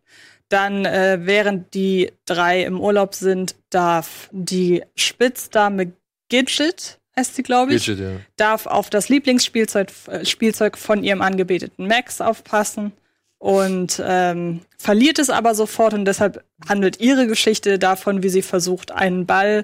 Dann, 0.49 0.85
äh, 0.85 1.19
während 1.21 1.73
die 1.73 2.11
drei 2.25 2.63
im 2.63 2.79
Urlaub 2.79 3.15
sind, 3.15 3.55
darf 3.69 4.29
die 4.31 4.83
Spitzdame 4.95 5.93
Gidget, 6.29 6.99
heißt 7.15 7.35
sie, 7.35 7.43
glaube 7.43 7.73
ich, 7.73 7.85
Gidget, 7.85 7.99
ja. 7.99 8.11
darf 8.37 8.67
auf 8.67 8.89
das 8.89 9.09
Lieblingsspielzeug 9.09 9.89
äh, 10.07 10.25
Spielzeug 10.25 10.77
von 10.77 11.03
ihrem 11.03 11.21
angebeteten 11.21 11.87
Max 11.87 12.21
aufpassen 12.21 12.93
und 13.39 14.01
ähm, 14.05 14.61
verliert 14.77 15.19
es 15.19 15.29
aber 15.29 15.55
sofort 15.55 15.93
und 15.93 16.05
deshalb 16.05 16.43
handelt 16.67 16.99
ihre 16.99 17.27
Geschichte 17.27 17.79
davon, 17.79 18.23
wie 18.23 18.29
sie 18.29 18.41
versucht, 18.41 18.91
einen 18.91 19.25
Ball 19.25 19.63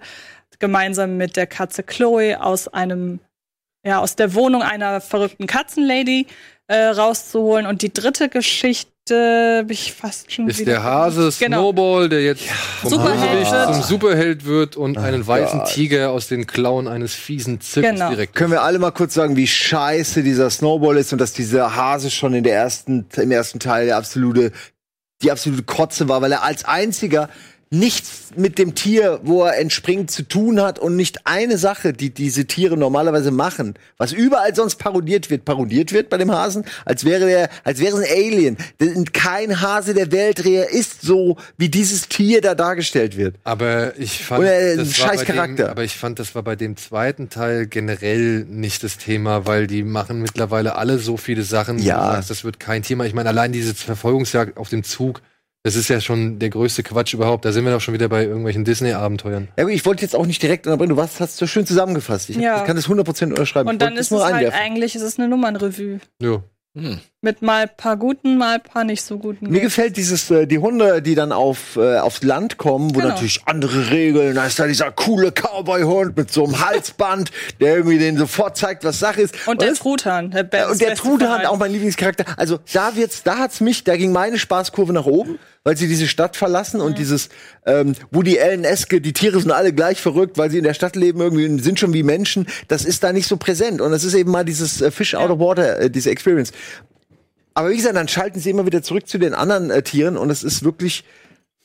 gemeinsam 0.60 1.18
mit 1.18 1.36
der 1.36 1.48
Katze 1.48 1.84
Chloe 1.84 2.42
aus 2.42 2.68
einem 2.68 3.20
ja 3.84 4.00
aus 4.00 4.16
der 4.16 4.34
Wohnung 4.34 4.62
einer 4.62 5.02
verrückten 5.02 5.48
Katzenlady 5.48 6.28
äh, 6.68 6.76
rauszuholen 6.86 7.66
und 7.66 7.82
die 7.82 7.92
dritte 7.94 8.30
Geschichte 8.30 8.88
hab 9.12 9.72
ich 9.72 9.94
fast 9.94 10.32
schon 10.32 10.48
Ist 10.48 10.60
wieder 10.60 10.74
der 10.74 10.84
Hase 10.84 11.32
Genau. 11.40 11.58
Snowball, 11.72 12.08
der 12.08 12.24
jetzt 12.24 12.44
vom 12.48 12.92
Superheld 12.92 13.52
wird. 13.52 13.74
zum 13.74 13.84
Superheld 13.84 14.46
wird 14.46 14.76
und 14.78 14.98
einen 15.00 15.26
weißen 15.26 15.60
Gott. 15.60 15.70
Tiger 15.70 16.12
aus 16.12 16.28
den 16.28 16.46
Klauen 16.46 16.88
eines 16.88 17.14
fiesen 17.16 17.60
Zippes 17.60 17.90
Genau. 17.90 18.10
direkt. 18.12 18.36
Können 18.36 18.52
wir 18.52 18.62
alle 18.62 18.78
mal 18.80 18.92
kurz 18.92 19.16
sagen, 19.16 19.36
wie 19.36 19.48
scheiße 19.48 20.22
dieser 20.22 20.50
Snowball 20.52 20.98
ist 20.98 21.12
und 21.12 21.20
dass 21.20 21.34
dieser 21.34 21.76
Hase 21.76 22.12
schon 22.12 22.36
in 22.36 22.44
der 22.44 22.54
ersten, 22.56 23.08
im 23.18 23.32
ersten 23.32 23.60
Teil 23.60 23.88
der 23.88 23.98
absolute, 23.98 24.52
die 25.24 25.32
absolute 25.32 25.64
Kotze 25.64 26.08
war, 26.08 26.22
weil 26.22 26.32
er 26.32 26.44
als 26.44 26.64
einziger 26.64 27.28
nichts 27.72 28.32
mit 28.36 28.60
dem 28.60 28.76
Tier, 28.76 29.22
wo 29.24 29.44
er 29.44 29.58
entspringt, 29.58 30.12
zu 30.12 30.24
tun 30.24 30.62
hat 30.62 30.78
und 30.78 30.98
nicht 30.98 31.26
eine 31.26 31.58
Sache, 31.58 31.94
die 31.94 32.10
diese 32.10 32.46
Tiere 32.46 32.76
normalerweise 32.78 33.32
machen, 33.32 33.76
was 33.98 34.12
überall 34.12 34.54
sonst 34.54 34.76
parodiert 34.76 35.30
wird, 35.30 35.46
parodiert 35.46 35.94
wird 35.94 36.10
bei 36.10 36.18
dem 36.18 36.32
Hasen, 36.32 36.66
als 36.86 37.06
wäre 37.06 37.26
der, 37.26 37.50
als 37.64 37.80
wäre 37.80 37.98
es 37.98 38.04
ein 38.04 38.12
Alien. 38.12 38.58
Denn 38.80 39.06
Kein 39.14 39.62
Hase 39.62 39.94
der 39.94 40.12
Welt 40.12 40.40
ist 40.40 41.02
so, 41.02 41.38
wie 41.58 41.70
dieses 41.70 42.10
Tier 42.10 42.42
da 42.42 42.56
dargestellt 42.56 43.16
wird. 43.16 43.36
Aber 43.46 43.98
ich 43.98 44.24
fand, 44.24 44.42
Oder, 44.42 44.76
das 44.76 45.00
war 45.00 45.08
scheiß 45.08 45.22
bei 45.22 45.26
dem, 45.26 45.36
Charakter. 45.36 45.70
aber 45.70 45.84
ich 45.86 45.96
fand, 45.96 46.20
das 46.20 46.36
war 46.36 46.44
bei 46.44 46.58
dem 46.58 46.76
zweiten 46.76 47.30
Teil 47.30 47.68
generell 47.68 48.46
nicht 48.50 48.84
das 48.84 48.98
Thema, 48.98 49.46
weil 49.46 49.68
die 49.68 49.84
machen 49.84 50.22
mittlerweile 50.22 50.76
alle 50.76 51.00
so 51.00 51.16
viele 51.16 51.44
Sachen. 51.44 51.80
Ja. 51.80 52.12
sagst, 52.14 52.30
das 52.30 52.44
wird 52.44 52.60
kein 52.60 52.84
Thema. 52.84 53.06
Ich 53.06 53.14
meine, 53.14 53.30
allein 53.30 53.54
diese 53.54 53.74
Verfolgungsjagd 53.74 54.58
auf 54.58 54.68
dem 54.68 54.84
Zug, 54.84 55.22
das 55.64 55.76
ist 55.76 55.88
ja 55.90 56.02
schon 56.02 56.40
der 56.40 56.50
größte 56.50 56.82
Quatsch 56.84 57.14
überhaupt. 57.14 57.46
Da 57.46 57.52
sind 57.52 57.66
wir 57.66 57.72
doch 57.72 57.82
schon 57.82 57.94
wieder 57.94 58.10
bei 58.10 58.24
irgendwelchen 58.24 58.66
Disney-Abenteuern. 58.66 59.50
Ja, 59.58 59.64
aber 59.64 59.72
ich 59.72 59.86
wollte 59.86 60.02
jetzt 60.02 60.16
auch 60.16 60.26
nicht 60.26 60.42
direkt 60.42 60.66
unterbrechen. 60.66 60.96
Du 60.96 61.02
hast, 61.02 61.20
hast 61.20 61.38
so 61.38 61.46
schön 61.46 61.66
zusammengefasst. 61.66 62.30
Ich, 62.30 62.38
Ja. 62.38 62.62
ich 62.62 62.66
kann 62.66 62.76
das 62.76 62.88
100% 62.88 63.26
unterschreiben. 63.26 63.70
Und 63.70 63.82
dann 63.82 63.96
ist 63.96 64.12
nur 64.12 64.26
es 64.26 64.34
halt 64.34 64.54
eigentlich, 64.54 64.96
es 64.96 65.02
ist 65.04 65.20
eine 65.20 65.28
Nummernrevue. 65.30 66.00
Ja. 66.22 66.44
Mit 67.24 67.44
mal 67.44 67.68
paar 67.68 67.98
guten, 67.98 68.40
mal 68.40 68.58
paar 68.60 68.84
nicht 68.84 69.04
so 69.04 69.20
guten. 69.20 69.48
Mir 69.52 69.62
gefällt 69.62 69.96
dieses, 69.96 70.32
äh, 70.32 70.48
die 70.48 70.58
Hunde, 70.58 71.04
die 71.04 71.14
dann 71.14 71.32
auf, 71.32 71.76
äh, 71.76 72.00
aufs 72.00 72.24
Land 72.24 72.58
kommen, 72.58 72.90
wo 72.96 73.00
Genau. 73.00 73.10
natürlich 73.10 73.42
andere 73.46 73.92
Regeln, 73.92 74.34
da 74.34 74.48
ist 74.48 74.58
da 74.58 74.66
dieser 74.66 74.92
coole 74.92 75.32
Cowboy-Hund 75.32 76.18
mit 76.18 76.32
so 76.32 76.46
einem 76.46 76.60
Halsband, 76.68 77.30
der 77.60 77.76
irgendwie 77.76 78.00
den 78.00 78.18
sofort 78.18 78.58
zeigt, 78.58 78.84
was 78.84 78.98
Sache 78.98 79.22
ist. 79.22 79.36
Und 79.48 79.62
der 79.62 79.70
das- 79.70 79.78
Truthahn. 79.80 80.32
Der 80.32 80.40
Ja, 80.42 80.48
Best- 80.48 80.72
und 80.72 80.82
der 80.82 80.96
Truthahn, 80.96 81.46
auch 81.46 81.60
mein 81.60 81.72
Lieblingscharakter. 81.72 82.26
Also 82.38 82.58
da 82.74 82.96
wird's, 82.96 83.22
da 83.22 83.38
hat's 83.38 83.62
mich, 83.62 83.84
da 83.84 83.98
ging 83.98 84.12
meine 84.12 84.40
Spaßkurve 84.40 84.92
nach 84.92 85.06
oben, 85.06 85.38
weil 85.64 85.78
sie 85.78 85.88
diese 85.88 86.08
Stadt 86.08 86.36
verlassen 86.36 86.82
und 86.82 86.98
dieses 86.98 87.30
ähm, 87.68 87.94
Woody 88.10 88.40
Allen-eske, 88.40 89.00
die 89.00 89.14
Tiere 89.14 89.40
sind 89.40 89.52
alle 89.52 89.74
gleich 89.74 90.02
verrückt, 90.02 90.40
weil 90.40 90.50
sie 90.50 90.58
in 90.58 90.64
der 90.64 90.74
Stadt 90.74 90.96
leben, 90.96 91.22
irgendwie 91.22 91.46
und 91.46 91.60
sind 91.60 91.78
schon 91.80 91.94
wie 91.94 92.02
Menschen. 92.02 92.48
Das 92.68 92.84
ist 92.84 93.04
da 93.04 93.14
nicht 93.14 93.28
so 93.28 93.38
präsent. 93.38 93.80
Und 93.80 93.92
das 93.92 94.04
ist 94.04 94.16
eben 94.16 94.32
mal 94.32 94.44
dieses 94.44 94.82
äh, 94.82 94.90
Fish 94.90 95.14
out 95.14 95.30
of 95.30 95.38
water, 95.38 95.82
äh, 95.82 95.92
diese 95.92 96.10
Experience. 96.10 96.52
Aber 97.54 97.70
wie 97.70 97.76
gesagt, 97.76 97.96
dann 97.96 98.08
schalten 98.08 98.40
sie 98.40 98.50
immer 98.50 98.66
wieder 98.66 98.82
zurück 98.82 99.08
zu 99.08 99.18
den 99.18 99.34
anderen 99.34 99.72
äh, 99.72 99.82
Tieren 99.82 100.18
und 100.18 100.30
es 100.30 100.44
ist 100.44 100.64
wirklich, 100.64 101.04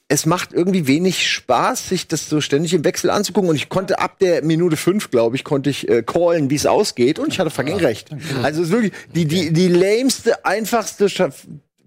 es 0.08 0.26
macht 0.26 0.52
irgendwie 0.52 0.86
wenig 0.86 1.30
Spaß, 1.30 1.88
sich 1.88 2.08
das 2.08 2.28
so 2.28 2.40
ständig 2.40 2.74
im 2.74 2.84
Wechsel 2.84 3.10
anzugucken. 3.10 3.50
Und 3.50 3.56
ich 3.56 3.68
konnte 3.68 3.98
ab 3.98 4.18
der 4.18 4.44
Minute 4.44 4.76
fünf, 4.76 5.10
glaube 5.10 5.36
ich, 5.36 5.44
konnte 5.44 5.70
ich 5.70 5.88
äh, 5.88 6.02
callen, 6.02 6.50
wie 6.50 6.54
es 6.54 6.66
ausgeht. 6.66 7.18
Und 7.18 7.32
ich 7.32 7.40
hatte 7.40 7.50
fucking 7.50 7.76
recht. 7.76 8.10
Also 8.42 8.62
es 8.62 8.68
ist 8.68 8.72
wirklich 8.72 8.92
die, 9.14 9.26
die, 9.26 9.52
die 9.52 9.68
lämste, 9.68 10.44
einfachste, 10.44 11.08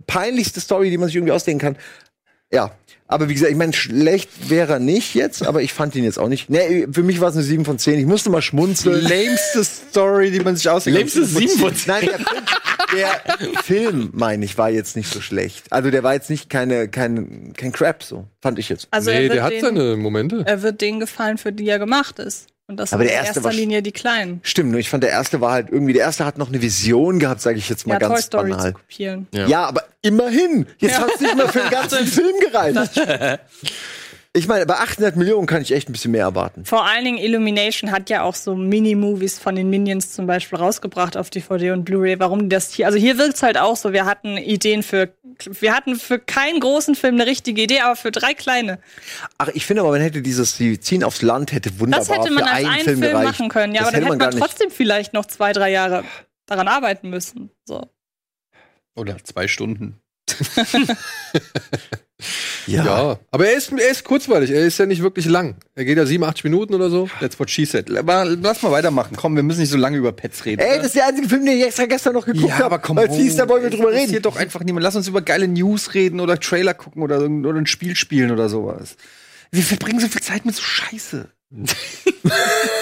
peinlichste 0.08 0.60
Story, 0.60 0.90
die 0.90 0.98
man 0.98 1.08
sich 1.08 1.16
irgendwie 1.16 1.34
ausdenken 1.34 1.60
kann. 1.60 1.78
Ja. 2.52 2.72
Aber 3.12 3.28
wie 3.28 3.34
gesagt, 3.34 3.52
ich 3.52 3.58
meine, 3.58 3.74
schlecht 3.74 4.30
wäre 4.52 4.74
er 4.74 4.80
nicht 4.80 5.16
jetzt, 5.16 5.42
aber 5.44 5.64
ich 5.64 5.74
fand 5.74 5.96
ihn 5.96 6.04
jetzt 6.04 6.20
auch 6.20 6.28
nicht. 6.28 6.48
Nee, 6.48 6.88
für 6.92 7.02
mich 7.02 7.20
war 7.20 7.30
es 7.30 7.36
eine 7.36 7.44
7 7.44 7.66
von 7.66 7.80
10. 7.80 8.00
Ich 8.00 8.06
musste 8.06 8.30
mal 8.30 8.44
schmunzeln. 8.44 9.04
Lämste 9.04 9.64
Story, 9.64 10.30
die 10.30 10.42
man 10.42 10.56
sich 10.56 10.70
ausdenkt. 10.70 11.00
Lämste 11.00 11.26
sieben 11.26 11.58
von 11.58 11.76
zehn. 11.76 11.88
Nein, 11.88 12.10
der 12.94 13.22
Film, 13.64 14.10
meine 14.14 14.46
ich, 14.46 14.58
war 14.58 14.70
jetzt 14.70 14.96
nicht 14.96 15.12
so 15.12 15.22
schlecht. 15.22 15.64
Also 15.72 15.92
der 15.92 16.04
war 16.04 16.14
jetzt 16.14 16.30
nicht 16.30 16.50
keine, 16.50 16.88
kein, 16.88 17.54
kein 17.56 17.72
Crap, 17.72 18.04
so. 18.04 18.26
Fand 18.42 18.60
ich 18.60 18.70
jetzt. 18.70 18.88
Also 18.92 19.12
er 19.12 19.18
nee, 19.20 19.24
wird 19.26 19.34
der 19.36 19.44
hat 19.44 19.52
den, 19.52 19.62
seine 19.62 19.96
Momente. 19.98 20.44
Er 20.46 20.62
wird 20.62 20.82
denen 20.82 21.00
gefallen, 21.00 21.38
für 21.38 21.52
die 21.52 21.68
er 21.68 21.80
gemacht 21.80 22.20
ist. 22.20 22.48
Und 22.68 22.78
das 22.78 22.94
Aber 22.94 23.02
sind 23.02 23.10
der 23.10 23.20
in 23.22 23.26
erste 23.26 23.40
erster 23.40 23.44
war 23.46 23.52
sch- 23.52 23.56
Linie 23.56 23.82
die 23.82 23.92
Kleinen. 23.92 24.42
Stimmt, 24.44 24.70
nur 24.70 24.80
ich 24.80 24.90
fand 24.90 25.04
der 25.04 25.10
erste 25.10 25.42
war 25.42 25.54
halt 25.54 25.70
irgendwie, 25.72 25.94
der 25.94 26.04
erste 26.04 26.24
hat 26.24 26.38
noch 26.38 26.50
eine 26.50 26.62
Vision 26.62 27.18
gehabt, 27.18 27.42
sage 27.42 27.58
ich 27.58 27.68
jetzt 27.68 27.88
mal 27.88 27.96
Ja, 27.96 28.00
Toy 28.00 28.10
ganz 28.10 28.26
Story 28.26 28.50
banal. 28.52 28.68
zu 28.68 28.74
kopieren. 28.74 29.28
Ja. 29.34 29.68
aber 29.68 29.84
immerhin. 30.04 30.68
Jetzt 30.78 31.00
hat's 31.00 31.20
nicht 31.20 31.36
mehr 31.36 31.50
für 31.50 31.60
den 31.62 31.70
ganzen 31.72 32.06
Film 32.06 32.36
gereicht. 32.40 33.02
Ich 34.34 34.48
meine, 34.48 34.68
bei 34.68 34.76
800 34.76 35.16
Millionen 35.16 35.48
kann 35.48 35.64
ich 35.64 35.72
echt 35.72 35.90
ein 35.90 35.92
bisschen 35.92 36.12
mehr 36.12 36.22
erwarten. 36.22 36.64
Vor 36.64 36.86
allen 36.86 37.04
Dingen 37.04 37.18
Illumination 37.18 37.92
hat 37.92 38.12
ja 38.12 38.22
auch 38.22 38.36
so 38.36 38.56
Mini-Movies 38.56 39.40
von 39.40 39.56
den 39.56 39.72
Minions 39.72 40.12
zum 40.14 40.28
Beispiel 40.28 40.60
rausgebracht 40.60 41.18
auf 41.18 41.32
DVD 41.32 41.72
und 41.72 41.84
Blu-ray. 41.84 42.20
Warum 42.20 42.44
die 42.44 42.50
das 42.50 42.72
hier? 42.72 42.86
Also 42.86 43.00
hier 43.00 43.18
wirkt's 43.18 43.42
halt 43.42 43.58
auch 43.58 43.76
so. 43.76 43.92
Wir 43.92 44.06
hatten 44.06 44.38
Ideen 44.38 44.84
für, 44.84 45.12
wir 45.60 45.74
hatten 45.74 45.96
für 45.96 46.20
keinen 46.20 46.60
großen 46.60 46.94
Film 46.94 47.16
eine 47.16 47.26
richtige 47.26 47.64
Idee, 47.64 47.80
aber 47.80 47.96
für 47.96 48.12
drei 48.12 48.36
kleine. 48.36 48.78
Ach, 49.40 49.48
ich 49.48 49.66
finde 49.66 49.82
aber, 49.82 49.92
man 49.92 50.02
hätte 50.02 50.22
dieses, 50.22 50.58
die 50.58 50.80
ziehen 50.80 51.04
aufs 51.04 51.24
Land, 51.24 51.52
hätte 51.52 51.80
wunderbar 51.80 52.06
Das 52.06 52.16
hätte 52.16 52.32
man 52.32 52.44
für 52.44 52.52
als 52.52 52.58
einen 52.58 52.68
einen 52.68 52.84
Film, 52.84 53.00
Film, 53.00 53.24
machen 53.24 53.50
können. 53.50 53.74
Ja, 53.74 53.80
das 53.80 53.88
aber 53.88 53.98
dann 53.98 54.12
hätte 54.12 54.18
man, 54.20 54.30
nicht. 54.30 54.40
trotzdem 54.40 54.70
vielleicht 54.70 55.14
noch 55.14 55.26
zwei, 55.26 55.54
drei 55.54 55.72
Jahre 55.72 56.04
daran 56.46 56.68
arbeiten 56.68 57.10
müssen. 57.10 57.50
So. 57.66 57.90
Oder 58.96 59.18
zwei 59.24 59.48
Stunden. 59.48 60.00
Ja. 62.68 62.86
Ja. 62.86 63.20
Aber 63.32 63.48
er 63.48 63.58
ist, 63.58 63.72
er 63.72 63.90
ist 63.90 64.04
kurzweilig, 64.04 64.52
er 64.52 64.66
ist 64.66 64.78
ja 64.78 64.86
nicht 64.86 65.02
wirklich 65.02 65.26
lang. 65.26 65.56
Er 65.76 65.86
geht 65.86 65.98
ja 65.98 66.06
87 66.06 66.44
Minuten 66.44 66.74
oder 66.74 66.90
so. 66.90 67.10
That's 67.20 67.40
what 67.40 67.50
she 67.50 67.66
said. 67.66 67.96
Aber 67.98 68.26
lass 68.26 68.62
mal 68.62 68.72
weitermachen. 68.72 69.16
Komm, 69.16 69.36
wir 69.36 69.44
müssen 69.44 69.62
nicht 69.62 69.70
so 69.70 69.78
lange 69.78 69.98
über 69.98 70.12
Pets 70.12 70.46
reden. 70.46 70.62
Ey, 70.62 70.78
das 70.78 70.88
ist 70.88 70.96
der 70.96 71.08
einzige 71.08 71.30
Film, 71.30 71.46
den 71.46 71.58
ich 71.58 71.66
extra 71.66 71.86
gestern 71.86 72.14
noch 72.14 72.26
geguckt 72.26 72.50
ja, 72.50 72.66
aber 72.66 72.76
habe. 72.76 72.80
komm, 72.86 72.98
es 72.98 73.16
hieß, 73.16 73.38
da 73.38 73.48
wollen 73.50 73.64
wir 73.64 73.70
drüber 73.70 73.92
reden. 73.92 74.10
Hier 74.10 74.22
doch 74.22 74.36
einfach 74.36 74.64
niemand. 74.64 74.84
Lass 74.84 74.96
uns 74.96 75.08
über 75.08 75.22
geile 75.22 75.48
News 75.48 75.94
reden 75.94 76.20
oder 76.20 76.40
Trailer 76.40 76.74
gucken 76.74 77.02
oder, 77.02 77.22
oder 77.22 77.58
ein 77.58 77.66
Spiel 77.66 77.96
spielen 77.96 78.32
oder 78.32 78.50
sowas. 78.50 78.98
Wir 79.52 79.64
verbringen 79.64 80.00
so 80.00 80.08
viel 80.08 80.22
Zeit 80.22 80.46
mit 80.46 80.56
so 80.56 80.62
Scheiße. 80.62 81.30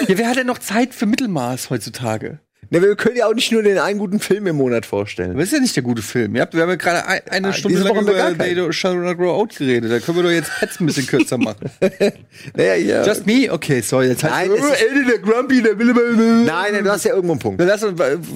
ja, 0.08 0.18
wer 0.18 0.28
hat 0.28 0.36
denn 0.36 0.46
noch 0.46 0.58
Zeit 0.58 0.94
für 0.94 1.06
Mittelmaß 1.06 1.70
heutzutage? 1.70 2.40
Ne, 2.70 2.82
wir 2.82 2.96
können 2.96 3.16
ja 3.16 3.26
auch 3.26 3.34
nicht 3.34 3.50
nur 3.50 3.62
den 3.62 3.78
einen 3.78 3.98
guten 3.98 4.20
Film 4.20 4.46
im 4.46 4.56
Monat 4.56 4.84
vorstellen. 4.84 5.36
Das 5.38 5.46
ist 5.46 5.52
ja 5.52 5.60
nicht 5.60 5.74
der 5.74 5.82
gute 5.82 6.02
Film. 6.02 6.34
Ihr 6.36 6.42
habt, 6.42 6.52
wir 6.54 6.60
haben 6.62 6.68
ja 6.68 6.76
gerade 6.76 7.06
ein, 7.06 7.20
eine 7.30 7.48
Ah, 7.48 7.52
Stunde 7.54 7.78
lang 7.78 7.96
über. 7.96 8.36
They 8.36 8.72
Shall 8.72 8.96
Not 8.96 9.16
Grow 9.16 9.38
Old 9.40 9.56
geredet. 9.56 9.90
Da 9.90 10.00
können 10.00 10.18
wir 10.18 10.22
doch 10.24 10.30
jetzt 10.30 10.50
Pets 10.58 10.78
ein 10.80 10.86
bisschen 10.86 11.06
kürzer 11.06 11.38
machen. 11.38 11.70
Naja, 12.54 12.74
ja. 12.74 13.06
Just 13.06 13.26
me? 13.26 13.48
Okay, 13.50 13.80
sorry. 13.80 14.08
Jetzt 14.08 14.22
Nein, 14.22 14.50
ist- 14.50 14.82
Eddie 14.82 15.04
der 15.06 15.18
Grumpy, 15.18 15.62
der 15.62 15.78
will 15.78 15.88
immer. 15.90 16.00
Nein, 16.44 16.72
nein, 16.74 16.84
du 16.84 16.90
hast 16.90 17.04
ja 17.04 17.14
irgendwo 17.14 17.32
einen 17.32 17.40
Punkt. 17.40 17.60
Lass 17.62 17.84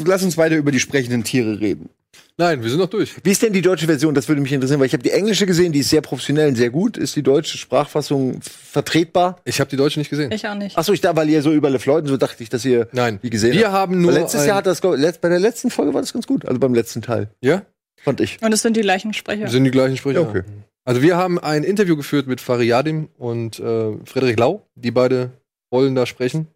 lass 0.06 0.22
uns 0.22 0.36
weiter 0.38 0.56
über 0.56 0.70
die 0.70 0.80
sprechenden 0.80 1.24
Tiere 1.24 1.60
reden. 1.60 1.90
Nein, 2.38 2.62
wir 2.62 2.70
sind 2.70 2.78
noch 2.78 2.88
durch. 2.88 3.14
Wie 3.22 3.30
ist 3.30 3.42
denn 3.42 3.52
die 3.52 3.62
deutsche 3.62 3.86
Version? 3.86 4.14
Das 4.14 4.26
würde 4.28 4.40
mich 4.40 4.52
interessieren, 4.52 4.80
weil 4.80 4.86
ich 4.86 4.92
habe 4.94 5.02
die 5.02 5.10
englische 5.10 5.46
gesehen, 5.46 5.72
die 5.72 5.80
ist 5.80 5.90
sehr 5.90 6.00
professionell 6.00 6.48
und 6.48 6.56
sehr 6.56 6.70
gut. 6.70 6.96
Ist 6.96 7.14
die 7.14 7.22
deutsche 7.22 7.58
Sprachfassung 7.58 8.40
vertretbar? 8.42 9.38
Ich 9.44 9.60
habe 9.60 9.70
die 9.70 9.76
Deutsche 9.76 9.98
nicht 10.00 10.08
gesehen. 10.10 10.32
Ich 10.32 10.46
auch 10.48 10.54
nicht. 10.54 10.76
Achso, 10.76 10.92
ich 10.92 11.00
da, 11.00 11.14
weil 11.16 11.28
ihr 11.28 11.42
so 11.42 11.52
über 11.52 11.70
LeFloid 11.70 12.02
und 12.04 12.08
so 12.08 12.16
dachte 12.16 12.42
ich, 12.42 12.48
dass 12.48 12.64
ihr 12.64 12.88
Nein. 12.92 13.18
die 13.22 13.30
gesehen 13.30 13.52
Wir 13.52 13.66
habt. 13.66 13.74
haben 13.74 14.00
nur 14.00 14.12
Weil 14.12 14.20
letztes 14.22 14.46
Jahr 14.46 14.56
hat 14.56 14.66
das, 14.66 14.80
glaub- 14.80 14.96
bei 15.20 15.28
der 15.28 15.38
letzten 15.38 15.70
Folge 15.70 15.92
war 15.94 16.00
das 16.00 16.12
ganz 16.12 16.26
gut. 16.26 16.44
Also 16.46 16.58
beim 16.58 16.74
letzten 16.74 17.02
Teil. 17.02 17.28
Ja? 17.42 17.62
Fand 18.02 18.20
ich. 18.20 18.38
Und 18.42 18.52
es 18.52 18.62
sind 18.62 18.76
die 18.76 18.80
gleichen 18.80 19.12
Sprecher. 19.14 19.48
Sind 19.48 19.64
die 19.64 19.70
gleichen 19.70 19.96
Sprecher. 19.96 20.22
Ja, 20.22 20.28
okay. 20.28 20.42
Also 20.84 21.02
wir 21.02 21.16
haben 21.16 21.38
ein 21.38 21.62
Interview 21.62 21.96
geführt 21.96 22.26
mit 22.26 22.40
Fari 22.40 22.66
Yadim 22.66 23.08
und 23.16 23.60
äh, 23.60 23.92
Frederik 24.04 24.38
Lau, 24.38 24.66
die 24.74 24.90
beide 24.90 25.30
wollen 25.70 25.94
da 25.94 26.06
sprechen. 26.06 26.48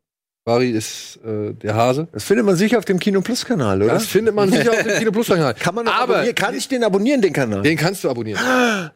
Fari 0.49 0.71
ist 0.71 1.19
äh, 1.25 1.55
der 1.55 1.75
Hase. 1.75 2.07
Das 2.13 2.23
findet 2.23 2.47
man 2.47 2.55
sicher 2.55 2.79
auf 2.79 2.85
dem 2.85 3.01
Kino 3.01 3.21
Plus 3.21 3.45
Kanal, 3.45 3.83
oder? 3.83 3.95
Das 3.95 4.07
findet 4.07 4.33
man 4.33 4.49
sicher 4.49 4.71
auf 4.71 4.83
dem 4.83 4.97
Kino 4.99 5.11
Plus 5.11 5.27
Kanal. 5.27 5.55
kann 5.55 5.75
man 5.75 5.89
Aber 5.89 6.15
abonnieren. 6.15 6.35
Kann 6.37 6.55
ich 6.55 6.69
den 6.69 6.85
abonnieren, 6.85 7.21
den 7.21 7.33
Kanal? 7.33 7.63
den 7.63 7.77
kannst 7.77 8.05
du 8.05 8.11
abonnieren. 8.11 8.41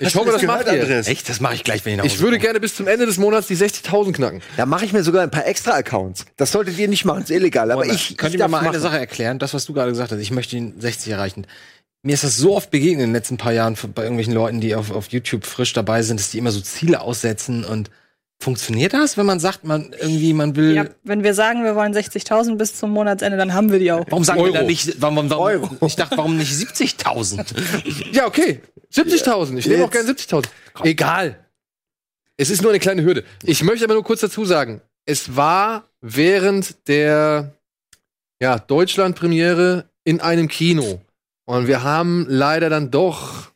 Ich 0.00 0.14
hoffe, 0.14 0.32
das 0.32 0.42
macht 0.42 0.66
ihr. 0.66 0.82
Andreas? 0.82 1.08
Echt? 1.08 1.28
Das 1.28 1.40
mache 1.40 1.54
ich 1.54 1.64
gleich, 1.64 1.84
wenn 1.84 1.92
ich 1.92 1.96
nach 1.98 2.04
Hause 2.04 2.14
Ich 2.14 2.20
würde 2.20 2.36
komme. 2.36 2.44
gerne 2.44 2.60
bis 2.60 2.74
zum 2.74 2.86
Ende 2.86 3.06
des 3.06 3.16
Monats 3.16 3.46
die 3.46 3.56
60.000 3.56 4.12
knacken. 4.12 4.42
Da 4.58 4.66
mache 4.66 4.84
ich 4.84 4.92
mir 4.92 5.02
sogar 5.02 5.22
ein 5.22 5.30
paar 5.30 5.46
extra 5.46 5.72
Accounts. 5.72 6.26
Das 6.36 6.52
solltet 6.52 6.78
ihr 6.78 6.88
nicht 6.88 7.04
machen, 7.06 7.22
ist 7.22 7.30
illegal. 7.30 7.70
Aber 7.70 7.82
Warte, 7.82 7.94
ich, 7.94 8.16
könnt 8.18 8.34
ich 8.34 8.40
ihr 8.40 8.44
mir 8.44 8.50
mal 8.50 8.58
eine 8.58 8.68
machen. 8.68 8.80
Sache 8.80 8.98
erklären? 8.98 9.38
Das, 9.38 9.54
was 9.54 9.64
du 9.64 9.72
gerade 9.72 9.90
gesagt 9.90 10.12
hast, 10.12 10.18
ich 10.20 10.30
möchte 10.30 10.56
den 10.56 10.78
60 10.78 11.12
erreichen. 11.12 11.46
Mir 12.02 12.14
ist 12.14 12.24
das 12.24 12.36
so 12.36 12.54
oft 12.54 12.70
begegnet 12.70 13.04
in 13.04 13.10
den 13.10 13.14
letzten 13.14 13.38
paar 13.38 13.52
Jahren 13.52 13.76
bei 13.94 14.02
irgendwelchen 14.02 14.34
Leuten, 14.34 14.60
die 14.60 14.74
auf, 14.74 14.90
auf 14.90 15.08
YouTube 15.08 15.46
frisch 15.46 15.72
dabei 15.72 16.02
sind, 16.02 16.20
dass 16.20 16.30
die 16.30 16.38
immer 16.38 16.50
so 16.50 16.60
Ziele 16.60 17.00
aussetzen 17.00 17.64
und 17.64 17.90
funktioniert 18.40 18.94
das, 18.94 19.16
wenn 19.16 19.26
man 19.26 19.38
sagt, 19.38 19.64
man 19.64 19.92
irgendwie, 19.92 20.32
man 20.32 20.56
will. 20.56 20.74
Ja, 20.74 20.86
wenn 21.04 21.22
wir 21.22 21.34
sagen, 21.34 21.62
wir 21.62 21.76
wollen 21.76 21.94
60.000 21.94 22.56
bis 22.56 22.76
zum 22.76 22.90
Monatsende, 22.90 23.36
dann 23.36 23.52
haben 23.52 23.70
wir 23.70 23.78
die 23.78 23.92
auch. 23.92 24.04
Warum 24.08 24.24
sagen 24.24 24.38
wir 24.38 24.44
Euro. 24.44 24.54
da 24.54 24.62
nicht, 24.62 25.00
warum, 25.00 25.30
warum, 25.30 25.78
ich 25.86 25.96
dachte, 25.96 26.16
warum 26.16 26.36
nicht 26.36 26.52
70.000? 26.52 27.44
Ja, 28.12 28.26
okay. 28.26 28.60
70.000. 28.92 29.58
Ich 29.58 29.66
nehme 29.66 29.84
auch 29.84 29.90
gerne 29.90 30.10
70.000. 30.10 30.46
Egal. 30.82 31.38
Es 32.36 32.50
ist 32.50 32.62
nur 32.62 32.70
eine 32.70 32.80
kleine 32.80 33.04
Hürde. 33.04 33.24
Ich 33.44 33.62
möchte 33.62 33.84
aber 33.84 33.94
nur 33.94 34.02
kurz 34.02 34.20
dazu 34.20 34.44
sagen, 34.44 34.80
es 35.04 35.36
war 35.36 35.84
während 36.00 36.88
der 36.88 37.54
ja, 38.40 38.58
Deutschland-Premiere 38.58 39.90
in 40.04 40.20
einem 40.20 40.48
Kino. 40.48 41.00
Und 41.44 41.66
wir 41.68 41.82
haben 41.82 42.26
leider 42.28 42.70
dann 42.70 42.90
doch 42.90 43.49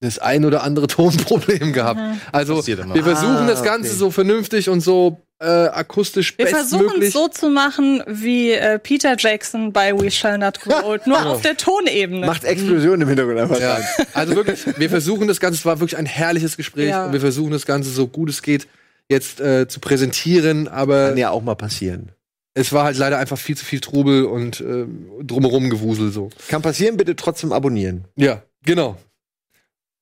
das 0.00 0.18
ein 0.18 0.44
oder 0.44 0.62
andere 0.62 0.86
Tonproblem 0.86 1.72
gehabt. 1.72 2.00
Also, 2.32 2.56
Passiert 2.56 2.80
immer. 2.80 2.94
wir 2.94 3.02
versuchen 3.04 3.28
Ah, 3.36 3.46
das 3.46 3.62
Ganze 3.62 3.90
okay. 3.90 3.98
so 3.98 4.10
vernünftig 4.10 4.68
und 4.68 4.80
so 4.80 5.18
äh, 5.40 5.46
akustisch 5.46 6.36
Wir 6.36 6.48
versuchen 6.48 6.82
bestmöglich. 6.84 7.08
es 7.08 7.14
so 7.14 7.28
zu 7.28 7.48
machen 7.48 8.02
wie 8.08 8.50
äh, 8.52 8.78
Peter 8.78 9.14
Jackson 9.18 9.72
bei 9.72 9.92
We 9.96 10.10
Shall 10.10 10.38
Not 10.38 10.60
Grow 10.60 10.82
Old, 10.84 11.06
nur 11.06 11.24
auf 11.26 11.42
der 11.42 11.56
Tonebene. 11.56 12.26
Macht 12.26 12.44
Explosionen 12.44 13.02
im 13.02 13.08
Hintergrund 13.08 13.38
einfach. 13.38 13.60
Ja, 13.60 13.78
also 14.14 14.34
wirklich, 14.34 14.60
wir 14.78 14.90
versuchen 14.90 15.28
das 15.28 15.38
Ganze, 15.40 15.58
es 15.58 15.64
war 15.64 15.78
wirklich 15.80 15.96
ein 15.96 16.06
herrliches 16.06 16.56
Gespräch 16.56 16.88
Ja. 16.90 17.06
und 17.06 17.12
wir 17.12 17.20
versuchen 17.20 17.52
das 17.52 17.66
Ganze 17.66 17.90
so 17.90 18.08
gut 18.08 18.30
es 18.30 18.42
geht 18.42 18.66
jetzt 19.08 19.40
äh, 19.40 19.66
zu 19.68 19.78
präsentieren, 19.80 20.66
aber 20.68 21.08
Kann 21.10 21.18
ja 21.18 21.30
auch 21.30 21.42
mal 21.42 21.54
passieren. 21.54 22.10
es 22.54 22.72
war 22.72 22.84
halt 22.84 22.98
leider 22.98 23.18
einfach 23.18 23.38
viel 23.38 23.56
zu 23.56 23.64
viel 23.64 23.80
Trubel 23.80 24.24
und 24.24 24.60
äh, 24.60 24.86
drumherum 25.22 25.70
Gewusel 25.70 26.10
so. 26.10 26.30
Kann 26.48 26.62
passieren, 26.62 26.96
bitte 26.96 27.14
trotzdem 27.16 27.52
abonnieren. 27.52 28.04
Ja, 28.16 28.42
genau. 28.64 28.96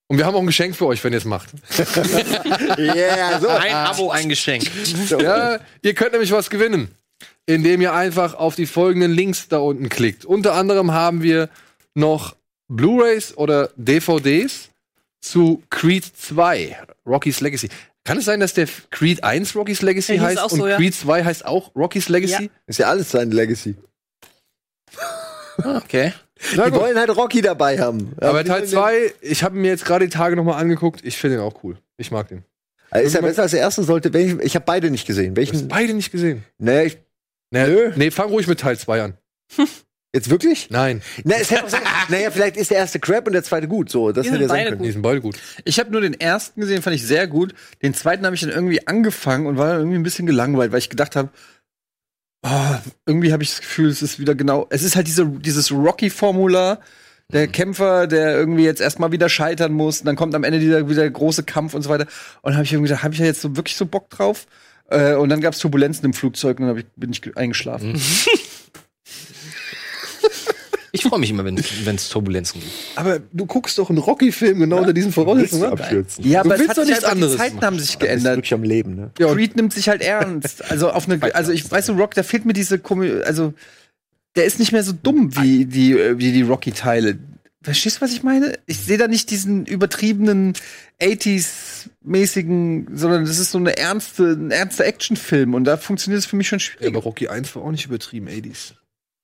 Und 0.08 0.18
wir 0.18 0.26
haben 0.26 0.36
auch 0.36 0.40
ein 0.40 0.46
Geschenk 0.46 0.76
für 0.76 0.86
euch, 0.86 1.02
wenn 1.02 1.12
ihr 1.12 1.18
es 1.18 1.24
macht. 1.24 1.50
Yeah, 2.78 3.40
so. 3.40 3.48
Ein 3.48 3.74
Abo, 3.74 4.10
ein 4.10 4.28
Geschenk. 4.28 4.64
Ja, 5.18 5.58
ihr 5.82 5.94
könnt 5.94 6.12
nämlich 6.12 6.30
was 6.30 6.50
gewinnen, 6.50 6.90
indem 7.46 7.80
ihr 7.80 7.92
einfach 7.92 8.34
auf 8.34 8.54
die 8.54 8.66
folgenden 8.66 9.12
Links 9.12 9.48
da 9.48 9.58
unten 9.58 9.88
klickt. 9.88 10.24
Unter 10.24 10.54
anderem 10.54 10.92
haben 10.92 11.22
wir 11.22 11.48
noch 11.94 12.36
Blu-rays 12.68 13.36
oder 13.36 13.70
DVDs 13.76 14.70
zu 15.20 15.62
Creed 15.70 16.04
2, 16.04 16.78
Rocky's 17.06 17.40
Legacy. 17.40 17.68
Kann 18.04 18.18
es 18.18 18.24
sein, 18.24 18.38
dass 18.38 18.54
der 18.54 18.68
Creed 18.90 19.24
1 19.24 19.56
Rocky's 19.56 19.82
Legacy 19.82 20.12
hieß 20.12 20.22
heißt 20.22 20.52
und 20.52 20.58
so, 20.58 20.66
ja. 20.68 20.76
Creed 20.76 20.94
2 20.94 21.24
heißt 21.24 21.44
auch 21.44 21.74
Rocky's 21.74 22.08
Legacy? 22.08 22.44
Ja. 22.44 22.50
Ist 22.66 22.78
ja 22.78 22.88
alles 22.88 23.10
sein 23.10 23.32
Legacy. 23.32 23.74
Okay. 25.58 26.12
Na 26.56 26.66
Die 26.66 26.70
gut. 26.70 26.80
wollen 26.80 26.98
halt 26.98 27.16
Rocky 27.16 27.40
dabei 27.40 27.78
haben. 27.78 28.12
Aber 28.20 28.42
die 28.42 28.48
Teil 28.50 28.60
wollen 28.60 28.68
2, 28.70 29.14
ich 29.22 29.42
habe 29.42 29.56
mir 29.56 29.68
jetzt 29.68 29.84
gerade 29.84 30.06
die 30.06 30.14
Tage 30.14 30.36
nochmal 30.36 30.60
angeguckt. 30.60 31.00
Ich 31.04 31.16
finde 31.16 31.36
den 31.36 31.42
auch 31.44 31.64
cool. 31.64 31.78
Ich 31.96 32.10
mag 32.10 32.28
den. 32.28 32.44
Also 32.90 33.06
Ist 33.06 33.14
ja 33.14 33.20
besser 33.22 33.42
als 33.42 33.50
der 33.52 33.60
erste 33.60 33.82
sollte. 33.82 34.12
welchen- 34.12 34.40
Ich 34.42 34.54
habe 34.54 34.64
beide 34.64 34.90
nicht 34.90 35.06
gesehen. 35.06 35.34
Ich 35.36 35.48
habe 35.48 35.52
Welchen? 35.54 35.68
beide 35.68 35.94
nicht 35.94 36.12
gesehen. 36.12 36.44
Naja, 36.58 36.82
ich, 36.84 36.98
Nee, 37.52 37.92
nee, 37.96 38.10
fang 38.10 38.28
ruhig 38.28 38.46
mit 38.48 38.60
Teil 38.60 38.76
2 38.76 39.02
an. 39.02 39.14
jetzt 40.14 40.30
wirklich? 40.30 40.68
Nein, 40.70 41.00
Na, 41.24 41.36
es 41.36 41.50
hätte 41.50 41.64
auch 41.64 41.68
sein, 41.68 41.80
naja, 42.08 42.30
vielleicht 42.30 42.56
ist 42.56 42.70
der 42.70 42.78
erste 42.78 42.98
Crap 43.00 43.26
und 43.26 43.32
der 43.32 43.44
zweite 43.44 43.68
gut. 43.68 43.88
So, 43.90 44.12
das 44.12 44.24
Die 44.24 44.30
hätte 44.30 44.38
sind 44.40 44.42
ja 44.42 44.48
sein 44.48 44.68
können. 44.70 44.82
die 44.82 44.90
sind 44.90 45.02
beide 45.02 45.20
gut. 45.20 45.36
Ich 45.64 45.78
habe 45.78 45.90
nur 45.90 46.00
den 46.00 46.14
ersten 46.20 46.60
gesehen, 46.60 46.82
fand 46.82 46.96
ich 46.96 47.06
sehr 47.06 47.26
gut. 47.28 47.54
Den 47.82 47.94
zweiten 47.94 48.24
habe 48.26 48.34
ich 48.34 48.40
dann 48.42 48.50
irgendwie 48.50 48.86
angefangen 48.86 49.46
und 49.46 49.56
war 49.58 49.68
dann 49.68 49.78
irgendwie 49.78 49.98
ein 49.98 50.02
bisschen 50.02 50.26
gelangweilt, 50.26 50.72
weil 50.72 50.78
ich 50.80 50.90
gedacht 50.90 51.16
habe, 51.16 51.28
oh, 52.42 52.74
irgendwie 53.06 53.32
habe 53.32 53.42
ich 53.42 53.50
das 53.50 53.60
Gefühl, 53.60 53.88
es 53.88 54.02
ist 54.02 54.18
wieder 54.18 54.34
genau, 54.34 54.66
es 54.70 54.82
ist 54.82 54.96
halt 54.96 55.06
diese, 55.06 55.26
dieses 55.26 55.70
Rocky-Formula. 55.72 56.80
Der 57.32 57.48
Kämpfer, 57.48 58.06
der 58.06 58.36
irgendwie 58.36 58.62
jetzt 58.64 58.80
erstmal 58.80 59.10
wieder 59.10 59.28
scheitern 59.28 59.72
muss, 59.72 59.98
und 59.98 60.06
dann 60.06 60.14
kommt 60.14 60.32
am 60.36 60.44
Ende 60.44 60.60
dieser 60.60 60.88
wieder 60.88 61.10
große 61.10 61.42
Kampf 61.42 61.74
und 61.74 61.82
so 61.82 61.90
weiter. 61.90 62.04
Und 62.42 62.50
dann 62.50 62.54
habe 62.54 62.64
ich 62.64 62.72
irgendwie 62.72 62.88
gedacht, 62.88 63.02
habe 63.02 63.14
ich 63.14 63.20
ja 63.20 63.26
jetzt 63.26 63.40
so 63.42 63.56
wirklich 63.56 63.74
so 63.76 63.84
Bock 63.84 64.10
drauf? 64.10 64.46
Äh, 64.90 65.14
und 65.14 65.28
dann 65.30 65.40
gab 65.40 65.52
es 65.54 65.58
Turbulenzen 65.58 66.04
im 66.04 66.12
Flugzeug 66.12 66.60
und 66.60 66.68
dann 66.68 66.78
ich, 66.78 66.86
bin 66.94 67.10
ich 67.10 67.22
ge- 67.22 67.32
eingeschlafen. 67.34 68.00
Ich 70.96 71.08
freue 71.08 71.18
mich 71.20 71.30
immer, 71.30 71.44
wenn 71.44 71.56
es 71.56 72.08
Turbulenzen 72.08 72.60
gibt. 72.60 72.72
Aber 72.96 73.20
du 73.32 73.46
guckst 73.46 73.78
doch 73.78 73.88
einen 73.90 73.98
Rocky-Film 73.98 74.58
genau 74.60 74.78
unter 74.78 74.92
diesen 74.92 75.12
Voraussetzungen. 75.12 75.64
Abstürzen. 75.64 76.24
Ja, 76.28 76.42
Du 76.42 76.48
aber 76.48 76.54
es 76.54 76.60
willst 76.60 76.70
hat 76.70 76.76
doch 76.78 76.82
sich 76.82 76.90
nichts 76.90 77.04
halt 77.04 77.12
anderes 77.12 77.32
Die 77.32 77.38
Zeiten 77.38 77.60
haben 77.64 77.78
sich 77.78 77.90
Ist 77.90 78.00
geändert. 78.00 78.36
wirklich 78.36 78.54
am 78.54 78.62
Leben, 78.62 78.94
ne? 78.96 79.10
Ja, 79.18 79.32
Creed 79.32 79.56
nimmt 79.56 79.72
sich 79.72 79.88
halt 79.88 80.02
ernst. 80.02 80.70
Also 80.70 80.90
auf 80.90 81.08
eine, 81.08 81.34
also 81.34 81.52
ich 81.52 81.70
weiß, 81.70 81.86
so 81.86 81.94
Rock, 81.94 82.14
da 82.14 82.22
fehlt 82.22 82.44
mir 82.44 82.52
diese 82.52 82.78
Komö 82.78 83.22
also 83.22 83.54
der 84.36 84.44
ist 84.44 84.58
nicht 84.58 84.72
mehr 84.72 84.82
so 84.82 84.92
dumm 84.92 85.34
wie 85.36 85.64
die, 85.64 85.94
wie 86.18 86.32
die 86.32 86.42
Rocky-Teile. 86.42 87.18
Verstehst 87.62 87.96
du, 87.96 88.00
was 88.02 88.12
ich 88.12 88.22
meine? 88.22 88.52
Ich 88.66 88.78
sehe 88.78 88.98
da 88.98 89.08
nicht 89.08 89.30
diesen 89.30 89.64
übertriebenen 89.66 90.52
80s-mäßigen, 91.00 92.86
sondern 92.94 93.24
das 93.24 93.38
ist 93.38 93.50
so 93.50 93.58
eine 93.58 93.76
ernste, 93.76 94.32
ein 94.32 94.50
ernster 94.50 94.84
Actionfilm 94.84 95.54
und 95.54 95.64
da 95.64 95.76
funktioniert 95.76 96.20
es 96.20 96.26
für 96.26 96.36
mich 96.36 96.48
schon 96.48 96.58
Ja, 96.58 96.64
schwierig. 96.64 96.86
aber 96.94 97.02
Rocky 97.04 97.28
1 97.28 97.54
war 97.56 97.62
auch 97.62 97.70
nicht 97.70 97.86
übertrieben, 97.86 98.28
80s. 98.28 98.72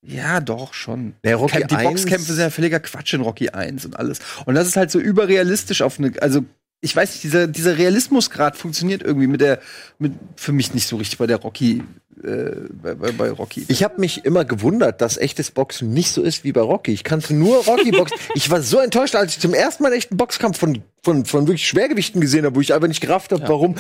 Ja, 0.05 0.41
doch, 0.41 0.75
schon. 0.75 1.15
Der 1.25 1.37
Rocky 1.37 1.65
die 1.65 1.75
1 1.75 1.89
Boxkämpfe 1.89 2.33
sind 2.33 2.41
ja 2.41 2.51
völliger 2.51 2.81
Quatsch 2.81 3.15
in 3.15 3.21
Rocky 3.21 3.51
1 3.51 3.85
und 3.87 3.97
alles. 3.97 4.19
Und 4.47 4.55
das 4.55 4.67
ist 4.67 4.77
halt 4.77 4.91
so 4.91 4.99
überrealistisch 4.99 5.83
auf 5.83 5.99
eine, 5.99 6.13
also 6.21 6.45
ich 6.81 6.95
weiß 6.95 7.13
nicht, 7.13 7.23
dieser, 7.23 7.47
dieser 7.47 7.79
Realismusgrad 7.79 8.57
funktioniert 8.57 9.03
irgendwie 9.03 9.29
mit 9.29 9.41
der, 9.41 9.61
mit, 10.01 10.13
für 10.35 10.51
mich 10.51 10.75
nicht 10.75 10.89
so 10.89 10.97
richtig 10.97 11.19
bei 11.19 11.29
der 11.29 11.37
Rocky, 11.37 11.85
äh, 12.25 12.51
bei, 12.83 12.95
bei, 12.97 13.13
bei 13.13 13.31
Rocky. 13.31 13.65
Ich 13.69 13.85
habe 13.85 14.01
mich 14.01 14.25
immer 14.25 14.45
gewundert, 14.45 15.01
dass 15.01 15.17
echtes 15.17 15.53
Boxen 15.53 15.95
nicht 15.95 16.11
so 16.11 16.23
ist 16.23 16.43
wie 16.43 16.51
bei 16.51 16.61
Rocky. 16.61 16.93
Ich 16.93 17.05
kannte 17.05 17.35
nur 17.35 17.65
Rocky-Boxen. 17.65 18.19
ich 18.35 18.51
war 18.51 18.63
so 18.63 18.81
enttäuscht, 18.81 19.15
als 19.15 19.35
ich 19.35 19.41
zum 19.41 19.55
ersten 19.55 19.85
Mal 19.85 19.91
einen 19.91 19.99
echten 19.99 20.17
Boxkampf 20.17 20.59
von, 20.59 20.83
von, 21.05 21.25
von 21.25 21.47
wirklich 21.47 21.69
Schwergewichten 21.69 22.21
gesehen 22.21 22.45
habe, 22.45 22.57
wo 22.57 22.61
ich 22.61 22.75
einfach 22.75 22.89
nicht 22.89 23.01
gerafft 23.01 23.31
habe, 23.31 23.45
warum. 23.47 23.77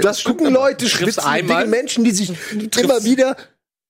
Das 0.00 0.22
gucken 0.22 0.52
Leute, 0.52 0.88
schwitzen, 0.88 1.24
einmal. 1.24 1.66
Menschen, 1.66 2.04
die 2.04 2.12
sich 2.12 2.32
immer 2.78 3.02
wieder. 3.02 3.36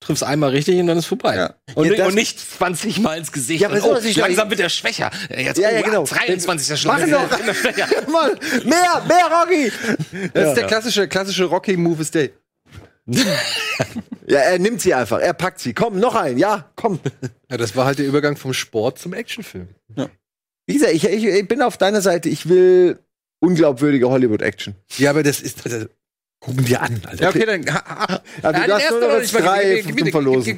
Triffst 0.01 0.23
einmal 0.23 0.51
richtig 0.51 0.79
und 0.79 0.87
dann 0.89 0.99
ist 0.99 1.07
vorbei. 1.07 1.37
Ja. 1.37 1.55
Und, 1.75 1.91
Ja, 1.91 2.07
und 2.07 2.15
nicht 2.15 2.39
20 2.39 3.01
Mal 3.01 3.19
ins 3.19 3.33
Gesicht. 3.33 3.63
Ja, 3.63 3.69
aber 3.69 3.77
und, 3.77 4.03
so, 4.03 4.09
oh, 4.09 4.21
langsam 4.21 4.51
wird 4.51 4.61
er 4.61 4.69
schwächer. 4.69 5.11
Jetzt, 5.31 5.59
Ja, 5.59 5.71
ja, 5.71 5.81
oh, 5.81 5.85
genau. 5.85 6.05
23 6.05 6.71
ist 6.71 6.85
Machen 6.85 7.11
doch. 7.11 7.31
Mal, 8.09 8.39
mehr, 8.65 9.03
mehr 9.09 9.31
Rocky. 9.31 9.73
Das 10.35 10.49
ist 10.49 10.55
der 10.57 10.67
klassische, 10.67 11.09
klassische 11.09 11.45
Rocky-Move 11.45 12.03
ist 12.03 12.15
der. 12.15 12.31
Ja, 14.29 14.41
er 14.41 14.59
nimmt 14.59 14.81
sie 14.81 14.93
einfach, 14.93 15.21
er 15.21 15.33
packt 15.33 15.61
sie. 15.61 15.73
Komm, 15.73 16.01
noch 16.01 16.15
ein, 16.17 16.39
ja, 16.39 16.71
komm. 16.77 17.01
Ja, 17.51 17.57
das 17.57 17.77
war 17.77 17.87
halt 17.87 18.01
der 18.01 18.07
Übergang 18.07 18.37
vom 18.37 18.53
Sport 18.53 18.99
zum 18.99 19.13
Actionfilm. 19.13 19.69
Wie 20.67 20.75
gesagt, 20.75 20.95
ich, 20.95 21.05
ich, 21.05 21.25
ich 21.25 21.47
bin 21.47 21.63
auf 21.63 21.77
deiner 21.77 22.01
Seite. 22.01 22.29
Ich 22.29 22.49
will 22.49 22.99
unglaubwürdige 23.39 24.11
Hollywood-Action. 24.11 24.75
Ja, 24.99 25.11
aber 25.11 25.23
das 25.23 25.41
ist. 25.41 25.65
Also, 26.41 26.53
gucken 26.53 26.65
dir 26.65 26.81
an, 26.83 27.01
Alter. 27.07 27.23
Ja, 27.23 27.29
okay, 27.31 27.47
dann. 27.47 27.67
Ha, 27.75 27.85
ha, 28.09 28.23
Ja, 28.43 28.53
du 28.53 28.61
den 28.61 28.71
ersten 28.71 29.01
nur 29.01 29.09
noch 29.21 29.27
drei 29.31 29.63
Gib- 29.65 29.87
gib- 29.87 29.87
zum 29.87 29.97
gib- 30.05 30.13
Verlosen. 30.13 30.57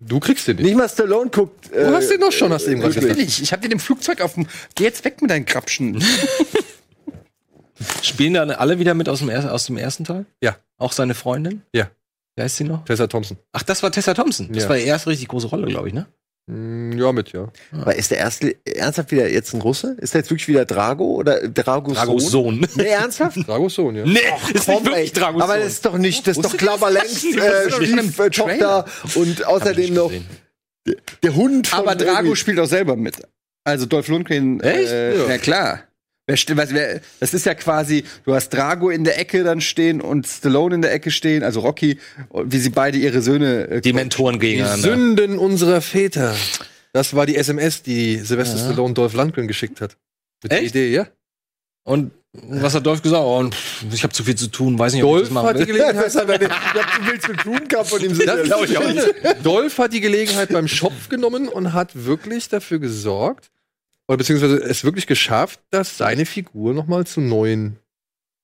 Du 0.00 0.18
kriegst 0.20 0.48
den 0.48 0.56
nicht. 0.56 0.64
Nicht 0.64 0.76
mal 0.76 0.88
Stallone 0.88 1.30
guckt. 1.30 1.70
äh, 1.72 1.84
Du 1.84 1.92
hast 1.94 2.08
den 2.10 2.20
doch 2.20 2.32
schon, 2.32 2.50
hast 2.52 2.66
du 2.66 2.70
eben 2.70 2.80
gerade 2.80 2.94
Was 2.96 3.00
gesagt. 3.02 3.18
will 3.18 3.24
ich? 3.24 3.42
Ich 3.42 3.52
hab 3.52 3.60
dir 3.60 3.70
im 3.70 3.78
Flugzeug 3.80 4.20
auf 4.22 4.34
dem. 4.34 4.46
Geh 4.74 4.84
jetzt 4.84 5.04
weg 5.04 5.20
mit 5.20 5.30
deinen 5.30 5.44
Krapschen. 5.44 6.02
Spielen 8.02 8.34
dann 8.34 8.50
alle 8.50 8.78
wieder 8.78 8.94
mit 8.94 9.08
aus 9.08 9.20
dem, 9.20 9.30
aus 9.30 9.66
dem 9.66 9.76
ersten 9.76 10.04
Teil? 10.04 10.26
Ja. 10.42 10.56
Auch 10.78 10.92
seine 10.92 11.14
Freundin? 11.14 11.62
Ja. 11.72 11.90
Wer 12.36 12.46
ist 12.46 12.56
sie 12.56 12.64
noch? 12.64 12.84
Tessa 12.84 13.06
Thompson. 13.06 13.36
Ach, 13.52 13.62
das 13.62 13.82
war 13.82 13.92
Tessa 13.92 14.14
Thompson. 14.14 14.48
Das 14.52 14.64
Ja. 14.64 14.68
war 14.70 14.76
die 14.76 14.84
erste 14.84 15.10
richtig 15.10 15.28
große 15.28 15.46
Rolle, 15.48 15.66
glaube 15.66 15.88
ich, 15.88 15.94
ne? 15.94 16.06
Mm, 16.48 16.92
Ja, 16.98 17.12
mit, 17.12 17.32
ja. 17.32 17.48
Aber 17.72 17.94
ist 17.94 18.10
der 18.10 18.18
erste 18.18 18.56
ernsthaft 18.64 19.10
wieder 19.12 19.28
jetzt 19.28 19.52
ein 19.54 19.60
Russe? 19.60 19.96
Ist 20.00 20.14
der 20.14 20.20
jetzt 20.22 20.30
wirklich 20.30 20.48
wieder 20.48 20.64
Drago 20.64 21.04
oder 21.14 21.46
Dragos, 21.48 21.94
Dragos 21.94 22.30
Sohn? 22.30 22.60
Sohn. 22.62 22.68
Nee, 22.76 22.84
ernsthaft? 22.88 23.36
Dragos 23.46 23.74
Sohn, 23.74 23.94
ja. 23.96 24.04
Nee, 24.06 24.18
ist 24.54 24.66
Komm, 24.66 24.74
nicht 24.82 24.86
wirklich 24.86 25.12
Dragos 25.12 25.42
Aber 25.42 25.52
Sohn. 25.54 25.62
das 25.62 25.72
ist 25.74 25.84
doch 25.84 25.98
nicht, 25.98 26.26
das 26.26 26.36
ist 26.38 26.44
doch 26.44 26.56
klar 26.56 26.90
längst 26.90 27.24
äh, 27.24 27.70
Stieftochter 27.70 28.84
und 29.14 29.44
außerdem 29.46 29.94
noch 29.94 30.10
der 31.22 31.34
Hund 31.34 31.66
von 31.66 31.78
Aber 31.80 31.94
Drago 31.94 32.18
irgendwie- 32.20 32.36
spielt 32.36 32.58
auch 32.60 32.66
selber 32.66 32.96
mit. 32.96 33.16
Also 33.64 33.84
Dolph 33.84 34.08
Lundgren. 34.08 34.60
Echt? 34.60 34.90
Äh, 34.90 35.18
Ja. 35.18 35.28
ja. 35.28 35.38
klar. 35.38 35.80
Das 36.28 37.32
ist 37.32 37.46
ja 37.46 37.54
quasi, 37.54 38.04
du 38.26 38.34
hast 38.34 38.50
Drago 38.50 38.90
in 38.90 39.02
der 39.04 39.18
Ecke 39.18 39.44
dann 39.44 39.62
stehen 39.62 40.02
und 40.02 40.26
Stallone 40.26 40.74
in 40.74 40.82
der 40.82 40.92
Ecke 40.92 41.10
stehen, 41.10 41.42
also 41.42 41.60
Rocky, 41.60 41.98
wie 42.44 42.58
sie 42.58 42.68
beide 42.68 42.98
ihre 42.98 43.22
Söhne. 43.22 43.68
Äh, 43.68 43.80
Die 43.80 43.94
Mentoren 43.94 44.34
Die 44.38 44.48
gegeneinander. 44.48 44.88
Sünden 44.90 45.38
unserer 45.38 45.80
Väter. 45.80 46.36
Das 46.92 47.14
war 47.14 47.24
die 47.24 47.36
SMS, 47.36 47.82
die 47.82 48.16
Sylvester 48.18 48.58
Stallone 48.58 48.92
Dolph 48.92 49.14
Lundgren 49.14 49.48
geschickt 49.48 49.80
hat. 49.80 49.96
Mit 50.42 50.52
der 50.52 50.58
Echt? 50.62 50.74
Idee, 50.74 50.90
ja. 50.92 51.08
Und 51.84 52.10
was 52.34 52.74
hat 52.74 52.84
Dolph 52.84 53.00
gesagt? 53.00 53.24
Oh, 53.24 53.48
ich 53.90 54.02
habe 54.02 54.12
zu 54.12 54.22
viel 54.22 54.34
zu 54.34 54.48
tun, 54.48 54.78
weiß 54.78 54.92
nicht, 54.92 55.02
ob 55.04 55.08
ich 55.08 55.14
Dolph 55.14 55.28
das 55.28 55.30
machen 55.32 55.46
hat 55.48 55.54
die 55.56 55.60
will. 55.60 55.66
Gelegenheit. 55.66 56.14
Hat 56.14 56.28
er 56.28 56.38
nicht. 56.38 56.50
Ich 56.74 56.82
hab 56.82 56.94
zu 56.94 57.02
viel 57.10 57.20
zu 57.20 57.32
tun 57.42 57.68
gehabt 57.68 57.88
von 57.88 58.00
ihm. 58.04 58.18
Das 58.26 58.42
glaube 58.42 58.66
ich 58.66 58.76
auch 58.76 58.86
nicht. 58.92 59.14
Dolph 59.42 59.78
hat 59.78 59.94
die 59.94 60.00
Gelegenheit 60.02 60.50
beim 60.50 60.68
Schopf 60.68 61.08
genommen 61.08 61.48
und 61.48 61.72
hat 61.72 61.92
wirklich 62.04 62.48
dafür 62.50 62.78
gesorgt, 62.80 63.50
oder 64.08 64.16
beziehungsweise 64.18 64.56
es 64.56 64.84
wirklich 64.84 65.06
geschafft, 65.06 65.60
dass 65.70 65.96
seine 65.98 66.26
Figur 66.26 66.74
nochmal 66.74 67.06
zu 67.06 67.20
neuen 67.20 67.76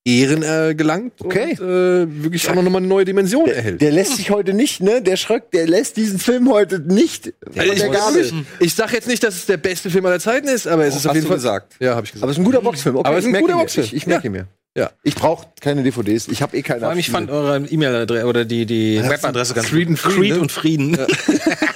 Ehren 0.07 0.43
äh, 0.43 0.75
gelangt 0.75 1.15
Okay. 1.21 1.53
und 1.59 1.61
äh, 1.67 2.23
wirklich 2.25 2.47
auch 2.51 2.55
noch 2.55 2.63
mal 2.65 2.77
eine 2.77 2.87
neue 2.87 3.07
Dimension 3.07 3.49
erhält. 3.49 3.81
Der 3.81 3.91
lässt 3.91 4.17
sich 4.19 4.31
heute 4.31 4.53
nicht, 4.53 4.83
ne? 4.83 5.01
Der 5.01 5.17
Schröck, 5.17 5.51
der 5.53 5.67
lässt 5.67 5.97
diesen 5.97 6.19
Film 6.19 6.51
heute 6.51 6.79
nicht 6.79 7.33
von 7.51 7.63
ich, 7.65 7.79
der 7.81 7.89
Gabel. 7.89 8.31
ich 8.61 8.75
sag 8.75 8.93
jetzt 8.93 9.09
nicht, 9.09 9.23
dass 9.25 9.35
es 9.35 9.47
der 9.47 9.57
beste 9.57 9.89
Film 9.89 10.05
aller 10.05 10.21
Zeiten 10.21 10.47
ist, 10.49 10.67
aber 10.67 10.85
es 10.85 10.95
ist 10.95 11.07
auf 11.07 11.11
hast 11.11 11.15
jeden 11.15 11.25
du 11.25 11.29
Fall 11.29 11.37
gesagt. 11.39 11.77
Ja, 11.81 11.95
habe 11.97 12.05
ich 12.05 12.13
gesagt. 12.13 12.23
Aber 12.23 12.31
es 12.33 12.37
ist 12.37 12.43
ein 12.43 12.45
guter 12.45 12.61
Boxfilm. 12.61 12.97
Okay, 12.97 13.09
Aber 13.09 13.17
es 13.17 13.25
ist 13.25 13.29
ein 13.29 13.33
merke 13.33 13.47
guter. 13.47 13.59
Boxfilm. 13.61 13.87
Ich, 13.87 13.95
ich 13.95 14.07
merke 14.07 14.27
Ja. 14.27 14.31
mir. 14.31 14.47
Ja. 14.77 14.91
Ich 15.05 15.15
brauche 15.15 15.47
keine 15.61 15.85
DVDs. 15.85 16.27
Ich 16.29 16.43
habe 16.43 16.55
eh 16.57 16.63
keine. 16.63 16.81
Vor 16.81 16.89
allem, 16.91 16.99
ich 16.99 17.09
fand 17.09 17.31
eure 17.31 17.59
E-Mail-Adresse 17.65 18.27
oder 18.27 18.45
die, 18.45 18.67
die 18.67 19.01
Webadresse 19.03 19.55
ganz 19.55 19.69
Creed 19.69 19.87
gut. 19.89 19.93
und 19.93 19.97
Frieden, 19.99 20.17
Creed 20.21 20.33
ne? 20.35 20.41
und 20.41 20.53
Frieden. 20.53 20.99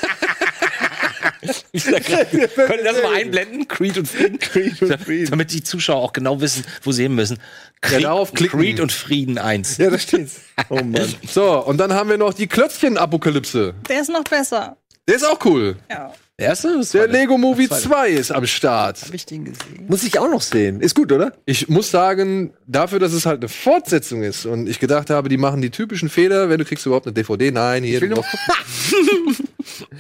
Ich 1.73 1.85
grad, 1.85 2.31
Könnt 2.31 2.51
ihr 2.79 2.85
das 2.85 3.03
mal 3.03 3.15
einblenden? 3.15 3.69
Creed 3.69 3.99
und 3.99 4.09
Frieden? 4.09 4.39
Creed 4.41 4.81
und 4.83 5.01
Frieden. 5.01 5.31
Damit 5.31 5.53
die 5.53 5.63
Zuschauer 5.63 6.03
auch 6.03 6.13
genau 6.13 6.41
wissen, 6.41 6.65
wo 6.83 6.93
sie 6.93 7.03
hin 7.03 7.15
müssen. 7.15 7.39
Creed, 7.81 8.05
darauf 8.05 8.33
klicken. 8.33 8.59
Creed 8.59 8.81
und 8.81 8.91
Frieden 8.93 9.39
1. 9.39 9.77
Ja, 9.77 9.91
da 9.91 9.99
steht's. 9.99 10.41
Oh 10.71 10.77
Mann. 10.83 11.15
So, 11.31 11.65
und 11.65 11.79
dann 11.79 11.93
haben 11.95 12.11
wir 12.11 12.19
noch 12.19 12.35
die 12.35 12.47
Klötzchen-Apokalypse. 12.49 13.75
Der 13.89 14.01
ist 14.01 14.11
noch 14.11 14.25
besser. 14.25 14.77
Der 15.07 15.17
ist 15.17 15.25
auch 15.27 15.39
cool. 15.45 15.77
Ja. 15.91 16.13
Der 16.39 16.47
erste? 16.49 16.81
Der? 16.93 17.09
Lego 17.09 17.37
Movie 17.39 17.67
Das 17.69 17.83
zweite. 17.83 17.95
2 17.95 18.21
ist 18.21 18.31
am 18.33 18.47
Start. 18.47 19.03
Hab 19.03 19.15
ich 19.15 19.27
den 19.27 19.45
gesehen? 19.47 19.87
Muss 19.89 20.05
ich 20.05 20.19
auch 20.19 20.31
noch 20.31 20.43
sehen. 20.43 20.81
Ist 20.81 20.95
gut, 20.95 21.11
oder? 21.11 21.33
Ich 21.47 21.69
muss 21.69 21.91
sagen, 21.91 22.53
dafür, 22.67 22.99
dass 23.01 23.13
es 23.13 23.27
halt 23.27 23.41
eine 23.41 23.49
Fortsetzung 23.49 24.23
ist 24.23 24.47
und 24.47 24.69
ich 24.69 24.79
gedacht 24.79 25.11
habe, 25.11 25.29
die 25.29 25.37
machen 25.37 25.63
die 25.63 25.71
typischen 25.71 26.09
Fehler, 26.09 26.49
wenn 26.49 26.59
du 26.59 26.65
kriegst 26.65 26.87
überhaupt 26.87 27.07
eine 27.07 27.15
DVD, 27.15 27.51
nein, 27.51 27.83
hier. 27.83 28.01
will 28.01 28.11
du 28.11 28.17
noch- 28.17 28.27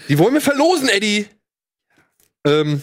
die 0.08 0.18
wollen 0.18 0.34
wir 0.34 0.40
verlosen, 0.40 0.88
Eddie. 0.88 1.26
Ähm, 2.46 2.82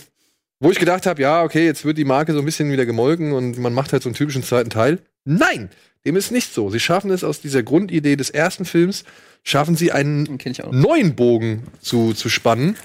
wo 0.60 0.72
ich 0.72 0.80
gedacht 0.80 1.06
habe, 1.06 1.22
ja, 1.22 1.44
okay, 1.44 1.66
jetzt 1.66 1.86
wird 1.86 1.98
die 1.98 2.06
Marke 2.06 2.34
so 2.34 2.40
ein 2.40 2.46
bisschen 2.46 2.72
wieder 2.72 2.86
gemolken 2.86 3.34
und 3.34 3.58
man 3.58 3.74
macht 3.74 3.94
halt 3.94 4.04
so 4.04 4.10
einen 4.10 4.16
typischen 4.16 4.44
zweiten 4.44 4.70
Teil. 4.70 5.00
Nein, 5.26 5.70
dem 6.06 6.16
ist 6.16 6.32
nicht 6.32 6.54
so. 6.54 6.70
Sie 6.70 6.80
schaffen 6.80 7.12
es 7.12 7.24
aus 7.24 7.42
dieser 7.42 7.64
Grundidee 7.64 8.16
des 8.16 8.30
ersten 8.30 8.66
Films, 8.66 9.04
schaffen 9.44 9.76
sie 9.76 9.92
einen 9.92 10.40
neuen 10.72 11.16
Bogen 11.16 11.64
zu, 11.82 12.14
zu 12.14 12.30
spannen, 12.30 12.78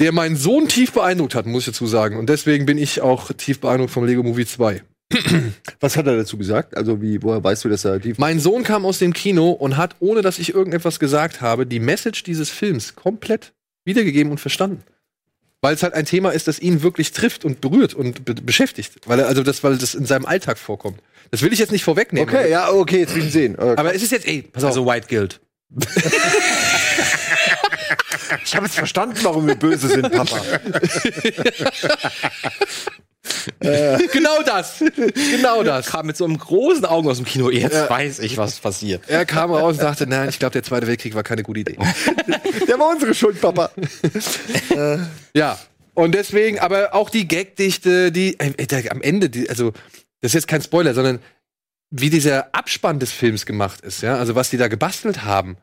der 0.00 0.12
meinen 0.12 0.36
Sohn 0.36 0.66
tief 0.66 0.92
beeindruckt 0.92 1.34
hat, 1.34 1.46
muss 1.46 1.62
ich 1.62 1.74
dazu 1.74 1.86
sagen. 1.86 2.18
Und 2.18 2.30
deswegen 2.30 2.64
bin 2.64 2.78
ich 2.78 3.02
auch 3.02 3.32
tief 3.32 3.60
beeindruckt 3.60 3.92
vom 3.92 4.06
Lego 4.06 4.22
Movie 4.22 4.46
2. 4.46 4.82
Was 5.80 5.96
hat 5.96 6.06
er 6.06 6.16
dazu 6.16 6.38
gesagt? 6.38 6.76
Also, 6.76 7.02
wie, 7.02 7.22
woher 7.22 7.42
weißt 7.42 7.64
du, 7.64 7.68
dass 7.68 7.84
er 7.84 8.00
tief. 8.00 8.16
Mein 8.18 8.38
Sohn 8.38 8.62
kam 8.62 8.86
aus 8.86 8.98
dem 8.98 9.12
Kino 9.12 9.50
und 9.50 9.76
hat, 9.76 9.96
ohne 9.98 10.22
dass 10.22 10.38
ich 10.38 10.54
irgendetwas 10.54 11.00
gesagt 11.00 11.40
habe, 11.40 11.66
die 11.66 11.80
Message 11.80 12.22
dieses 12.22 12.48
Films 12.48 12.94
komplett 12.94 13.52
wiedergegeben 13.84 14.30
und 14.30 14.38
verstanden. 14.38 14.84
Weil 15.62 15.74
es 15.74 15.82
halt 15.82 15.92
ein 15.94 16.06
Thema 16.06 16.30
ist, 16.30 16.48
das 16.48 16.58
ihn 16.58 16.82
wirklich 16.82 17.12
trifft 17.12 17.44
und 17.44 17.60
berührt 17.60 17.92
und 17.94 18.24
be 18.24 18.34
beschäftigt. 18.34 18.92
Weil 19.06 19.20
er, 19.20 19.26
also 19.28 19.42
das, 19.42 19.62
weil 19.62 19.76
das 19.76 19.94
in 19.94 20.06
seinem 20.06 20.24
Alltag 20.24 20.56
vorkommt. 20.58 21.00
Das 21.30 21.42
will 21.42 21.52
ich 21.52 21.58
jetzt 21.58 21.70
nicht 21.70 21.84
vorwegnehmen. 21.84 22.28
Okay, 22.28 22.50
ja, 22.50 22.70
okay, 22.70 23.00
jetzt 23.00 23.14
will 23.14 23.20
ich 23.20 23.26
ihn 23.26 23.32
sehen. 23.32 23.56
Okay. 23.56 23.74
Aber 23.76 23.94
es 23.94 24.02
ist 24.02 24.10
jetzt, 24.12 24.26
ey, 24.26 24.42
pass 24.42 24.64
auf. 24.64 24.70
Also 24.70 24.86
White 24.86 25.08
Guild. 25.08 25.38
ich 28.44 28.56
habe 28.56 28.66
jetzt 28.66 28.74
verstanden, 28.74 29.16
warum 29.22 29.46
wir 29.46 29.54
böse 29.54 29.88
sind, 29.88 30.10
Papa. 30.10 30.40
genau 33.60 34.42
das. 34.44 34.82
Genau 35.30 35.62
das. 35.62 35.86
Kam 35.86 36.06
mit 36.06 36.16
so 36.16 36.24
einem 36.24 36.38
großen 36.38 36.84
Augen 36.84 37.08
aus 37.08 37.18
dem 37.18 37.26
Kino. 37.26 37.50
Jetzt 37.50 37.88
weiß 37.88 38.20
ich, 38.20 38.36
was 38.36 38.60
passiert. 38.60 39.02
Er 39.08 39.26
kam 39.26 39.52
raus 39.52 39.74
und 39.74 39.80
sagte, 39.80 40.06
nein, 40.06 40.28
ich 40.28 40.38
glaube, 40.38 40.52
der 40.52 40.62
Zweite 40.62 40.86
Weltkrieg 40.86 41.14
war 41.14 41.22
keine 41.22 41.42
gute 41.42 41.60
Idee. 41.60 41.76
Der 42.68 42.78
war 42.78 42.90
unsere 42.90 43.14
Schuld, 43.14 43.40
Papa. 43.40 43.70
Ja. 45.34 45.58
Und 45.94 46.14
deswegen, 46.14 46.58
aber 46.58 46.94
auch 46.94 47.10
die 47.10 47.26
Gagdichte, 47.28 48.12
die 48.12 48.38
äh, 48.38 48.66
der, 48.66 48.90
am 48.92 49.02
Ende, 49.02 49.28
die, 49.28 49.50
also 49.50 49.72
das 50.20 50.30
ist 50.30 50.34
jetzt 50.34 50.48
kein 50.48 50.62
Spoiler, 50.62 50.94
sondern 50.94 51.18
wie 51.90 52.10
dieser 52.10 52.54
Abspann 52.54 53.00
des 53.00 53.12
Films 53.12 53.44
gemacht 53.44 53.80
ist, 53.80 54.02
ja, 54.02 54.16
also 54.16 54.34
was 54.34 54.50
die 54.50 54.56
da 54.56 54.68
gebastelt 54.68 55.24
haben, 55.24 55.56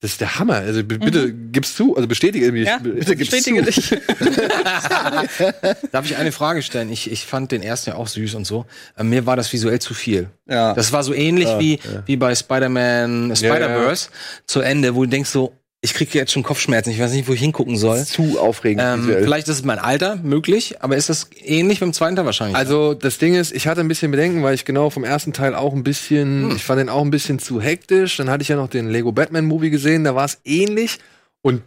das 0.00 0.12
ist 0.12 0.20
der 0.20 0.38
Hammer. 0.38 0.56
Also 0.56 0.84
bitte 0.84 1.32
gib's 1.32 1.74
zu, 1.74 1.96
also 1.96 2.06
bestätige 2.06 2.52
mich. 2.52 2.66
Ja, 2.66 2.78
bitte 2.78 3.16
gib's 3.16 3.30
bestätige 3.30 3.64
zu. 3.64 3.94
dich. 3.96 4.00
Darf 5.90 6.04
ich 6.04 6.16
eine 6.16 6.32
Frage 6.32 6.60
stellen? 6.60 6.92
Ich, 6.92 7.10
ich 7.10 7.24
fand 7.24 7.50
den 7.50 7.62
ersten 7.62 7.90
ja 7.90 7.96
auch 7.96 8.06
süß 8.06 8.34
und 8.34 8.46
so. 8.46 8.66
Äh, 8.96 9.04
mir 9.04 9.24
war 9.24 9.36
das 9.36 9.50
visuell 9.52 9.78
zu 9.78 9.94
viel. 9.94 10.28
Ja. 10.46 10.74
Das 10.74 10.92
war 10.92 11.02
so 11.02 11.14
ähnlich 11.14 11.48
wie, 11.58 11.78
wie 12.04 12.16
bei 12.16 12.34
Spider-Man 12.34 13.34
Spider-Verse 13.34 14.10
zu 14.46 14.60
Ende, 14.60 14.94
wo 14.94 15.04
du 15.04 15.08
denkst 15.10 15.30
so, 15.30 15.54
ich 15.82 15.94
kriege 15.94 16.18
jetzt 16.18 16.32
schon 16.32 16.42
Kopfschmerzen, 16.42 16.90
ich 16.90 16.98
weiß 16.98 17.12
nicht, 17.12 17.28
wo 17.28 17.32
ich 17.32 17.40
hingucken 17.40 17.76
soll. 17.76 18.04
Zu 18.04 18.40
aufregend. 18.40 18.82
Ähm, 18.84 19.04
vielleicht 19.04 19.48
ist 19.48 19.56
es 19.56 19.64
mein 19.64 19.78
Alter 19.78 20.16
möglich, 20.16 20.82
aber 20.82 20.96
ist 20.96 21.08
das 21.08 21.30
ähnlich 21.44 21.80
beim 21.80 21.92
zweiten 21.92 22.16
Teil 22.16 22.24
wahrscheinlich? 22.24 22.56
Also 22.56 22.94
das 22.94 23.18
Ding 23.18 23.34
ist, 23.34 23.52
ich 23.52 23.66
hatte 23.68 23.82
ein 23.82 23.88
bisschen 23.88 24.10
Bedenken, 24.10 24.42
weil 24.42 24.54
ich 24.54 24.64
genau 24.64 24.90
vom 24.90 25.04
ersten 25.04 25.32
Teil 25.32 25.54
auch 25.54 25.74
ein 25.74 25.84
bisschen, 25.84 26.50
ich 26.56 26.64
fand 26.64 26.80
den 26.80 26.88
auch 26.88 27.02
ein 27.02 27.10
bisschen 27.10 27.38
zu 27.38 27.60
hektisch. 27.60 28.16
Dann 28.16 28.30
hatte 28.30 28.42
ich 28.42 28.48
ja 28.48 28.56
noch 28.56 28.68
den 28.68 28.88
Lego 28.88 29.12
Batman 29.12 29.44
Movie 29.44 29.70
gesehen, 29.70 30.04
da 30.04 30.14
war 30.14 30.24
es 30.24 30.40
ähnlich. 30.44 30.98
Und 31.42 31.62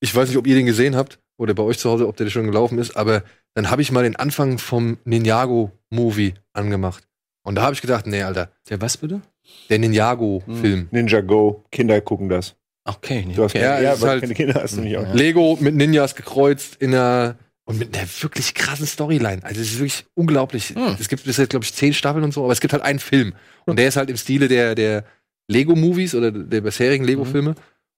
ich 0.00 0.14
weiß 0.14 0.28
nicht, 0.28 0.38
ob 0.38 0.46
ihr 0.46 0.56
den 0.56 0.66
gesehen 0.66 0.96
habt 0.96 1.18
oder 1.38 1.54
bei 1.54 1.62
euch 1.62 1.78
zu 1.78 1.90
Hause, 1.90 2.06
ob 2.08 2.16
der 2.16 2.28
schon 2.28 2.46
gelaufen 2.46 2.78
ist, 2.78 2.96
aber 2.96 3.22
dann 3.54 3.70
habe 3.70 3.82
ich 3.82 3.92
mal 3.92 4.02
den 4.02 4.16
Anfang 4.16 4.58
vom 4.58 4.98
Ninjago 5.04 5.70
Movie 5.90 6.34
angemacht. 6.52 7.04
Und 7.44 7.54
da 7.54 7.62
habe 7.62 7.74
ich 7.74 7.80
gedacht, 7.80 8.06
nee, 8.06 8.22
Alter, 8.22 8.50
der 8.68 8.80
was 8.80 8.96
bitte? 8.96 9.20
der 9.68 9.78
Ninjago 9.78 10.42
Film. 10.60 10.88
Ninja 10.90 11.20
Go. 11.20 11.64
Kinder 11.70 12.00
gucken 12.00 12.28
das. 12.28 12.56
Okay, 12.84 13.24
nicht. 13.24 13.38
Du 13.38 13.44
hast 13.44 13.52
okay. 13.54 13.62
Ja, 13.64 13.72
keine, 13.74 13.84
ja, 13.84 13.92
aber 13.94 14.08
halt- 14.08 14.20
keine 14.22 14.34
Kinder 14.34 14.60
hast 14.62 14.76
du 14.76 14.80
nicht 14.82 14.96
auch. 14.96 15.14
Lego 15.14 15.56
mit 15.60 15.74
Ninjas 15.74 16.14
gekreuzt 16.14 16.76
in 16.80 16.94
einer 16.94 17.36
und 17.66 17.78
mit 17.78 17.96
einer 17.96 18.06
wirklich 18.20 18.52
krassen 18.54 18.86
Storyline. 18.86 19.42
Also 19.42 19.62
es 19.62 19.68
ist 19.72 19.78
wirklich 19.78 20.04
unglaublich. 20.14 20.68
Hm. 20.70 20.96
Es 21.00 21.08
gibt 21.08 21.24
bisher, 21.24 21.46
glaube 21.46 21.64
ich, 21.64 21.72
zehn 21.72 21.94
Staffeln 21.94 22.22
und 22.22 22.32
so, 22.34 22.44
aber 22.44 22.52
es 22.52 22.60
gibt 22.60 22.74
halt 22.74 22.82
einen 22.82 22.98
Film. 22.98 23.32
Und 23.64 23.78
der 23.78 23.88
ist 23.88 23.96
halt 23.96 24.10
im 24.10 24.18
Stile 24.18 24.48
der, 24.48 24.74
der 24.74 25.04
Lego-Movies 25.48 26.14
oder 26.14 26.30
der 26.30 26.60
bisherigen 26.60 27.04
Lego-Filme. 27.04 27.54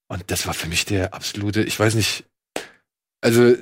Und 0.09 0.22
das 0.28 0.47
war 0.47 0.55
für 0.55 0.68
mich 0.68 0.84
der 0.84 1.14
absolute, 1.14 1.62
ich 1.64 1.78
weiß 1.80 1.97
nicht, 1.97 2.22
also 3.20 3.55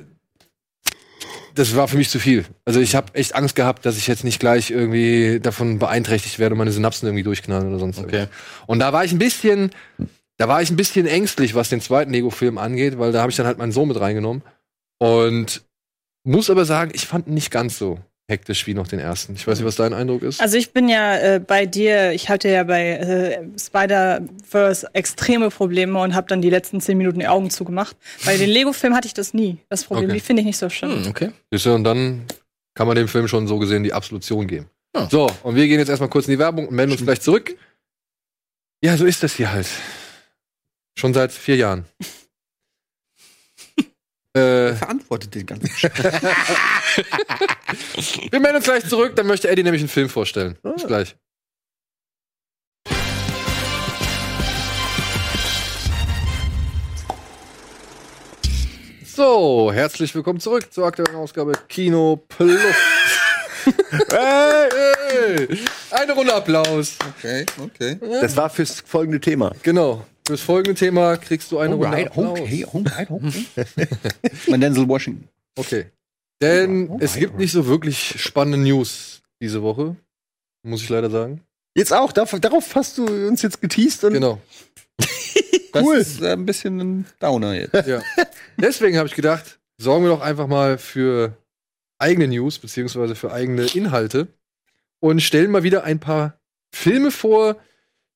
das 1.55 1.75
war 1.75 1.87
für 1.87 1.97
mich 1.97 2.09
zu 2.09 2.19
viel. 2.19 2.45
Also 2.65 2.79
ich 2.81 2.93
habe 2.95 3.15
echt 3.15 3.33
Angst 3.33 3.55
gehabt, 3.55 3.85
dass 3.85 3.97
ich 3.97 4.05
jetzt 4.07 4.23
nicht 4.23 4.39
gleich 4.39 4.69
irgendwie 4.71 5.39
davon 5.39 5.79
beeinträchtigt 5.79 6.37
werde 6.37 6.53
und 6.53 6.59
meine 6.59 6.71
Synapsen 6.71 7.07
irgendwie 7.07 7.23
durchknallen 7.23 7.69
oder 7.69 7.79
sonst 7.79 7.97
Okay. 7.97 8.27
und 8.67 8.77
da 8.79 8.93
war 8.93 9.05
ich 9.05 9.11
ein 9.11 9.17
bisschen, 9.19 9.71
da 10.37 10.47
war 10.47 10.61
ich 10.61 10.69
ein 10.69 10.75
bisschen 10.75 11.05
ängstlich, 11.07 11.55
was 11.55 11.69
den 11.69 11.81
zweiten 11.81 12.11
Lego-Film 12.11 12.57
angeht, 12.57 12.99
weil 12.99 13.11
da 13.11 13.21
habe 13.21 13.31
ich 13.31 13.37
dann 13.37 13.45
halt 13.45 13.57
meinen 13.57 13.71
Sohn 13.71 13.87
mit 13.87 13.99
reingenommen. 13.99 14.41
Und 14.99 15.63
muss 16.25 16.49
aber 16.49 16.65
sagen, 16.65 16.91
ich 16.93 17.05
fand 17.05 17.27
ihn 17.27 17.33
nicht 17.33 17.51
ganz 17.51 17.77
so 17.77 17.99
hektisch 18.27 18.65
wie 18.65 18.73
noch 18.73 18.87
den 18.87 18.99
ersten. 18.99 19.35
Ich 19.35 19.45
weiß 19.45 19.59
nicht, 19.59 19.67
was 19.67 19.75
dein 19.75 19.93
Eindruck 19.93 20.23
ist. 20.23 20.41
Also 20.41 20.57
ich 20.57 20.73
bin 20.73 20.89
ja 20.89 21.15
äh, 21.17 21.39
bei 21.39 21.67
dir, 21.67 22.11
ich 22.11 22.27
hatte 22.29 22.49
ja 22.49 22.63
bei 22.63 22.89
äh, 22.93 23.47
Spider-Verse 23.59 24.87
extreme 24.93 25.49
Probleme 25.51 25.99
und 25.99 26.15
habe 26.15 26.27
dann 26.27 26.41
die 26.41 26.49
letzten 26.49 26.81
zehn 26.81 26.97
Minuten 26.97 27.19
die 27.19 27.27
Augen 27.27 27.49
zugemacht. 27.51 27.95
Bei 28.25 28.35
den 28.37 28.49
Lego-Filmen 28.49 28.95
hatte 28.97 29.07
ich 29.07 29.13
das 29.13 29.33
nie. 29.35 29.57
Das 29.69 29.83
Problem, 29.83 30.05
Okay. 30.09 30.13
die 30.15 30.19
finde 30.21 30.39
ich 30.41 30.47
nicht 30.47 30.57
so 30.57 30.69
schlimm. 30.69 31.03
Hm, 31.03 31.07
okay. 31.09 31.31
Siehst 31.51 31.67
du, 31.67 31.75
und 31.75 31.83
dann 31.83 32.25
kann 32.73 32.87
man 32.87 32.95
dem 32.95 33.07
Film 33.07 33.27
schon 33.27 33.47
so 33.47 33.59
gesehen 33.59 33.83
die 33.83 33.93
Absolution 33.93 34.47
geben. 34.47 34.69
Ja. 34.95 35.07
So, 35.09 35.29
und 35.43 35.55
wir 35.55 35.67
gehen 35.67 35.77
jetzt 35.79 35.89
erstmal 35.89 36.09
kurz 36.09 36.25
in 36.27 36.31
die 36.31 36.39
Werbung 36.39 36.67
und 36.67 36.73
melden 36.75 36.93
uns 36.93 37.03
gleich 37.03 37.21
zurück. 37.21 37.55
Ja, 38.83 38.97
so 38.97 39.05
ist 39.05 39.21
das 39.21 39.35
hier 39.35 39.51
halt. 39.51 39.67
Schon 40.97 41.13
seit 41.13 41.33
vier 41.33 41.57
Jahren. 41.57 41.85
äh, 44.33 44.73
Verantwortet 44.73 45.35
den 45.35 45.45
ganzen 45.45 45.69
Sch 45.75 45.89
wir 48.31 48.39
melden 48.39 48.55
uns 48.57 48.65
gleich 48.65 48.87
zurück, 48.87 49.13
dann 49.17 49.27
möchte 49.27 49.49
Eddie 49.49 49.63
nämlich 49.63 49.81
einen 49.81 49.89
Film 49.89 50.07
vorstellen. 50.07 50.57
Bis 50.63 50.87
gleich. 50.87 51.17
So, 59.05 59.71
herzlich 59.73 60.15
willkommen 60.15 60.39
zurück 60.39 60.73
zur 60.73 60.85
aktuellen 60.85 61.15
Ausgabe 61.15 61.53
Kino 61.69 62.23
Plus. 62.27 62.59
hey, 64.09 64.69
hey. 65.09 65.59
Eine 65.91 66.13
Runde 66.13 66.33
Applaus. 66.33 66.97
Okay, 67.17 67.45
okay. 67.61 67.97
Das 68.21 68.35
war 68.35 68.49
fürs 68.49 68.81
folgende 68.81 69.19
Thema. 69.19 69.53
Genau. 69.63 70.05
Fürs 70.27 70.41
folgende 70.41 70.73
Thema 70.77 71.17
kriegst 71.17 71.51
du 71.51 71.59
eine 71.59 71.75
Runde 71.75 72.05
Applaus. 72.07 72.39
okay, 72.39 72.65
okay, 72.71 73.07
okay. 73.09 73.87
Mein 74.47 74.61
Denzel 74.61 74.87
Washington. 74.87 75.27
Okay. 75.55 75.85
Denn 76.41 76.97
es 76.99 77.15
gibt 77.15 77.37
nicht 77.37 77.51
so 77.51 77.67
wirklich 77.67 78.15
spannende 78.21 78.57
News 78.57 79.21
diese 79.39 79.61
Woche. 79.61 79.95
Muss 80.63 80.81
ich 80.81 80.89
leider 80.89 81.09
sagen. 81.09 81.41
Jetzt 81.75 81.93
auch, 81.93 82.11
darauf, 82.11 82.39
darauf 82.39 82.73
hast 82.75 82.97
du 82.97 83.05
uns 83.05 83.41
jetzt 83.41 83.61
geteased 83.61 84.03
und 84.03 84.13
Genau. 84.13 84.41
Das 85.73 85.83
Cool. 85.83 85.97
ist 85.97 86.21
äh, 86.21 86.31
ein 86.31 86.45
bisschen 86.45 86.79
ein 86.79 87.05
Downer 87.19 87.53
jetzt. 87.53 87.73
Ja. 87.87 88.01
Deswegen 88.57 88.97
habe 88.97 89.09
ich 89.09 89.13
gedacht, 89.13 89.59
sorgen 89.77 90.05
wir 90.05 90.09
doch 90.09 90.21
einfach 90.21 90.47
mal 90.47 90.77
für 90.77 91.35
eigene 91.99 92.29
News, 92.29 92.59
beziehungsweise 92.59 93.13
für 93.13 93.33
eigene 93.33 93.65
Inhalte 93.73 94.27
und 95.01 95.21
stellen 95.21 95.51
mal 95.51 95.63
wieder 95.63 95.83
ein 95.83 95.99
paar 95.99 96.39
Filme 96.73 97.11
vor, 97.11 97.57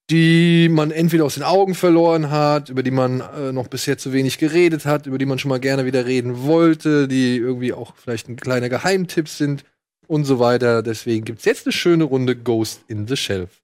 die 0.09 0.69
man 0.69 0.91
entweder 0.91 1.25
aus 1.25 1.35
den 1.35 1.43
Augen 1.43 1.75
verloren 1.75 2.31
hat, 2.31 2.69
über 2.69 2.83
die 2.83 2.91
man 2.91 3.21
äh, 3.21 3.51
noch 3.51 3.67
bisher 3.67 3.97
zu 3.97 4.11
wenig 4.13 4.37
geredet 4.37 4.85
hat, 4.85 5.05
über 5.05 5.17
die 5.17 5.25
man 5.25 5.39
schon 5.39 5.49
mal 5.49 5.59
gerne 5.59 5.85
wieder 5.85 6.05
reden 6.05 6.43
wollte, 6.43 7.07
die 7.07 7.37
irgendwie 7.37 7.73
auch 7.73 7.93
vielleicht 7.95 8.27
ein 8.27 8.35
kleiner 8.35 8.69
Geheimtipp 8.69 9.27
sind 9.29 9.63
und 10.07 10.25
so 10.25 10.39
weiter. 10.39 10.81
Deswegen 10.81 11.25
gibt's 11.25 11.45
jetzt 11.45 11.65
eine 11.65 11.73
schöne 11.73 12.03
Runde 12.05 12.35
Ghost 12.35 12.81
in 12.87 13.07
the 13.07 13.15
Shelf. 13.15 13.61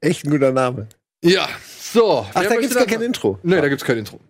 echt 0.00 0.24
ein 0.24 0.30
guter 0.30 0.52
Name. 0.52 0.88
Ja, 1.22 1.48
so. 1.80 2.26
Ach, 2.28 2.32
da 2.34 2.40
möchte 2.40 2.60
gibt's 2.60 2.76
gar 2.76 2.86
kein 2.86 3.02
Intro. 3.02 3.38
Nee, 3.42 3.60
da 3.60 3.68
gibt's 3.68 3.84
kein 3.84 3.98
Intro. 3.98 4.20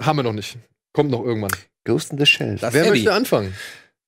Haben 0.00 0.18
wir 0.18 0.22
noch 0.22 0.32
nicht. 0.32 0.56
Kommt 0.92 1.10
noch 1.10 1.24
irgendwann. 1.24 1.52
Ghost 1.84 2.12
in 2.12 2.18
the 2.18 2.26
Shell. 2.26 2.56
Das 2.60 2.72
Wer 2.74 2.82
Eddie. 2.82 2.90
möchte 2.90 3.12
anfangen? 3.12 3.54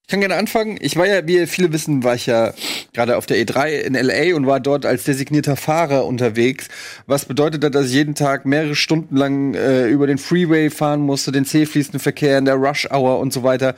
Ich 0.05 0.09
kann 0.09 0.21
gerne 0.21 0.37
anfangen. 0.37 0.79
Ich 0.81 0.97
war 0.97 1.07
ja, 1.07 1.27
wie 1.27 1.47
viele 1.47 1.73
wissen, 1.73 2.03
war 2.03 2.15
ich 2.15 2.27
ja 2.27 2.53
gerade 2.93 3.17
auf 3.17 3.27
der 3.27 3.39
E3 3.39 3.81
in 3.81 3.95
LA 3.95 4.37
und 4.37 4.47
war 4.47 4.61
dort 4.61 4.85
als 4.85 5.05
designierter 5.05 5.57
Fahrer 5.57 6.05
unterwegs. 6.05 6.69
Was 7.07 7.25
bedeutet 7.25 7.63
dass 7.75 7.87
ich 7.87 7.93
jeden 7.93 8.15
Tag 8.15 8.45
mehrere 8.45 8.75
Stunden 8.75 9.17
lang 9.17 9.55
äh, 9.55 9.87
über 9.87 10.07
den 10.07 10.19
Freeway 10.19 10.71
fahren 10.71 11.01
musste, 11.01 11.33
den 11.33 11.45
zähfließenden 11.45 12.01
Verkehr 12.01 12.37
in 12.39 12.45
der 12.45 12.57
Rush 12.57 12.89
Hour 12.91 13.21
und 13.21 13.33
so 13.33 13.43
weiter. 13.43 13.75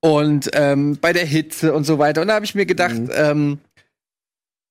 Und 0.00 0.50
ähm, 0.54 0.98
bei 1.00 1.12
der 1.12 1.26
Hitze 1.26 1.74
und 1.74 1.84
so 1.84 1.98
weiter. 1.98 2.22
Und 2.22 2.28
da 2.28 2.34
habe 2.34 2.44
ich 2.44 2.54
mir 2.54 2.66
gedacht, 2.66 2.96
ähm, 3.14 3.58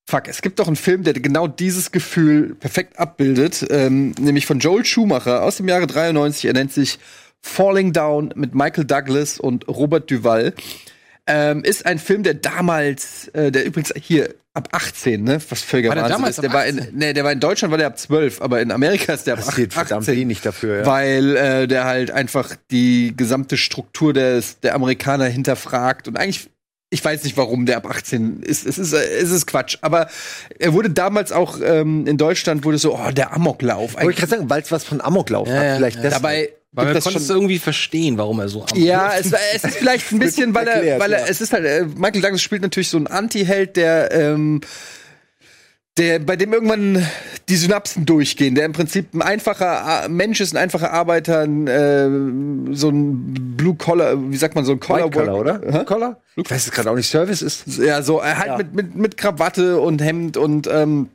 fuck, 0.08 0.26
es 0.26 0.42
gibt 0.42 0.58
doch 0.58 0.66
einen 0.66 0.76
Film, 0.76 1.04
der 1.04 1.14
genau 1.14 1.46
dieses 1.46 1.92
Gefühl 1.92 2.54
perfekt 2.54 2.98
abbildet, 2.98 3.66
ähm, 3.70 4.12
nämlich 4.18 4.46
von 4.46 4.58
Joel 4.58 4.84
Schumacher 4.84 5.42
aus 5.42 5.58
dem 5.58 5.68
Jahre 5.68 5.86
93. 5.86 6.46
Er 6.46 6.54
nennt 6.54 6.72
sich 6.72 6.98
Falling 7.42 7.92
Down 7.92 8.32
mit 8.34 8.54
Michael 8.54 8.84
Douglas 8.84 9.38
und 9.38 9.68
Robert 9.68 10.10
Duval. 10.10 10.54
Ähm, 11.30 11.62
ist 11.62 11.84
ein 11.84 11.98
Film, 11.98 12.22
der 12.22 12.34
damals, 12.34 13.28
äh, 13.28 13.52
der 13.52 13.66
übrigens 13.66 13.92
hier 13.94 14.34
ab 14.54 14.68
18, 14.72 15.22
ne? 15.22 15.38
Was 15.50 15.62
völliger 15.62 15.90
War 15.90 15.94
der 15.96 16.04
Wahnsinn 16.04 16.16
damals 16.16 16.38
ist. 16.38 16.42
Der 16.42 16.50
ab 16.50 16.56
war 16.56 16.66
in, 16.66 16.80
18? 16.80 16.94
nee, 16.96 17.12
der 17.12 17.24
war 17.24 17.32
in 17.32 17.40
Deutschland 17.40 17.70
war 17.70 17.78
der 17.78 17.86
ab 17.86 17.98
12, 17.98 18.40
aber 18.40 18.60
in 18.60 18.70
Amerika 18.70 19.12
ist 19.12 19.26
der 19.26 19.34
ab 19.34 19.44
Passiert 19.44 19.74
verdammt 19.74 20.02
18 20.02 20.16
wenig 20.16 20.40
dafür, 20.40 20.78
ja. 20.78 20.86
weil 20.86 21.36
äh, 21.36 21.68
der 21.68 21.84
halt 21.84 22.10
einfach 22.10 22.56
die 22.70 23.14
gesamte 23.16 23.56
Struktur 23.56 24.12
des, 24.12 24.60
der 24.60 24.74
Amerikaner 24.74 25.26
hinterfragt 25.26 26.08
und 26.08 26.16
eigentlich 26.16 26.50
ich 26.90 27.04
weiß 27.04 27.24
nicht, 27.24 27.36
warum 27.36 27.66
der 27.66 27.76
ab 27.76 27.86
18 27.86 28.42
ist. 28.42 28.66
Es 28.66 28.78
ist, 28.78 28.94
es 28.94 29.30
ist 29.30 29.46
Quatsch. 29.46 29.76
Aber 29.82 30.08
er 30.58 30.72
wurde 30.72 30.88
damals 30.88 31.32
auch 31.32 31.58
ähm, 31.62 32.06
in 32.06 32.16
Deutschland 32.16 32.64
wurde 32.64 32.78
so, 32.78 32.96
oh, 32.96 33.10
der 33.10 33.34
Amoklauf. 33.34 33.94
Wollte 33.94 34.10
ich 34.10 34.16
gerade 34.16 34.30
sagen, 34.30 34.48
weil 34.48 34.62
es 34.62 34.72
was 34.72 34.84
von 34.84 35.02
Amoklauf 35.02 35.48
Ja, 35.48 35.54
hat. 35.54 35.76
Vielleicht 35.76 36.02
ja. 36.02 36.08
Dabei 36.08 36.48
Weil 36.86 36.94
das 36.94 37.04
konnten 37.04 37.18
es 37.18 37.30
irgendwie 37.30 37.58
verstehen, 37.58 38.18
warum 38.18 38.40
er 38.40 38.48
so 38.48 38.62
am 38.62 38.78
Ja, 38.78 39.12
es, 39.18 39.32
es 39.54 39.64
ist 39.64 39.76
vielleicht 39.76 40.12
ein 40.12 40.18
bisschen, 40.20 40.54
weil 40.54 40.66
er, 40.68 40.98
weil 41.00 41.12
er, 41.12 41.20
ja. 41.20 41.26
es 41.26 41.40
ist 41.40 41.52
halt, 41.52 41.64
äh, 41.64 41.84
Michael 41.96 42.20
Douglas 42.20 42.42
spielt 42.42 42.62
natürlich 42.62 42.88
so 42.88 42.96
einen 42.96 43.06
Anti-Held, 43.06 43.76
der, 43.76 44.12
ähm, 44.12 44.60
der, 45.96 46.20
bei 46.20 46.36
dem 46.36 46.52
irgendwann 46.52 47.04
die 47.48 47.56
Synapsen 47.56 48.06
durchgehen, 48.06 48.54
der 48.54 48.66
im 48.66 48.72
Prinzip 48.72 49.12
ein 49.14 49.22
einfacher 49.22 50.04
äh, 50.04 50.08
Mensch 50.08 50.40
ist, 50.40 50.54
ein 50.54 50.56
einfacher 50.56 50.92
Arbeiter, 50.92 51.40
ein, 51.40 51.66
äh, 51.66 52.74
so 52.74 52.90
ein 52.90 53.54
Blue 53.56 53.74
Collar, 53.74 54.16
wie 54.30 54.36
sagt 54.36 54.54
man, 54.54 54.64
so 54.64 54.72
ein 54.72 54.80
Collar, 54.80 55.06
White 55.06 55.18
Collar, 55.18 55.34
oder? 55.34 55.60
Hä? 55.68 55.84
Collar? 55.84 56.20
Ich 56.36 56.48
weiß 56.48 56.66
es 56.66 56.70
gerade 56.70 56.90
auch 56.90 56.94
nicht. 56.94 57.08
Service 57.10 57.42
ist. 57.42 57.64
Ja, 57.78 58.02
so 58.02 58.20
er 58.20 58.38
halt 58.38 58.46
Ja. 58.48 58.56
mit, 58.58 58.74
mit, 58.74 58.94
mit 58.94 59.16
Krawatte 59.16 59.80
und 59.80 60.00
Hemd 60.00 60.36
und 60.36 60.68
ähm, 60.70 61.08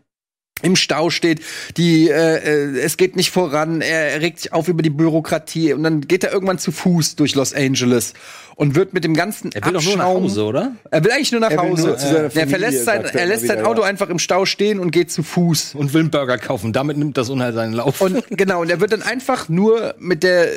im 0.63 0.75
Stau 0.75 1.09
steht, 1.11 1.41
die 1.77 2.09
äh, 2.09 2.37
äh, 2.37 2.79
es 2.79 2.97
geht 2.97 3.15
nicht 3.15 3.29
voran, 3.31 3.81
er, 3.81 4.21
regt 4.21 4.39
sich 4.39 4.53
auf 4.53 4.67
über 4.67 4.81
die 4.81 4.89
Bürokratie 4.89 5.73
und 5.73 5.83
dann 5.83 6.01
geht 6.01 6.23
er 6.23 6.31
irgendwann 6.33 6.57
zu 6.57 6.71
Fuß 6.71 7.15
durch 7.17 7.35
Los 7.35 7.53
Angeles 7.53 8.13
und 8.55 8.75
wird 8.75 8.93
mit 8.93 9.03
dem 9.03 9.13
ganzen 9.13 9.51
Er 9.51 9.65
will 9.65 9.73
doch 9.73 9.83
nur 9.83 9.97
nach 9.97 10.05
Abschaum- 10.05 10.23
Hause, 10.23 10.43
oder? 10.45 10.71
Er 10.89 11.03
will 11.03 11.11
eigentlich 11.11 11.31
nur 11.31 11.41
nach 11.41 11.51
Er 11.51 11.57
Hause. 11.61 11.87
nur 11.87 11.97
zu 11.97 12.07
seiner 12.07 12.35
er 12.35 12.47
verlässt 12.47 12.85
sein, 12.85 13.03
er 13.03 13.13
er 13.15 13.25
lässt 13.25 13.45
sein 13.47 13.65
Auto 13.65 13.81
ja. 13.81 13.87
einfach 13.87 14.09
im 14.09 14.19
Stau 14.19 14.45
stehen 14.45 14.79
und 14.79 14.91
geht 14.91 15.11
zu 15.11 15.21
Fuß. 15.23 15.75
Und 15.75 15.93
will 15.93 16.01
einen 16.01 16.11
Burger 16.11 16.37
kaufen. 16.37 16.71
Damit 16.73 16.97
nimmt 16.97 17.17
das 17.17 17.29
Unheil 17.29 17.53
seinen 17.53 17.73
Lauf. 17.73 17.99
Und 18.01 18.23
genau, 18.29 18.61
und 18.61 18.69
er 18.69 18.79
wird 18.79 18.91
dann 18.93 19.01
einfach 19.01 19.49
nur 19.49 19.95
mit 19.99 20.23
der 20.23 20.47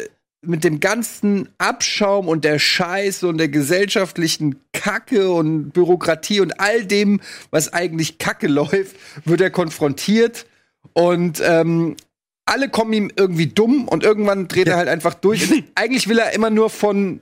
mit 0.47 0.65
dem 0.65 0.81
ganzen 0.81 1.49
Abschaum 1.59 2.29
und 2.29 2.45
der 2.45 2.59
Scheiße 2.59 3.27
und 3.27 3.39
der 3.39 3.49
gesellschaftlichen 3.49 4.57
Kacke 4.73 5.31
und 5.31 5.71
Bürokratie 5.71 6.41
und 6.41 6.61
all 6.61 6.85
dem, 6.85 7.21
was 7.51 7.73
eigentlich 7.73 8.19
Kacke 8.19 8.47
läuft, 8.49 8.97
wird 9.25 9.41
er 9.41 9.51
konfrontiert 9.51 10.47
und 10.93 11.43
ähm, 11.45 11.97
alle 12.45 12.69
kommen 12.69 12.93
ihm 12.93 13.11
irgendwie 13.17 13.49
dumm 13.49 13.89
und 13.89 14.05
irgendwann 14.05 14.49
dreht 14.49 14.69
er 14.69 14.77
halt 14.77 14.89
einfach 14.89 15.15
durch. 15.15 15.51
Und 15.51 15.65
eigentlich 15.75 16.09
will 16.09 16.19
er 16.19 16.33
immer 16.33 16.51
nur 16.51 16.71
von 16.71 17.21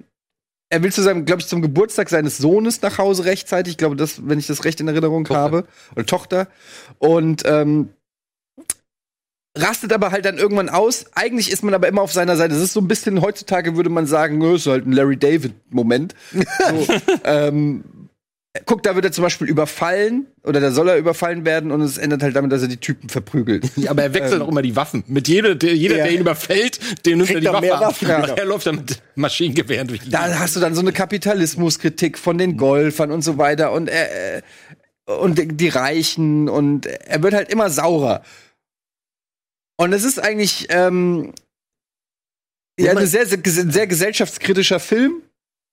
er 0.70 0.82
will 0.82 0.92
zu 0.92 1.02
seinem, 1.02 1.24
glaube 1.24 1.40
ich, 1.40 1.46
zum 1.46 1.62
Geburtstag 1.62 2.08
seines 2.08 2.38
Sohnes 2.38 2.82
nach 2.82 2.98
Hause 2.98 3.26
rechtzeitig. 3.26 3.72
Ich 3.72 3.78
glaube, 3.78 3.94
das, 3.94 4.26
wenn 4.28 4.40
ich 4.40 4.48
das 4.48 4.64
recht 4.64 4.80
in 4.80 4.88
Erinnerung 4.88 5.24
Tochter. 5.24 5.40
habe. 5.40 5.64
Oder 5.94 6.06
Tochter. 6.06 6.48
Und 6.98 7.42
ähm, 7.46 7.90
rastet 9.56 9.92
aber 9.92 10.10
halt 10.10 10.24
dann 10.24 10.38
irgendwann 10.38 10.68
aus. 10.68 11.06
Eigentlich 11.14 11.50
ist 11.50 11.62
man 11.62 11.74
aber 11.74 11.88
immer 11.88 12.02
auf 12.02 12.12
seiner 12.12 12.36
Seite. 12.36 12.54
Es 12.54 12.60
ist 12.62 12.72
so 12.72 12.80
ein 12.80 12.88
bisschen, 12.88 13.20
heutzutage 13.22 13.76
würde 13.76 13.90
man 13.90 14.06
sagen, 14.06 14.38
"Nö, 14.38 14.56
ist 14.56 14.66
halt 14.66 14.86
ein 14.86 14.92
Larry 14.92 15.16
David-Moment. 15.16 16.14
So, 16.34 16.94
ähm, 17.24 17.84
guck, 18.66 18.82
da 18.82 18.94
wird 18.94 19.04
er 19.04 19.12
zum 19.12 19.22
Beispiel 19.22 19.48
überfallen 19.48 20.26
oder 20.44 20.60
da 20.60 20.70
soll 20.70 20.88
er 20.88 20.96
überfallen 20.96 21.44
werden 21.44 21.70
und 21.72 21.80
es 21.82 21.98
endet 21.98 22.22
halt 22.22 22.34
damit, 22.36 22.52
dass 22.52 22.62
er 22.62 22.68
die 22.68 22.76
Typen 22.78 23.08
verprügelt. 23.08 23.64
Ja, 23.76 23.90
aber 23.90 24.02
er 24.02 24.14
wechselt 24.14 24.40
auch 24.42 24.48
immer 24.48 24.62
die 24.62 24.76
Waffen. 24.76 25.04
Mit 25.06 25.28
jeder, 25.28 25.54
der, 25.54 25.74
jeder, 25.74 25.96
Ja. 25.98 26.04
der 26.04 26.12
ihn 26.14 26.20
überfällt, 26.20 26.78
dem 27.06 27.18
nimmt 27.18 27.30
er 27.30 27.40
die 27.40 27.46
er 27.46 27.52
Waffe 27.52 27.60
mehr 27.62 27.74
ab. 27.76 27.80
Waffen, 27.82 28.08
ja. 28.08 28.18
Nachher 28.20 28.44
läuft 28.46 28.66
er 28.66 28.72
mit 28.74 29.02
Maschinengewehren 29.14 29.88
durch 29.88 30.00
die 30.00 30.10
Da 30.10 30.38
hast 30.38 30.56
du 30.56 30.60
dann 30.60 30.74
so 30.74 30.80
eine 30.80 30.92
Kapitalismuskritik 30.92 32.18
von 32.18 32.38
den 32.38 32.56
Golfern 32.56 33.10
und 33.10 33.22
so 33.22 33.38
weiter 33.38 33.72
und 33.72 33.88
er, 33.88 34.36
äh, 34.38 34.42
und 35.06 35.60
die 35.60 35.68
Reichen 35.68 36.48
und 36.48 36.86
er 36.86 37.22
wird 37.22 37.34
halt 37.34 37.50
immer 37.50 37.68
saurer. 37.70 38.22
Und 39.76 39.92
es 39.92 40.04
ist 40.04 40.22
eigentlich 40.22 40.66
ähm, 40.70 41.32
ja, 42.78 42.92
ein 42.92 43.06
sehr, 43.06 43.26
sehr, 43.26 43.40
sehr 43.44 43.86
gesellschaftskritischer 43.86 44.80
Film, 44.80 45.22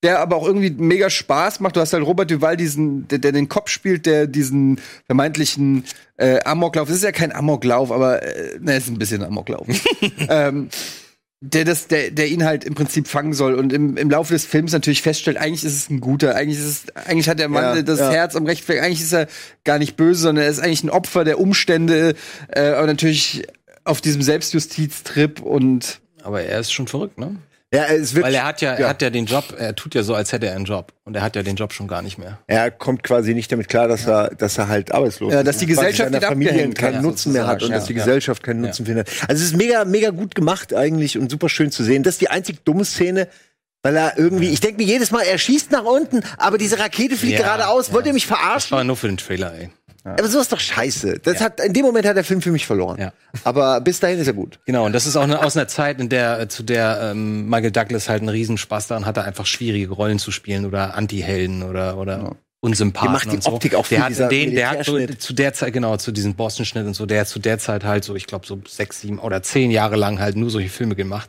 der 0.02 0.18
aber 0.18 0.36
auch 0.36 0.46
irgendwie 0.46 0.70
mega 0.70 1.10
Spaß 1.10 1.60
macht. 1.60 1.76
Du 1.76 1.80
hast 1.80 1.92
halt 1.92 2.04
Robert 2.04 2.30
Duval, 2.30 2.56
diesen, 2.56 3.06
der, 3.08 3.18
der 3.18 3.32
den 3.32 3.48
Kopf 3.48 3.70
spielt, 3.70 4.06
der 4.06 4.26
diesen 4.26 4.80
vermeintlichen 5.06 5.84
äh, 6.16 6.40
Amoklauf. 6.44 6.88
Es 6.88 6.96
ist 6.96 7.04
ja 7.04 7.12
kein 7.12 7.32
Amoklauf, 7.32 7.92
aber 7.92 8.22
äh, 8.22 8.58
ne, 8.60 8.74
es 8.74 8.84
ist 8.84 8.90
ein 8.90 8.98
bisschen 8.98 9.22
Amoklauf. 9.22 9.66
ähm, 10.28 10.68
der, 11.44 11.64
das, 11.64 11.88
der, 11.88 12.12
der 12.12 12.28
ihn 12.28 12.44
halt 12.44 12.62
im 12.62 12.74
Prinzip 12.74 13.08
fangen 13.08 13.32
soll 13.32 13.54
und 13.54 13.72
im, 13.72 13.96
im 13.96 14.10
Laufe 14.10 14.32
des 14.32 14.44
Films 14.44 14.70
natürlich 14.70 15.02
feststellt, 15.02 15.36
eigentlich 15.36 15.64
ist 15.64 15.76
es 15.76 15.90
ein 15.90 16.00
guter, 16.00 16.36
eigentlich 16.36 16.58
ist 16.58 16.86
es, 16.86 16.96
eigentlich 16.96 17.28
hat 17.28 17.40
der 17.40 17.48
Mann 17.48 17.76
Ja, 17.76 17.82
das 17.82 17.98
ja. 17.98 18.10
Herz 18.12 18.36
am 18.36 18.46
rechten 18.46 18.78
eigentlich 18.78 19.00
ist 19.00 19.12
er 19.12 19.26
gar 19.64 19.80
nicht 19.80 19.96
böse, 19.96 20.22
sondern 20.22 20.44
er 20.44 20.50
ist 20.50 20.60
eigentlich 20.60 20.84
ein 20.84 20.90
Opfer 20.90 21.24
der 21.24 21.40
Umstände, 21.40 22.14
äh, 22.48 22.68
aber 22.68 22.86
natürlich 22.86 23.42
auf 23.84 24.00
diesem 24.00 24.22
Selbstjustiztrip 24.22 25.40
und 25.40 26.00
Aber 26.22 26.42
er 26.42 26.60
ist 26.60 26.72
schon 26.72 26.86
verrückt, 26.88 27.18
ne? 27.18 27.36
Ja, 27.74 27.84
es 27.86 28.14
wird. 28.14 28.26
Weil 28.26 28.34
er 28.34 28.44
hat 28.44 28.60
ja, 28.60 28.72
Ja. 28.74 28.80
er 28.80 28.88
hat 28.90 29.00
ja 29.00 29.08
den 29.08 29.24
Job, 29.24 29.54
er 29.58 29.74
tut 29.74 29.94
ja 29.94 30.02
so, 30.02 30.14
als 30.14 30.30
hätte 30.32 30.46
er 30.46 30.54
einen 30.54 30.66
Job. 30.66 30.92
Und 31.04 31.16
er 31.16 31.22
hat 31.22 31.36
ja 31.36 31.42
den 31.42 31.56
Job 31.56 31.72
schon 31.72 31.88
gar 31.88 32.02
nicht 32.02 32.18
mehr. 32.18 32.38
er 32.46 32.70
kommt 32.70 33.02
quasi 33.02 33.32
nicht 33.34 33.50
damit 33.50 33.68
klar, 33.68 33.88
dass 33.88 34.06
er, 34.06 34.28
dass 34.34 34.58
er 34.58 34.68
halt 34.68 34.92
arbeitslos 34.92 35.32
Ja, 35.32 35.40
ist. 35.40 35.46
dass 35.46 35.56
die 35.56 35.66
quasi 35.66 35.76
Gesellschaft 35.78 36.12
seiner 36.12 36.22
ihn 36.26 36.28
Familie 36.28 36.70
keinen 36.74 36.96
hat, 36.96 37.02
Nutzen 37.02 37.32
mehr 37.32 37.46
hat 37.46 37.62
und 37.62 37.70
dass 37.70 37.86
die 37.86 37.94
ja. 37.94 37.98
Gesellschaft 38.00 38.42
keinen 38.42 38.60
Nutzen 38.60 38.84
findet. 38.84 39.08
Also 39.26 39.42
es 39.42 39.50
ist 39.52 39.56
mega, 39.56 39.86
mega 39.86 40.10
gut 40.10 40.34
gemacht 40.34 40.74
eigentlich 40.74 41.16
und 41.18 41.30
super 41.30 41.48
schön 41.48 41.70
zu 41.72 41.82
sehen. 41.82 42.02
Das 42.02 42.16
ist 42.16 42.20
die 42.20 42.28
einzig 42.28 42.62
dumme 42.64 42.84
Szene. 42.84 43.28
Weil 43.84 43.96
er 43.96 44.16
irgendwie, 44.16 44.50
ich 44.50 44.60
denke 44.60 44.76
mir 44.80 44.86
jedes 44.86 45.10
Mal, 45.10 45.22
er 45.22 45.38
schießt 45.38 45.72
nach 45.72 45.82
unten, 45.82 46.20
aber 46.36 46.56
diese 46.56 46.78
Rakete 46.78 47.16
fliegt 47.16 47.40
Ja, 47.40 47.42
geradeaus. 47.56 47.92
Wollt 47.92 48.06
ihr 48.06 48.12
mich 48.12 48.28
Das 48.28 48.38
verarschen? 48.38 48.76
war 48.76 48.84
nur 48.84 48.96
für 48.96 49.08
den 49.08 49.16
Trailer, 49.16 49.52
ey. 49.54 49.70
Aber 50.04 50.28
so 50.28 50.40
ist 50.40 50.52
doch 50.52 50.60
scheiße. 50.60 51.20
Das 51.22 51.40
hat, 51.40 51.60
in 51.60 51.72
dem 51.72 51.84
Moment 51.84 52.06
hat 52.06 52.16
der 52.16 52.24
Film 52.24 52.42
für 52.42 52.50
mich 52.50 52.66
verloren. 52.66 53.00
Ja. 53.00 53.12
Aber 53.44 53.80
bis 53.80 54.00
dahin 54.00 54.18
ist 54.18 54.26
er 54.26 54.32
gut. 54.32 54.58
Genau, 54.66 54.84
und 54.84 54.92
das 54.92 55.06
ist 55.06 55.16
auch 55.16 55.22
eine, 55.22 55.44
aus 55.44 55.56
einer 55.56 55.68
Zeit, 55.68 56.00
in 56.00 56.08
der, 56.08 56.40
äh, 56.40 56.48
zu 56.48 56.62
der 56.62 57.10
ähm, 57.12 57.48
Michael 57.48 57.70
Douglas 57.70 58.08
halt 58.08 58.20
einen 58.20 58.28
Riesenspaß 58.28 58.88
daran 58.88 59.06
hatte, 59.06 59.22
einfach 59.22 59.46
schwierige 59.46 59.92
Rollen 59.92 60.18
zu 60.18 60.32
spielen 60.32 60.66
oder 60.66 60.94
Anti-Helden 60.94 61.62
oder, 61.62 61.98
oder 61.98 62.36
Unsympathen 62.64 63.08
Die 63.08 63.12
macht 63.12 63.26
die 63.26 63.36
und 63.36 63.42
so. 63.42 63.52
Optik 63.52 63.74
auch 63.74 63.86
der 63.88 63.98
viel, 63.98 64.04
hat 64.04 64.10
dieser 64.10 64.28
den, 64.28 64.54
der 64.54 64.70
hat 64.70 64.84
so 64.84 65.04
zu 65.06 65.32
der 65.32 65.52
Zeit 65.52 65.72
genau 65.72 65.96
zu 65.96 66.12
diesem 66.12 66.34
Boston-Schnitt 66.34 66.86
und 66.86 66.94
so, 66.94 67.06
der 67.06 67.22
hat 67.22 67.28
zu 67.28 67.40
der 67.40 67.58
Zeit 67.58 67.82
halt 67.82 68.04
so, 68.04 68.14
ich 68.14 68.26
glaube 68.26 68.46
so 68.46 68.60
sechs, 68.68 69.00
sieben 69.00 69.18
oder 69.18 69.42
zehn 69.42 69.72
Jahre 69.72 69.96
lang 69.96 70.20
halt 70.20 70.36
nur 70.36 70.48
solche 70.48 70.68
Filme 70.68 70.94
gemacht. 70.94 71.28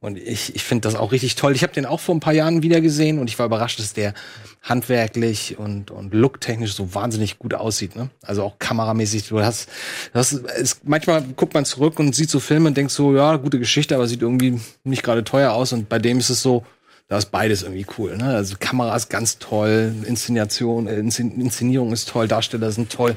Und 0.00 0.16
ich, 0.16 0.54
ich 0.54 0.62
finde 0.62 0.82
das 0.82 0.94
auch 0.94 1.10
richtig 1.10 1.34
toll. 1.34 1.56
Ich 1.56 1.64
habe 1.64 1.72
den 1.72 1.84
auch 1.84 1.98
vor 1.98 2.14
ein 2.14 2.20
paar 2.20 2.32
Jahren 2.32 2.62
wieder 2.62 2.80
gesehen 2.80 3.18
und 3.18 3.28
ich 3.28 3.36
war 3.38 3.46
überrascht, 3.46 3.80
dass 3.80 3.94
der 3.94 4.14
handwerklich 4.62 5.58
und 5.58 5.90
und 5.90 6.14
looktechnisch 6.14 6.74
so 6.74 6.94
wahnsinnig 6.94 7.38
gut 7.40 7.54
aussieht. 7.54 7.96
Ne? 7.96 8.08
Also 8.22 8.44
auch 8.44 8.60
kameramäßig. 8.60 9.28
Du 9.28 9.40
hast, 9.40 9.68
das 10.12 10.32
ist, 10.32 10.86
manchmal 10.86 11.22
guckt 11.36 11.54
man 11.54 11.64
zurück 11.64 11.98
und 11.98 12.14
sieht 12.14 12.30
so 12.30 12.38
Filme 12.38 12.68
und 12.68 12.76
denkt 12.76 12.92
so, 12.92 13.14
ja, 13.16 13.36
gute 13.36 13.58
Geschichte, 13.58 13.96
aber 13.96 14.06
sieht 14.06 14.22
irgendwie 14.22 14.60
nicht 14.84 15.02
gerade 15.02 15.24
teuer 15.24 15.52
aus. 15.52 15.72
Und 15.72 15.88
bei 15.88 15.98
dem 15.98 16.18
ist 16.18 16.30
es 16.30 16.42
so, 16.42 16.64
da 17.08 17.16
ist 17.16 17.30
beides 17.30 17.62
irgendwie 17.62 17.86
cool. 17.96 18.18
Ne? 18.18 18.24
Also 18.24 18.56
Kamera 18.60 18.94
ist 18.94 19.08
ganz 19.08 19.38
toll, 19.38 19.94
Inszenation, 20.04 20.86
äh, 20.86 20.96
Inszen 20.96 21.40
Inszenierung 21.40 21.90
ist 21.90 22.10
toll, 22.10 22.28
Darsteller 22.28 22.70
sind 22.70 22.92
toll, 22.92 23.16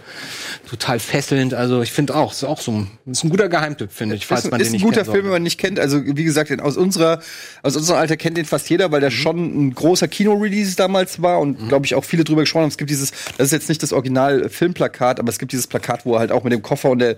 total 0.69 0.97
fesselnd. 0.99 1.53
Also 1.53 1.81
ich 1.81 1.91
finde 1.91 2.15
auch, 2.15 2.31
ist 2.31 2.45
auch 2.45 2.61
so 2.61 2.71
ein, 2.71 2.91
ist 3.05 3.25
ein 3.25 3.29
guter 3.29 3.49
Geheimtipp, 3.49 3.91
finde 3.91 4.15
ich, 4.15 4.25
falls 4.25 4.45
ist, 4.45 4.51
man 4.51 4.61
ist 4.61 4.67
den 4.67 4.71
ein 4.71 4.73
nicht 4.75 4.85
guter 4.85 5.01
kennt 5.01 5.11
Film, 5.11 5.25
wenn 5.25 5.31
man 5.33 5.43
nicht 5.43 5.59
kennt. 5.59 5.77
Also 5.77 6.01
wie 6.05 6.23
gesagt, 6.23 6.57
aus 6.61 6.77
unserer 6.77 7.19
aus 7.63 7.75
unserem 7.75 7.99
Alter 7.99 8.15
kennt 8.15 8.37
den 8.37 8.45
fast 8.45 8.69
jeder, 8.69 8.93
weil 8.93 9.01
der 9.01 9.11
schon 9.11 9.67
ein 9.67 9.75
großer 9.75 10.07
Kino-Release 10.07 10.77
damals 10.77 11.21
war 11.21 11.41
und 11.41 11.67
glaube 11.67 11.85
ich 11.85 11.93
auch 11.93 12.05
viele 12.05 12.23
drüber 12.23 12.43
gesprochen 12.43 12.63
haben. 12.63 12.69
Es 12.69 12.77
gibt 12.77 12.91
dieses, 12.91 13.11
das 13.37 13.47
ist 13.47 13.51
jetzt 13.51 13.67
nicht 13.67 13.83
das 13.83 13.91
Original 13.91 14.47
Filmplakat, 14.47 15.19
aber 15.19 15.27
es 15.27 15.37
gibt 15.37 15.51
dieses 15.51 15.67
Plakat, 15.67 16.05
wo 16.05 16.13
er 16.13 16.19
halt 16.19 16.31
auch 16.31 16.45
mit 16.45 16.53
dem 16.53 16.61
Koffer 16.61 16.91
und 16.91 16.99
der 16.99 17.17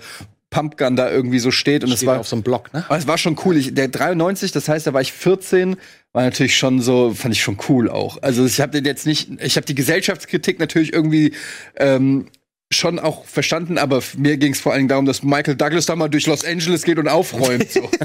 Pumpgun 0.54 0.96
da 0.96 1.10
irgendwie 1.10 1.40
so 1.40 1.50
steht 1.50 1.84
und 1.84 1.92
es 1.92 2.06
war 2.06 2.20
auf 2.20 2.28
so 2.28 2.36
einem 2.36 2.44
Block, 2.44 2.72
ne? 2.74 2.86
aber 2.88 2.98
es 2.98 3.08
war 3.08 3.18
schon 3.18 3.38
cool. 3.44 3.58
Ich, 3.58 3.74
der 3.74 3.88
93, 3.88 4.52
das 4.52 4.70
heißt, 4.70 4.86
da 4.86 4.94
war 4.94 5.02
ich 5.02 5.12
14, 5.12 5.78
war 6.14 6.24
natürlich 6.24 6.56
schon 6.56 6.80
so, 6.80 7.14
fand 7.14 7.34
ich 7.34 7.42
schon 7.42 7.58
cool 7.68 7.90
auch. 7.90 8.22
Also 8.22 8.46
ich 8.46 8.62
habe 8.62 8.72
den 8.72 8.86
jetzt 8.86 9.06
nicht, 9.06 9.30
ich 9.42 9.56
habe 9.56 9.66
die 9.66 9.76
Gesellschaftskritik 9.76 10.60
natürlich 10.60 10.94
irgendwie 10.94 11.34
ähm, 11.76 12.28
schon 12.70 13.00
auch 13.00 13.26
verstanden, 13.26 13.78
aber 13.78 14.02
mir 14.18 14.38
ging 14.38 14.54
es 14.54 14.62
vor 14.62 14.72
allen 14.72 14.82
Dingen 14.82 14.90
darum, 14.90 15.06
dass 15.06 15.24
Michael 15.24 15.56
Douglas 15.56 15.86
da 15.86 15.96
mal 15.96 16.10
durch 16.10 16.28
Los 16.28 16.46
Angeles 16.46 16.84
geht 16.84 17.00
und 17.00 17.08
aufräumt. 17.08 17.72
So. 17.72 17.90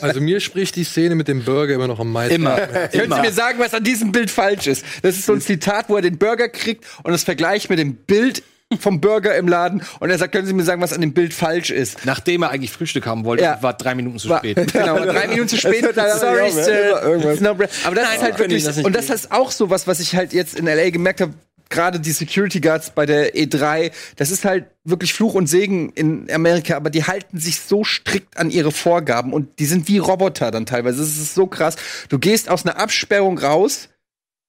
Also 0.00 0.20
mir 0.20 0.40
spricht 0.40 0.76
die 0.76 0.84
Szene 0.84 1.14
mit 1.14 1.28
dem 1.28 1.44
Burger 1.44 1.74
immer 1.74 1.86
noch 1.86 1.98
am 1.98 2.12
meisten. 2.12 2.36
Immer. 2.36 2.56
Können 2.56 3.12
Sie 3.12 3.20
mir 3.20 3.32
sagen, 3.32 3.58
was 3.58 3.74
an 3.74 3.82
diesem 3.84 4.12
Bild 4.12 4.30
falsch 4.30 4.66
ist? 4.66 4.84
Das 5.02 5.16
ist 5.16 5.26
so 5.26 5.32
ein 5.32 5.40
Zitat, 5.40 5.88
wo 5.88 5.96
er 5.96 6.02
den 6.02 6.18
Burger 6.18 6.48
kriegt 6.48 6.84
und 7.02 7.12
das 7.12 7.24
vergleicht 7.24 7.70
mit 7.70 7.78
dem 7.78 7.94
Bild 7.94 8.42
vom 8.80 9.00
Burger 9.00 9.36
im 9.36 9.46
Laden 9.46 9.82
und 10.00 10.10
er 10.10 10.18
sagt, 10.18 10.32
können 10.32 10.46
Sie 10.46 10.52
mir 10.52 10.64
sagen, 10.64 10.80
was 10.82 10.92
an 10.92 11.00
dem 11.00 11.12
Bild 11.12 11.32
falsch 11.32 11.70
ist? 11.70 12.04
Nachdem 12.06 12.42
er 12.42 12.50
eigentlich 12.50 12.72
Frühstück 12.72 13.06
haben 13.06 13.24
wollte, 13.24 13.44
Ja. 13.44 13.62
war 13.62 13.74
drei 13.74 13.94
Minuten 13.94 14.18
zu 14.18 14.28
War- 14.28 14.38
spät. 14.38 14.56
Genau, 14.72 14.98
drei 15.04 15.28
Minuten 15.28 15.48
zu 15.48 15.56
spät. 15.58 15.84
Sorry, 15.94 16.42
nicht 16.44 16.58
auf, 16.58 16.64
Sir. 16.64 16.90
ja, 16.90 17.02
irgendwas. 17.02 17.32
It's 17.34 17.40
no 17.42 17.54
bra- 17.54 17.66
Aber 17.84 17.94
das 17.94 18.14
ist 18.14 18.22
halt 18.22 18.36
können 18.36 18.38
wirklich, 18.50 18.62
die 18.62 18.66
das 18.66 18.76
nicht 18.76 18.86
und 18.86 18.96
das 18.96 19.10
ist 19.10 19.30
auch 19.30 19.50
so 19.52 19.70
was, 19.70 19.86
was 19.86 20.00
ich 20.00 20.16
halt 20.16 20.32
jetzt 20.32 20.58
in 20.58 20.66
LA 20.66 20.90
gemerkt 20.90 21.20
habe, 21.20 21.34
gerade 21.70 22.00
die 22.00 22.12
Security 22.12 22.60
Guards 22.60 22.90
bei 22.90 23.06
der 23.06 23.34
E3, 23.34 23.92
das 24.16 24.30
ist 24.30 24.44
halt 24.44 24.66
wirklich 24.84 25.12
Fluch 25.14 25.34
und 25.34 25.46
Segen 25.46 25.90
in 25.90 26.30
Amerika, 26.32 26.76
aber 26.76 26.90
die 26.90 27.04
halten 27.04 27.38
sich 27.38 27.60
so 27.60 27.84
strikt 27.84 28.36
an 28.36 28.50
ihre 28.50 28.72
Vorgaben 28.72 29.32
und 29.32 29.58
die 29.60 29.66
sind 29.66 29.88
wie 29.88 29.98
Roboter 29.98 30.50
dann 30.50 30.66
teilweise. 30.66 30.98
Das 30.98 31.08
ist 31.08 31.34
so 31.34 31.46
krass. 31.46 31.76
Du 32.08 32.18
gehst 32.18 32.48
aus 32.48 32.64
einer 32.66 32.78
Absperrung 32.78 33.38
raus, 33.38 33.88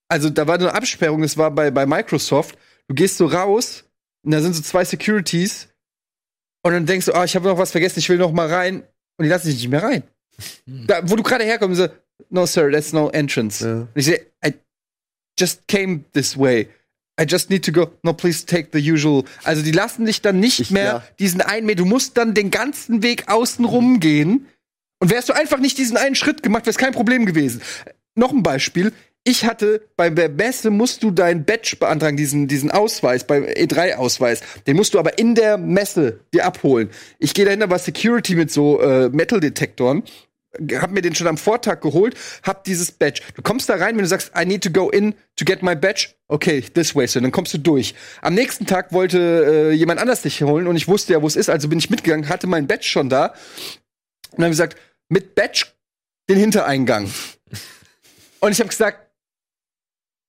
also 0.08 0.30
da 0.30 0.46
war 0.46 0.56
eine 0.56 0.74
Absperrung, 0.74 1.22
das 1.22 1.36
war 1.36 1.50
bei, 1.50 1.70
bei 1.70 1.86
Microsoft, 1.86 2.56
du 2.88 2.94
gehst 2.94 3.16
so 3.18 3.26
raus 3.26 3.84
und 4.26 4.32
da 4.32 4.42
sind 4.42 4.54
so 4.54 4.60
zwei 4.62 4.84
Securities 4.84 5.68
und 6.62 6.72
dann 6.72 6.84
denkst 6.84 7.06
du, 7.06 7.12
ah, 7.14 7.24
ich 7.24 7.34
habe 7.36 7.48
noch 7.48 7.56
was 7.58 7.70
vergessen, 7.70 8.00
ich 8.00 8.08
will 8.08 8.18
noch 8.18 8.32
mal 8.32 8.52
rein 8.52 8.82
und 9.16 9.22
die 9.24 9.28
lassen 9.28 9.46
dich 9.46 9.56
nicht 9.56 9.68
mehr 9.68 9.82
rein. 9.82 10.02
Da, 10.66 11.08
wo 11.08 11.16
du 11.16 11.22
gerade 11.22 11.44
herkommst, 11.44 11.78
so, 11.80 11.88
no 12.28 12.44
sir, 12.44 12.70
that's 12.70 12.92
no 12.92 13.08
entrance. 13.10 13.64
Ja. 13.66 13.74
Und 13.82 13.88
ich 13.94 14.04
sehe, 14.04 14.26
I 14.44 14.52
just 15.38 15.66
came 15.68 16.04
this 16.12 16.36
way. 16.36 16.68
I 17.18 17.24
just 17.24 17.48
need 17.48 17.64
to 17.64 17.72
go. 17.72 17.90
No, 18.02 18.12
please 18.12 18.44
take 18.44 18.68
the 18.72 18.92
usual. 18.92 19.24
Also 19.44 19.62
die 19.62 19.70
lassen 19.72 20.04
dich 20.04 20.20
dann 20.20 20.38
nicht 20.38 20.60
Ich- 20.60 20.70
mehr 20.70 20.84
ja. 20.84 21.04
diesen 21.18 21.40
einen 21.40 21.64
Meter. 21.64 21.78
Du 21.78 21.86
musst 21.86 22.18
dann 22.18 22.34
den 22.34 22.50
ganzen 22.50 23.02
Weg 23.02 23.28
außen 23.28 23.64
rum 23.64 24.00
gehen. 24.00 24.46
Und 24.98 25.10
wärst 25.10 25.28
du 25.28 25.32
einfach 25.34 25.58
nicht 25.58 25.78
diesen 25.78 25.96
einen 25.96 26.14
Schritt 26.14 26.42
gemacht, 26.42 26.64
wäre 26.64 26.70
es 26.70 26.78
kein 26.78 26.92
Problem 26.92 27.24
gewesen. 27.26 27.62
Noch 28.16 28.32
ein 28.32 28.42
Beispiel. 28.42 28.92
Ich 29.28 29.44
hatte 29.44 29.82
bei 29.96 30.08
der 30.08 30.28
Messe 30.28 30.70
musst 30.70 31.02
du 31.02 31.10
dein 31.10 31.44
Badge 31.44 31.74
beantragen, 31.80 32.16
diesen, 32.16 32.46
diesen 32.46 32.70
Ausweis, 32.70 33.26
beim 33.26 33.42
E3-Ausweis. 33.42 34.40
Den 34.68 34.76
musst 34.76 34.94
du 34.94 35.00
aber 35.00 35.18
in 35.18 35.34
der 35.34 35.58
Messe 35.58 36.20
dir 36.32 36.46
abholen. 36.46 36.90
Ich 37.18 37.34
gehe 37.34 37.44
dahin, 37.44 37.58
da 37.58 37.68
war 37.68 37.80
Security 37.80 38.36
mit 38.36 38.52
so 38.52 38.80
äh, 38.80 39.08
Metal-Detektoren. 39.08 40.04
Hab 40.80 40.92
mir 40.92 41.02
den 41.02 41.16
schon 41.16 41.26
am 41.26 41.38
Vortag 41.38 41.80
geholt, 41.80 42.14
hab 42.44 42.62
dieses 42.62 42.92
Badge. 42.92 43.20
Du 43.34 43.42
kommst 43.42 43.68
da 43.68 43.74
rein, 43.74 43.96
wenn 43.96 44.04
du 44.04 44.08
sagst, 44.08 44.30
I 44.40 44.46
need 44.46 44.62
to 44.62 44.70
go 44.70 44.90
in 44.90 45.16
to 45.34 45.44
get 45.44 45.60
my 45.60 45.74
badge. 45.74 46.10
Okay, 46.28 46.60
this 46.60 46.94
way, 46.94 47.08
so 47.08 47.18
dann 47.18 47.32
kommst 47.32 47.52
du 47.52 47.58
durch. 47.58 47.96
Am 48.22 48.34
nächsten 48.34 48.64
Tag 48.64 48.92
wollte 48.92 49.72
äh, 49.72 49.72
jemand 49.72 49.98
anders 49.98 50.22
dich 50.22 50.40
holen 50.42 50.68
und 50.68 50.76
ich 50.76 50.86
wusste 50.86 51.14
ja, 51.14 51.20
wo 51.20 51.26
es 51.26 51.34
ist, 51.34 51.50
also 51.50 51.68
bin 51.68 51.80
ich 51.80 51.90
mitgegangen, 51.90 52.28
hatte 52.28 52.46
mein 52.46 52.68
Badge 52.68 52.86
schon 52.86 53.08
da 53.08 53.34
und 54.30 54.40
dann 54.40 54.50
gesagt, 54.52 54.78
mit 55.08 55.34
Badge 55.34 55.66
den 56.30 56.38
Hintereingang. 56.38 57.10
Und 58.38 58.52
ich 58.52 58.60
habe 58.60 58.68
gesagt, 58.68 59.05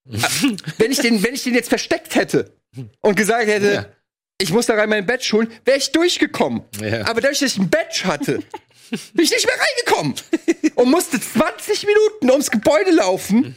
wenn 0.77 0.91
ich 0.91 0.99
den, 0.99 1.23
wenn 1.23 1.33
ich 1.33 1.43
den 1.43 1.53
jetzt 1.53 1.69
versteckt 1.69 2.15
hätte 2.15 2.51
und 3.01 3.15
gesagt 3.15 3.47
hätte, 3.47 3.73
Ja. 3.73 3.85
ich 4.41 4.51
muss 4.51 4.65
da 4.67 4.75
rein 4.75 4.89
mein 4.89 5.05
Badge 5.05 5.29
holen, 5.33 5.51
wäre 5.65 5.77
ich 5.77 5.91
durchgekommen. 5.91 6.61
Ja. 6.81 7.05
Aber 7.07 7.21
dadurch, 7.21 7.39
dass 7.39 7.51
ich 7.53 7.57
ein 7.57 7.69
Badge 7.69 8.01
hatte, 8.05 8.39
bin 9.13 9.25
ich 9.25 9.31
nicht 9.31 9.45
mehr 9.45 9.55
reingekommen 9.59 10.15
und 10.75 10.89
musste 10.91 11.19
20 11.19 11.85
Minuten 11.85 12.31
ums 12.31 12.49
Gebäude 12.51 12.91
laufen. 12.91 13.55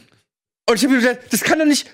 Und 0.69 0.75
ich 0.77 0.83
habe 0.83 0.93
mir 0.93 1.01
gedacht, 1.01 1.19
das 1.31 1.41
kann 1.41 1.59
doch 1.59 1.65
nicht. 1.65 1.87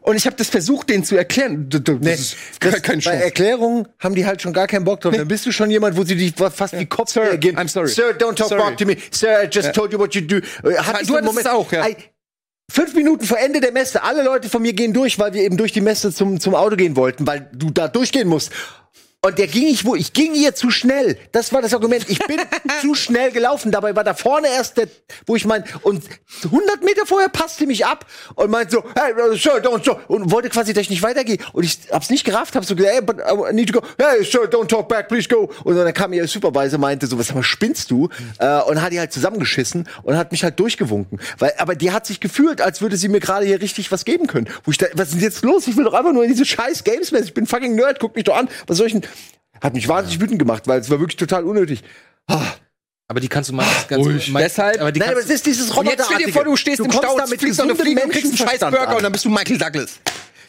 Und 0.00 0.16
ich 0.16 0.26
habe 0.26 0.34
das 0.36 0.48
versucht, 0.48 0.88
denen 0.88 1.04
zu 1.04 1.16
erklären. 1.16 1.68
Das 1.68 2.18
ist 2.18 2.60
keine, 2.60 2.80
keine 2.80 3.02
Bei. 3.02 3.12
Erklärungen 3.14 3.86
haben 4.00 4.14
die 4.16 4.26
halt 4.26 4.42
schon 4.42 4.52
gar 4.52 4.66
keinen 4.66 4.84
Bock 4.84 5.00
drauf. 5.00 5.14
Dann 5.14 5.28
bist 5.28 5.46
du 5.46 5.52
schon 5.52 5.70
jemand, 5.70 5.96
wo 5.96 6.02
sie 6.02 6.16
dich 6.16 6.32
fast 6.34 6.76
wie 6.76 6.86
Kopf 6.86 7.10
Sir, 7.10 7.22
reagieren. 7.22 7.56
I'm 7.56 7.68
sorry. 7.68 7.88
Sir, 7.88 8.12
don't 8.18 8.34
talk 8.34 8.48
Sorry. 8.48 8.62
back 8.62 8.78
to 8.78 8.86
me. 8.86 8.96
Sir, 9.12 9.44
I 9.44 9.48
just 9.52 9.72
told 9.74 9.92
you 9.92 9.98
what 9.98 10.14
you 10.14 10.22
do. 10.22 10.36
Äh, 10.36 10.76
Hatte 10.78 11.02
ich 11.02 11.08
du 11.08 11.14
hattest 11.16 11.38
es 11.38 11.46
auch, 11.46 11.70
ja. 11.70 11.86
Ey, 11.86 11.96
Fünf 12.70 12.94
Minuten 12.94 13.24
vor 13.24 13.38
Ende 13.38 13.60
der 13.60 13.72
Messe, 13.72 14.02
alle 14.02 14.24
Leute 14.24 14.48
von 14.48 14.60
mir 14.60 14.72
gehen 14.72 14.92
durch, 14.92 15.18
weil 15.18 15.32
wir 15.32 15.42
eben 15.42 15.56
durch 15.56 15.72
die 15.72 15.80
Messe 15.80 16.12
zum, 16.12 16.40
zum 16.40 16.54
Auto 16.54 16.76
gehen 16.76 16.96
wollten, 16.96 17.26
weil 17.26 17.48
du 17.52 17.70
da 17.70 17.88
durchgehen 17.88 18.28
musst. 18.28 18.50
Und 19.26 19.40
der 19.40 19.48
ging 19.48 19.64
nicht 19.64 19.84
wo, 19.84 19.96
ich 19.96 20.12
ging 20.12 20.36
ihr 20.36 20.54
zu 20.54 20.70
schnell. 20.70 21.18
Das 21.32 21.52
war 21.52 21.60
das 21.60 21.74
Argument. 21.74 22.08
Ich 22.08 22.20
bin 22.20 22.38
zu 22.80 22.94
schnell 22.94 23.32
gelaufen. 23.32 23.72
Dabei 23.72 23.96
war 23.96 24.04
da 24.04 24.14
vorne 24.14 24.46
erst 24.46 24.76
der, 24.76 24.86
wo 25.26 25.34
ich 25.34 25.44
mein, 25.44 25.64
und 25.82 26.04
100 26.44 26.84
Meter 26.84 27.06
vorher 27.06 27.28
passte 27.28 27.66
mich 27.66 27.84
ab 27.84 28.06
und 28.36 28.52
meinte 28.52 28.76
so, 28.76 28.84
hey, 28.94 29.14
uh, 29.14 29.34
sir, 29.34 29.60
don't 29.60 29.84
so, 29.84 29.98
und 30.06 30.30
wollte 30.30 30.48
quasi, 30.48 30.72
dass 30.72 30.82
ich 30.82 30.90
nicht 30.90 31.02
weitergehe. 31.02 31.38
Und 31.52 31.64
ich 31.64 31.76
hab's 31.90 32.08
nicht 32.08 32.24
gerafft, 32.24 32.54
hab 32.54 32.64
so 32.64 32.76
gesagt, 32.76 32.94
hey, 32.94 33.02
but 33.02 33.16
I 33.18 33.52
need 33.52 33.68
to 33.68 33.80
go, 33.80 33.84
hey, 33.98 34.24
sir, 34.24 34.44
don't 34.44 34.68
talk 34.68 34.88
back, 34.88 35.08
please 35.08 35.28
go. 35.28 35.50
Und 35.64 35.74
dann 35.74 35.92
kam 35.92 36.12
ihr 36.12 36.28
Supervisor, 36.28 36.78
meinte 36.78 37.08
so, 37.08 37.18
was 37.18 37.26
sag 37.26 37.34
mal, 37.34 37.42
spinnst 37.42 37.90
du? 37.90 38.08
Äh, 38.38 38.60
und 38.60 38.80
hat 38.80 38.92
die 38.92 39.00
halt 39.00 39.12
zusammengeschissen 39.12 39.88
und 40.04 40.16
hat 40.16 40.30
mich 40.30 40.44
halt 40.44 40.60
durchgewunken. 40.60 41.18
Weil, 41.40 41.52
aber 41.58 41.74
die 41.74 41.90
hat 41.90 42.06
sich 42.06 42.20
gefühlt, 42.20 42.60
als 42.60 42.80
würde 42.80 42.96
sie 42.96 43.08
mir 43.08 43.18
gerade 43.18 43.44
hier 43.44 43.60
richtig 43.60 43.90
was 43.90 44.04
geben 44.04 44.28
können. 44.28 44.48
Wo 44.62 44.70
ich 44.70 44.78
da, 44.78 44.86
was 44.94 45.08
ist 45.08 45.20
jetzt 45.20 45.42
los? 45.42 45.66
Ich 45.66 45.76
will 45.76 45.82
doch 45.82 45.94
einfach 45.94 46.12
nur 46.12 46.22
in 46.22 46.30
diese 46.30 46.44
scheiß 46.44 46.84
Games 46.84 47.10
Messe. 47.10 47.24
Ich 47.24 47.34
bin 47.34 47.48
fucking 47.48 47.74
Nerd, 47.74 47.98
guck 47.98 48.14
mich 48.14 48.22
doch 48.22 48.36
an. 48.36 48.48
Was 48.68 48.76
soll 48.76 48.86
ich 48.86 48.92
denn? 48.92 49.02
Hat 49.62 49.74
mich 49.74 49.88
wahnsinnig 49.88 50.20
wütend 50.20 50.38
gemacht, 50.38 50.66
weil 50.68 50.80
es 50.80 50.90
war 50.90 51.00
wirklich 51.00 51.16
total 51.16 51.44
unnötig. 51.44 51.82
Aber 53.08 53.20
die 53.20 53.28
kannst 53.28 53.50
du 53.50 53.54
meistens 53.54 53.86
ganz 53.88 54.04
Ruhig. 54.04 54.28
mei- 54.30 54.42
Deshalb- 54.42 54.80
aber 54.80 54.90
die 54.92 54.98
Nein, 55.00 55.10
aber 55.10 55.20
es 55.20 55.30
ist 55.30 55.46
dieses 55.46 55.70
Und 55.70 55.86
jetzt 55.86 56.06
stell 56.06 56.18
dir 56.18 56.32
vor, 56.32 56.44
du 56.44 56.56
stehst 56.56 56.80
im 56.80 56.86
kommst 56.88 56.98
Stau, 56.98 57.16
da 57.16 57.26
mit 57.26 57.40
fliegst 57.40 57.60
auf 57.60 57.66
eine 57.68 57.76
Fliege 57.76 58.02
und 58.02 58.10
kriegst 58.10 58.26
einen 58.26 58.36
scheiß 58.36 58.60
Burger 58.60 58.88
an. 58.88 58.96
und 58.96 59.02
dann 59.04 59.12
bist 59.12 59.24
du 59.24 59.30
Michael 59.30 59.58
Douglas. 59.58 60.00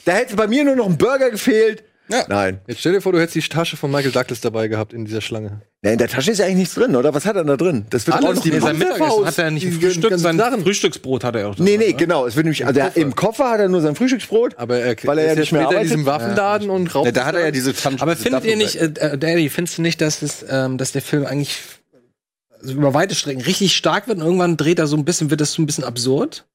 Da 0.06 0.14
hätte 0.14 0.36
bei 0.36 0.48
mir 0.48 0.64
nur 0.64 0.76
noch 0.76 0.88
ein 0.88 0.98
Burger 0.98 1.30
gefehlt. 1.30 1.84
Ja. 2.10 2.24
Nein. 2.30 2.60
Jetzt 2.68 2.80
stell 2.80 2.94
dir 2.94 3.02
vor, 3.02 3.12
du 3.12 3.20
hättest 3.20 3.36
die 3.36 3.42
Tasche 3.42 3.76
von 3.76 3.92
Michael 3.92 4.12
Douglas 4.12 4.40
dabei 4.42 4.68
gehabt 4.70 4.94
in 4.94 5.04
dieser 5.06 5.20
Schlange. 5.22 5.62
Nee, 5.82 5.92
in 5.94 5.98
der 5.98 6.08
Tasche 6.08 6.32
ist 6.32 6.38
ja 6.38 6.46
eigentlich 6.46 6.58
nichts 6.58 6.76
drin, 6.76 6.96
oder? 6.96 7.14
Was 7.14 7.26
hat 7.26 7.36
er 7.36 7.44
da 7.44 7.58
drin? 7.58 7.86
Das 7.90 8.08
wird 8.08 8.16
Alles, 8.18 8.30
auch 8.30 8.36
noch 8.36 8.42
die 8.44 8.50
in- 8.50 8.62
sein 8.62 8.78
Mittagessen 8.78 9.26
hat 9.26 9.38
er 9.38 9.52
nicht 9.52 9.64
die 9.66 9.70
gefrühstückt, 9.72 10.10
ganzen 10.10 10.24
sein 10.24 10.38
Sachen. 10.38 10.64
Frühstücksbrot 10.64 11.24
hat 11.24 11.36
er 11.36 11.50
auch. 11.50 11.58
Nee, 11.58 11.76
nee, 11.78 11.88
dabei, 11.88 11.92
genau. 11.94 12.26
Es 12.26 12.36
wird 12.36 12.46
nämlich, 12.46 12.66
also 12.66 12.74
der, 12.80 12.96
im 12.96 13.14
Koffer 13.16 13.50
hat 13.50 13.60
er 13.60 13.68
nur 13.70 13.82
sein 13.82 13.96
Frühstücksbrot. 13.96 14.58
Aber 14.58 14.78
er, 14.78 14.96
Weil 15.04 15.18
er 15.20 15.26
ja 15.28 15.36
nicht 15.36 15.52
mehr 15.52 15.62
später 15.62 15.62
in 15.62 15.66
arbeitet. 15.78 15.84
diesem 15.92 16.06
Waffenladen 16.06 16.70
und 16.70 16.96
raucht. 16.96 17.06
Ja, 17.06 17.12
da 17.12 17.26
hat 17.26 17.36
er 17.36 17.42
ja 17.46 17.52
diese 17.52 17.74
Tan 17.74 18.00
Aber 18.00 18.16
findet 18.16 18.46
ihr 18.46 18.56
nicht, 18.56 18.76
äh, 18.78 18.86
äh, 18.86 19.18
Daddy, 19.18 19.50
findest 19.50 19.78
du 19.78 19.82
nicht, 19.82 20.00
dass, 20.02 20.22
es, 20.22 20.46
ähm, 20.50 20.78
dass 20.78 20.94
der 20.94 21.02
Film 21.02 21.26
eigentlich 21.26 21.60
also 22.62 22.74
über 22.74 22.94
weite 22.94 23.14
Strecken 23.16 23.42
richtig 23.42 23.76
stark 23.76 24.08
wird 24.08 24.18
und 24.20 24.24
irgendwann 24.26 24.58
dreht 24.58 24.80
er 24.80 24.88
so 24.88 24.96
ein 24.98 25.06
bisschen, 25.06 25.30
wird 25.30 25.42
das 25.42 25.52
so 25.54 25.62
ein 25.62 25.66
bisschen 25.68 25.84
absurd? 25.84 26.46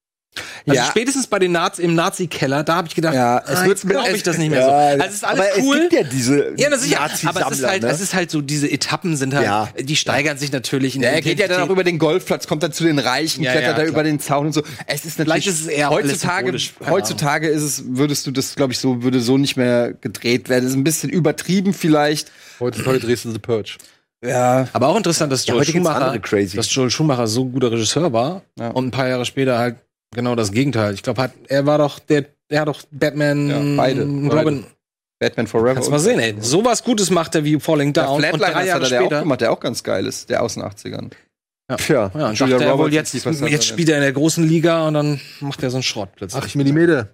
Also 0.67 0.79
Ja. 0.79 0.85
spätestens 0.87 1.27
bei 1.27 1.39
den 1.39 1.51
Nazi 1.51 1.81
im 1.83 1.93
Nazi-Keller, 1.95 2.63
da 2.63 2.75
habe 2.75 2.87
ich 2.87 2.95
gedacht, 2.95 3.13
Ja, 3.13 3.37
ah, 3.37 3.43
es 3.47 3.65
wird- 3.65 3.81
glaube 3.81 4.07
ich 4.09 4.15
es- 4.15 4.23
das 4.23 4.37
nicht 4.37 4.49
mehr 4.49 4.59
Ja, 4.61 4.65
so. 4.65 4.71
Also 4.71 5.05
es 5.07 5.13
ist 5.15 5.23
alles 5.25 5.39
aber 5.41 5.63
cool. 5.63 5.75
es 5.75 5.81
gibt 5.89 5.93
ja 5.93 6.03
diese 6.09 6.53
ja, 6.57 6.67
na 6.71 6.77
sicher, 6.77 6.99
aber 7.01 7.09
Nazi-Sammler, 7.09 7.47
es 7.51 7.57
ist 7.59 7.67
halt, 7.67 7.83
ne? 7.83 7.89
es 7.89 8.01
ist 8.01 8.13
halt 8.13 8.31
so, 8.31 8.41
diese 8.41 8.71
Etappen 8.71 9.15
sind 9.15 9.33
halt, 9.35 9.45
Ja. 9.45 9.69
die 9.79 9.95
steigern 9.95 10.37
sich 10.37 10.51
natürlich 10.51 10.95
in 10.95 11.01
Ja, 11.01 11.09
der 11.09 11.15
er 11.17 11.21
geht 11.21 11.39
ja 11.39 11.47
dann 11.47 11.61
auch 11.61 11.69
über 11.69 11.83
den 11.83 11.99
Golfplatz, 11.99 12.47
kommt 12.47 12.63
dann 12.63 12.71
zu 12.73 12.83
den 12.83 12.99
Reichen, 12.99 13.43
Ja, 13.43 13.51
klettert 13.51 13.71
ja, 13.71 13.75
da 13.75 13.81
klar. 13.83 13.89
über 13.89 14.03
den 14.03 14.19
Zaun 14.19 14.47
und 14.47 14.53
so. 14.53 14.63
Es 14.87 15.05
ist 15.05 15.19
natürlich 15.19 15.47
ist 15.47 15.61
es 15.61 15.67
eher 15.67 15.89
heutzutage, 15.89 16.57
heutzutage 16.89 17.47
ist 17.47 17.61
es, 17.63 17.83
würdest 17.87 18.25
du 18.25 18.31
das, 18.31 18.55
glaube 18.55 18.73
ich, 18.73 18.79
so 18.79 19.03
würde 19.03 19.19
so 19.21 19.37
nicht 19.37 19.57
mehr 19.57 19.93
gedreht 19.93 20.49
werden. 20.49 20.63
Das 20.63 20.71
ist 20.71 20.77
ein 20.77 20.83
bisschen 20.83 21.09
übertrieben 21.09 21.73
vielleicht. 21.73 22.31
Heutzutage 22.59 22.99
drehst 22.99 23.25
du 23.25 23.31
The 23.31 23.39
Purge. 23.39 23.75
Ja, 24.25 24.69
Aber 24.71 24.87
auch 24.87 24.95
interessant, 24.95 25.33
dass 25.33 25.45
Joel 25.45 25.65
gibt's 25.65 25.73
Schumacher, 25.73 26.17
dass 26.55 26.73
Joel 26.73 26.89
Schumacher 26.89 27.27
so 27.27 27.43
ein 27.43 27.51
guter 27.51 27.71
Regisseur 27.71 28.13
war 28.13 28.41
Ja. 28.57 28.69
und 28.69 28.87
ein 28.87 28.91
paar 28.91 29.09
Jahre 29.09 29.25
später 29.25 29.57
halt 29.57 29.75
genau 30.13 30.35
das 30.35 30.51
Gegenteil. 30.51 30.93
Ich 30.93 31.03
glaube, 31.03 31.21
hat 31.21 31.31
er 31.47 31.65
war 31.65 31.77
doch 31.77 31.99
der 31.99 32.25
der 32.49 32.61
hat 32.61 32.67
doch 32.67 32.81
Batman, 32.91 33.49
Ja, 33.49 33.61
beide. 33.77 34.01
Robin. 34.03 34.65
Batman 35.19 35.47
Forever. 35.47 35.75
Kannst 35.75 35.89
mal 35.89 35.99
sehen, 35.99 36.19
ey. 36.19 36.35
Sowas 36.39 36.83
Gutes 36.83 37.09
macht 37.09 37.33
er 37.35 37.43
wie 37.43 37.59
Falling 37.59 37.93
Der 37.93 38.03
Down. 38.03 38.15
und 38.15 38.21
Flatliners 38.25 38.51
drei 38.53 38.65
Jahre 38.67 38.73
hat 38.73 38.83
er 38.83 38.89
der 38.89 38.99
auch 38.99 39.05
später. 39.05 39.19
gemacht, 39.21 39.41
der 39.41 39.51
auch 39.51 39.59
ganz 39.59 39.83
geil 39.83 40.05
ist, 40.05 40.29
der 40.29 40.43
aus 40.43 40.55
den 40.55 40.63
80ern. 40.63 41.11
Tja. 41.77 42.11
Ja, 42.13 42.27
und 42.29 42.37
Julia 42.37 42.57
dachte 42.57 42.69
er 42.69 42.77
wohl 42.77 42.93
jetzt, 42.93 43.13
jetzt 43.13 43.65
spielt 43.65 43.89
er 43.89 43.95
in 43.95 44.01
der 44.01 44.11
großen 44.11 44.45
Liga 44.47 44.87
und 44.87 44.95
dann 44.95 45.21
macht 45.39 45.63
er 45.63 45.69
so 45.69 45.77
einen 45.77 45.83
Schrott 45.83 46.09
plötzlich. 46.15 46.43
8 46.43 46.55
Millimeter. 46.55 47.07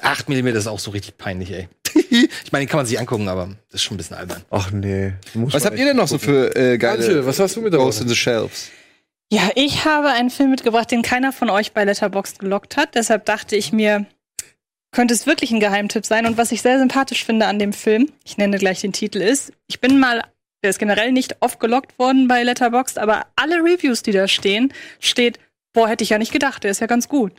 8 0.00 0.28
mm 0.28 0.46
ist 0.48 0.66
auch 0.66 0.78
so 0.78 0.90
richtig 0.90 1.16
peinlich, 1.16 1.50
ey. 1.52 1.68
ich 1.94 2.52
meine, 2.52 2.64
den 2.64 2.68
kann 2.68 2.78
man 2.78 2.86
sich 2.86 2.98
angucken, 2.98 3.28
aber 3.28 3.46
das 3.70 3.80
ist 3.80 3.82
schon 3.82 3.94
ein 3.94 3.98
bisschen 3.98 4.16
albern. 4.16 4.42
Ach 4.50 4.70
nee. 4.70 5.14
Muss 5.34 5.54
Was 5.54 5.64
habt 5.64 5.78
ihr 5.78 5.86
denn 5.86 5.96
noch 5.96 6.08
so 6.08 6.18
für 6.18 6.54
äh, 6.54 6.76
geile 6.78 7.04
Antje, 7.04 7.26
was 7.26 7.38
hast 7.38 7.56
du 7.56 7.62
mit 7.62 7.72
Ghost 7.72 7.98
dabei? 8.00 8.04
in 8.04 8.08
the 8.08 8.16
Shelves? 8.16 8.70
Ja, 9.32 9.48
ich 9.54 9.86
habe 9.86 10.10
einen 10.10 10.28
Film 10.28 10.50
mitgebracht, 10.50 10.90
den 10.90 11.00
keiner 11.00 11.32
von 11.32 11.48
euch 11.48 11.72
bei 11.72 11.84
Letterboxd 11.84 12.38
gelockt 12.38 12.76
hat. 12.76 12.94
Deshalb 12.94 13.24
dachte 13.24 13.56
ich 13.56 13.72
mir, 13.72 14.04
könnte 14.94 15.14
es 15.14 15.26
wirklich 15.26 15.50
ein 15.52 15.58
Geheimtipp 15.58 16.04
sein. 16.04 16.26
Und 16.26 16.36
was 16.36 16.52
ich 16.52 16.60
sehr 16.60 16.78
sympathisch 16.78 17.24
finde 17.24 17.46
an 17.46 17.58
dem 17.58 17.72
Film, 17.72 18.10
ich 18.26 18.36
nenne 18.36 18.58
gleich 18.58 18.82
den 18.82 18.92
Titel, 18.92 19.22
ist, 19.22 19.54
ich 19.68 19.80
bin 19.80 19.98
mal, 19.98 20.22
der 20.62 20.68
ist 20.68 20.78
generell 20.78 21.12
nicht 21.12 21.36
oft 21.40 21.60
gelockt 21.60 21.98
worden 21.98 22.28
bei 22.28 22.42
Letterboxd, 22.42 22.98
aber 22.98 23.24
alle 23.34 23.56
Reviews, 23.56 24.02
die 24.02 24.12
da 24.12 24.28
stehen, 24.28 24.70
steht, 25.00 25.38
boah, 25.72 25.88
hätte 25.88 26.04
ich 26.04 26.10
ja 26.10 26.18
nicht 26.18 26.34
gedacht, 26.34 26.62
der 26.62 26.70
ist 26.70 26.82
ja 26.82 26.86
ganz 26.86 27.08
gut. 27.08 27.32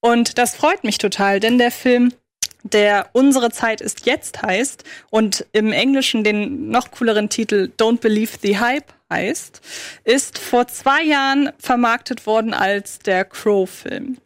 Und 0.00 0.38
das 0.38 0.54
freut 0.54 0.82
mich 0.82 0.96
total, 0.96 1.40
denn 1.40 1.58
der 1.58 1.72
Film 1.72 2.14
der 2.62 3.10
Unsere 3.12 3.50
Zeit 3.50 3.82
ist 3.82 4.06
jetzt 4.06 4.40
heißt 4.40 4.84
und 5.10 5.44
im 5.52 5.72
Englischen 5.72 6.24
den 6.24 6.70
noch 6.70 6.90
cooleren 6.90 7.28
Titel 7.28 7.70
Don't 7.78 8.00
Believe 8.00 8.38
the 8.40 8.58
Hype 8.58 8.94
heißt, 9.14 9.60
ist 10.04 10.38
vor 10.38 10.66
zwei 10.66 11.02
Jahren 11.02 11.50
vermarktet 11.58 12.26
worden 12.26 12.52
als 12.54 12.98
der 12.98 13.24
Crow-Film. 13.24 14.18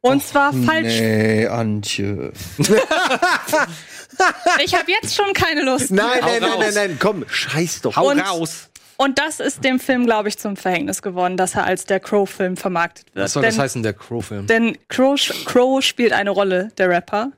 Und 0.00 0.24
zwar 0.24 0.52
falsch. 0.52 0.98
Nee, 1.00 1.46
Antje. 1.46 2.32
Ich 4.64 4.74
habe 4.74 4.90
jetzt 4.90 5.14
schon 5.14 5.32
keine 5.34 5.62
Lust. 5.62 5.90
Nein, 5.90 6.06
mehr. 6.24 6.40
nein, 6.40 6.40
nein, 6.40 6.58
nein, 6.58 6.74
nein, 6.74 6.96
komm, 6.98 7.24
scheiß 7.28 7.82
doch. 7.82 7.96
Und- 7.98 8.20
raus! 8.20 8.70
Und 8.98 9.18
das 9.18 9.40
ist 9.40 9.62
dem 9.62 9.78
Film, 9.78 10.06
glaube 10.06 10.30
ich, 10.30 10.38
zum 10.38 10.56
Verhängnis 10.56 11.02
geworden, 11.02 11.36
dass 11.36 11.54
er 11.54 11.64
als 11.64 11.84
der 11.84 12.00
Crow-Film 12.00 12.56
vermarktet 12.56 13.14
wird. 13.14 13.24
Was 13.24 13.34
soll 13.34 13.42
denn, 13.42 13.50
das 13.50 13.58
heißen, 13.58 13.82
der 13.82 13.92
Crow-Film? 13.92 14.46
Denn 14.46 14.78
Crow, 14.88 15.20
Crow 15.44 15.84
spielt 15.84 16.14
eine 16.14 16.30
Rolle, 16.30 16.70
der 16.78 16.88
Rapper. 16.88 17.32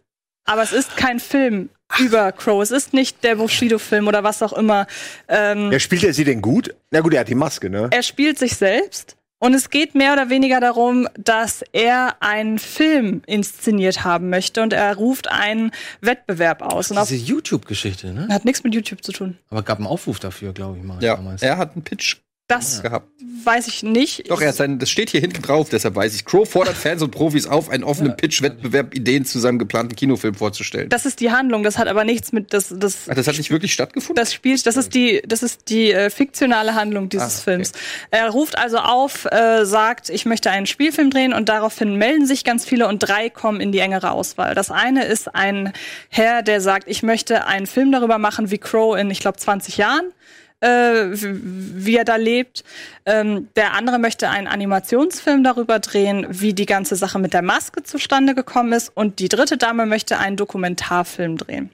Aber 0.44 0.62
es 0.62 0.70
ist 0.72 0.96
kein 0.96 1.18
Film 1.18 1.68
über 1.98 2.32
Crow. 2.32 2.62
Es 2.62 2.70
ist 2.70 2.92
nicht 2.92 3.22
der 3.24 3.36
Bushido-Film 3.36 4.08
oder 4.08 4.22
was 4.24 4.42
auch 4.42 4.52
immer. 4.52 4.86
Ähm, 5.28 5.72
Ja, 5.72 5.78
spielt 5.78 6.04
er 6.04 6.12
sie 6.12 6.24
denn 6.24 6.42
gut? 6.42 6.74
Na 6.90 7.00
gut, 7.00 7.14
er 7.14 7.20
hat 7.20 7.28
die 7.28 7.34
Maske, 7.34 7.70
ne? 7.70 7.88
er 7.90 8.02
spielt 8.02 8.38
sich 8.38 8.56
selbst. 8.56 9.16
Und 9.40 9.54
es 9.54 9.70
geht 9.70 9.94
mehr 9.94 10.12
oder 10.14 10.30
weniger 10.30 10.58
darum, 10.58 11.06
dass 11.16 11.62
er 11.70 12.16
einen 12.20 12.58
Film 12.58 13.22
inszeniert 13.24 14.02
haben 14.02 14.30
möchte 14.30 14.62
und 14.62 14.72
er 14.72 14.96
ruft 14.96 15.30
einen 15.30 15.70
Wettbewerb 16.00 16.60
aus. 16.60 16.90
Und 16.90 16.98
auf, 16.98 17.06
Diese 17.08 17.24
YouTube-Geschichte, 17.24 18.12
ne? 18.12 18.26
hat 18.32 18.44
nichts 18.44 18.64
mit 18.64 18.74
YouTube 18.74 19.04
zu 19.04 19.12
tun. 19.12 19.38
Aber 19.48 19.62
gab 19.62 19.78
einen 19.78 19.86
Aufruf 19.86 20.18
dafür, 20.18 20.52
glaube 20.52 20.78
ich 20.78 20.82
mal. 20.82 21.00
Ja, 21.00 21.14
damals. 21.14 21.40
er 21.40 21.56
hat 21.56 21.74
einen 21.74 21.84
Pitch 21.84 22.16
Das 22.48 22.80
gehabt. 22.82 23.06
weiß 23.44 23.68
ich 23.68 23.82
nicht. 23.82 24.30
Doch, 24.30 24.40
er 24.40 24.48
hat 24.48 24.54
sein, 24.56 24.78
das 24.78 24.88
steht 24.88 25.10
hier 25.10 25.20
hinten 25.20 25.42
drauf, 25.42 25.68
deshalb 25.68 25.94
weiß 25.94 26.14
ich. 26.14 26.24
Crow 26.24 26.48
fordert 26.48 26.76
Fans 26.76 27.02
und 27.02 27.10
Profis 27.10 27.46
auf, 27.46 27.68
einen 27.68 27.84
offenen 27.84 28.16
Pitch-Wettbewerb 28.16 28.94
Ideen 28.94 29.26
zu 29.26 29.38
seinem 29.38 29.58
geplanten 29.58 29.94
Kinofilm 29.94 30.34
vorzustellen. 30.34 30.88
Das 30.88 31.04
ist 31.04 31.20
die 31.20 31.30
Handlung. 31.30 31.62
Das 31.62 31.76
hat 31.76 31.88
aber 31.88 32.04
nichts 32.04 32.32
mit 32.32 32.54
das 32.54 32.74
das 32.74 33.06
Ach, 33.10 33.14
das 33.14 33.26
hat 33.28 33.36
nicht 33.36 33.50
wirklich 33.50 33.74
stattgefunden? 33.74 34.16
das 34.16 34.32
spielt, 34.32 34.66
das 34.66 34.78
ist 34.78 34.94
die, 34.94 35.22
das 35.28 35.42
ist 35.42 35.68
die 35.68 35.92
äh, 35.92 36.08
fiktionale 36.08 36.74
Handlung 36.74 37.10
dieses 37.10 37.24
Ah, 37.26 37.42
okay. 37.42 37.42
Films. 37.44 37.72
Er 38.10 38.30
ruft 38.30 38.56
also 38.56 38.78
auf, 38.78 39.26
äh, 39.26 39.66
sagt, 39.66 40.08
ich 40.08 40.24
möchte 40.24 40.50
einen 40.50 40.64
Spielfilm 40.66 41.10
drehen 41.10 41.34
und 41.34 41.50
daraufhin 41.50 41.96
melden 41.96 42.26
sich 42.26 42.44
ganz 42.44 42.64
viele 42.64 42.88
und 42.88 43.00
drei 43.00 43.28
kommen 43.28 43.60
in 43.60 43.72
die 43.72 43.80
engere 43.80 44.10
Auswahl. 44.12 44.54
Das 44.54 44.70
eine 44.70 45.04
ist 45.04 45.34
ein 45.34 45.74
Herr, 46.08 46.42
der 46.42 46.62
sagt, 46.62 46.88
ich 46.88 47.02
möchte 47.02 47.46
einen 47.46 47.66
Film 47.66 47.92
darüber 47.92 48.16
machen, 48.16 48.50
wie 48.50 48.56
Crow 48.58 48.96
in, 48.98 49.10
ich 49.10 49.20
glaube, 49.20 49.36
20 49.36 49.76
Jahren 49.76 50.12
äh, 50.60 51.10
wie 51.12 51.96
er 51.96 52.04
da 52.04 52.16
lebt. 52.16 52.64
Ähm, 53.06 53.48
der 53.56 53.74
andere 53.74 53.98
möchte 53.98 54.28
einen 54.28 54.46
Animationsfilm 54.46 55.44
darüber 55.44 55.78
drehen, 55.78 56.26
wie 56.28 56.54
die 56.54 56.66
ganze 56.66 56.96
Sache 56.96 57.18
mit 57.18 57.32
der 57.32 57.42
Maske 57.42 57.82
zustande 57.82 58.34
gekommen 58.34 58.72
ist. 58.72 58.90
Und 58.94 59.18
die 59.18 59.28
dritte 59.28 59.56
Dame 59.56 59.86
möchte 59.86 60.18
einen 60.18 60.36
Dokumentarfilm 60.36 61.36
drehen. 61.36 61.70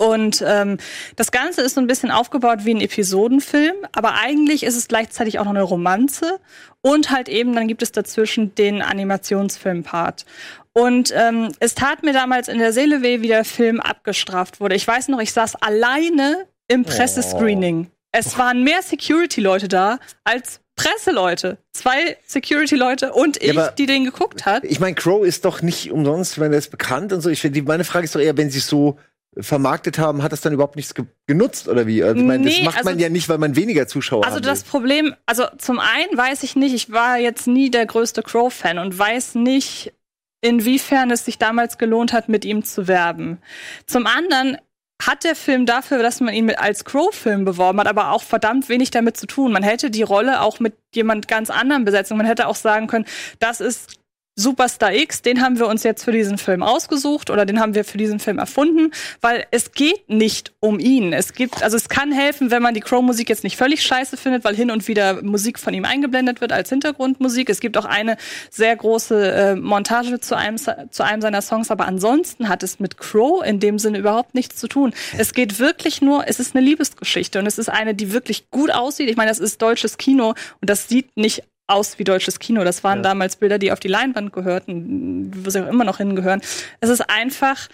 Und 0.00 0.42
ähm, 0.46 0.78
das 1.16 1.30
Ganze 1.30 1.60
ist 1.60 1.74
so 1.74 1.80
ein 1.82 1.86
bisschen 1.86 2.10
aufgebaut 2.10 2.60
wie 2.64 2.74
ein 2.74 2.80
Episodenfilm, 2.80 3.74
aber 3.92 4.14
eigentlich 4.14 4.62
ist 4.62 4.74
es 4.74 4.88
gleichzeitig 4.88 5.38
auch 5.38 5.44
noch 5.44 5.50
eine 5.50 5.60
Romanze 5.60 6.40
und 6.80 7.10
halt 7.10 7.28
eben, 7.28 7.54
dann 7.54 7.68
gibt 7.68 7.82
es 7.82 7.92
dazwischen 7.92 8.54
den 8.54 8.80
Animationsfilm-Part. 8.80 10.24
Und 10.72 11.12
ähm, 11.14 11.52
es 11.60 11.74
tat 11.74 12.02
mir 12.02 12.14
damals 12.14 12.48
in 12.48 12.58
der 12.58 12.72
Seele 12.72 13.02
weh, 13.02 13.20
wie 13.20 13.28
der 13.28 13.44
Film 13.44 13.78
abgestraft 13.78 14.58
wurde. 14.58 14.74
Ich 14.74 14.88
weiß 14.88 15.08
noch, 15.08 15.20
ich 15.20 15.34
saß 15.34 15.56
alleine 15.56 16.46
im 16.66 16.84
Pressescreening. 16.84 17.90
Es 18.12 18.36
waren 18.38 18.64
mehr 18.64 18.82
Security-Leute 18.82 19.68
da 19.68 19.98
als 20.24 20.60
Presseleute. 20.76 21.58
Zwei 21.72 22.16
Security-Leute 22.26 23.12
und 23.12 23.42
ich, 23.42 23.50
aber- 23.56 23.72
die 23.72 23.86
den 23.86 24.04
geguckt 24.04 24.46
hat. 24.46 24.64
Ich 24.64 24.80
meine, 24.80 24.94
Crow 24.94 25.24
ist 25.24 25.44
doch 25.44 25.62
nicht 25.62 25.90
umsonst, 25.92 26.40
wenn 26.40 26.52
er 26.52 26.58
ist 26.58 26.70
bekannt 26.70 27.12
und 27.12 27.20
so. 27.20 27.28
Ich, 27.30 27.42
die, 27.42 27.62
meine 27.62 27.84
Frage 27.84 28.04
ist 28.06 28.14
doch 28.14 28.20
eher, 28.20 28.36
wenn 28.36 28.50
sie 28.50 28.58
es 28.58 28.66
so 28.66 28.98
vermarktet 29.38 29.98
haben, 29.98 30.22
hat 30.24 30.32
das 30.32 30.40
dann 30.40 30.52
überhaupt 30.52 30.74
nichts 30.74 30.92
ge 30.94 31.04
genutzt 31.26 31.68
oder 31.68 31.86
wie? 31.86 32.02
Also, 32.02 32.16
ich 32.16 32.26
meine, 32.26 32.44
das 32.48 32.56
Nee, 32.56 32.64
macht 32.64 32.78
man 32.84 32.94
also- 32.94 33.00
ja 33.00 33.08
nicht, 33.10 33.28
weil 33.28 33.38
man 33.38 33.54
weniger 33.54 33.86
Zuschauer 33.86 34.24
Also 34.24 34.36
haben 34.36 34.42
das. 34.42 34.64
Problem, 34.64 35.14
also 35.26 35.44
zum 35.58 35.78
einen 35.78 36.16
weiß 36.16 36.42
ich 36.42 36.56
nicht, 36.56 36.74
ich 36.74 36.90
war 36.90 37.16
jetzt 37.18 37.46
nie 37.46 37.70
der 37.70 37.86
größte 37.86 38.22
Crow-Fan 38.24 38.78
und 38.78 38.98
weiß 38.98 39.36
nicht, 39.36 39.92
inwiefern 40.40 41.10
es 41.12 41.24
sich 41.26 41.38
damals 41.38 41.78
gelohnt 41.78 42.12
hat, 42.12 42.28
mit 42.28 42.44
ihm 42.44 42.64
zu 42.64 42.88
werben. 42.88 43.38
Zum 43.86 44.06
anderen 44.06 44.56
hat 45.06 45.24
der 45.24 45.34
Film 45.34 45.66
dafür, 45.66 46.02
dass 46.02 46.20
man 46.20 46.34
ihn 46.34 46.44
mit 46.44 46.58
als 46.58 46.84
Crow-Film 46.84 47.44
beworben 47.44 47.80
hat, 47.80 47.86
aber 47.86 48.12
auch 48.12 48.22
verdammt 48.22 48.68
wenig 48.68 48.90
damit 48.90 49.16
zu 49.16 49.26
tun. 49.26 49.52
Man 49.52 49.62
hätte 49.62 49.90
die 49.90 50.02
Rolle 50.02 50.40
auch 50.40 50.60
mit 50.60 50.74
jemand 50.94 51.28
ganz 51.28 51.50
anderem 51.50 51.84
besetzen. 51.84 52.16
Man 52.16 52.26
hätte 52.26 52.46
auch 52.46 52.56
sagen 52.56 52.86
können, 52.86 53.06
das 53.38 53.60
ist 53.60 53.99
Superstar 54.40 54.94
X, 54.94 55.22
den 55.22 55.42
haben 55.42 55.58
wir 55.58 55.66
uns 55.66 55.82
jetzt 55.82 56.04
für 56.04 56.12
diesen 56.12 56.38
Film 56.38 56.62
ausgesucht 56.62 57.30
oder 57.30 57.44
den 57.44 57.60
haben 57.60 57.74
wir 57.74 57.84
für 57.84 57.98
diesen 57.98 58.18
Film 58.18 58.38
erfunden, 58.38 58.90
weil 59.20 59.46
es 59.50 59.72
geht 59.72 60.08
nicht 60.08 60.52
um 60.60 60.78
ihn. 60.78 61.12
Es 61.12 61.32
gibt, 61.34 61.62
also 61.62 61.76
es 61.76 61.88
kann 61.88 62.10
helfen, 62.10 62.50
wenn 62.50 62.62
man 62.62 62.74
die 62.74 62.80
Crow-Musik 62.80 63.28
jetzt 63.28 63.44
nicht 63.44 63.56
völlig 63.56 63.82
scheiße 63.82 64.16
findet, 64.16 64.44
weil 64.44 64.56
hin 64.56 64.70
und 64.70 64.88
wieder 64.88 65.22
Musik 65.22 65.58
von 65.58 65.74
ihm 65.74 65.84
eingeblendet 65.84 66.40
wird 66.40 66.52
als 66.52 66.70
Hintergrundmusik. 66.70 67.50
Es 67.50 67.60
gibt 67.60 67.76
auch 67.76 67.84
eine 67.84 68.16
sehr 68.50 68.74
große 68.74 69.32
äh, 69.32 69.56
Montage 69.56 70.20
zu 70.20 70.36
einem, 70.36 70.56
zu 70.56 71.04
einem 71.04 71.20
seiner 71.20 71.42
Songs, 71.42 71.70
aber 71.70 71.86
ansonsten 71.86 72.48
hat 72.48 72.62
es 72.62 72.80
mit 72.80 72.96
Crow 72.96 73.44
in 73.44 73.60
dem 73.60 73.78
Sinne 73.78 73.98
überhaupt 73.98 74.34
nichts 74.34 74.56
zu 74.56 74.68
tun. 74.68 74.94
Es 75.18 75.34
geht 75.34 75.58
wirklich 75.58 76.00
nur, 76.00 76.26
es 76.26 76.40
ist 76.40 76.56
eine 76.56 76.64
Liebesgeschichte 76.64 77.38
und 77.38 77.46
es 77.46 77.58
ist 77.58 77.68
eine, 77.68 77.94
die 77.94 78.12
wirklich 78.12 78.50
gut 78.50 78.70
aussieht. 78.70 79.10
Ich 79.10 79.16
meine, 79.16 79.30
das 79.30 79.38
ist 79.38 79.60
deutsches 79.60 79.98
Kino 79.98 80.30
und 80.60 80.70
das 80.70 80.88
sieht 80.88 81.16
nicht 81.16 81.42
aus 81.70 81.98
wie 81.98 82.04
deutsches 82.04 82.38
Kino. 82.38 82.64
Das 82.64 82.84
waren 82.84 83.02
damals 83.02 83.36
Bilder, 83.36 83.58
die 83.58 83.72
auf 83.72 83.80
die 83.80 83.88
Leinwand 83.88 84.32
gehörten, 84.32 85.30
wo 85.44 85.50
sie 85.50 85.62
auch 85.62 85.68
immer 85.68 85.84
noch 85.84 85.98
hingehören. 85.98 86.40
Es 86.80 86.90
ist 86.90 87.02
einfach, 87.02 87.68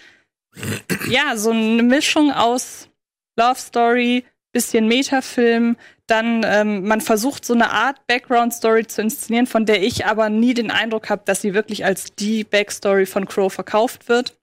ja, 1.09 1.35
so 1.37 1.51
eine 1.51 1.83
Mischung 1.83 2.31
aus 2.31 2.89
Love 3.37 3.59
Story, 3.59 4.25
bisschen 4.51 4.87
Metafilm, 4.87 5.77
dann 6.07 6.41
ähm, 6.45 6.87
man 6.87 7.01
versucht 7.01 7.45
so 7.45 7.53
eine 7.53 7.71
Art 7.71 8.07
Background 8.07 8.53
Story 8.53 8.87
zu 8.87 9.01
inszenieren, 9.01 9.45
von 9.45 9.65
der 9.65 9.83
ich 9.83 10.05
aber 10.05 10.29
nie 10.29 10.53
den 10.53 10.71
Eindruck 10.71 11.09
habe, 11.09 11.21
dass 11.25 11.41
sie 11.41 11.53
wirklich 11.53 11.85
als 11.85 12.15
die 12.15 12.43
Backstory 12.43 13.05
von 13.05 13.27
Crow 13.27 13.53
verkauft 13.53 14.07
wird. 14.07 14.39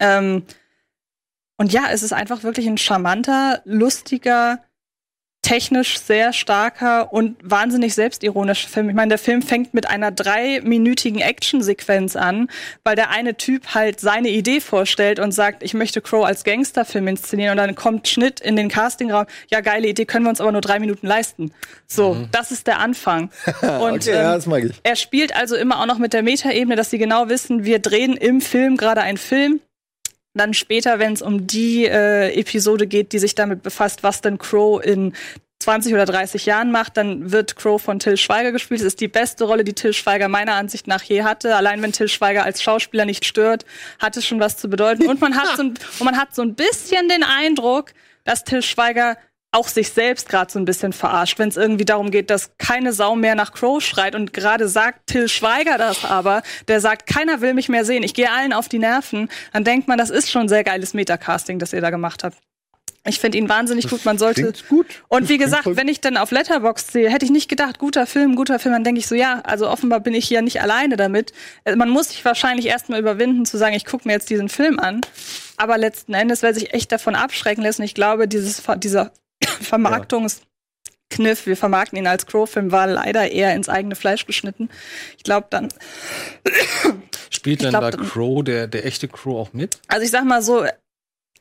Ähm, 0.00 0.42
und 1.56 1.72
ja, 1.72 1.84
es 1.90 2.02
ist 2.02 2.12
einfach 2.12 2.42
wirklich 2.42 2.66
ein 2.66 2.78
charmanter, 2.78 3.62
lustiger, 3.64 4.62
technisch 5.48 5.98
sehr 5.98 6.34
starker 6.34 7.10
und 7.10 7.38
wahnsinnig 7.42 7.94
selbstironischer 7.94 8.68
Film. 8.68 8.90
Ich 8.90 8.94
meine, 8.94 9.08
der 9.08 9.18
Film 9.18 9.40
fängt 9.40 9.72
mit 9.72 9.88
einer 9.88 10.10
dreiminütigen 10.10 11.22
Actionsequenz 11.22 12.16
an, 12.16 12.50
weil 12.84 12.96
der 12.96 13.08
eine 13.10 13.34
Typ 13.34 13.74
halt 13.74 13.98
seine 13.98 14.28
Idee 14.28 14.60
vorstellt 14.60 15.18
und 15.18 15.32
sagt, 15.32 15.62
ich 15.62 15.72
möchte 15.72 16.02
Crow 16.02 16.26
als 16.26 16.44
Gangsterfilm 16.44 17.08
inszenieren 17.08 17.52
und 17.52 17.56
dann 17.56 17.74
kommt 17.74 18.08
Schnitt 18.08 18.40
in 18.40 18.56
den 18.56 18.68
Castingraum. 18.68 19.24
Ja, 19.50 19.62
geile 19.62 19.88
Idee, 19.88 20.04
können 20.04 20.26
wir 20.26 20.30
uns 20.30 20.42
aber 20.42 20.52
nur 20.52 20.60
drei 20.60 20.80
Minuten 20.80 21.06
leisten. 21.06 21.52
So, 21.86 22.26
das 22.30 22.50
ist 22.50 22.66
der 22.66 22.78
Anfang. 22.80 23.30
Und 23.80 24.06
Okay, 24.06 24.12
ja, 24.12 24.32
ähm, 24.32 24.34
das 24.34 24.46
mag 24.46 24.64
ich. 24.64 24.72
er 24.82 24.96
spielt 24.96 25.34
also 25.34 25.56
immer 25.56 25.80
auch 25.80 25.86
noch 25.86 25.98
mit 25.98 26.12
der 26.12 26.22
Metaebene, 26.22 26.76
dass 26.76 26.90
sie 26.90 26.98
genau 26.98 27.30
wissen, 27.30 27.64
wir 27.64 27.78
drehen 27.78 28.18
im 28.18 28.42
Film 28.42 28.76
gerade 28.76 29.00
einen 29.00 29.16
Film. 29.16 29.60
Dann 30.34 30.54
später, 30.54 30.98
wenn 30.98 31.14
es 31.14 31.22
um 31.22 31.46
die 31.46 31.86
äh, 31.86 32.32
Episode 32.38 32.86
geht, 32.86 33.12
die 33.12 33.18
sich 33.18 33.34
damit 33.34 33.62
befasst, 33.62 34.02
was 34.02 34.20
denn 34.20 34.38
Crow 34.38 34.82
in 34.82 35.14
20 35.60 35.92
oder 35.92 36.04
30 36.04 36.46
Jahren 36.46 36.70
macht, 36.70 36.96
dann 36.96 37.32
wird 37.32 37.56
Crow 37.56 37.82
von 37.82 37.98
Till 37.98 38.16
Schweiger 38.16 38.52
gespielt. 38.52 38.80
Das 38.80 38.86
ist 38.86 39.00
die 39.00 39.08
beste 39.08 39.44
Rolle, 39.44 39.64
die 39.64 39.72
Till 39.72 39.92
Schweiger 39.92 40.28
meiner 40.28 40.54
Ansicht 40.54 40.86
nach 40.86 41.02
je 41.02 41.24
hatte. 41.24 41.56
Allein 41.56 41.82
wenn 41.82 41.92
Till 41.92 42.08
Schweiger 42.08 42.44
als 42.44 42.62
Schauspieler 42.62 43.04
nicht 43.04 43.24
stört, 43.24 43.64
hat 43.98 44.16
es 44.16 44.24
schon 44.24 44.38
was 44.38 44.56
zu 44.56 44.68
bedeuten. 44.68 45.08
Und 45.08 45.20
man 45.20 45.36
hat 45.36 45.56
so 45.56 45.62
ein, 45.62 45.74
und 45.98 46.04
man 46.04 46.16
hat 46.16 46.34
so 46.34 46.42
ein 46.42 46.54
bisschen 46.54 47.08
den 47.08 47.24
Eindruck, 47.24 47.92
dass 48.24 48.44
Till 48.44 48.62
Schweiger 48.62 49.16
auch 49.58 49.68
sich 49.68 49.90
selbst 49.90 50.28
gerade 50.28 50.50
so 50.50 50.58
ein 50.58 50.64
bisschen 50.64 50.92
verarscht, 50.92 51.38
wenn 51.38 51.48
es 51.48 51.56
irgendwie 51.56 51.84
darum 51.84 52.10
geht, 52.10 52.30
dass 52.30 52.52
keine 52.58 52.92
Sau 52.92 53.16
mehr 53.16 53.34
nach 53.34 53.52
Crow 53.52 53.82
schreit 53.82 54.14
und 54.14 54.32
gerade 54.32 54.68
sagt 54.68 55.08
Till 55.08 55.28
Schweiger 55.28 55.76
das 55.76 56.04
aber, 56.04 56.42
der 56.68 56.80
sagt, 56.80 57.06
keiner 57.06 57.40
will 57.40 57.54
mich 57.54 57.68
mehr 57.68 57.84
sehen, 57.84 58.02
ich 58.02 58.14
gehe 58.14 58.30
allen 58.30 58.52
auf 58.52 58.68
die 58.68 58.78
Nerven, 58.78 59.28
dann 59.52 59.64
denkt 59.64 59.88
man, 59.88 59.98
das 59.98 60.10
ist 60.10 60.30
schon 60.30 60.42
ein 60.42 60.48
sehr 60.48 60.64
geiles 60.64 60.94
Metacasting, 60.94 61.58
das 61.58 61.72
ihr 61.72 61.80
da 61.80 61.90
gemacht 61.90 62.24
habt. 62.24 62.36
Ich 63.06 63.20
finde 63.20 63.38
ihn 63.38 63.48
wahnsinnig 63.48 63.88
gut. 63.88 64.04
Man 64.04 64.18
sollte. 64.18 64.52
Gut. 64.68 64.86
Und 65.08 65.22
wie 65.30 65.38
klingt 65.38 65.44
gesagt, 65.44 65.64
wenn 65.76 65.88
ich 65.88 66.00
dann 66.02 66.18
auf 66.18 66.30
Letterbox 66.30 66.88
sehe, 66.92 67.08
hätte 67.08 67.24
ich 67.24 67.30
nicht 67.30 67.48
gedacht, 67.48 67.78
guter 67.78 68.06
Film, 68.06 68.34
guter 68.36 68.58
Film, 68.58 68.74
dann 68.74 68.84
denke 68.84 68.98
ich 68.98 69.06
so, 69.06 69.14
ja, 69.14 69.40
also 69.44 69.70
offenbar 69.70 70.00
bin 70.00 70.12
ich 70.12 70.28
hier 70.28 70.42
nicht 70.42 70.60
alleine 70.60 70.96
damit. 70.98 71.32
Äh, 71.64 71.76
Man 71.76 71.88
muss 71.88 72.08
sich 72.10 72.22
wahrscheinlich 72.24 72.66
erstmal 72.66 73.00
überwinden, 73.00 73.46
zu 73.46 73.56
sagen, 73.56 73.74
ich 73.74 73.86
gucke 73.86 74.06
mir 74.06 74.12
jetzt 74.12 74.28
diesen 74.28 74.50
Film 74.50 74.78
an. 74.78 75.00
Aber 75.56 75.78
letzten 75.78 76.12
Endes, 76.12 76.42
wer 76.42 76.52
sich 76.52 76.74
echt 76.74 76.92
davon 76.92 77.14
abschrecken 77.14 77.62
lässt, 77.62 77.78
und 77.78 77.86
ich 77.86 77.94
glaube, 77.94 78.28
dieses, 78.28 78.60
Ver- 78.60 78.76
Vermarktungskniff, 79.60 81.46
wir 81.46 81.56
vermarkten 81.56 81.98
ihn 81.98 82.06
als 82.06 82.26
Crow-Film, 82.26 82.72
war 82.72 82.86
leider 82.86 83.30
eher 83.30 83.54
ins 83.54 83.68
eigene 83.68 83.94
Fleisch 83.94 84.26
geschnitten. 84.26 84.68
Ich 85.16 85.24
glaube 85.24 85.46
dann, 85.50 85.68
Spielt 87.30 87.60
glaub, 87.60 87.72
da 87.72 87.90
dann- 87.90 88.06
Crow, 88.08 88.42
der, 88.42 88.66
der 88.66 88.86
echte 88.86 89.08
Crow, 89.08 89.38
auch 89.48 89.52
mit? 89.52 89.80
also 89.88 90.04
ich 90.04 90.10
sag 90.10 90.24
mal 90.24 90.42
so, 90.42 90.64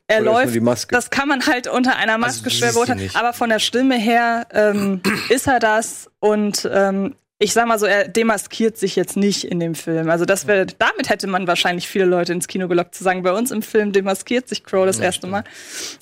er 0.09 0.21
Oder 0.21 0.31
läuft 0.31 0.55
die 0.55 0.61
Maske. 0.61 0.95
Das 0.95 1.09
kann 1.09 1.27
man 1.27 1.45
halt 1.45 1.67
unter 1.67 1.97
einer 1.97 2.17
Maske 2.17 2.45
du 2.45 2.49
schwer 2.49 2.71
beurteilen. 2.71 3.11
Aber 3.13 3.33
von 3.33 3.49
der 3.49 3.59
Stimme 3.59 3.97
her 3.97 4.47
ähm, 4.51 5.01
ist 5.29 5.47
er 5.47 5.59
das. 5.59 6.09
Und 6.19 6.67
ähm, 6.71 7.15
ich 7.39 7.53
sag 7.53 7.67
mal 7.67 7.77
so, 7.77 7.85
er 7.85 8.07
demaskiert 8.07 8.77
sich 8.77 8.95
jetzt 8.95 9.15
nicht 9.15 9.43
in 9.43 9.59
dem 9.59 9.75
Film. 9.75 10.09
Also 10.09 10.25
das 10.25 10.47
wäre, 10.47 10.65
damit 10.65 11.09
hätte 11.09 11.27
man 11.27 11.45
wahrscheinlich 11.45 11.87
viele 11.87 12.05
Leute 12.05 12.33
ins 12.33 12.47
Kino 12.47 12.67
gelockt, 12.67 12.95
zu 12.95 13.03
sagen, 13.03 13.21
bei 13.21 13.31
uns 13.31 13.51
im 13.51 13.61
Film 13.61 13.91
demaskiert 13.91 14.49
sich 14.49 14.63
Crow 14.63 14.85
das 14.87 14.99
erste 14.99 15.27
Mal. 15.27 15.43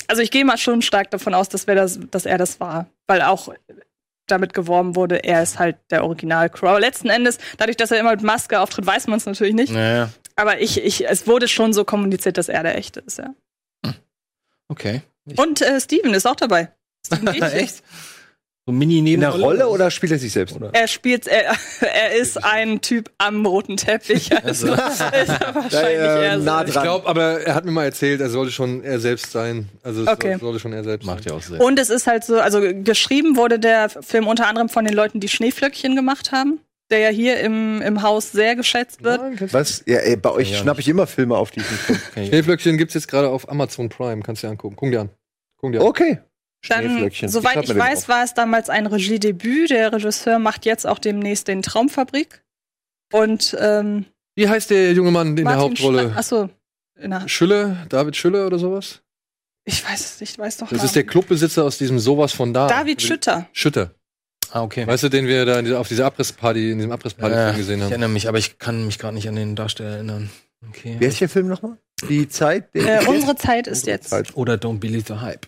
Also 0.08 0.22
ich 0.22 0.32
gehe 0.32 0.46
mal 0.46 0.58
schon 0.58 0.82
stark 0.82 1.12
davon 1.12 1.34
aus, 1.34 1.50
dass, 1.50 1.66
das, 1.66 2.00
dass 2.10 2.26
er 2.26 2.38
das 2.38 2.60
war. 2.62 2.88
Weil 3.08 3.22
auch 3.22 3.54
damit 4.28 4.54
geworben 4.54 4.96
wurde, 4.96 5.24
er 5.24 5.44
ist 5.44 5.60
halt 5.60 5.76
der 5.92 6.04
Original 6.06 6.50
Crow. 6.50 6.80
Letzten 6.80 7.10
Endes, 7.10 7.38
dadurch, 7.58 7.78
dass 7.78 7.92
er 7.92 8.00
immer 8.00 8.12
mit 8.12 8.24
Maske 8.24 8.60
auftritt, 8.60 8.86
weiß 8.86 9.08
man 9.08 9.18
es 9.18 9.26
natürlich 9.26 9.54
nicht. 9.54 9.74
Naja, 9.74 10.10
Aber 10.38 10.62
ich, 10.62 10.82
ich, 10.84 11.06
es 11.08 11.28
wurde 11.28 11.48
schon 11.50 11.74
so 11.74 11.84
kommuniziert, 11.86 12.38
dass 12.38 12.48
er 12.50 12.64
der 12.64 12.78
echte 12.78 13.02
ist, 13.02 13.20
ja. 13.20 13.34
okay. 14.70 15.02
Ich- 15.26 15.38
Und 15.38 15.62
äh, 15.62 15.80
Steven 15.82 16.14
ist 16.14 16.26
auch 16.26 16.36
dabei. 16.36 16.72
Steven. 17.06 17.28
Echt? 17.44 17.84
So 18.68 18.72
mini 18.72 18.98
In 18.98 19.06
der 19.06 19.14
Nebenrolle 19.30 19.46
Rolle 19.64 19.68
oder 19.70 19.92
spielt 19.92 20.12
er 20.12 20.18
sich 20.18 20.32
selbst? 20.34 20.58
Er 20.72 20.88
spielt, 20.88 21.28
er, 21.28 21.54
er 21.82 22.16
ist 22.16 22.44
ein 22.44 22.82
Typ 22.82 23.12
am 23.20 23.46
roten 23.46 23.78
Teppich. 23.78 24.32
Also, 24.44 24.74
ist 24.74 24.80
er 25.02 25.54
wahrscheinlich 25.54 26.00
äh, 26.00 26.26
eher 26.26 26.40
so. 26.40 26.46
nah 26.46 26.66
Ich 26.66 26.72
glaube, 26.74 27.08
aber 27.08 27.42
er 27.42 27.54
hat 27.54 27.64
mir 27.66 27.72
mal 27.72 27.84
erzählt, 27.86 28.22
er 28.22 28.30
sollte 28.32 28.52
schon 28.52 28.84
er 28.84 29.00
selbst 29.00 29.32
sein. 29.32 29.70
Also 29.84 30.02
es 30.02 30.08
Okay. 30.08 30.32
soll- 30.32 30.40
sollte 30.40 30.60
schon 30.60 30.74
er 30.74 30.84
selbst 30.84 31.06
Macht 31.06 31.26
sein. 31.26 31.34
ja 31.34 31.38
auch 31.38 31.44
Sinn. 31.44 31.62
Und 31.62 31.78
es 31.78 31.92
ist 31.92 32.08
halt 32.08 32.24
so, 32.24 32.40
also 32.40 32.60
geschrieben 32.84 33.36
wurde 33.36 33.60
der 33.60 33.90
Film 33.90 34.28
unter 34.28 34.48
anderem 34.48 34.70
von 34.70 34.84
den 34.84 34.96
Leuten, 34.96 35.20
die 35.20 35.28
Schneeflöckchen 35.28 35.96
gemacht 35.96 36.32
haben, 36.32 36.60
der 36.90 37.00
ja 37.00 37.10
hier 37.10 37.40
im, 37.42 37.84
im 37.84 38.02
Haus 38.02 38.32
sehr 38.32 38.56
geschätzt 38.56 39.04
wird. 39.04 39.22
Was? 39.54 39.84
Ja, 39.86 39.98
ey, 40.00 40.16
bei 40.16 40.32
euch 40.32 40.52
Ja, 40.52 40.58
schnapp 40.58 40.80
ich 40.80 40.88
immer 40.88 41.06
Filme 41.06 41.38
auf 41.38 41.52
diesen 41.52 41.68
Film. 41.78 42.00
Schneeflöckchen 42.30 42.80
gibt's 42.80 42.96
jetzt 42.96 43.08
gerade 43.10 43.30
auf 43.30 43.48
Amazon 43.48 43.90
Prime, 43.90 44.24
kannst 44.24 44.42
du 44.42 44.48
dir 44.48 44.52
angucken. 44.52 44.76
Guck 44.76 44.90
dir 44.90 45.02
an. 45.02 45.10
Guck 45.58 45.72
dir 45.72 45.82
an. 45.82 45.86
Okay. 45.88 46.18
Dann, 46.70 47.10
soweit 47.30 47.58
ich 47.64 47.68
den 47.70 47.78
weiß, 47.78 48.04
auf. 48.04 48.10
war 48.10 48.24
es 48.24 48.34
damals 48.34 48.70
ein 48.70 48.86
Regiedebüt. 48.88 49.70
Der 49.70 49.92
Regisseur 49.94 50.40
macht 50.40 50.66
jetzt 50.66 50.86
auch 50.88 51.00
demnächst 51.00 51.48
den 51.48 51.62
Traumfabrik. 51.62 52.44
Und 53.14 53.56
ähm, 53.60 54.06
Wie 54.36 54.50
heißt 54.50 54.70
der 54.70 54.94
junge 54.94 55.12
Mann 55.12 55.30
in 55.30 55.36
der 55.38 55.46
Martin 55.46 55.62
Hauptrolle? 55.62 56.02
Schla- 56.10 56.16
Achso, 56.18 56.50
in 57.00 57.12
der- 57.12 57.28
Schülle? 57.30 57.86
David 57.90 58.16
Schülle 58.16 58.46
oder 58.46 58.58
sowas? 58.60 59.02
ich 59.68 59.84
weiß 59.84 60.00
es 60.00 60.22
nicht, 60.22 60.34
ich 60.34 60.40
weiß 60.40 60.58
doch 60.58 60.68
Das 60.70 60.78
Namen. 60.78 60.86
ist 60.86 60.96
der 60.96 61.06
Clubbesitzer 61.06 61.64
aus 61.64 61.78
diesem 61.80 61.98
Sowas 62.00 62.32
von 62.34 62.54
da. 62.54 62.68
David 62.68 63.02
Schütter. 63.02 63.48
Schütter. 63.52 63.96
Ah, 64.52 64.62
okay. 64.62 64.86
Weißt 64.86 65.04
du, 65.04 65.10
den 65.10 65.26
wir 65.28 65.44
da 65.46 65.62
dieser, 65.62 65.80
auf 65.80 65.88
dieser 65.88 66.06
Abrissparty, 66.06 66.72
in 66.72 66.78
diesem 66.78 66.92
Abrissparty 66.92 67.34
Äh, 67.36 67.58
gesehen 67.58 67.78
ich 67.80 67.84
haben? 67.84 67.92
erinnere 67.92 68.10
mich, 68.10 68.28
aber 68.28 68.38
ich 68.38 68.60
kann 68.60 68.86
mich 68.86 69.00
gerade 69.00 69.16
nicht 69.16 69.28
an 69.28 69.36
den 69.36 69.56
Darsteller 69.56 69.96
erinnern. 69.96 70.30
Okay. 70.70 70.96
Wie 71.00 71.06
heißt 71.08 71.20
der 71.20 71.30
Film 71.30 71.48
nochmal? 71.48 71.78
Die 72.10 72.28
Zeit? 72.30 72.74
Der- 72.76 73.02
Äh, 73.02 73.06
unsere 73.08 73.36
Zeit 73.36 73.66
ist 73.68 73.80
Unsere 73.80 73.92
jetzt. 73.98 74.10
Zeit. 74.10 74.36
Oder 74.36 74.54
Don't 74.56 74.80
Believe 74.80 75.04
the 75.08 75.20
Hype. 75.22 75.48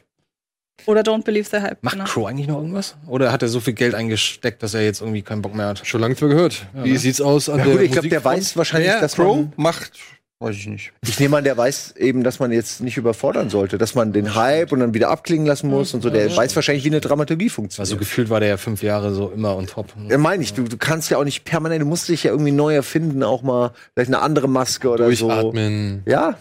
Oder 0.86 1.02
Don't 1.02 1.24
Believe 1.24 1.50
the 1.50 1.58
Hype. 1.58 1.84
Macht 1.84 1.96
genau. 1.96 2.06
Crow 2.06 2.28
eigentlich 2.28 2.48
noch 2.48 2.58
irgendwas? 2.58 2.96
Oder 3.08 3.32
hat 3.32 3.42
er 3.42 3.50
so 3.50 3.60
viel 3.60 3.74
Geld 3.74 3.96
eingesteckt, 3.96 4.64
dass 4.64 4.74
er 4.74 4.84
jetzt 4.84 5.02
irgendwie 5.02 5.22
keinen 5.22 5.42
Bock 5.42 5.54
mehr 5.56 5.68
hat? 5.68 5.86
Schon 5.86 6.00
lange 6.02 6.14
nicht 6.14 6.22
mehr 6.22 6.30
gehört. 6.30 6.66
Wie 6.74 6.94
ne? 6.94 7.00
sieht's 7.00 7.20
aus 7.20 7.50
an 7.50 7.60
Ja, 7.60 7.66
der 7.66 7.74
gut, 7.74 7.84
ich 7.84 7.92
glaube, 7.92 8.10
der 8.10 8.24
weiß 8.24 8.56
wahrscheinlich, 8.56 8.90
Ja, 8.90 9.02
dass 9.02 9.16
Crow 9.16 9.36
man, 9.38 9.54
macht, 9.58 9.92
weiß 10.40 10.56
ich 10.56 10.68
nicht. 10.68 10.94
ich 11.06 11.20
nehme 11.20 11.36
an, 11.38 11.44
der 11.44 11.58
weiß 11.58 11.96
eben, 11.98 12.24
dass 12.24 12.40
man 12.40 12.52
jetzt 12.52 12.80
nicht 12.80 12.96
überfordern 12.96 13.50
sollte, 13.50 13.78
dass 13.78 13.96
man 13.96 14.14
den 14.14 14.36
Hype 14.36 14.72
und 14.72 14.80
dann 14.80 14.94
wieder 14.94 15.10
abklingen 15.10 15.46
lassen 15.48 15.70
muss 15.70 15.94
und 15.94 16.02
so. 16.04 16.10
Der 16.10 16.34
weiß 16.34 16.56
wahrscheinlich, 16.56 16.86
wie 16.86 16.90
eine 16.90 17.02
Dramaturgie 17.02 17.50
funktioniert. 17.50 17.80
Also 17.90 17.98
gefühlt 17.98 18.30
war 18.30 18.40
der 18.40 18.50
ja 18.50 18.58
fünf 18.58 18.82
Jahre 18.84 19.14
so 19.14 19.30
immer 19.30 19.58
on 19.58 19.68
top. 19.68 19.88
Ja, 20.10 20.18
meine 20.18 20.44
ich, 20.44 20.54
du, 20.54 20.64
du 20.64 20.78
kannst 20.78 21.10
ja 21.10 21.18
auch 21.18 21.26
nicht 21.26 21.44
permanent, 21.44 21.82
du 21.82 21.86
musst 21.88 22.08
dich 22.08 22.24
ja 22.24 22.32
irgendwie 22.32 22.52
neu 22.52 22.74
erfinden, 22.76 23.24
auch 23.24 23.42
mal 23.42 23.72
vielleicht 23.94 24.10
eine 24.14 24.20
andere 24.22 24.48
Maske 24.48 24.90
oder 24.90 25.12
so. 25.12 25.28
Durchatmen. 25.28 26.04
Ja, 26.06 26.38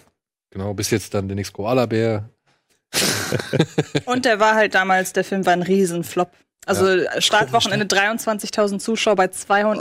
Genau, 0.51 0.73
bis 0.73 0.91
jetzt 0.91 1.13
dann 1.13 1.29
der 1.29 1.35
nächste 1.35 1.53
Koala-Bär. 1.55 2.31
Und 4.07 4.25
der 4.25 4.41
war 4.41 4.55
halt 4.55 4.75
damals, 4.75 5.13
der 5.13 5.25
Film 5.25 5.45
war 5.47 5.53
ein 5.53 5.63
Riesenflop. 5.63 6.31
Also 6.69 6.85
Startwochenende 7.21 7.85
23.000 7.87 8.81
Zuschauer 8.81 9.15
bei 9.15 9.29
200, 9.29 9.79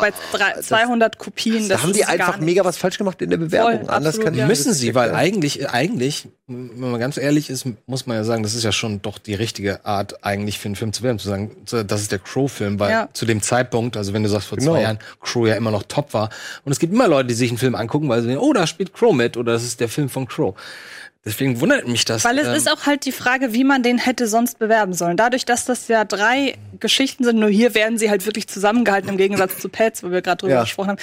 bei 0.00 0.12
drei- 0.30 0.60
200 0.60 1.18
Kopien. 1.18 1.68
da 1.68 1.74
Das 1.74 1.82
haben 1.82 1.92
die 1.92 2.04
einfach 2.04 2.38
mega 2.38 2.64
was 2.64 2.76
falsch 2.76 2.96
gemacht 2.96 3.20
in 3.22 3.30
der 3.30 3.38
Bewerbung. 3.38 3.80
Voll, 3.80 3.90
Anders 3.90 4.14
absolut, 4.14 4.24
kann 4.26 4.34
ja. 4.36 4.46
Müssen 4.46 4.68
das 4.68 4.78
sie, 4.78 4.94
weil 4.94 5.12
eigentlich, 5.16 5.68
eigentlich, 5.68 6.28
wenn 6.46 6.78
man 6.78 7.00
ganz 7.00 7.16
ehrlich 7.16 7.50
ist, 7.50 7.66
muss 7.86 8.06
man 8.06 8.16
ja 8.18 8.22
sagen, 8.22 8.44
das 8.44 8.54
ist 8.54 8.62
ja 8.62 8.70
schon 8.70 9.02
doch 9.02 9.18
die 9.18 9.34
richtige 9.34 9.84
Art 9.84 10.24
eigentlich 10.24 10.60
für 10.60 10.66
einen 10.68 10.76
Film 10.76 10.92
zu 10.92 11.02
werden, 11.02 11.18
zu 11.18 11.28
sagen, 11.28 11.56
das 11.66 12.02
ist 12.02 12.12
der 12.12 12.20
Crow-Film, 12.20 12.78
weil 12.78 12.92
Ja. 12.92 13.08
zu 13.12 13.26
dem 13.26 13.42
Zeitpunkt, 13.42 13.96
also 13.96 14.12
wenn 14.12 14.22
du 14.22 14.28
sagst 14.28 14.46
vor 14.46 14.58
Genau. 14.58 14.74
zwei 14.74 14.82
Jahren, 14.82 15.00
Crow 15.20 15.48
ja 15.48 15.56
immer 15.56 15.72
noch 15.72 15.82
top 15.88 16.14
war. 16.14 16.30
Und 16.64 16.70
es 16.70 16.78
gibt 16.78 16.92
immer 16.94 17.08
Leute, 17.08 17.26
die 17.26 17.34
sich 17.34 17.50
einen 17.50 17.58
Film 17.58 17.74
angucken, 17.74 18.08
weil 18.08 18.22
sie 18.22 18.28
sehen, 18.28 18.38
oh, 18.38 18.52
da 18.52 18.68
spielt 18.68 18.94
Crow 18.94 19.12
mit 19.12 19.36
oder 19.36 19.54
das 19.54 19.64
ist 19.64 19.80
der 19.80 19.88
Film 19.88 20.08
von 20.08 20.28
Crow. 20.28 20.54
Deswegen 21.24 21.60
wundert 21.60 21.86
mich 21.88 22.04
das. 22.04 22.24
Weil 22.24 22.38
es 22.38 22.46
ähm, 22.46 22.54
ist 22.54 22.70
auch 22.70 22.86
halt 22.86 23.04
die 23.04 23.12
Frage, 23.12 23.52
wie 23.52 23.64
man 23.64 23.82
den 23.82 23.98
hätte 23.98 24.28
sonst 24.28 24.58
bewerben 24.58 24.92
sollen. 24.94 25.16
Dadurch, 25.16 25.44
dass 25.44 25.64
das 25.64 25.88
ja 25.88 26.04
drei 26.04 26.54
Geschichten 26.78 27.24
sind, 27.24 27.38
nur 27.38 27.48
hier 27.50 27.74
werden 27.74 27.98
sie 27.98 28.08
halt 28.08 28.24
wirklich 28.24 28.46
zusammengehalten 28.48 29.10
im 29.10 29.16
Gegensatz 29.16 29.58
zu 29.58 29.68
Pets, 29.68 30.02
wo 30.04 30.10
wir 30.10 30.22
gerade 30.22 30.38
drüber 30.38 30.54
Ja. 30.54 30.60
gesprochen 30.62 30.90
haben. 30.90 30.98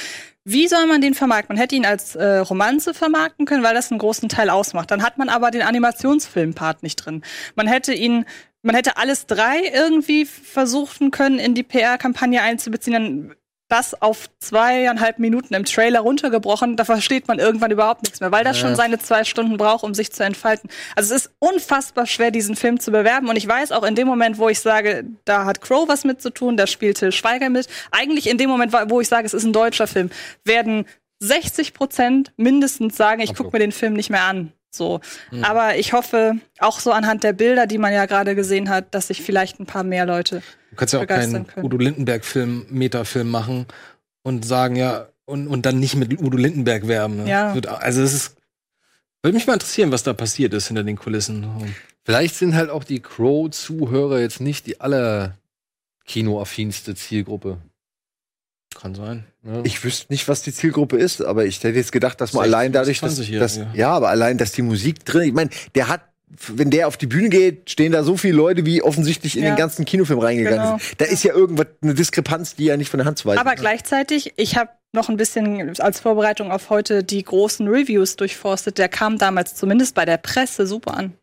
Wie 0.45 0.67
soll 0.67 0.85
man 0.87 1.01
den 1.01 1.15
vermarkten? 1.15 1.55
Man 1.55 1.59
hätte 1.61 1.75
ihn 1.75 1.85
als 1.85 2.15
äh, 2.15 2.37
Romanze 2.37 2.93
vermarkten 2.93 3.45
können, 3.45 3.63
weil 3.63 3.73
das 3.73 3.91
einen 3.91 3.99
großen 3.99 4.29
Teil 4.29 4.49
ausmacht. 4.49 4.89
Dann 4.89 5.03
hat 5.03 5.17
man 5.17 5.27
aber 5.27 5.51
den 5.51 5.63
Animationsfilm-Part 5.63 6.81
nicht 6.83 6.95
drin. 6.97 7.23
Man 7.55 7.67
hätte 7.67 7.93
ihn, 7.93 8.25
man 8.61 8.75
hätte 8.75 8.97
alles 8.97 9.25
drei 9.27 9.59
irgendwie 9.73 10.25
versuchen 10.25 11.11
können, 11.11 11.39
in 11.39 11.55
die 11.55 11.63
PR-Kampagne 11.63 12.41
einzubeziehen. 12.41 12.93
Dann 12.93 13.35
das 13.67 13.99
auf 13.99 14.29
zweieinhalb 14.39 15.17
Minuten 15.17 15.53
im 15.53 15.65
Trailer 15.65 16.01
runtergebrochen, 16.01 16.75
da 16.75 16.85
versteht 16.85 17.27
man 17.27 17.39
irgendwann 17.39 17.71
überhaupt 17.71 18.03
nichts 18.03 18.19
mehr, 18.19 18.31
weil 18.31 18.43
das 18.43 18.59
schon 18.59 18.75
seine 18.75 18.99
zwei 18.99 19.23
Stunden 19.23 19.57
braucht, 19.57 19.83
um 19.83 19.93
sich 19.95 20.11
zu 20.11 20.23
entfalten. 20.23 20.69
Also 20.95 21.15
es 21.15 21.25
ist 21.25 21.33
unfassbar 21.39 22.05
schwer, 22.05 22.29
diesen 22.29 22.55
Film 22.55 22.79
zu 22.79 22.91
bewerben. 22.91 23.27
Und 23.27 23.37
ich 23.37 23.47
weiß 23.47 23.71
auch 23.71 23.83
in 23.83 23.95
dem 23.95 24.07
Moment, 24.07 24.37
wo 24.37 24.49
ich 24.49 24.59
sage, 24.59 25.05
da 25.25 25.45
hat 25.45 25.61
Crow 25.61 25.87
was 25.87 26.03
mit 26.03 26.21
zu 26.21 26.29
tun, 26.29 26.57
da 26.57 26.67
spielt 26.67 26.97
Till 26.97 27.11
Schweiger 27.11 27.49
mit. 27.49 27.67
Eigentlich 27.91 28.29
in 28.29 28.37
dem 28.37 28.49
Moment, 28.49 28.73
wo 28.89 29.01
ich 29.01 29.07
sage, 29.07 29.25
es 29.25 29.33
ist 29.33 29.43
ein 29.43 29.53
deutscher 29.53 29.87
Film, 29.87 30.11
werden 30.43 30.85
60 31.19 31.73
Prozent 31.73 32.33
mindestens 32.37 32.95
sagen, 32.95 33.21
ich 33.21 33.33
gucke 33.33 33.51
mir 33.53 33.59
den 33.59 33.71
Film 33.71 33.93
nicht 33.93 34.09
mehr 34.09 34.23
an. 34.23 34.51
So. 34.77 34.99
Aber 35.41 35.77
ich 35.77 35.93
hoffe, 35.93 36.33
auch 36.59 36.79
so 36.79 36.91
anhand 36.91 37.23
der 37.23 37.33
Bilder, 37.33 37.67
die 37.67 37.77
man 37.77 37.93
ja 37.93 38.05
gerade 38.05 38.35
gesehen 38.35 38.69
hat, 38.69 38.93
dass 38.93 39.07
sich 39.07 39.21
vielleicht 39.21 39.59
ein 39.59 39.65
paar 39.65 39.83
mehr 39.83 40.05
Leute 40.05 40.41
Du 40.71 40.75
kannst 40.77 40.93
ja 40.93 40.99
auch 40.99 41.03
begeistern 41.03 41.33
keinen 41.45 41.47
können. 41.47 41.65
Udo 41.65 41.77
Lindenberg-Film, 41.77 42.65
Metafilm 42.69 43.29
machen 43.31 43.65
und 44.23 44.45
sagen, 44.45 44.75
ja, 44.75 45.07
und, 45.25 45.47
und 45.47 45.65
dann 45.65 45.79
nicht 45.79 45.95
mit 45.95 46.19
Udo 46.21 46.37
Lindenberg 46.37 46.87
werben. 46.87 47.23
Ne? 47.23 47.29
Ja. 47.29 47.53
Wird- 47.55 47.67
Also 47.67 48.01
es 48.01 48.13
ist. 48.13 48.35
Würde 49.23 49.35
mich 49.35 49.47
mal 49.47 49.53
interessieren, 49.53 49.91
was 49.91 50.03
da 50.03 50.13
passiert 50.13 50.53
ist 50.53 50.67
hinter 50.67 50.83
den 50.83 50.97
Kulissen. 50.97 51.47
Vielleicht 52.03 52.35
sind 52.35 52.53
halt 52.53 52.69
auch 52.69 52.83
die 52.83 52.99
Crow-Zuhörer 53.01 54.19
jetzt 54.19 54.39
nicht 54.39 54.67
die 54.67 54.79
aller 54.81 55.35
kinoaffinste 56.05 56.93
Zielgruppe. 56.95 57.57
Kann 58.79 58.93
sein. 58.93 59.25
Ne? 59.41 59.61
Ich 59.63 59.83
wüsste 59.83 60.11
nicht, 60.11 60.27
was 60.27 60.41
die 60.43 60.53
Zielgruppe 60.53 60.97
ist, 60.97 61.21
aber 61.21 61.45
ich 61.45 61.57
hätte 61.63 61.69
jetzt 61.77 61.91
gedacht, 61.91 62.19
dass 62.21 62.33
man 62.33 62.43
16 62.43 62.53
allein 62.55 62.71
dadurch, 62.73 62.99
dass, 62.99 63.17
20-Jährige. 63.19 63.39
dass 63.39 63.59
ja, 63.73 63.89
aber 63.91 64.09
allein, 64.09 64.37
dass 64.37 64.51
die 64.51 64.61
Musik 64.61 65.05
drin, 65.05 65.23
ich 65.23 65.33
meine, 65.33 65.49
der 65.75 65.87
hat 65.87 66.01
wenn 66.55 66.69
der 66.71 66.87
auf 66.87 66.97
die 66.97 67.05
Bühne 67.05 67.29
geht, 67.29 67.69
stehen 67.69 67.93
da 67.93 68.03
so 68.03 68.17
viele 68.17 68.35
Leute, 68.35 68.65
wie 68.65 68.81
offensichtlich 68.81 69.37
in 69.37 69.43
Ja. 69.43 69.51
den 69.51 69.57
ganzen 69.57 69.85
Kinofilm 69.85 70.19
reingegangen 70.19 70.59
Genau. 70.59 70.77
sind. 70.79 70.99
Da 70.99 71.05
ist 71.05 71.23
ja 71.23 71.33
irgendwas, 71.33 71.67
eine 71.81 71.93
Diskrepanz, 71.93 72.55
die 72.55 72.65
ja 72.65 72.75
nicht 72.75 72.89
von 72.89 72.97
der 72.97 73.05
Hand 73.05 73.19
zu 73.19 73.25
weisen 73.27 73.37
Aber 73.39 73.53
ist. 73.53 73.59
gleichzeitig, 73.61 74.33
ich 74.35 74.57
habe 74.57 74.71
noch 74.91 75.07
ein 75.07 75.15
bisschen 75.17 75.79
als 75.79 76.01
Vorbereitung 76.01 76.51
auf 76.51 76.69
heute 76.69 77.03
die 77.03 77.23
großen 77.23 77.67
Reviews 77.69 78.15
durchforstet. 78.17 78.79
Der 78.79 78.89
kam 78.89 79.17
damals 79.17 79.55
zumindest 79.55 79.95
bei 79.95 80.03
der 80.03 80.17
Presse 80.17 80.67
super 80.67 80.97
an. 80.97 81.13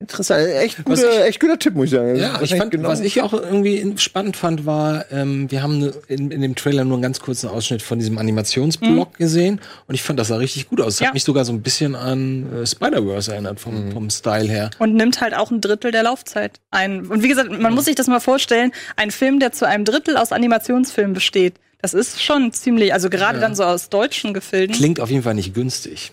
Interessant. 0.00 0.46
Echt, 0.48 0.84
guter, 0.84 1.24
echt 1.24 1.40
guter 1.40 1.58
Tipp, 1.58 1.74
muss 1.74 1.86
ich 1.86 1.90
sagen. 1.92 2.16
Ja, 2.16 2.40
ich 2.42 2.54
fand, 2.56 2.72
genau. 2.72 2.88
was 2.88 3.00
ich 3.00 3.22
auch 3.22 3.32
irgendwie 3.32 3.94
spannend 3.96 4.36
fand, 4.36 4.66
war, 4.66 5.06
ähm, 5.12 5.50
wir 5.50 5.62
haben 5.62 5.78
ne- 5.78 5.94
in, 6.08 6.30
in 6.30 6.42
dem 6.42 6.56
Trailer 6.56 6.84
nur 6.84 6.94
einen 6.94 7.02
ganz 7.02 7.20
kurzen 7.20 7.48
Ausschnitt 7.48 7.80
von 7.80 7.98
diesem 8.00 8.18
Animationsblock 8.18 9.16
gesehen 9.16 9.60
und 9.86 9.94
ich 9.94 10.02
fand, 10.02 10.18
das 10.18 10.28
sah 10.28 10.36
richtig 10.36 10.68
gut 10.68 10.80
aus. 10.80 10.94
Es 10.94 11.00
Ja. 11.00 11.06
hat 11.06 11.14
mich 11.14 11.24
sogar 11.24 11.44
so 11.44 11.52
ein 11.52 11.62
bisschen 11.62 11.94
an 11.94 12.52
äh, 12.52 12.66
Spider-Verse 12.66 13.32
erinnert 13.32 13.60
vom, 13.60 13.92
vom 13.92 14.10
Style 14.10 14.48
her. 14.48 14.70
Und 14.78 14.94
nimmt 14.94 15.20
halt 15.20 15.32
auch 15.34 15.50
ein 15.50 15.60
Drittel 15.60 15.90
der 15.92 16.02
Laufzeit 16.02 16.60
ein. 16.70 17.06
Und 17.06 17.22
wie 17.22 17.28
gesagt, 17.28 17.50
man 17.58 17.72
muss 17.72 17.86
sich 17.86 17.94
das 17.94 18.06
mal 18.08 18.20
vorstellen, 18.20 18.72
ein 18.96 19.10
Film, 19.10 19.38
der 19.40 19.52
zu 19.52 19.66
einem 19.66 19.84
Drittel 19.84 20.16
aus 20.16 20.32
Animationsfilmen 20.32 21.14
besteht, 21.14 21.54
das 21.80 21.94
ist 21.94 22.22
schon 22.22 22.52
ziemlich, 22.52 22.92
also 22.92 23.08
gerade 23.10 23.38
dann 23.40 23.54
so 23.54 23.62
aus 23.62 23.90
deutschen 23.90 24.34
Gefilden. 24.34 24.74
Klingt 24.74 25.00
auf 25.00 25.10
jeden 25.10 25.22
Fall 25.22 25.34
nicht 25.34 25.54
günstig. 25.54 26.12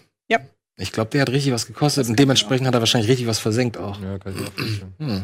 Ich 0.81 0.91
glaube, 0.91 1.11
der 1.11 1.21
hat 1.21 1.29
richtig 1.29 1.53
was 1.53 1.67
gekostet 1.67 2.07
und 2.09 2.17
dementsprechend 2.17 2.67
hat 2.67 2.73
er 2.73 2.79
wahrscheinlich 2.81 3.09
richtig 3.09 3.27
was 3.27 3.39
versenkt 3.39 3.77
auch. 3.77 4.01
Ja, 4.01 4.17
kann 4.19 4.33
ich 4.35 4.47
auch 4.47 4.53
vorstellen. 4.53 4.93
Hm. 4.99 5.23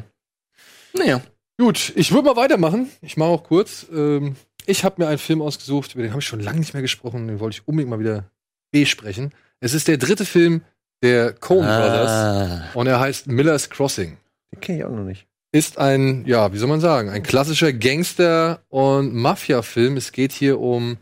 Naja. 0.93 1.21
Gut, 1.59 1.91
ich 1.95 2.11
würde 2.11 2.25
mal 2.29 2.35
weitermachen. 2.35 2.89
Ich 3.01 3.17
mache 3.17 3.29
auch 3.29 3.43
kurz. 3.43 3.87
Ähm, 3.91 4.35
ich 4.67 4.83
habe 4.83 5.01
mir 5.01 5.07
einen 5.07 5.17
Film 5.17 5.41
ausgesucht, 5.41 5.95
über 5.95 6.03
den 6.03 6.11
habe 6.11 6.21
ich 6.21 6.27
schon 6.27 6.39
lange 6.39 6.59
nicht 6.59 6.73
mehr 6.73 6.83
gesprochen. 6.83 7.27
Den 7.27 7.39
wollte 7.39 7.57
ich 7.57 7.67
unbedingt 7.67 7.89
mal 7.89 7.99
wieder 7.99 8.25
besprechen. 8.71 9.33
Es 9.59 9.73
ist 9.73 9.87
der 9.87 9.97
dritte 9.97 10.25
Film 10.25 10.61
der 11.01 11.33
Coen 11.33 11.65
Brothers 11.65 12.11
Ah. 12.11 12.63
und 12.75 12.85
er 12.85 12.99
heißt 12.99 13.25
Miller's 13.27 13.69
Crossing. 13.71 14.17
Den 14.53 14.61
kenne 14.61 14.77
ich 14.79 14.85
auch 14.85 14.91
noch 14.91 15.03
nicht. 15.03 15.25
Ist 15.51 15.79
ein, 15.79 16.25
ja, 16.27 16.53
wie 16.53 16.57
soll 16.59 16.69
man 16.69 16.79
sagen, 16.81 17.09
ein 17.09 17.23
klassischer 17.23 17.73
Gangster- 17.73 18.61
und 18.69 19.15
Mafia-Film. 19.15 19.97
Es 19.97 20.11
geht 20.11 20.33
hier 20.33 20.59
um 20.59 20.97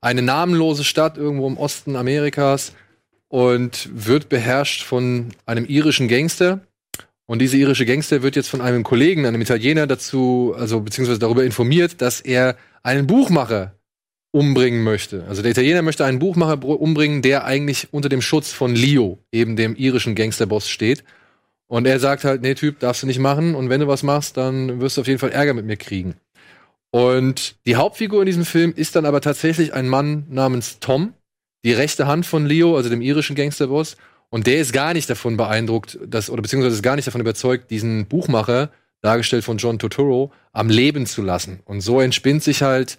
eine 0.00 0.22
namenlose 0.22 0.84
Stadt 0.84 1.18
irgendwo 1.18 1.46
im 1.46 1.58
Osten 1.58 1.96
Amerikas 1.96 2.72
und 3.30 3.88
wird 3.94 4.28
beherrscht 4.28 4.82
von 4.82 5.28
einem 5.46 5.64
irischen 5.64 6.08
Gangster. 6.08 6.60
Und 7.26 7.38
dieser 7.38 7.56
irische 7.56 7.86
Gangster 7.86 8.22
wird 8.22 8.34
jetzt 8.34 8.48
von 8.48 8.60
einem 8.60 8.82
Kollegen, 8.82 9.24
einem 9.24 9.40
Italiener, 9.40 9.86
dazu, 9.86 10.52
also 10.58 10.80
beziehungsweise 10.80 11.20
darüber 11.20 11.44
informiert, 11.44 12.02
dass 12.02 12.20
er 12.20 12.56
einen 12.82 13.06
Buchmacher 13.06 13.76
umbringen 14.32 14.82
möchte. 14.82 15.24
Also 15.28 15.42
der 15.42 15.52
Italiener 15.52 15.82
möchte 15.82 16.04
einen 16.04 16.18
Buchmacher 16.18 16.56
br- 16.56 16.80
umbringen, 16.80 17.22
der 17.22 17.44
eigentlich 17.44 17.88
unter 17.92 18.08
dem 18.08 18.20
Schutz 18.20 18.52
von 18.52 18.74
Leo, 18.74 19.18
eben 19.32 19.54
dem 19.54 19.76
irischen 19.76 20.16
Gangsterboss, 20.16 20.68
steht. 20.68 21.04
Und 21.68 21.86
er 21.86 22.00
sagt 22.00 22.24
halt, 22.24 22.42
nee, 22.42 22.54
Typ, 22.54 22.80
darfst 22.80 23.04
du 23.04 23.06
nicht 23.06 23.20
machen. 23.20 23.54
Und 23.54 23.68
wenn 23.70 23.80
du 23.80 23.86
was 23.86 24.02
machst, 24.02 24.36
dann 24.36 24.80
wirst 24.80 24.96
du 24.96 25.02
auf 25.02 25.06
jeden 25.06 25.20
Fall 25.20 25.30
Ärger 25.30 25.54
mit 25.54 25.66
mir 25.66 25.76
kriegen. 25.76 26.14
Und 26.90 27.54
die 27.64 27.76
Hauptfigur 27.76 28.22
in 28.22 28.26
diesem 28.26 28.44
Film 28.44 28.72
ist 28.74 28.96
dann 28.96 29.06
aber 29.06 29.20
tatsächlich 29.20 29.72
ein 29.72 29.88
Mann 29.88 30.26
namens 30.28 30.80
Tom, 30.80 31.14
die 31.64 31.72
rechte 31.72 32.06
Hand 32.06 32.26
von 32.26 32.46
Leo, 32.46 32.76
also 32.76 32.88
dem 32.88 33.00
irischen 33.00 33.36
Gangsterboss. 33.36 33.96
Und 34.30 34.46
der 34.46 34.60
ist 34.60 34.72
gar 34.72 34.94
nicht 34.94 35.10
davon 35.10 35.36
beeindruckt, 35.36 35.98
dass, 36.06 36.30
oder 36.30 36.42
beziehungsweise 36.42 36.76
ist 36.76 36.82
gar 36.82 36.96
nicht 36.96 37.08
davon 37.08 37.20
überzeugt, 37.20 37.70
diesen 37.70 38.06
Buchmacher, 38.06 38.70
dargestellt 39.02 39.44
von 39.44 39.56
John 39.56 39.78
Turturro, 39.78 40.32
am 40.52 40.68
Leben 40.68 41.06
zu 41.06 41.22
lassen. 41.22 41.60
Und 41.64 41.80
so 41.80 42.00
entspinnt 42.00 42.42
sich 42.42 42.62
halt 42.62 42.98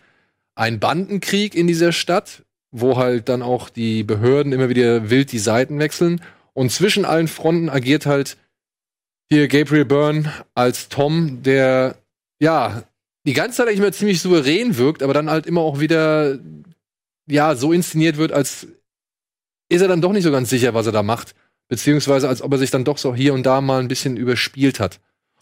ein 0.56 0.80
Bandenkrieg 0.80 1.56
in 1.56 1.68
dieser 1.68 1.92
Stadt, 1.92 2.44
wo 2.72 2.98
halt 2.98 3.30
dann 3.30 3.42
auch 3.42 3.70
die 3.70 4.04
Behörden 4.04 4.52
immer 4.52 4.70
wieder 4.70 5.10
wild 5.10 5.32
die 5.32 5.40
Seiten 5.40 5.80
wechseln. 5.80 6.22
Und 6.54 6.72
zwischen 6.72 7.06
allen 7.06 7.28
Fronten 7.28 7.70
agiert 7.70 8.06
halt 8.06 8.38
hier 9.30 9.48
Gabriel 9.48 9.86
Byrne 9.86 10.32
als 10.56 10.90
Tom, 10.90 11.44
der 11.44 11.96
ja 12.40 12.84
die 13.26 13.34
ganze 13.34 13.58
Zeit 13.58 13.68
eigentlich 13.68 13.80
immer 13.80 13.92
ziemlich 13.92 14.22
souverän 14.22 14.78
wirkt, 14.78 15.04
aber 15.04 15.14
dann 15.14 15.30
halt 15.30 15.46
immer 15.46 15.62
auch 15.62 15.80
wieder 15.80 16.40
ja 17.32 17.56
so 17.56 17.74
inszeniert 17.74 18.18
wird, 18.18 18.32
als 18.32 18.68
ist 19.70 19.82
er 19.82 19.88
dann 19.88 20.02
doch 20.02 20.12
nicht 20.12 20.24
so 20.24 20.32
ganz 20.32 20.50
sicher, 20.50 20.74
was 20.74 20.86
er 20.86 20.92
da 20.92 21.04
macht, 21.04 21.34
beziehungsweise 21.70 22.28
als 22.28 22.42
ob 22.42 22.52
er 22.52 22.58
sich 22.58 22.72
dann 22.72 22.84
doch 22.84 22.98
so 22.98 23.16
hier 23.16 23.34
und 23.34 23.44
da 23.46 23.62
mal 23.62 23.80
ein 23.80 23.88
bisschen 23.88 24.18
überspielt 24.18 24.80
hat. 24.80 25.00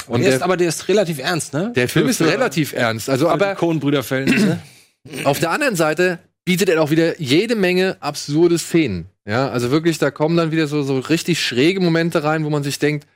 Und 0.08 0.22
der 0.22 0.30
der, 0.30 0.38
ist, 0.38 0.44
aber 0.44 0.58
der 0.58 0.70
ist 0.70 0.88
relativ 0.88 1.20
ernst, 1.20 1.54
ne? 1.54 1.74
der 1.76 1.90
Film 1.90 2.08
ist 2.08 2.18
Für- 2.18 2.28
relativ 2.28 2.74
ernst. 2.74 3.10
Also, 3.10 3.28
aber 3.28 3.48
aber 3.48 3.56
Coen-Brüder-Verhältnisse. 3.56 4.60
auf 5.24 5.40
der 5.40 5.52
anderen 5.52 5.76
Seite 5.76 6.20
bietet 6.46 6.70
er 6.70 6.82
auch 6.82 6.90
wieder 6.90 7.20
jede 7.20 7.56
Menge 7.56 7.98
absurde 8.00 8.58
Szenen. 8.58 9.06
Ja, 9.26 9.50
also 9.50 9.70
wirklich, 9.70 9.98
da 10.00 10.10
kommen 10.10 10.38
dann 10.38 10.52
wieder 10.52 10.68
so, 10.68 10.82
so 10.82 10.98
richtig 11.00 11.42
schräge 11.42 11.80
Momente 11.80 12.24
rein, 12.24 12.44
wo 12.46 12.50
man 12.50 12.64
sich 12.64 12.80
denkt, 12.80 13.08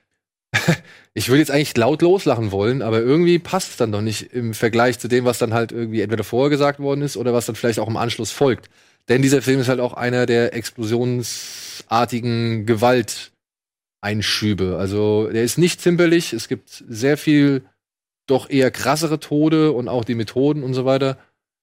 ich 1.14 1.30
würde 1.30 1.40
jetzt 1.40 1.52
eigentlich 1.52 1.78
laut 1.78 2.02
loslachen 2.02 2.52
wollen, 2.52 2.82
aber 2.82 3.00
irgendwie 3.00 3.40
passt 3.40 3.72
es 3.72 3.78
dann 3.78 3.92
doch 3.92 4.02
nicht 4.02 4.34
im 4.34 4.54
Vergleich 4.54 5.00
zu 5.00 5.08
dem, 5.08 5.24
was 5.26 5.38
dann 5.38 5.54
halt 5.54 5.72
irgendwie 5.72 6.02
entweder 6.02 6.24
vorher 6.24 6.50
gesagt 6.50 6.80
worden 6.80 7.02
ist 7.02 7.18
oder 7.18 7.34
was 7.34 7.46
dann 7.46 7.56
vielleicht 7.56 7.80
auch 7.80 7.88
im 7.88 7.98
Anschluss 7.98 8.32
folgt. 8.32 8.70
Denn 9.10 9.22
dieser 9.22 9.42
Film 9.42 9.60
ist 9.60 9.68
halt 9.68 9.82
auch 9.82 9.94
einer 9.94 10.26
der 10.26 10.54
explosionsartigen 10.54 12.66
Gewalteinschübe. 12.66 14.78
Also 14.78 15.28
der 15.28 15.44
ist 15.44 15.58
nicht 15.58 15.82
zimperlich, 15.82 16.32
es 16.34 16.48
gibt 16.48 16.84
sehr 16.88 17.18
viel 17.18 17.64
doch 18.26 18.50
eher 18.50 18.72
krassere 18.72 19.20
Tode 19.20 19.74
und 19.74 19.90
auch 19.90 20.06
die 20.06 20.16
Methoden 20.16 20.64
und 20.64 20.74
so 20.74 20.86
weiter. 20.86 21.18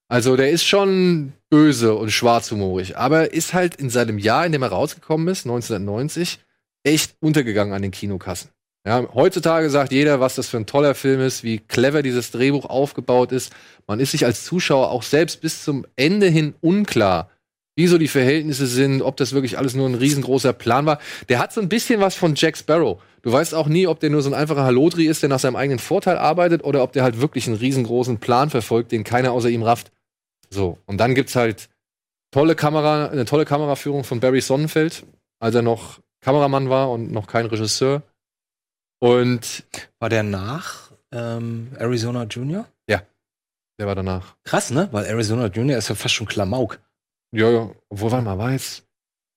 Also 0.09 0.37
der 0.37 0.51
ist 0.51 0.65
schon 0.65 1.33
böse 1.49 1.95
und 1.95 2.11
schwarzhumorig, 2.11 2.99
aber 2.99 3.33
ist 3.33 3.55
halt 3.55 3.77
in 3.77 3.89
seinem 3.89 4.19
Jahr, 4.19 4.45
in 4.45 4.53
dem 4.53 4.63
er 4.63 4.69
rausgekommen 4.69 5.29
ist, 5.29 5.47
1990, 5.47 6.41
echt 6.83 7.17
untergegangen 7.21 7.73
an 7.73 7.81
den 7.83 7.93
Kinokassen. 7.93 8.51
Ja, 8.87 9.07
heutzutage 9.13 9.69
sagt 9.69 9.93
jeder, 9.93 10.21
was 10.21 10.37
das 10.37 10.49
für 10.49 10.57
ein 10.57 10.67
toller 10.67 10.95
Film 10.95 11.21
ist, 11.21 11.45
wie 11.45 11.59
clever 11.59 12.03
dieses 12.03 12.31
Drehbuch 12.31 12.65
aufgebaut 12.65 13.31
ist. 13.31 13.53
Man 13.87 14.01
ist 14.01 14.13
sich 14.13 14.25
als 14.25 14.45
Zuschauer 14.45 14.91
auch 14.91 15.03
selbst 15.03 15.43
bis 15.43 15.65
zum 15.65 15.85
Ende 15.97 16.29
hin 16.29 16.55
unklar, 16.63 17.29
wie 17.77 17.87
so 17.87 17.99
die 17.99 18.09
Verhältnisse 18.09 18.67
sind, 18.67 19.03
ob 19.03 19.19
das 19.19 19.35
wirklich 19.35 19.59
alles 19.59 19.75
nur 19.75 19.87
ein 19.87 19.95
riesengroßer 19.95 20.55
Plan 20.55 20.87
war. 20.87 20.99
Der 21.29 21.39
hat 21.39 21.53
so 21.53 21.61
ein 21.61 21.69
bisschen 21.69 22.01
was 22.01 22.15
von 22.15 22.35
Jack 22.35 22.57
Sparrow. 22.57 23.03
Du 23.21 23.31
weißt 23.31 23.55
auch 23.55 23.69
nie, 23.69 23.87
ob 23.87 24.01
der 24.01 24.09
nur 24.09 24.23
so 24.23 24.31
ein 24.31 24.35
einfacher 24.35 24.65
Halotri 24.65 25.05
ist, 25.05 25.23
der 25.23 25.29
nach 25.29 25.39
seinem 25.39 25.57
eigenen 25.57 25.79
Vorteil 25.79 26.17
arbeitet, 26.17 26.65
oder 26.65 26.83
ob 26.83 26.93
der 26.93 27.03
halt 27.03 27.21
wirklich 27.21 27.47
einen 27.47 27.57
riesengroßen 27.57 28.19
Plan 28.19 28.49
verfolgt, 28.49 28.93
den 28.93 29.05
keiner 29.05 29.33
außer 29.33 29.51
ihm 29.51 29.63
rafft. 29.63 29.93
So, 30.49 30.79
und 30.87 30.99
dann 30.99 31.15
gibt's 31.15 31.37
halt 31.37 31.69
tolle 32.31 32.55
Kamera, 32.55 33.09
eine 33.09 33.27
tolle 33.27 33.45
Kameraführung 33.45 34.05
von 34.05 34.21
Barry 34.21 34.41
Sonnenfeld, 34.41 35.05
als 35.39 35.55
er 35.55 35.63
noch 35.63 36.01
Kameramann 36.23 36.71
war 36.71 36.91
und 36.91 37.13
noch 37.13 37.27
kein 37.27 37.47
Regisseur. 37.47 38.03
Und 39.01 39.65
War 39.99 40.09
der 40.09 40.23
nach 40.23 40.93
ähm, 41.13 41.73
Arizona 41.79 42.25
Junior? 42.25 42.67
der 43.81 43.87
war 43.87 43.95
danach. 43.95 44.37
Krass, 44.45 44.71
ne? 44.71 44.89
Weil 44.93 45.07
Arizona 45.07 45.47
Junior 45.47 45.79
ist 45.79 45.89
ja 45.89 45.95
fast 45.95 46.15
schon 46.15 46.27
Klamauk. 46.27 46.79
Ja, 47.33 47.49
ja. 47.51 47.71
Obwohl, 47.89 48.13
warte 48.13 48.25
mal, 48.25 48.37
war 48.37 48.53
jetzt. 48.53 48.83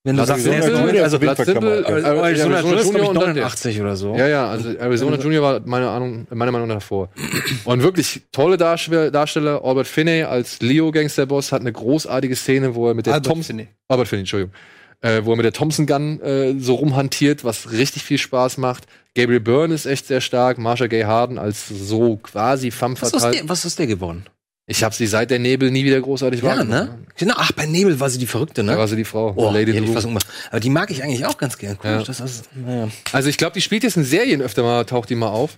Wenn 0.04 0.18
du 0.18 0.26
sagst, 0.26 0.46
ist 0.46 0.68
neu, 0.68 1.02
also 1.02 1.18
Blood 1.18 1.38
Simple, 1.38 1.86
Arizona, 1.86 2.26
Arizona 2.26 2.60
Junior 2.60 2.80
ist, 2.82 2.90
ich, 2.90 3.08
und 3.08 3.16
dann 3.16 3.36
der. 3.36 3.44
89 3.46 3.82
oder 3.82 3.96
so. 3.96 4.16
Ja, 4.16 4.28
ja, 4.28 4.50
also 4.50 4.78
Arizona 4.78 5.16
Junior 5.16 5.42
war 5.42 5.62
meine 5.64 5.90
Ahnung, 5.90 6.28
meiner 6.30 6.52
Meinung 6.52 6.68
nach 6.68 6.76
davor. 6.76 7.08
Und 7.64 7.84
wirklich 7.84 8.24
tolle 8.34 8.58
Darsteller. 8.58 9.64
Albert 9.64 9.88
Finney 9.88 10.24
als 10.24 10.60
Leo 10.60 10.92
Gangsterboss 10.92 11.54
hat 11.54 11.62
eine 11.62 11.72
großartige 11.72 12.36
Szene, 12.36 12.76
wo 12.76 12.90
er 12.90 12.96
mit 12.96 13.06
der 13.06 13.14
Albert 13.14 13.32
Thompson, 13.32 13.66
Albert 13.88 14.10
Finney, 14.10 14.22
Entschuldigung, 14.24 14.54
äh, 15.00 15.22
wo 15.24 15.32
er 15.32 15.38
mit 15.38 15.46
der 15.46 15.54
Thompson 15.54 15.86
Gun 15.86 16.20
äh, 16.20 16.60
so 16.60 16.76
rumhantiert, 16.76 17.46
was 17.46 17.72
richtig 17.72 18.04
viel 18.04 18.18
Spaß 18.18 18.58
macht. 18.58 18.88
Gabriel 19.16 19.40
Byrne 19.40 19.74
ist 19.76 19.86
echt 19.86 20.08
sehr 20.08 20.22
stark, 20.22 20.58
Marsha 20.58 20.88
Gay 20.88 21.04
Harden 21.04 21.38
als 21.38 21.68
so 21.68 22.18
quasi 22.18 22.72
femme 22.72 22.96
Was 23.00 23.10
ist, 23.10 23.16
fatale. 23.22 23.36
der, 23.38 23.50
was 23.50 23.66
ist 23.66 23.78
der 23.80 23.88
geworden? 23.88 24.26
Ich 24.66 24.82
habe 24.84 24.96
sie 24.96 25.08
seit 25.08 25.30
der 25.30 25.40
Nebel 25.40 25.72
nie 25.72 25.84
wieder 25.84 26.00
großartig 26.00 26.42
Ja, 26.42 26.48
wahrgenommen. 26.58 26.72
ne? 26.90 27.00
Genau. 27.18 27.34
Ach, 27.38 27.52
bei 27.52 27.66
Nebel 27.66 28.00
war 28.00 28.10
sie 28.10 28.18
die 28.18 28.26
Verrückte, 28.28 28.64
Da 28.64 28.72
ne? 28.72 28.78
war 28.78 28.88
sie 28.88 28.96
die 28.96 29.04
Frau, 29.04 29.34
Oh, 29.36 29.52
Lady 29.52 29.74
die. 29.74 29.96
Aber 30.52 30.60
die 30.62 30.70
mag 30.70 30.90
ich 30.90 31.04
eigentlich 31.04 31.26
auch 31.26 31.38
ganz 31.38 31.58
gern. 31.58 31.78
Cool, 31.84 31.90
Ja. 31.92 32.02
das 32.04 32.20
ist, 32.22 32.50
naja. 32.56 32.88
Also 33.12 33.28
ich 33.30 33.38
glaube, 33.38 33.54
die 33.54 33.62
spielt 33.62 33.84
jetzt 33.84 33.98
in 33.98 34.06
Serien 34.06 34.42
öfter 34.42 34.64
mal, 34.64 34.86
taucht 34.86 35.10
die 35.10 35.16
mal 35.16 35.28
auf. 35.28 35.58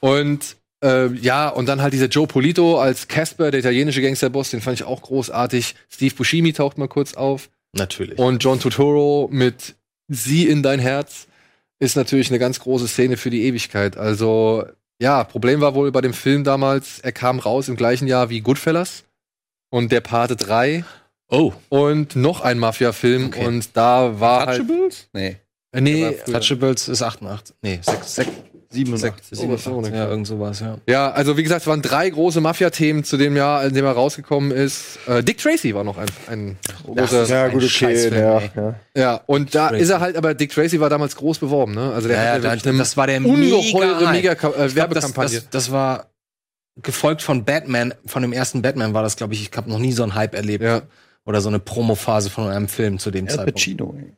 Und 0.00 0.56
äh, 0.82 1.06
ja, 1.14 1.48
und 1.48 1.66
dann 1.66 1.80
halt 1.80 1.92
dieser 1.92 2.06
Joe 2.06 2.26
Polito 2.26 2.80
als 2.80 3.06
Casper, 3.06 3.50
der 3.52 3.60
italienische 3.60 4.02
Gangsterboss, 4.02 4.50
den 4.50 4.60
fand 4.60 4.80
ich 4.80 4.84
auch 4.84 5.00
großartig. 5.02 5.76
Steve 5.88 6.14
Buscemi 6.14 6.52
taucht 6.52 6.76
mal 6.76 6.88
kurz 6.88 7.14
auf. 7.14 7.50
Natürlich. 7.72 8.18
Und 8.18 8.42
John 8.42 8.58
Turturro 8.58 9.28
mit 9.30 9.76
Sie 10.08 10.48
in 10.48 10.62
dein 10.64 10.80
Herz 10.80 11.28
ist 11.80 11.96
natürlich 11.96 12.30
eine 12.30 12.38
ganz 12.38 12.60
große 12.60 12.86
Szene 12.86 13.16
für 13.16 13.30
die 13.30 13.44
Ewigkeit. 13.44 13.96
Also 13.96 14.64
ja, 15.00 15.24
Problem 15.24 15.60
war 15.60 15.74
wohl 15.74 15.90
bei 15.90 16.02
dem 16.02 16.12
Film 16.12 16.44
damals, 16.44 17.00
er 17.00 17.12
kam 17.12 17.38
raus 17.38 17.68
im 17.68 17.76
gleichen 17.76 18.06
Jahr 18.06 18.28
wie 18.28 18.42
Goodfellas 18.42 19.04
und 19.70 19.90
der 19.90 20.02
Pate 20.02 20.36
3 20.36 20.84
oh. 21.28 21.52
und 21.70 22.16
noch 22.16 22.42
ein 22.42 22.58
Mafia-Film 22.58 23.26
Okay. 23.26 23.46
und 23.46 23.76
da 23.76 24.20
war 24.20 24.46
halt 24.46 24.60
Untouchables? 24.60 25.08
Nee. 25.14 25.36
nee, 25.74 26.16
Touchables 26.26 26.88
ist 26.88 27.02
88. 27.02 27.56
Nee, 27.62 27.80
6, 27.82 28.14
6, 28.14 28.30
87. 28.72 29.12
87. 29.36 29.92
Ja, 29.92 30.08
irgend 30.08 30.26
sowas, 30.28 30.60
ja. 30.60 30.78
Ja, 30.86 31.10
also 31.10 31.36
wie 31.36 31.42
gesagt, 31.42 31.62
es 31.62 31.66
waren 31.66 31.82
drei 31.82 32.08
große 32.08 32.40
Mafia-Themen 32.40 33.02
zu 33.02 33.16
dem 33.16 33.34
Jahr, 33.36 33.64
in 33.64 33.74
dem 33.74 33.84
er 33.84 33.92
rausgekommen 33.92 34.52
ist. 34.52 34.98
Äh, 35.08 35.24
Dick 35.24 35.38
Tracy 35.38 35.74
war 35.74 35.82
noch 35.82 35.98
ein, 35.98 36.06
ein 36.28 36.56
großer. 36.84 37.24
Ja, 37.26 37.44
ein 37.46 37.50
gut, 37.52 37.64
okay. 37.64 38.08
Ja, 38.16 38.40
ja. 38.54 38.74
Ja, 38.96 39.20
und 39.26 39.54
da 39.56 39.68
Tracy. 39.70 39.82
ist 39.82 39.90
er 39.90 39.98
halt, 40.00 40.16
aber 40.16 40.34
Dick 40.34 40.52
Tracy 40.52 40.78
war 40.78 40.88
damals 40.88 41.16
groß 41.16 41.38
beworben, 41.40 41.74
ne? 41.74 41.92
Also 41.92 42.06
der 42.06 42.16
Ja, 42.18 42.22
ja, 42.24 42.30
hatte 42.32 42.42
da, 42.42 42.50
wirklich 42.52 42.66
eine 42.68 42.78
das 42.78 42.96
war 42.96 43.06
der 43.08 43.24
ungeheure 43.24 44.12
mega 44.12 44.12
mega 44.12 44.32
äh, 44.32 44.52
das, 44.56 44.74
Werbekampagne. 44.76 45.40
das, 45.40 45.50
das 45.50 45.70
war 45.72 46.06
gefolgt 46.80 47.22
von 47.22 47.44
Batman, 47.44 47.92
von 48.06 48.22
dem 48.22 48.32
ersten 48.32 48.62
Batman 48.62 48.94
war 48.94 49.02
das, 49.02 49.16
glaube 49.16 49.34
ich, 49.34 49.42
ich 49.50 49.56
habe 49.56 49.68
noch 49.68 49.80
nie 49.80 49.92
so 49.92 50.04
einen 50.04 50.14
Hype 50.14 50.34
erlebt. 50.34 50.62
ja. 50.64 50.82
Oder 51.26 51.42
so 51.42 51.48
eine 51.50 51.58
Promophase 51.58 52.30
von 52.30 52.48
einem 52.48 52.66
Film 52.66 52.98
zu 52.98 53.10
dem 53.10 53.26
Al 53.26 53.30
Zeitpunkt. 53.34 53.54
Pacino. 53.56 53.94
ey. 53.98 54.14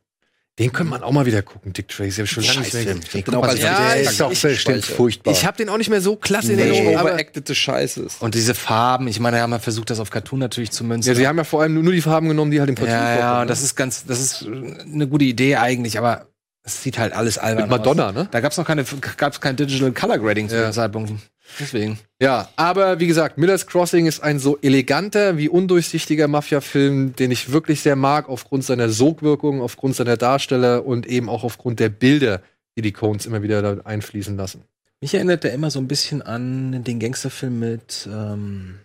Den 0.59 0.71
könnte 0.71 0.91
man 0.91 1.03
auch 1.03 1.13
mal 1.13 1.25
wieder 1.25 1.41
gucken, 1.41 1.73
Dick 1.73 1.89
Tracy. 1.89 2.17
Hab 2.17 2.25
ich 2.25 2.31
schon 2.31 2.45
lange 2.45 2.59
nicht 2.61 2.75
mehr 2.75 2.83
Scheißfilm. 2.83 3.01
gesehen. 3.25 3.35
Auch 3.37 3.51
sich 3.51 3.63
Ja. 3.63 3.89
Der 3.89 4.03
ich- 4.03 4.09
ist 4.11 4.21
doch 4.21 4.31
ich- 4.33 4.43
bestimmt 4.43 4.85
furchtbar. 4.85 5.33
Ich 5.33 5.47
habe 5.47 5.57
den 5.57 5.71
auch 5.71 5.79
nicht 5.79 5.89
mehr 5.89 6.03
so 6.03 6.15
klasse 6.17 6.53
in 6.53 6.59
Nee. 6.59 6.69
Erinnerung. 6.69 6.97
Aber, 6.99 7.09
overactete 7.11 7.55
Scheiße 7.55 8.03
ist. 8.03 8.21
Und 8.21 8.35
diese 8.35 8.55
Farben, 8.55 9.09
ich 9.09 9.19
meine, 9.19 9.39
da 9.39 9.43
haben 9.45 9.51
wir 9.51 9.61
versucht, 9.61 9.89
das 9.89 9.99
auf 9.99 10.11
Cartoon 10.11 10.41
natürlich 10.41 10.71
zu 10.71 10.85
münzen. 10.85 11.09
ja, 11.09 11.15
sie 11.15 11.27
haben 11.27 11.39
ja 11.39 11.45
vor 11.45 11.63
allem 11.63 11.83
nur 11.83 11.93
die 11.93 12.03
Farben 12.03 12.29
genommen, 12.29 12.51
die 12.51 12.61
halt 12.61 12.69
im 12.69 12.75
Cartoon 12.77 12.93
ja, 12.95 13.19
ja, 13.19 13.45
das 13.47 13.61
ne? 13.61 13.65
ist 13.65 13.77
ganz, 13.77 14.05
das 14.05 14.21
ist 14.21 14.47
eine 14.47 15.09
gute 15.09 15.25
Idee 15.25 15.57
eigentlich, 15.57 15.97
aber 15.97 16.27
es 16.65 16.83
sieht 16.83 16.99
halt 16.99 17.15
alles 17.15 17.39
albern 17.39 17.65
Mit 17.65 17.71
Madonna, 17.71 18.09
aus. 18.11 18.15
ne? 18.15 18.29
Da 18.31 18.41
gab's 18.41 18.59
noch 18.59 18.67
keine, 18.67 18.85
gab's 19.17 19.41
kein 19.41 19.57
Digital 19.57 19.91
Color 19.93 20.19
Grading 20.19 20.51
zu 20.51 20.57
Ja. 20.57 20.65
dem 20.69 20.73
Zeitpunkt. 20.75 21.13
Deswegen. 21.61 21.99
Ja, 22.21 22.49
aber 22.57 22.99
wie 23.01 23.07
gesagt, 23.07 23.39
Miller's 23.39 23.67
Crossing 23.67 24.07
ist 24.07 24.23
ein 24.23 24.39
so 24.39 24.59
eleganter 24.63 25.37
wie 25.39 25.49
undurchsichtiger 25.49 26.29
Mafia-Film, 26.29 27.15
den 27.17 27.31
ich 27.31 27.53
wirklich 27.53 27.81
sehr 27.81 27.97
mag, 27.97 28.29
aufgrund 28.29 28.65
seiner 28.65 28.89
Sogwirkung, 28.89 29.61
aufgrund 29.61 29.97
seiner 29.97 30.17
Darsteller 30.17 30.87
und 30.87 31.07
eben 31.07 31.29
auch 31.29 31.45
aufgrund 31.45 31.81
der 31.81 31.89
Bilder, 31.89 32.43
die 32.77 32.83
die 32.83 32.93
Cones 32.93 33.27
immer 33.27 33.43
wieder 33.43 33.61
da 33.63 33.83
einfließen 33.85 34.37
lassen. 34.37 34.65
Mich 35.01 35.15
erinnert 35.15 35.45
der 35.45 35.53
immer 35.53 35.71
so 35.71 35.79
ein 35.81 35.89
bisschen 35.89 36.23
an 36.23 36.85
den 36.85 37.01
Gangsterfilm 37.01 37.59
mit, 37.59 38.09
ähm, 38.11 38.79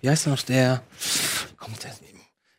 wie 0.00 0.10
heißt 0.10 0.26
noch 0.26 0.42
der? 0.42 0.82
Kommt 1.56 1.82
der? 1.82 1.92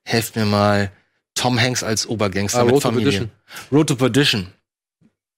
Helft 0.04 0.36
mir 0.36 0.46
mal. 0.46 0.92
Tom 1.34 1.60
Hanks 1.60 1.84
als 1.84 2.08
Obergangster 2.08 2.60
Ah, 2.62 2.64
mit 2.64 2.74
Road 2.76 2.82
to 2.84 2.90
Familie. 2.90 3.12
Perdition. 3.12 3.32
Road 3.72 3.88
to 3.88 3.96
Perdition. 3.96 4.48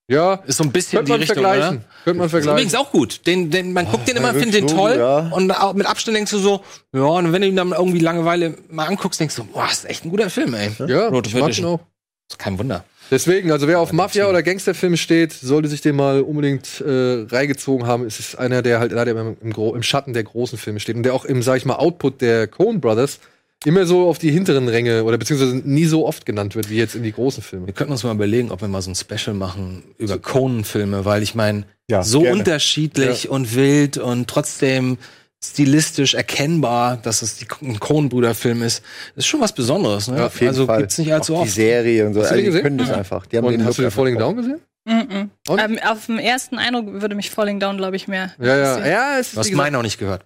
Ja, 0.09 0.35
Ist 0.45 0.57
so 0.57 0.63
ein 0.63 0.71
bisschen 0.71 0.99
könnte 0.99 1.11
man 1.11 1.19
Richtung, 1.19 1.35
vergleichen. 1.43 1.77
oder? 1.77 1.85
Könnte 2.05 2.17
man 2.19 2.27
Ist 2.27 2.31
übrigens 2.33 2.45
vergleichen. 2.71 2.75
auch 2.77 2.91
gut. 2.91 3.27
Den, 3.27 3.49
den, 3.51 3.73
man 3.73 3.85
guckt 3.91 4.07
den 4.07 4.15
immer, 4.15 4.33
findet 4.33 4.53
den 4.53 4.67
toll. 4.67 4.95
ja. 4.97 5.27
Und 5.31 5.51
auch 5.51 5.73
mit 5.73 5.85
Abstand 5.85 6.15
denkst 6.15 6.31
du 6.31 6.37
so, 6.39 6.63
ja, 6.93 7.01
und 7.01 7.33
wenn 7.33 7.41
du 7.41 7.47
ihn 7.49 7.57
dann 7.57 7.71
irgendwie 7.73 7.99
Langeweile 7.99 8.55
mal 8.69 8.85
anguckst, 8.85 9.19
denkst 9.19 9.35
du, 9.35 9.43
boah, 9.43 9.67
ist 9.69 9.83
echt 9.89 10.05
ein 10.05 10.09
guter 10.09 10.29
Film, 10.29 10.53
ey. 10.53 10.69
Ja, 10.87 11.07
Road 11.09 11.25
to 11.25 11.29
ich 11.31 11.41
mag 11.41 11.57
ihn 11.57 11.65
auch. 11.65 11.81
Ist 12.29 12.39
kein 12.39 12.57
Wunder. 12.57 12.85
Deswegen, 13.11 13.51
also 13.51 13.67
wer 13.69 13.79
auf 13.79 13.93
Mafia- 13.93 14.27
oder 14.29 14.43
Gangsterfilme 14.43 14.97
steht, 14.97 15.31
sollte 15.33 15.69
sich 15.69 15.79
den 15.81 15.95
mal 15.95 16.21
unbedingt 16.21 16.81
äh, 16.81 17.25
reingezogen 17.29 17.87
haben. 17.87 18.05
Es 18.05 18.19
ist 18.19 18.37
einer, 18.37 18.61
der 18.61 18.79
halt 18.79 18.91
leider 18.91 19.11
im, 19.41 19.53
Gro- 19.53 19.75
im 19.75 19.83
Schatten 19.83 20.13
der 20.13 20.23
großen 20.25 20.57
Filme 20.57 20.79
steht 20.81 20.95
und 20.97 21.03
der 21.03 21.13
auch 21.13 21.23
im, 21.23 21.41
sag 21.41 21.55
ich 21.57 21.63
mal, 21.65 21.75
Output 21.75 22.19
der 22.21 22.47
Coen 22.47 22.81
Brothers 22.81 23.19
immer 23.65 23.85
so 23.85 24.07
auf 24.07 24.17
die 24.19 24.31
hinteren 24.31 24.67
Ränge 24.67 25.03
oder 25.03 25.17
beziehungsweise 25.17 25.55
nie 25.55 25.85
so 25.85 26.05
oft 26.05 26.25
genannt 26.25 26.55
wird 26.55 26.69
wie 26.69 26.75
jetzt 26.77 26.95
in 26.95 27.03
die 27.03 27.11
großen 27.11 27.41
Filme. 27.43 27.65
Wir 27.67 27.73
könnten 27.73 27.91
uns 27.91 28.03
mal 28.03 28.13
überlegen, 28.13 28.51
ob 28.51 28.61
wir 28.61 28.67
mal 28.67 28.81
so 28.81 28.91
ein 28.91 28.95
Special 28.95 29.35
machen 29.35 29.83
über 29.97 30.17
Conan-Filme, 30.19 31.05
weil 31.05 31.23
ich 31.23 31.35
meine, 31.35 31.65
Ja, 31.89 32.03
so 32.03 32.21
gerne. 32.21 32.37
unterschiedlich 32.39 33.29
und 33.29 33.55
wild 33.55 33.97
und 33.97 34.27
trotzdem 34.27 34.97
stilistisch 35.43 36.13
erkennbar, 36.15 36.97
dass 36.97 37.21
es 37.21 37.37
die- 37.37 37.47
ein 37.61 37.79
Coen-Bruder-Film 37.79 38.63
ist, 38.63 38.83
ist 39.15 39.27
schon 39.27 39.39
was 39.39 39.53
Besonderes. 39.53 40.07
Ne? 40.07 40.17
Ja, 40.17 40.25
Auf 40.27 40.35
jeden 40.35 40.47
also 40.49 40.65
Fall. 40.65 40.79
gibt's 40.79 40.97
nicht 40.97 41.13
allzu 41.13 41.35
Auch 41.35 41.41
die 41.43 41.47
oft. 41.47 41.55
Serie 41.55 42.07
und 42.07 42.13
so. 42.15 42.21
Hast 42.21 42.29
du 42.29 42.33
Also, 42.33 42.41
die 42.41 42.45
gesehen? 42.47 42.63
können 42.63 42.77
das 42.79 42.91
einfach. 42.91 43.25
Die 43.27 43.37
haben 43.37 43.45
Und 43.45 43.51
den 43.53 43.63
hast 43.65 43.77
du 43.77 43.83
den 43.83 43.91
Falling 43.91 44.17
Down 44.17 44.35
gesehen? 44.35 44.59
Mhm. 44.85 45.29
Ähm, 45.49 45.79
auf 45.85 46.05
den 46.07 46.17
ersten 46.19 46.57
Eindruck 46.57 47.01
würde 47.01 47.13
mich 47.15 47.29
Falling 47.29 47.59
Down, 47.59 47.77
glaube 47.77 47.95
ich, 47.97 48.07
mehr. 48.07 48.31
Ja, 48.39 48.57
ja. 48.57 48.87
Ja, 48.87 49.19
es 49.19 49.27
ist 49.27 49.35
Du 49.35 49.39
hast 49.41 49.51
meinen 49.53 49.75
auch 49.75 49.81
nicht 49.83 49.97
gehört. 49.99 50.25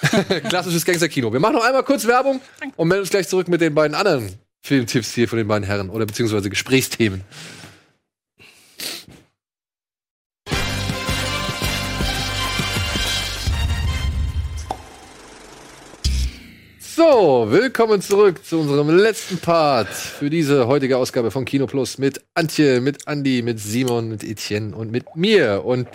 klassisches 0.48 0.84
Gangsterkino. 0.84 1.32
Wir 1.32 1.40
machen 1.40 1.54
noch 1.54 1.64
einmal 1.64 1.82
kurz 1.82 2.06
Werbung 2.06 2.40
und 2.76 2.88
melden 2.88 3.02
uns 3.02 3.10
gleich 3.10 3.28
zurück 3.28 3.48
mit 3.48 3.60
den 3.60 3.74
beiden 3.74 3.94
anderen 3.94 4.38
Filmtipps 4.62 5.14
hier 5.14 5.28
von 5.28 5.38
den 5.38 5.48
beiden 5.48 5.64
Herren 5.64 5.90
oder 5.90 6.06
beziehungsweise 6.06 6.50
Gesprächsthemen. 6.50 7.24
So, 16.98 17.46
willkommen 17.48 18.02
zurück 18.02 18.44
zu 18.44 18.58
unserem 18.58 18.90
letzten 18.90 19.38
Part 19.38 19.88
für 19.88 20.30
diese 20.30 20.66
heutige 20.66 20.96
Ausgabe 20.96 21.30
von 21.30 21.44
Kino 21.44 21.68
Plus 21.68 21.96
mit 21.96 22.20
Antje, 22.34 22.80
mit 22.80 23.06
Andy, 23.06 23.42
mit 23.42 23.60
Simon, 23.60 24.08
mit 24.08 24.24
Etienne 24.24 24.74
und 24.74 24.90
mit 24.90 25.14
mir. 25.14 25.64
Und 25.64 25.86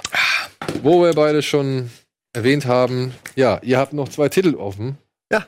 wo 0.81 1.03
wir 1.03 1.13
beide 1.13 1.41
schon 1.41 1.89
erwähnt 2.33 2.65
haben, 2.65 3.13
ja, 3.35 3.59
ihr 3.63 3.77
habt 3.77 3.93
noch 3.93 4.09
zwei 4.09 4.29
Titel 4.29 4.55
offen. 4.55 4.97
Ja. 5.31 5.47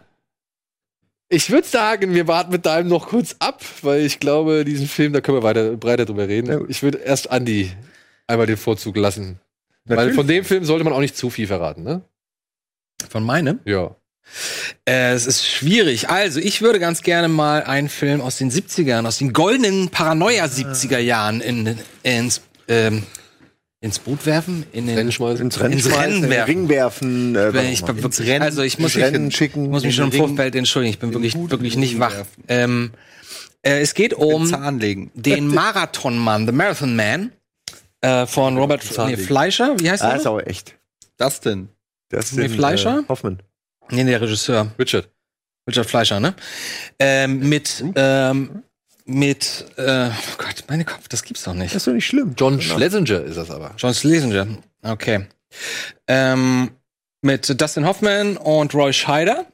Ich 1.28 1.50
würde 1.50 1.68
sagen, 1.68 2.14
wir 2.14 2.28
warten 2.28 2.52
mit 2.52 2.66
deinem 2.66 2.88
noch 2.88 3.08
kurz 3.08 3.36
ab, 3.40 3.64
weil 3.82 4.02
ich 4.02 4.20
glaube, 4.20 4.64
diesen 4.64 4.88
Film, 4.88 5.12
da 5.12 5.22
können 5.22 5.38
wir 5.38 5.44
weiter 5.44 5.76
breiter 5.76 6.06
drüber 6.06 6.28
reden. 6.28 6.52
Ja, 6.52 6.60
ich 6.68 6.84
würde 6.84 7.00
erst 7.00 7.32
Andy 7.32 7.72
einmal 8.28 8.46
den 8.46 8.58
Vorzug 8.58 8.96
lassen. 8.96 9.40
Weil 9.86 9.98
Natürlich. 9.98 10.16
von 10.16 10.28
dem 10.28 10.46
Film 10.46 10.66
sollte 10.66 10.84
man 10.84 10.94
auch 10.94 11.00
nicht 11.00 11.18
zu 11.18 11.30
viel 11.30 11.48
verraten, 11.48 11.84
ne? 11.84 12.02
Von 13.10 13.24
meinem? 13.24 13.60
Ja. 13.66 13.96
Äh, 14.88 15.14
es 15.14 15.28
ist 15.28 15.48
schwierig. 15.48 16.10
Also, 16.10 16.40
ich 16.40 16.62
würde 16.62 16.80
ganz 16.80 17.04
gerne 17.04 17.28
mal 17.28 17.64
einen 17.64 17.90
Film 17.90 18.22
aus 18.22 18.38
den 18.38 18.50
70ern, 18.50 19.06
aus 19.06 19.20
den 19.20 19.34
goldenen 19.34 19.90
Paranoia-70er 19.90 20.98
Jahren 20.98 21.42
in, 21.42 21.78
ins, 22.02 22.42
ähm, 22.68 23.04
ins 23.86 24.00
Boot 24.00 24.26
werfen. 24.26 24.66
In 24.74 24.88
den, 24.88 24.98
Rennen 24.98 25.12
schmeißen. 25.12 25.46
ins 25.46 25.60
Rennen 25.60 25.74
ins 25.74 25.86
Rennen 25.96 26.16
in 26.16 26.22
den 26.24 26.30
werfen. 26.32 26.50
Ring 26.50 26.70
werfen. 26.70 27.36
Äh, 27.36 27.54
Wenn 27.54 27.66
ich 27.72 27.84
bin 27.86 28.02
wirklich, 28.04 28.42
also 28.42 28.64
ich 28.64 28.80
muss, 28.80 28.96
ins 28.96 29.06
Rennen 29.06 29.32
schicken. 29.32 29.70
muss 29.70 29.84
mich 29.84 29.96
schon 29.96 30.12
im 30.12 30.18
Vorfeld 30.18 30.56
entschuldigen. 30.56 30.92
Ich 30.94 31.00
bin 31.00 31.14
wirklich, 31.14 31.36
wirklich 31.36 31.78
nicht 31.78 32.00
wach. 32.00 32.14
Ähm, 32.48 32.92
äh, 33.62 33.80
es 33.82 33.94
geht 33.94 34.14
um 34.14 34.52
den 35.14 35.48
Marathonmann, 35.48 36.46
The 36.48 36.52
Marathon 36.52 36.96
Man, 36.96 37.32
äh, 38.02 38.26
von 38.26 38.58
Robert 38.58 38.84
nee. 39.08 39.18
Fleischer. 39.18 39.76
Wie 39.80 39.90
heißt 39.90 40.04
Ah, 40.04 40.10
der? 40.10 40.18
ist 40.18 40.26
noch? 40.26 40.32
aber 40.34 40.48
echt. 40.48 40.76
Das 41.18 41.40
denn? 41.40 41.70
Das 42.10 42.32
Nee, 42.34 42.50
Fleischer? 42.50 43.00
Äh, 43.06 43.08
Hoffmann. 43.10 43.40
Nee, 43.92 44.04
der 44.04 44.20
Regisseur. 44.22 44.72
Richard. 44.80 45.10
Richard 45.68 45.88
Fleischer, 45.88 46.20
ne? 46.20 46.36
Ähm, 47.00 47.48
mit, 47.50 47.84
ähm, 47.96 48.64
mit, 49.06 49.66
äh, 49.78 50.10
oh 50.10 50.36
Gott, 50.38 50.64
meine 50.68 50.84
Kopf, 50.84 51.08
das 51.08 51.24
gibt's 51.24 51.44
doch 51.44 51.54
nicht. 51.54 51.74
Das 51.74 51.84
ist 51.84 51.88
doch 51.88 51.94
nicht 51.94 52.08
schlimm. 52.08 52.34
John 52.38 52.60
Schlesinger 52.60 53.22
ist 53.22 53.38
das 53.38 53.52
aber. 53.52 53.74
John 53.78 53.94
Schlesinger. 53.94 54.48
Okay. 54.82 55.28
Ähm, 56.08 56.72
mit 57.22 57.62
Dustin 57.62 57.86
Hoffman 57.86 58.38
und 58.38 58.74
Roy 58.74 58.94
Scheider. 58.94 59.46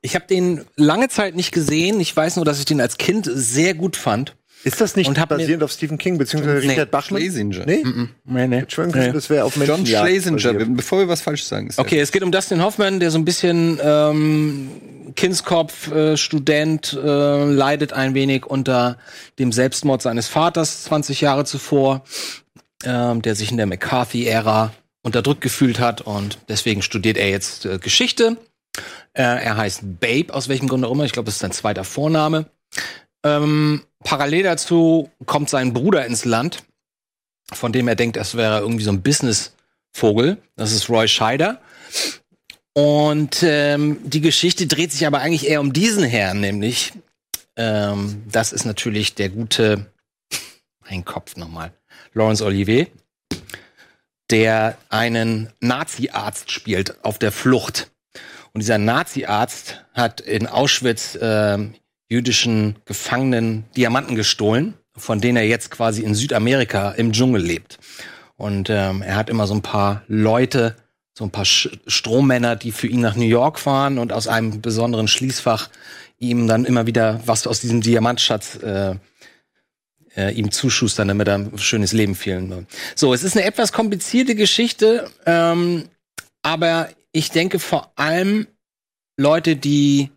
Ich 0.00 0.14
habe 0.14 0.26
den 0.26 0.64
lange 0.76 1.08
Zeit 1.08 1.34
nicht 1.34 1.52
gesehen. 1.52 1.98
Ich 2.00 2.14
weiß 2.14 2.36
nur, 2.36 2.44
dass 2.44 2.58
ich 2.58 2.64
den 2.66 2.80
als 2.80 2.98
Kind 2.98 3.28
sehr 3.32 3.74
gut 3.74 3.96
fand. 3.96 4.36
Ist 4.64 4.80
das 4.80 4.96
nicht 4.96 5.12
basierend 5.28 5.62
auf 5.62 5.72
Stephen 5.72 5.98
King 5.98 6.18
beziehungsweise 6.18 6.66
Nee. 6.66 6.72
Richard 6.72 6.90
Bachmann? 6.90 7.20
Schlesinger. 7.20 7.64
Nee? 7.66 7.84
Nee, 8.24 8.46
nee. 8.46 8.64
Schon 8.68 8.90
gesagt, 8.90 9.14
das 9.14 9.30
wäre 9.30 9.44
auf 9.44 9.56
John 9.56 9.66
Menschenjagd 9.66 10.08
Schlesinger. 10.08 10.52
basiert. 10.54 10.76
Bevor 10.76 10.98
wir 11.00 11.08
was 11.08 11.20
falsch 11.20 11.44
sagen. 11.44 11.68
Ist 11.68 11.78
Okay, 11.78 12.00
es 12.00 12.10
geht 12.12 12.22
um 12.22 12.32
Dustin 12.32 12.62
Hoffman, 12.62 12.98
der 13.00 13.10
so 13.10 13.18
ein 13.18 13.24
bisschen 13.24 13.78
ähm, 13.82 14.70
Kindskopf, 15.16 15.90
äh, 15.92 16.16
Student, 16.16 16.98
äh, 17.02 17.44
leidet 17.44 17.92
ein 17.92 18.14
wenig 18.14 18.46
unter 18.46 18.98
dem 19.38 19.52
Selbstmord 19.52 20.02
seines 20.02 20.28
Vaters 20.28 20.84
20 20.84 21.20
Jahre 21.20 21.44
zuvor, 21.44 22.02
ähm, 22.84 23.22
der 23.22 23.34
sich 23.34 23.50
in 23.50 23.56
der 23.56 23.66
McCarthy-Ära 23.66 24.72
unterdrückt 25.02 25.42
gefühlt 25.42 25.78
hat 25.80 26.00
und 26.00 26.38
deswegen 26.48 26.80
studiert 26.80 27.18
er 27.18 27.28
jetzt 27.28 27.66
äh, 27.66 27.78
Geschichte. 27.78 28.38
Äh, 29.12 29.22
er 29.22 29.56
heißt 29.56 29.82
Babe, 30.00 30.32
aus 30.32 30.48
welchem 30.48 30.66
Grund 30.68 30.84
auch 30.84 30.90
immer. 30.92 31.04
Ich 31.04 31.12
glaube, 31.12 31.26
das 31.26 31.34
ist 31.34 31.40
sein 31.40 31.52
zweiter 31.52 31.84
Vorname. 31.84 32.46
Ähm, 33.24 33.82
parallel 34.00 34.44
dazu 34.44 35.10
kommt 35.26 35.48
sein 35.50 35.72
Bruder 35.72 36.06
ins 36.06 36.24
Land, 36.24 36.62
von 37.52 37.72
dem 37.72 37.88
er 37.88 37.96
denkt, 37.96 38.16
es 38.16 38.36
wäre 38.36 38.60
irgendwie 38.60 38.84
so 38.84 38.92
ein 38.92 39.02
Business-Vogel. 39.02 40.38
Das 40.56 40.72
ist 40.72 40.88
Roy 40.88 41.08
Scheider. 41.08 41.60
Und 42.74 43.42
ähm, 43.42 43.98
die 44.04 44.20
Geschichte 44.20 44.66
dreht 44.66 44.92
sich 44.92 45.06
aber 45.06 45.20
eigentlich 45.20 45.48
eher 45.48 45.60
um 45.60 45.72
diesen 45.72 46.04
Herrn, 46.04 46.40
nämlich 46.40 46.92
ähm, 47.56 48.24
das 48.30 48.52
ist 48.52 48.64
natürlich 48.64 49.14
der 49.14 49.28
gute, 49.28 49.86
mein 50.80 51.04
Kopf 51.04 51.36
nochmal, 51.36 51.72
Laurence 52.12 52.42
Olivier, 52.42 52.88
der 54.30 54.76
einen 54.88 55.52
Nazi-Arzt 55.60 56.50
spielt 56.50 57.04
auf 57.04 57.18
der 57.18 57.30
Flucht. 57.30 57.90
Und 58.52 58.60
dieser 58.60 58.78
Nazi-Arzt 58.78 59.84
hat 59.94 60.20
in 60.20 60.46
Auschwitz 60.46 61.18
ähm, 61.20 61.74
jüdischen 62.08 62.76
Gefangenen 62.84 63.64
Diamanten 63.76 64.14
gestohlen, 64.16 64.74
von 64.96 65.20
denen 65.20 65.36
er 65.36 65.46
jetzt 65.46 65.70
quasi 65.70 66.02
in 66.02 66.14
Südamerika 66.14 66.92
im 66.92 67.12
Dschungel 67.12 67.42
lebt. 67.42 67.78
Und 68.36 68.68
ähm, 68.70 69.02
er 69.02 69.16
hat 69.16 69.30
immer 69.30 69.46
so 69.46 69.54
ein 69.54 69.62
paar 69.62 70.02
Leute, 70.06 70.76
so 71.16 71.24
ein 71.24 71.30
paar 71.30 71.44
Sch 71.44 71.68
Strommänner, 71.86 72.56
die 72.56 72.72
für 72.72 72.88
ihn 72.88 73.00
nach 73.00 73.16
New 73.16 73.24
York 73.24 73.58
fahren 73.58 73.98
und 73.98 74.12
aus 74.12 74.28
einem 74.28 74.60
besonderen 74.60 75.08
Schließfach 75.08 75.68
ihm 76.18 76.46
dann 76.46 76.64
immer 76.64 76.86
wieder 76.86 77.20
was 77.26 77.46
aus 77.46 77.60
diesem 77.60 77.80
Diamantschatz 77.80 78.56
äh, 78.56 78.96
äh, 80.16 80.32
ihm 80.32 80.50
zuschustern, 80.50 81.08
damit 81.08 81.28
er 81.28 81.34
ein 81.34 81.58
schönes 81.58 81.92
Leben 81.92 82.14
führen 82.14 82.50
will. 82.50 82.66
So, 82.94 83.12
es 83.14 83.22
ist 83.22 83.36
eine 83.36 83.46
etwas 83.46 83.72
komplizierte 83.72 84.34
Geschichte, 84.34 85.10
ähm, 85.26 85.88
aber 86.42 86.88
ich 87.12 87.30
denke 87.30 87.58
vor 87.58 87.92
allem 87.96 88.46
Leute, 89.16 89.56
die 89.56 90.10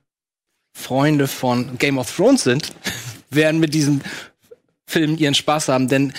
Freunde 0.78 1.28
von 1.28 1.78
Game 1.78 1.98
of 1.98 2.16
Thrones 2.16 2.44
sind, 2.44 2.74
werden 3.30 3.60
mit 3.60 3.74
diesem 3.74 4.02
Film 4.86 5.18
ihren 5.18 5.34
Spaß 5.34 5.70
haben, 5.70 5.88
denn 5.88 6.14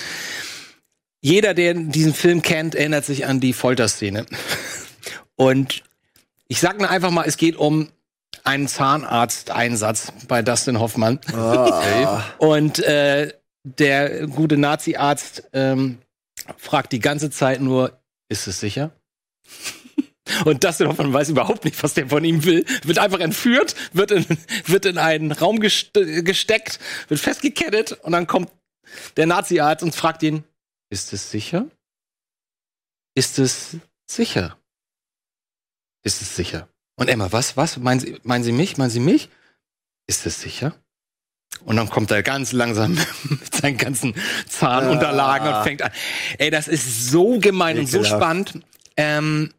jeder, 1.20 1.54
der 1.54 1.74
diesen 1.74 2.12
Film 2.12 2.42
kennt, 2.42 2.74
erinnert 2.74 3.04
sich 3.04 3.26
an 3.26 3.40
die 3.40 3.52
Folterszene. 3.52 4.26
Und 5.36 5.82
ich 6.48 6.60
sag 6.60 6.78
nur 6.78 6.90
einfach 6.90 7.10
mal, 7.10 7.24
es 7.24 7.36
geht 7.36 7.56
um 7.56 7.88
einen 8.44 8.68
Zahnarzteinsatz 8.68 10.12
bei 10.26 10.42
Dustin 10.42 10.80
Hoffmann. 10.80 11.20
Und 12.38 12.78
äh, 12.80 13.32
der 13.62 14.26
gute 14.26 14.56
Nazi-Arzt 14.56 15.44
ähm, 15.52 15.98
fragt 16.56 16.92
die 16.92 17.00
ganze 17.00 17.30
Zeit 17.30 17.60
nur, 17.60 17.98
ist 18.28 18.46
es 18.46 18.60
sicher? 18.60 18.90
Und 20.44 20.64
Dustin 20.64 20.88
Hoffmann 20.88 21.12
weiß 21.12 21.30
überhaupt 21.30 21.64
nicht, 21.64 21.82
was 21.82 21.94
der 21.94 22.08
von 22.08 22.24
ihm 22.24 22.44
will. 22.44 22.64
Wird 22.82 22.98
einfach 22.98 23.20
entführt, 23.20 23.74
wird 23.92 24.10
in, 24.10 24.26
wird 24.66 24.84
in 24.86 24.98
einen 24.98 25.32
Raum 25.32 25.60
geste 25.60 26.22
gesteckt, 26.22 26.78
wird 27.08 27.20
festgekettet 27.20 27.92
und 28.02 28.12
dann 28.12 28.26
kommt 28.26 28.50
der 29.16 29.26
Nazi-Arzt 29.26 29.82
und 29.82 29.94
fragt 29.94 30.22
ihn, 30.22 30.44
ist 30.90 31.12
es 31.12 31.30
sicher? 31.30 31.66
Ist 33.14 33.38
es 33.38 33.76
sicher? 34.06 34.58
Ist 36.04 36.22
es 36.22 36.36
sicher? 36.36 36.68
Und 36.96 37.08
Emma, 37.08 37.30
was, 37.32 37.56
was? 37.56 37.76
Meinen 37.76 38.00
Sie, 38.00 38.18
meinen 38.22 38.44
Sie 38.44 38.52
mich? 38.52 38.76
Meinen 38.76 38.90
Sie 38.90 39.00
mich? 39.00 39.28
Ist 40.06 40.26
es 40.26 40.40
sicher? 40.40 40.74
Und 41.64 41.76
dann 41.76 41.88
kommt 41.88 42.10
er 42.10 42.22
ganz 42.22 42.52
langsam 42.52 42.94
mit 43.24 43.54
seinen 43.54 43.76
ganzen 43.76 44.14
Zahnunterlagen 44.48 45.48
und 45.48 45.62
fängt 45.64 45.82
an. 45.82 45.90
Ey, 46.38 46.50
das 46.50 46.68
ist 46.68 47.10
so 47.10 47.38
gemein 47.38 47.78
und 47.78 47.86
so 47.86 47.98
Ekelhaft. 47.98 48.22
spannend. 48.22 48.60
Ähm, 48.96 49.52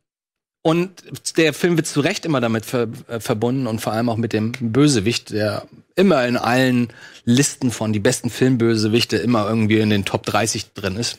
und 0.70 0.91
der 1.36 1.56
Film 1.56 1.78
wird 1.78 1.88
zu 1.88 2.00
Recht 2.00 2.26
immer 2.26 2.41
damit 2.41 2.64
ver 2.64 2.90
äh, 3.08 3.20
verbunden 3.20 3.66
und 3.66 3.82
vor 3.82 3.91
allem 3.91 4.08
auch 4.08 4.18
mit 4.18 4.34
dem 4.34 4.52
Bösewicht, 4.52 5.32
der 5.32 5.64
immer 5.96 6.28
in 6.28 6.38
allen 6.38 6.94
Listen 7.26 7.72
von 7.72 7.91
die 7.91 8.00
besten 8.00 8.30
Filmbösewichte 8.30 9.18
immer 9.18 9.50
irgendwie 9.50 9.80
in 9.80 9.90
den 9.90 10.06
Top 10.06 10.28
30 10.28 10.74
drin 10.74 10.96
ist. 10.96 11.18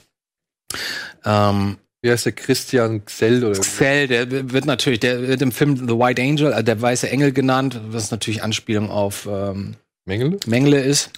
Ähm, 1.24 1.78
Wie 2.00 2.12
heißt 2.12 2.26
der 2.26 2.32
Christian 2.32 3.04
Xell 3.04 3.44
oder 3.44 3.58
Xell, 3.58 4.06
der 4.06 4.52
wird 4.52 4.66
natürlich, 4.66 5.00
der 5.00 5.26
wird 5.26 5.42
im 5.42 5.50
Film 5.50 5.76
The 5.76 5.98
White 5.98 6.22
Angel, 6.22 6.52
äh, 6.52 6.62
der 6.62 6.80
weiße 6.80 7.10
Engel 7.10 7.32
genannt, 7.32 7.80
was 7.88 8.12
natürlich 8.12 8.44
Anspielung 8.44 8.88
auf 8.88 9.26
ähm, 9.28 9.74
Mengele? 10.10 10.38
Mengele 10.46 10.80
ist. 10.80 11.10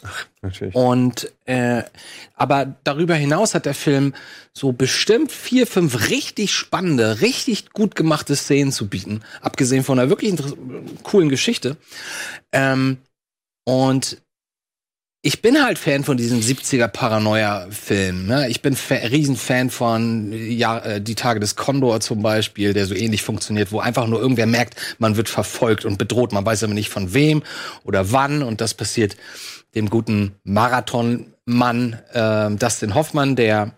Natürlich. 0.43 0.74
Und 0.74 1.32
äh, 1.47 1.82
aber 2.35 2.77
darüber 2.85 3.14
hinaus 3.14 3.55
hat 3.55 3.64
der 3.64 3.74
Film 3.74 4.12
so 4.52 4.73
bestimmt 4.73 5.32
vier, 5.32 5.66
fünf 5.66 6.10
richtig 6.10 6.52
spannende, 6.52 7.23
richtig 7.23 7.70
gut 7.70 7.94
gemachte 7.94 8.36
Szenen 8.36 8.70
zu 8.70 8.89
bieten, 8.89 9.23
abgesehen 9.40 9.82
von 9.82 9.98
einer 9.98 10.10
wirklich 10.10 10.35
coolen 11.05 11.31
Geschichte. 11.31 11.78
Ähm, 12.52 12.98
und 13.64 14.20
ich 15.24 15.40
bin 15.40 15.62
halt 15.62 15.78
Fan 15.78 16.03
von 16.03 16.16
diesen 16.16 16.43
70er 16.43 16.89
Paranoia-Filmen. 16.89 18.27
Ne? 18.27 18.49
Ich 18.49 18.61
bin 18.61 18.74
Fa 18.74 18.97
Riesenfan 18.97 19.70
von 19.70 20.32
ja, 20.32 20.78
äh, 20.78 21.01
Die 21.01 21.15
Tage 21.15 21.39
des 21.39 21.55
Kondor 21.55 22.01
zum 22.01 22.23
Beispiel, 22.23 22.73
der 22.73 22.86
so 22.86 22.94
ähnlich 22.94 23.23
funktioniert, 23.23 23.70
wo 23.70 23.78
einfach 23.78 24.09
nur 24.09 24.20
irgendwer 24.20 24.47
merkt, 24.47 24.97
man 24.99 25.16
wird 25.16 25.28
verfolgt 25.28 25.85
und 25.85 25.97
bedroht. 25.97 26.32
Man 26.32 26.44
weiß 26.44 26.65
aber 26.65 26.74
nicht 26.74 26.89
von 26.89 27.15
wem 27.15 27.44
oder 27.85 28.11
wann. 28.11 28.43
Und 28.43 28.61
das 28.61 28.74
passiert 28.74 29.16
dem 29.77 29.89
guten 29.90 30.35
Marathonmann 30.43 32.01
äh, 32.12 32.51
Dustin 32.57 32.97
Hoffmann, 32.97 33.36
der 33.36 33.77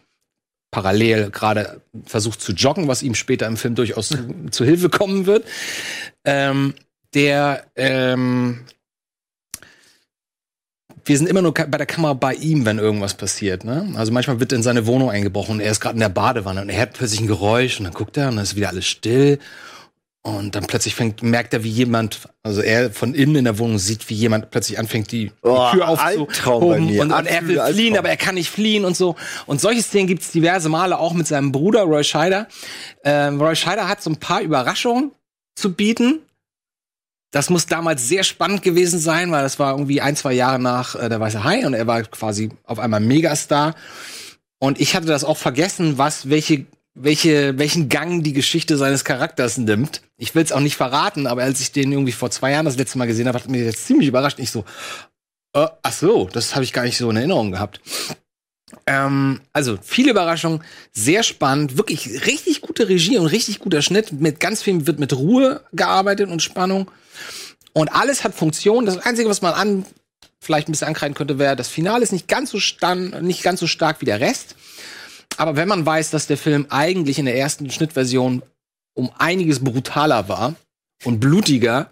parallel 0.70 1.30
gerade 1.30 1.82
versucht 2.06 2.40
zu 2.40 2.52
joggen, 2.52 2.88
was 2.88 3.02
ihm 3.02 3.14
später 3.14 3.46
im 3.46 3.58
Film 3.58 3.74
durchaus 3.74 4.08
zu, 4.08 4.16
zu 4.50 4.64
Hilfe 4.64 4.88
kommen 4.88 5.26
wird. 5.26 5.44
Ähm, 6.24 6.72
der 7.12 7.66
ähm, 7.76 8.64
wir 11.04 11.18
sind 11.18 11.28
immer 11.28 11.42
nur 11.42 11.52
bei 11.52 11.78
der 11.78 11.86
Kamera 11.86 12.14
bei 12.14 12.34
ihm, 12.34 12.64
wenn 12.64 12.78
irgendwas 12.78 13.14
passiert. 13.14 13.64
Ne? 13.64 13.92
Also 13.96 14.12
manchmal 14.12 14.40
wird 14.40 14.52
in 14.52 14.62
seine 14.62 14.86
Wohnung 14.86 15.10
eingebrochen 15.10 15.56
und 15.56 15.60
er 15.60 15.70
ist 15.70 15.80
gerade 15.80 15.94
in 15.94 16.00
der 16.00 16.08
Badewanne 16.08 16.62
und 16.62 16.68
er 16.70 16.78
hört 16.78 16.94
plötzlich 16.94 17.20
ein 17.20 17.26
Geräusch 17.26 17.78
und 17.78 17.84
dann 17.84 17.94
guckt 17.94 18.16
er 18.16 18.28
und 18.28 18.36
dann 18.36 18.44
ist 18.44 18.56
wieder 18.56 18.68
alles 18.68 18.86
still. 18.86 19.38
Und 20.26 20.54
dann 20.54 20.64
plötzlich 20.66 20.94
fängt, 20.94 21.22
merkt 21.22 21.52
er, 21.52 21.64
wie 21.64 21.68
jemand, 21.68 22.20
also 22.42 22.62
er 22.62 22.90
von 22.90 23.12
innen 23.12 23.36
in 23.36 23.44
der 23.44 23.58
Wohnung 23.58 23.76
sieht, 23.76 24.08
wie 24.08 24.14
jemand 24.14 24.50
plötzlich 24.50 24.78
anfängt, 24.78 25.12
die, 25.12 25.30
Oh, 25.42 25.68
die 25.70 25.76
Tür 25.76 25.88
aufzuhoben. 25.88 26.98
Und, 26.98 27.12
und 27.12 27.26
er 27.26 27.46
will 27.46 27.58
Absoluter 27.60 27.66
fliehen, 27.74 27.98
aber 27.98 28.08
er 28.08 28.16
kann 28.16 28.36
nicht 28.36 28.48
fliehen 28.48 28.86
und 28.86 28.96
so. 28.96 29.16
Und 29.44 29.60
solche 29.60 29.82
Szenen 29.82 30.06
gibt's 30.06 30.32
diverse 30.32 30.70
Male, 30.70 30.98
auch 30.98 31.12
mit 31.12 31.26
seinem 31.26 31.52
Bruder 31.52 31.82
Roy 31.82 32.02
Scheider. 32.02 32.48
Ähm, 33.04 33.38
Roy 33.38 33.54
Scheider 33.54 33.86
hat 33.86 34.02
so 34.02 34.08
ein 34.08 34.16
paar 34.16 34.40
Überraschungen 34.40 35.10
zu 35.56 35.74
bieten. 35.74 36.20
Das 37.34 37.50
muss 37.50 37.66
damals 37.66 38.06
sehr 38.06 38.22
spannend 38.22 38.62
gewesen 38.62 39.00
sein, 39.00 39.32
weil 39.32 39.42
das 39.42 39.58
war 39.58 39.72
irgendwie 39.72 40.00
ein, 40.00 40.14
zwei 40.14 40.34
Jahre 40.34 40.60
nach 40.60 40.94
äh, 40.94 41.08
der 41.08 41.18
Weiße 41.18 41.42
Hai 41.42 41.66
und 41.66 41.74
er 41.74 41.88
war 41.88 42.00
quasi 42.04 42.50
auf 42.62 42.78
einmal 42.78 43.00
Megastar. 43.00 43.74
Und 44.60 44.80
ich 44.80 44.94
hatte 44.94 45.06
das 45.06 45.24
auch 45.24 45.36
vergessen, 45.36 45.98
was, 45.98 46.30
welche, 46.30 46.66
welche, 46.94 47.58
welchen 47.58 47.88
Gang 47.88 48.22
die 48.22 48.34
Geschichte 48.34 48.76
seines 48.76 49.04
Charakters 49.04 49.58
nimmt. 49.58 50.02
Ich 50.16 50.36
will 50.36 50.44
es 50.44 50.52
auch 50.52 50.60
nicht 50.60 50.76
verraten, 50.76 51.26
aber 51.26 51.42
als 51.42 51.60
ich 51.60 51.72
den 51.72 51.90
irgendwie 51.90 52.12
vor 52.12 52.30
zwei 52.30 52.52
Jahren 52.52 52.66
das 52.66 52.76
letzte 52.76 52.98
Mal 52.98 53.08
gesehen 53.08 53.26
habe, 53.26 53.36
hat 53.36 53.50
mich 53.50 53.62
jetzt 53.62 53.84
ziemlich 53.84 54.06
überrascht. 54.06 54.38
Ich 54.38 54.52
so, 54.52 54.64
äh, 55.54 55.66
ach 55.82 55.92
so, 55.92 56.28
das 56.32 56.54
habe 56.54 56.62
ich 56.62 56.72
gar 56.72 56.84
nicht 56.84 56.96
so 56.96 57.10
in 57.10 57.16
Erinnerung 57.16 57.50
gehabt. 57.50 57.80
Ähm, 58.86 59.40
also 59.52 59.78
viele 59.82 60.10
Überraschungen, 60.10 60.62
sehr 60.92 61.22
spannend, 61.22 61.76
wirklich 61.76 62.26
richtig 62.26 62.60
gute 62.60 62.88
Regie 62.88 63.18
und 63.18 63.26
richtig 63.26 63.58
guter 63.58 63.82
Schnitt. 63.82 64.12
Mit 64.12 64.40
ganz 64.40 64.62
viel 64.62 64.86
wird 64.86 64.98
mit 64.98 65.12
Ruhe 65.12 65.62
gearbeitet 65.72 66.30
und 66.30 66.42
Spannung. 66.42 66.90
Und 67.72 67.92
alles 67.92 68.24
hat 68.24 68.34
Funktion. 68.34 68.86
Das 68.86 68.98
Einzige, 68.98 69.28
was 69.28 69.42
man 69.42 69.54
an 69.54 69.86
vielleicht 70.40 70.68
ein 70.68 70.72
bisschen 70.72 70.88
ankreiden 70.88 71.14
könnte, 71.14 71.38
wäre, 71.38 71.56
das 71.56 71.68
Finale 71.68 72.02
ist 72.02 72.12
nicht 72.12 72.28
ganz 72.28 72.50
so 72.50 72.60
stand, 72.60 73.22
nicht 73.22 73.42
ganz 73.42 73.60
so 73.60 73.66
stark 73.66 74.00
wie 74.00 74.06
der 74.06 74.20
Rest. 74.20 74.56
Aber 75.36 75.56
wenn 75.56 75.68
man 75.68 75.84
weiß, 75.84 76.10
dass 76.10 76.26
der 76.26 76.36
Film 76.36 76.66
eigentlich 76.70 77.18
in 77.18 77.26
der 77.26 77.36
ersten 77.36 77.70
Schnittversion 77.70 78.42
um 78.94 79.10
einiges 79.18 79.64
brutaler 79.64 80.28
war 80.28 80.54
und 81.04 81.18
blutiger 81.18 81.90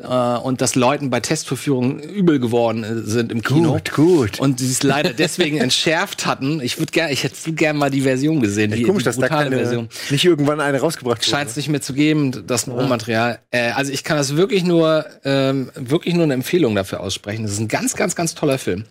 äh, 0.00 0.06
und 0.06 0.60
dass 0.60 0.74
Leuten 0.74 1.10
bei 1.10 1.20
Testverführungen 1.20 1.98
übel 2.00 2.38
geworden 2.40 2.84
äh, 2.84 3.02
sind 3.02 3.30
im 3.32 3.42
Kino 3.42 3.72
Gut, 3.72 3.92
gut. 3.92 4.40
und 4.40 4.60
sie 4.60 4.70
es 4.70 4.82
leider 4.82 5.12
deswegen 5.12 5.56
entschärft 5.58 6.26
hatten. 6.26 6.60
Ich 6.60 6.78
würde 6.78 6.92
gerne, 6.92 7.12
ich 7.12 7.24
hätte 7.24 7.52
gerne 7.52 7.78
mal 7.78 7.90
die 7.90 8.02
Version 8.02 8.40
gesehen, 8.40 8.70
die, 8.70 8.82
Komisch, 8.82 9.02
die 9.02 9.06
dass 9.06 9.18
da 9.18 9.28
keine, 9.28 9.56
Version. 9.56 9.88
nicht 10.10 10.24
irgendwann 10.24 10.60
eine 10.60 10.80
rausgebracht 10.80 11.24
Scheint 11.24 11.50
es 11.50 11.56
nicht 11.56 11.68
mehr 11.68 11.80
zu 11.82 11.92
geben, 11.94 12.46
das 12.46 12.66
Rohmaterial. 12.68 13.40
Äh, 13.50 13.70
also 13.72 13.92
ich 13.92 14.04
kann 14.04 14.16
das 14.16 14.36
wirklich 14.36 14.64
nur, 14.64 15.04
ähm, 15.24 15.70
wirklich 15.74 16.14
nur 16.14 16.24
eine 16.24 16.34
Empfehlung 16.34 16.74
dafür 16.74 17.00
aussprechen. 17.00 17.42
Das 17.42 17.52
ist 17.52 17.60
ein 17.60 17.68
ganz, 17.68 17.94
ganz, 17.94 18.16
ganz 18.16 18.34
toller 18.34 18.58
Film. 18.58 18.84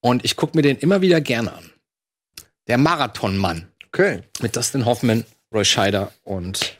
Und 0.00 0.24
ich 0.24 0.36
gucke 0.36 0.56
mir 0.56 0.62
den 0.62 0.76
immer 0.78 1.00
wieder 1.02 1.20
gerne 1.20 1.52
an. 1.52 1.70
Der 2.68 2.78
Marathonmann 2.78 3.66
Okay. 3.88 4.22
mit 4.40 4.56
Dustin 4.56 4.86
Hoffman, 4.86 5.24
Roy 5.52 5.64
Scheider 5.64 6.12
und 6.24 6.78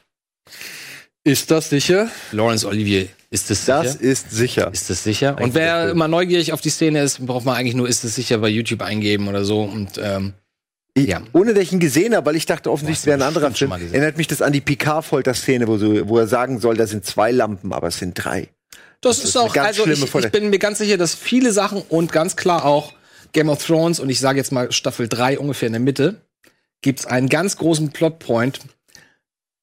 Ist 1.24 1.50
das 1.50 1.68
sicher? 1.68 2.08
Laurence 2.32 2.64
Olivier. 2.64 3.08
Ist 3.32 3.48
das 3.48 3.64
sicher? 3.64 3.82
Das 3.82 3.94
ist 3.94 4.30
sicher. 4.30 4.70
Ist 4.74 4.90
das 4.90 5.02
sicher? 5.02 5.38
Und 5.40 5.54
wer 5.54 5.88
immer 5.88 6.06
neugierig 6.06 6.52
auf 6.52 6.60
die 6.60 6.68
Szene 6.68 7.00
ist, 7.00 7.24
braucht 7.24 7.46
man 7.46 7.56
eigentlich 7.56 7.74
nur 7.74 7.88
ist 7.88 8.04
es 8.04 8.14
sicher 8.14 8.36
bei 8.36 8.50
YouTube 8.50 8.82
eingeben 8.82 9.26
oder 9.26 9.46
so. 9.46 9.62
Und 9.62 9.98
ähm, 10.02 10.34
ja. 10.98 11.22
Ohne 11.32 11.54
dass 11.54 11.62
ich 11.62 11.72
ihn 11.72 11.80
gesehen 11.80 12.14
habe, 12.14 12.26
weil 12.26 12.36
ich 12.36 12.44
dachte, 12.44 12.70
offensichtlich 12.70 12.98
Hast 12.98 13.06
wäre 13.06 13.18
ein 13.18 13.26
anderer 13.26 13.50
Film. 13.50 13.72
Erinnert 13.72 14.18
mich 14.18 14.26
das 14.26 14.42
an 14.42 14.52
die 14.52 14.60
Picard-Folter-Szene, 14.60 15.66
wo, 15.66 15.78
so, 15.78 16.06
wo 16.10 16.18
er 16.18 16.26
sagen 16.26 16.60
soll, 16.60 16.76
da 16.76 16.86
sind 16.86 17.06
zwei 17.06 17.30
Lampen, 17.30 17.72
aber 17.72 17.88
es 17.88 17.98
sind 17.98 18.12
drei. 18.22 18.50
Das, 19.00 19.16
ist 19.16 19.24
ist 19.24 19.36
eine 19.38 19.46
auch, 19.46 19.54
ganz 19.54 19.68
also 19.68 19.84
schlimme 19.84 20.04
ich, 20.04 20.14
ich 20.14 20.30
bin 20.30 20.50
mir 20.50 20.58
ganz 20.58 20.76
sicher, 20.76 20.98
dass 20.98 21.14
viele 21.14 21.52
Sachen 21.52 21.80
und 21.88 22.12
ganz 22.12 22.36
klar 22.36 22.66
auch 22.66 22.92
Game 23.32 23.48
of 23.48 23.64
Thrones 23.64 23.98
und 23.98 24.10
ich 24.10 24.20
sage 24.20 24.36
jetzt 24.36 24.52
mal 24.52 24.70
Staffel 24.70 25.08
3 25.08 25.38
ungefähr 25.38 25.68
in 25.68 25.72
der 25.72 25.80
Mitte, 25.80 26.20
gibt's 26.82 27.06
einen 27.06 27.30
ganz 27.30 27.56
großen 27.56 27.92
Plotpoint 27.92 28.60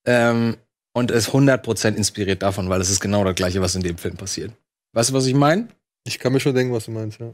ähm, 0.05 0.57
und 0.99 1.11
ist 1.11 1.29
100% 1.29 1.95
inspiriert 1.95 2.43
davon, 2.43 2.69
weil 2.69 2.81
es 2.81 2.89
ist 2.89 2.99
genau 2.99 3.23
das 3.23 3.35
gleiche, 3.35 3.61
was 3.61 3.75
in 3.75 3.81
dem 3.81 3.97
Film 3.97 4.15
passiert. 4.17 4.51
Weißt 4.93 5.09
du, 5.09 5.13
was 5.13 5.25
ich 5.25 5.33
meine? 5.33 5.67
Ich 6.05 6.19
kann 6.19 6.33
mir 6.33 6.39
schon 6.39 6.53
denken, 6.53 6.73
was 6.73 6.85
du 6.85 6.91
meinst, 6.91 7.19
ja. 7.19 7.33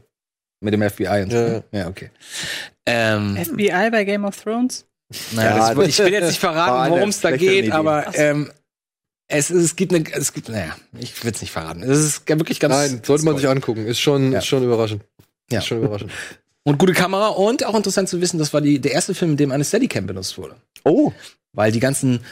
Mit 0.60 0.72
dem 0.72 0.82
FBI 0.88 1.22
und 1.24 1.30
so. 1.30 1.36
Ja, 1.36 1.48
ja. 1.52 1.62
ja 1.72 1.88
okay. 1.88 2.10
Ähm, 2.86 3.36
FBI 3.36 3.90
bei 3.90 4.04
Game 4.04 4.24
of 4.24 4.40
Thrones? 4.40 4.86
naja, 5.32 5.56
Ja, 5.68 5.74
das, 5.74 5.88
ich 5.88 5.98
will 5.98 6.12
jetzt 6.12 6.28
nicht 6.28 6.40
verraten, 6.40 6.92
worum 6.92 7.08
es 7.10 7.20
da 7.20 7.36
geht, 7.36 7.66
Idee. 7.66 7.72
aber 7.72 8.06
ähm, 8.14 8.50
es, 9.28 9.50
es 9.50 9.76
gibt 9.76 9.92
eine, 9.92 10.04
es 10.12 10.32
gibt, 10.32 10.48
naja, 10.48 10.76
ich 10.98 11.22
will 11.24 11.32
es 11.32 11.40
nicht 11.40 11.50
verraten. 11.50 11.82
Es 11.82 11.98
ist 11.98 12.28
wirklich 12.28 12.60
ganz. 12.60 12.74
Nein, 12.74 13.00
sollte 13.04 13.24
man 13.24 13.36
sich 13.36 13.48
angucken. 13.48 13.86
Ist 13.86 14.00
schon, 14.00 14.32
Ja. 14.32 14.38
ist 14.38 14.46
schon 14.46 14.62
überraschend. 14.62 15.02
Ja. 15.50 15.58
Ist 15.58 15.66
schon 15.66 15.78
überraschend. 15.78 16.12
Und 16.64 16.78
gute 16.78 16.94
Kamera 16.94 17.28
und 17.28 17.64
auch 17.64 17.76
interessant 17.76 18.08
zu 18.08 18.20
wissen, 18.20 18.38
das 18.38 18.52
war 18.52 18.60
die, 18.60 18.80
der 18.80 18.90
erste 18.90 19.14
Film, 19.14 19.30
in 19.32 19.36
dem 19.36 19.52
eine 19.52 19.64
Steadicam 19.64 20.04
benutzt 20.04 20.36
wurde. 20.36 20.56
Oh, 20.82 21.12
Weil 21.52 21.70
die 21.70 21.78
ganzen 21.78 22.24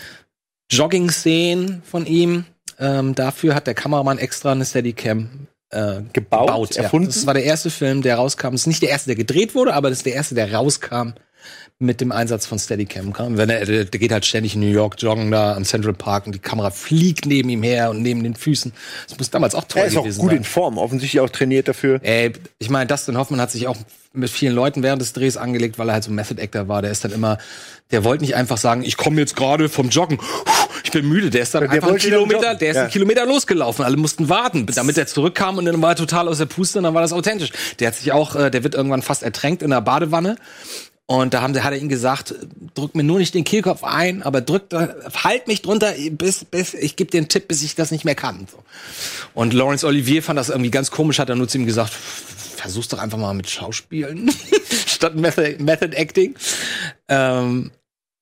Jogging-Szenen 0.70 1.82
von 1.84 2.06
ihm, 2.06 2.46
ähm, 2.78 3.14
dafür 3.14 3.54
hat 3.54 3.66
der 3.66 3.74
Kameramann 3.74 4.18
extra 4.18 4.52
eine 4.52 4.64
Steadicam 4.64 5.48
äh, 5.70 6.02
Gebaut? 6.12 6.74
ja. 6.76 6.84
Erfunden? 6.84 7.08
Das 7.08 7.26
war 7.26 7.34
der 7.34 7.44
erste 7.44 7.70
Film, 7.70 8.02
der 8.02 8.16
rauskam. 8.16 8.52
Das 8.52 8.62
ist 8.62 8.66
nicht 8.66 8.82
der 8.82 8.90
erste, 8.90 9.08
der 9.08 9.16
gedreht 9.16 9.54
wurde, 9.54 9.74
aber 9.74 9.90
das 9.90 9.98
ist 9.98 10.06
der 10.06 10.14
erste, 10.14 10.34
der 10.34 10.52
rauskam 10.52 11.14
mit 11.80 12.01
dem 12.01 12.12
Einsatz 12.12 12.46
von 12.46 12.59
Steadicam. 12.59 13.12
Wenn 13.36 13.51
er, 13.51 13.64
der, 13.66 13.84
geht 13.86 14.12
halt 14.12 14.24
ständig 14.24 14.55
in 14.55 14.60
New 14.60 14.70
York 14.70 14.94
joggen 14.98 15.30
da 15.30 15.55
am 15.56 15.64
Central 15.64 15.92
Park 15.92 16.26
und 16.26 16.34
die 16.34 16.38
Kamera 16.38 16.70
fliegt 16.70 17.26
neben 17.26 17.48
ihm 17.48 17.62
her 17.64 17.90
und 17.90 18.01
neben 18.01 18.22
den 18.22 18.36
Füßen. 18.36 18.72
Das 19.09 19.18
muss 19.18 19.30
damals 19.30 19.55
auch 19.55 19.64
toll 19.64 19.82
er 19.82 19.88
ist 19.88 19.96
auch 19.96 20.02
gewesen 20.05 20.20
gut 20.20 20.30
sein. 20.30 20.38
in 20.38 20.44
Form, 20.44 20.78
offensichtlich 20.78 21.20
auch 21.20 21.30
trainiert 21.30 21.66
dafür. 21.66 21.98
Ey, 22.02 22.32
ich 22.59 22.70
meine, 22.70 22.86
Dustin 22.86 23.18
Hoffman 23.18 23.40
hat 23.40 23.51
sich 23.51 23.66
auch 23.66 23.76
mit 24.12 24.30
vielen 24.30 24.55
Leuten 24.55 24.84
während 24.84 25.02
des 25.02 25.12
Drehs 25.12 25.36
angelegt, 25.36 25.76
weil 25.76 25.88
er 25.88 25.94
halt 25.94 26.05
so 26.05 26.12
ein 26.12 26.14
Method 26.14 26.40
Actor 26.40 26.68
war. 26.68 26.80
Der 26.80 26.92
ist 26.92 27.05
dann 27.05 27.10
immer, 27.10 27.38
der 27.90 28.05
wollte 28.05 28.22
nicht 28.22 28.36
einfach 28.36 28.56
sagen, 28.59 28.84
ich 28.84 28.96
komme 28.96 29.20
jetzt 29.20 29.34
gerade 29.34 29.68
vom 29.68 29.88
Joggen, 29.88 30.20
ich 30.84 30.92
bin 30.92 31.09
müde. 31.09 31.30
Der 31.30 31.42
ist 31.42 31.55
dann 31.56 31.62
Der 31.64 31.72
einfach 31.72 31.88
einen 31.88 31.98
Kilometer, 31.98 32.55
der 32.55 32.70
ist 32.70 32.76
Ja. 32.76 32.82
einen 32.82 32.92
Kilometer 32.92 33.26
losgelaufen. 33.26 33.84
Alle 33.84 33.96
mussten 33.96 34.28
warten, 34.28 34.64
damit 34.72 34.96
er 34.96 35.09
zurückkam 35.09 35.59
und 35.59 35.64
dann 35.64 35.82
war 35.82 35.90
er 35.90 35.96
total 35.96 36.28
aus 36.28 36.38
der 36.38 36.46
Puste 36.46 36.78
und 36.78 36.84
dann 36.84 36.94
war 36.94 37.02
das 37.02 37.12
authentisch. 37.12 37.51
Der 37.80 37.88
hat 37.88 37.96
sich 37.96 38.12
auch, 38.12 38.36
äh, 38.36 38.52
der 38.52 38.62
wird 38.62 38.76
irgendwann 38.76 39.02
fast 39.02 39.24
ertränkt 39.24 39.62
in 39.64 39.70
der 39.70 39.80
Badewanne. 39.80 40.36
Und 41.06 41.35
da 41.35 41.43
haben, 41.43 41.62
hat 41.62 41.72
er 41.72 41.78
ihm 41.78 41.90
gesagt, 41.90 42.35
drück 42.74 42.94
mir 42.94 43.02
nur 43.02 43.18
nicht 43.18 43.35
den 43.35 43.44
Kehlkopf 43.44 43.85
ein, 43.85 44.22
aber 44.22 44.40
drück, 44.40 44.72
halt 44.72 45.47
mich 45.48 45.60
drunter, 45.60 45.93
bis, 46.12 46.47
bis, 46.47 46.72
ich 46.72 46.97
gebe 46.97 47.10
dir 47.10 47.18
einen 47.18 47.28
Tipp, 47.28 47.47
bis 47.47 47.62
ich 47.62 47.74
das 47.74 47.90
nicht 47.90 48.06
mehr 48.06 48.14
kann. 48.14 48.47
So. 48.51 48.62
Und 49.35 49.52
Laurence 49.52 49.85
Olivier 49.85 50.22
fand 50.22 50.39
das 50.39 50.48
irgendwie 50.48 50.70
ganz 50.70 50.90
komisch, 50.90 51.18
hat 51.18 51.28
er 51.28 51.36
nur 51.36 51.47
zu 51.47 51.59
ihm 51.59 51.66
gesagt, 51.66 51.93
versuch's 51.93 52.89
doch 52.89 52.98
einfach 52.98 53.18
mal 53.18 53.35
mit 53.35 53.51
Schauspielen 53.51 54.32
statt 54.86 55.14
Method, 55.14 55.56
Method 55.59 55.94
Acting. 55.94 56.36
Ähm, 57.09 57.70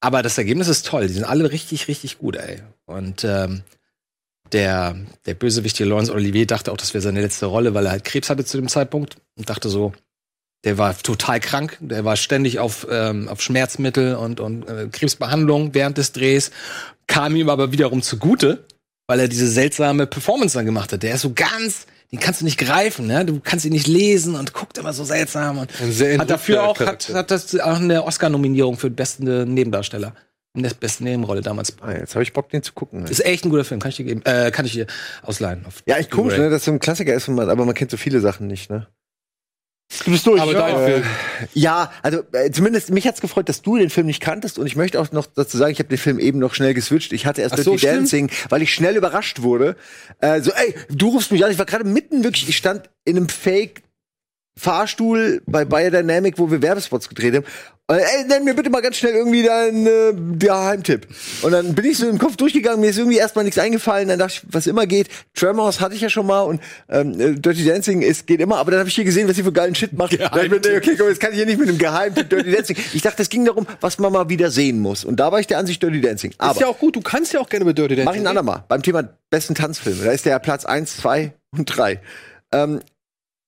aber 0.01 0.23
das 0.25 0.37
Ergebnis 0.37 0.67
ist 0.67 0.85
toll. 0.85 1.07
Die 1.07 1.15
sind 1.15 1.25
alle 1.25 1.53
richtig, 1.53 1.87
richtig 1.87 2.19
gut, 2.19 2.35
ey. 2.35 2.59
Und 2.87 3.23
ähm, 3.23 3.63
der, 4.51 4.97
der 5.27 5.35
Bösewicht 5.35 5.77
hier, 5.77 5.87
Laurence 5.87 6.11
Olivier, 6.11 6.49
dachte 6.49 6.73
auch, 6.73 6.77
das 6.77 6.93
wäre 6.95 7.03
seine 7.03 7.21
letzte 7.21 7.47
Rolle, 7.47 7.75
weil 7.75 7.87
er 7.87 7.93
halt 7.93 8.05
Krebs 8.05 8.29
hatte 8.29 8.45
zu 8.45 8.57
dem 8.57 8.67
Zeitpunkt 8.67 9.19
und 9.37 9.49
dachte 9.49 9.69
so, 9.69 9.93
der 10.65 10.79
war 10.79 10.97
total 10.97 11.41
krank, 11.41 11.77
der 11.81 12.05
war 12.05 12.17
ständig 12.17 12.59
auf, 12.59 12.87
ähm, 12.91 13.29
auf 13.29 13.41
Schmerzmittel 13.43 14.15
und, 14.15 14.41
und 14.41 14.69
äh, 14.69 14.89
Krebsbehandlung 14.91 15.75
während 15.75 15.99
des 15.99 16.13
Drehs, 16.13 16.51
kam 17.07 17.35
ihm 17.35 17.51
aber 17.51 17.73
wiederum 17.73 18.03
zugute, 18.03 18.65
weil 19.07 19.21
er 19.21 19.29
diese 19.29 19.49
seltsame 19.49 20.07
Performance 20.07 20.57
dann 20.57 20.67
gemacht 20.67 20.93
hat. 20.93 21.03
Der 21.03 21.15
ist 21.15 21.23
so 21.23 21.33
ganz, 21.35 21.87
den 22.13 22.21
kannst 22.21 22.41
du 22.41 22.45
nicht 22.45 22.59
greifen, 22.59 23.07
ne? 23.07 23.25
Du 23.25 23.41
kannst 23.41 23.65
ihn 23.65 23.73
nicht 23.73 23.89
lesen 23.89 24.37
und 24.37 24.53
guckt 24.53 24.79
immer 24.79 24.93
so 24.93 25.05
seltsam 25.05 25.59
und 25.59 25.71
hat 25.73 26.31
dafür 26.31 26.65
auch, 26.65 26.79
hat, 26.79 27.09
hat 27.13 27.31
das 27.31 27.59
auch 27.59 27.81
eine 27.81 28.05
Oscar-Nominierung 28.05 28.77
für 28.79 28.91
beste 28.91 29.45
Nebendarsteller. 29.47 30.15
In 30.55 30.63
der 30.63 30.71
besten 30.71 31.05
Nebenrolle 31.05 31.41
damals. 31.41 31.75
Ah, 31.81 31.93
jetzt 31.93 32.15
habe 32.15 32.23
ich 32.23 32.35
Bock, 32.35 32.51
den 32.51 32.63
zu 32.63 32.75
gucken. 32.75 33.07
Ist 33.07 33.25
echt 33.25 33.47
ein 33.47 33.51
guter 33.51 33.65
Film, 33.65 33.81
kann 33.81 33.89
ich 33.89 33.97
dir 33.97 34.05
geben, 34.05 34.21
äh, 34.27 34.51
kann 34.51 34.67
ich 34.67 34.73
dir 34.73 34.87
ausleihen. 35.23 35.65
Ja, 35.87 35.97
echt 35.97 36.11
komisch, 36.11 36.37
ne, 36.37 36.51
dass 36.51 36.67
so 36.67 36.71
ein 36.71 36.79
Klassiker 36.79 37.15
ist, 37.15 37.27
man, 37.29 37.49
aber 37.49 37.65
man 37.65 37.75
kennt 37.75 37.91
so 37.91 37.97
viele 37.97 38.21
Sachen 38.21 38.49
nicht, 38.49 38.71
ne? 38.71 38.87
Du 40.05 40.11
bist 40.11 40.27
durch. 40.27 40.41
Aber 40.41 40.53
ja, 40.53 40.59
dein 40.59 40.85
Film. 40.85 41.05
Ja, 41.55 41.93
also 42.03 42.23
äh, 42.33 42.51
zumindest 42.51 42.91
mich 42.91 43.07
hat's 43.07 43.21
gefreut, 43.21 43.49
dass 43.49 43.63
du 43.63 43.77
den 43.77 43.91
Film 43.91 44.07
nicht 44.07 44.21
kanntest 44.21 44.59
und 44.59 44.67
ich 44.67 44.75
möchte 44.75 44.99
auch 45.01 45.13
noch 45.13 45.27
dazu 45.27 45.59
sagen, 45.59 45.73
ich 45.73 45.79
habe 45.79 45.89
den 45.89 45.99
Film 45.99 46.19
eben 46.19 46.39
noch 46.39 46.55
schnell 46.55 46.73
geswitcht. 46.75 47.13
Ich 47.13 47.27
hatte 47.27 47.43
erst 47.43 47.55
Ach 47.55 47.59
so, 47.59 47.73
Dirty 47.73 47.79
stimmt. 47.79 47.97
Dancing, 47.99 48.31
weil 48.49 48.63
ich 48.63 48.73
schnell 48.73 48.97
überrascht 48.97 49.43
wurde. 49.43 49.77
Äh, 50.21 50.41
so, 50.41 50.51
ey, 50.53 50.75
du 50.89 51.09
rufst 51.11 51.31
mich 51.31 51.45
an. 51.45 51.51
Ich 51.51 51.59
war 51.59 51.67
gerade 51.67 51.85
mitten 51.85 52.25
wirklich, 52.25 52.49
ich 52.49 52.57
stand 52.57 52.89
in 53.05 53.17
einem 53.17 53.29
Fake 53.29 53.83
Fahrstuhl 54.57 55.43
bei 55.47 55.65
Biodynamic, 55.65 56.39
wo 56.39 56.51
wir 56.51 56.61
Werbespots 56.61 57.09
gedreht 57.09 57.35
haben. 57.35 57.47
Und, 57.89 57.99
ey, 57.99 58.25
nenn 58.27 58.45
mir 58.45 58.55
bitte 58.55 58.71
mal 58.71 58.81
ganz 58.81 58.97
schnell 58.97 59.15
irgendwie 59.15 59.43
deinen 59.43 59.87
äh, 59.87 60.37
Geheimtipp. 60.39 61.09
Und 61.43 61.53
dann 61.53 61.75
bin 61.75 61.85
ich 61.85 61.99
so 61.99 62.09
im 62.09 62.19
Kopf 62.19 62.37
durchgegangen, 62.37 62.81
mir 62.81 62.91
ist 62.91 62.99
irgendwie 62.99 63.19
erstmal 63.19 63.45
nichts 63.45 63.59
eingefallen. 63.59 64.09
Dann 64.09 64.19
dachte 64.19 64.35
ich, 64.35 64.55
was 64.55 64.67
immer 64.67 64.87
geht. 64.87 65.09
Tremors 65.35 65.81
hatte 65.81 65.95
ich 65.95 66.01
ja 66.01 66.09
schon 66.09 66.27
mal 66.27 66.43
und 66.43 66.63
ähm, 66.89 67.19
äh, 67.21 67.35
Dirty 67.35 67.65
Dancing 67.65 68.03
ist, 68.03 68.27
geht 68.27 68.41
immer. 68.41 68.59
Aber 68.59 68.71
dann 68.71 68.81
habe 68.81 68.89
ich 68.89 68.95
hier 68.95 69.05
gesehen, 69.05 69.29
was 69.29 69.37
sie 69.37 69.43
für 69.43 69.53
geilen 69.53 69.75
Shit 69.75 69.95
macht. 69.95 70.19
Da 70.19 70.31
hab 70.31 70.43
ich 70.43 70.53
okay, 70.53 70.97
komm, 70.97 71.09
jetzt 71.09 71.21
kann 71.21 71.33
ich 71.33 71.39
hier 71.39 71.47
nicht 71.47 71.59
mit 71.59 71.69
einem 71.69 71.79
Geheimtipp 71.79 72.31
Dirty 72.31 72.53
Dancing. 72.53 72.77
Ich 72.93 73.03
dachte, 73.03 73.21
es 73.23 73.29
ging 73.29 73.45
darum, 73.45 73.67
was 73.81 73.99
man 73.99 74.13
mal 74.13 74.29
wieder 74.29 74.51
sehen 74.51 74.81
muss. 74.81 75.05
Und 75.05 75.17
da 75.17 75.33
war 75.33 75.41
ich 75.41 75.47
der 75.47 75.59
Ansicht 75.59 75.83
Dirty 75.83 76.01
Dancing. 76.01 76.33
Aber 76.39 76.53
ist 76.53 76.61
ja 76.61 76.69
auch 76.69 76.79
gut, 76.79 76.95
du 76.97 77.01
kannst 77.01 77.33
ja 77.33 77.41
auch 77.41 77.49
gerne 77.49 77.65
mit 77.65 77.77
Dirty 77.77 77.97
Dancing. 77.97 78.05
Mach 78.05 78.15
ich 78.15 78.21
ein 78.21 78.27
andermal. 78.27 78.65
Beim 78.69 78.83
Thema 78.83 79.09
besten 79.29 79.55
Tanzfilme. 79.55 80.05
Da 80.05 80.13
ist 80.13 80.25
der 80.25 80.39
Platz 80.39 80.65
1, 80.65 80.99
2 80.99 81.33
und 81.51 81.67
3. 81.67 82.01
Ähm, 82.53 82.81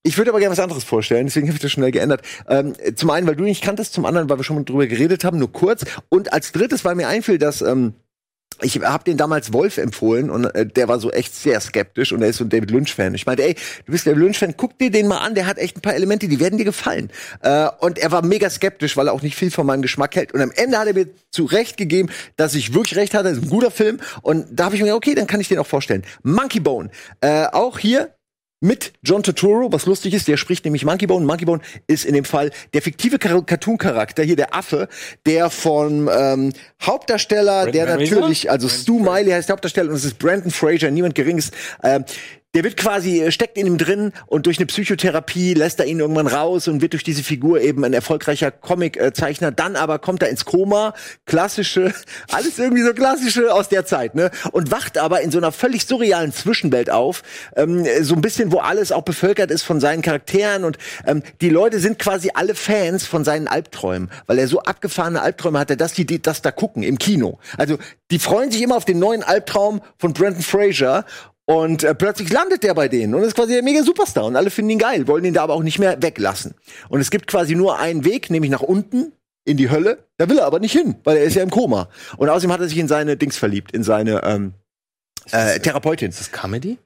ich 0.06 0.18
würde 0.18 0.30
aber 0.30 0.38
gerne 0.38 0.52
was 0.52 0.60
anderes 0.60 0.84
vorstellen, 0.84 1.26
deswegen 1.26 1.48
habe 1.48 1.56
ich 1.56 1.62
das 1.62 1.72
schnell 1.72 1.90
geändert. 1.90 2.22
Ähm, 2.48 2.74
zum 2.94 3.10
einen, 3.10 3.26
weil 3.26 3.36
du 3.36 3.44
nicht 3.44 3.64
kanntest, 3.64 3.94
zum 3.94 4.04
anderen, 4.04 4.28
weil 4.28 4.38
wir 4.38 4.44
schon 4.44 4.56
mal 4.56 4.64
drüber 4.64 4.86
geredet 4.86 5.24
haben, 5.24 5.38
nur 5.38 5.50
kurz. 5.50 5.84
Und 6.10 6.32
als 6.32 6.52
drittes, 6.52 6.84
weil 6.84 6.94
mir 6.94 7.08
einfiel, 7.08 7.38
dass 7.38 7.62
ähm, 7.62 7.94
ich 8.60 8.80
habe 8.80 9.02
den 9.02 9.16
damals 9.16 9.52
Wolf 9.52 9.78
empfohlen 9.78 10.30
und 10.30 10.44
äh, 10.44 10.66
der 10.66 10.88
war 10.88 11.00
so 11.00 11.10
echt 11.10 11.34
sehr 11.34 11.60
skeptisch 11.60 12.12
und 12.12 12.22
er 12.22 12.28
ist 12.28 12.36
so 12.36 12.44
ein 12.44 12.50
David 12.50 12.70
Lynch-Fan. 12.70 13.14
Ich 13.14 13.26
meinte, 13.26 13.42
ey, 13.42 13.54
du 13.86 13.92
bist 13.92 14.06
David 14.06 14.18
Lynch-Fan, 14.18 14.54
guck 14.56 14.78
dir 14.78 14.90
den 14.90 15.08
mal 15.08 15.18
an, 15.18 15.34
der 15.34 15.46
hat 15.46 15.58
echt 15.58 15.78
ein 15.78 15.80
paar 15.80 15.94
Elemente, 15.94 16.28
die 16.28 16.38
werden 16.38 16.58
dir 16.58 16.64
gefallen. 16.64 17.10
Äh, 17.40 17.68
und 17.80 17.98
er 17.98 18.12
war 18.12 18.24
mega 18.24 18.48
skeptisch, 18.48 18.96
weil 18.96 19.08
er 19.08 19.12
auch 19.12 19.22
nicht 19.22 19.36
viel 19.36 19.50
von 19.50 19.66
meinem 19.66 19.82
Geschmack 19.82 20.14
hält. 20.14 20.32
Und 20.32 20.40
am 20.40 20.52
Ende 20.52 20.78
hat 20.78 20.86
er 20.86 20.94
mir 20.94 21.08
zu 21.30 21.46
Recht 21.46 21.76
gegeben, 21.76 22.10
dass 22.36 22.54
ich 22.54 22.74
wirklich 22.74 22.96
recht 22.96 23.14
hatte, 23.14 23.30
das 23.30 23.38
ist 23.38 23.44
ein 23.44 23.50
guter 23.50 23.70
Film. 23.70 23.98
Und 24.22 24.46
da 24.52 24.66
habe 24.66 24.76
ich 24.76 24.80
mir 24.80 24.86
gedacht, 24.86 24.98
okay, 24.98 25.14
dann 25.14 25.26
kann 25.26 25.40
ich 25.40 25.48
den 25.48 25.58
auch 25.58 25.66
vorstellen. 25.66 26.04
Monkey 26.22 26.60
Bone, 26.60 26.90
äh, 27.22 27.46
auch 27.46 27.78
hier 27.78 28.13
mit 28.64 28.94
John 29.02 29.22
Turturro, 29.22 29.70
was 29.72 29.84
lustig 29.84 30.14
ist, 30.14 30.26
der 30.26 30.38
spricht 30.38 30.64
nämlich 30.64 30.86
Monkey 30.86 31.06
Bone. 31.06 31.26
Monkey 31.26 31.44
Bone 31.44 31.60
ist 31.86 32.06
in 32.06 32.14
dem 32.14 32.24
Fall 32.24 32.50
der 32.72 32.80
fiktive 32.80 33.18
Cartoon-Charakter, 33.18 34.22
hier 34.22 34.36
der 34.36 34.54
Affe, 34.54 34.88
der 35.26 35.50
von 35.50 36.08
ähm, 36.10 36.52
Hauptdarsteller, 36.80 37.70
der 37.70 37.86
Fraser? 37.86 37.98
natürlich, 37.98 38.50
also 38.50 38.70
Stu 38.70 39.00
Miley 39.00 39.32
heißt 39.32 39.50
der 39.50 39.52
Hauptdarsteller 39.52 39.90
und 39.90 39.96
es 39.96 40.06
ist 40.06 40.18
Brandon 40.18 40.50
Fraser, 40.50 40.90
niemand 40.90 41.14
geringes. 41.14 41.50
Ähm, 41.82 42.06
der 42.54 42.64
wird 42.64 42.76
quasi, 42.76 43.20
äh, 43.20 43.32
steckt 43.32 43.58
in 43.58 43.66
ihm 43.66 43.78
drin 43.78 44.12
und 44.26 44.46
durch 44.46 44.58
eine 44.58 44.66
Psychotherapie 44.66 45.54
lässt 45.54 45.80
er 45.80 45.86
ihn 45.86 46.00
irgendwann 46.00 46.26
raus 46.26 46.68
und 46.68 46.80
wird 46.80 46.92
durch 46.92 47.04
diese 47.04 47.22
Figur 47.22 47.60
eben 47.60 47.84
ein 47.84 47.92
erfolgreicher 47.92 48.50
Comic-Zeichner. 48.50 49.50
Dann 49.50 49.76
aber 49.76 49.98
kommt 49.98 50.22
er 50.22 50.28
ins 50.28 50.44
Koma, 50.44 50.94
klassische, 51.26 51.92
alles 52.30 52.58
irgendwie 52.58 52.82
so 52.82 52.94
klassische 52.94 53.52
aus 53.52 53.68
der 53.68 53.84
Zeit, 53.84 54.14
ne? 54.14 54.30
Und 54.52 54.70
wacht 54.70 54.98
aber 54.98 55.20
in 55.20 55.30
so 55.30 55.38
einer 55.38 55.52
völlig 55.52 55.86
surrealen 55.86 56.32
Zwischenwelt 56.32 56.90
auf, 56.90 57.22
ähm, 57.56 57.84
so 58.02 58.14
ein 58.14 58.20
bisschen, 58.20 58.52
wo 58.52 58.58
alles 58.58 58.92
auch 58.92 59.02
bevölkert 59.02 59.50
ist 59.50 59.62
von 59.62 59.80
seinen 59.80 60.02
Charakteren 60.02 60.64
und 60.64 60.78
ähm, 61.06 61.22
die 61.40 61.50
Leute 61.50 61.80
sind 61.80 61.98
quasi 61.98 62.30
alle 62.34 62.54
Fans 62.54 63.04
von 63.04 63.24
seinen 63.24 63.48
Albträumen, 63.48 64.10
weil 64.26 64.38
er 64.38 64.48
so 64.48 64.60
abgefahrene 64.60 65.20
Albträume 65.20 65.58
hatte, 65.58 65.76
dass 65.76 65.92
die, 65.92 66.06
die 66.06 66.22
das 66.22 66.42
da 66.42 66.52
gucken 66.52 66.82
im 66.82 66.98
Kino. 66.98 67.38
Also 67.58 67.78
die 68.10 68.18
freuen 68.18 68.50
sich 68.50 68.62
immer 68.62 68.76
auf 68.76 68.84
den 68.84 68.98
neuen 68.98 69.22
Albtraum 69.22 69.80
von 69.98 70.12
Brandon 70.12 70.42
Fraser 70.42 71.04
und 71.46 71.84
äh, 71.84 71.94
plötzlich 71.94 72.32
landet 72.32 72.62
der 72.62 72.74
bei 72.74 72.88
denen 72.88 73.14
und 73.14 73.22
ist 73.22 73.34
quasi 73.34 73.52
der 73.52 73.62
mega 73.62 73.82
Superstar 73.82 74.24
und 74.24 74.36
alle 74.36 74.50
finden 74.50 74.70
ihn 74.70 74.78
geil, 74.78 75.06
wollen 75.06 75.24
ihn 75.24 75.34
da 75.34 75.42
aber 75.42 75.54
auch 75.54 75.62
nicht 75.62 75.78
mehr 75.78 76.00
weglassen. 76.02 76.54
Und 76.88 77.00
es 77.00 77.10
gibt 77.10 77.26
quasi 77.26 77.54
nur 77.54 77.78
einen 77.78 78.04
Weg, 78.04 78.30
nämlich 78.30 78.50
nach 78.50 78.62
unten 78.62 79.12
in 79.44 79.56
die 79.56 79.70
Hölle. 79.70 80.04
Da 80.16 80.28
will 80.28 80.38
er 80.38 80.46
aber 80.46 80.58
nicht 80.58 80.72
hin, 80.72 80.96
weil 81.04 81.18
er 81.18 81.24
ist 81.24 81.34
ja 81.34 81.42
im 81.42 81.50
Koma. 81.50 81.88
Und 82.16 82.28
außerdem 82.28 82.52
hat 82.52 82.60
er 82.60 82.68
sich 82.68 82.78
in 82.78 82.88
seine 82.88 83.16
Dings 83.16 83.36
verliebt, 83.36 83.72
in 83.72 83.82
seine 83.82 84.22
ähm, 84.24 84.54
äh, 85.32 85.60
Therapeutin. 85.60 86.10
Ist 86.10 86.20
das 86.20 86.32
Comedy? 86.32 86.78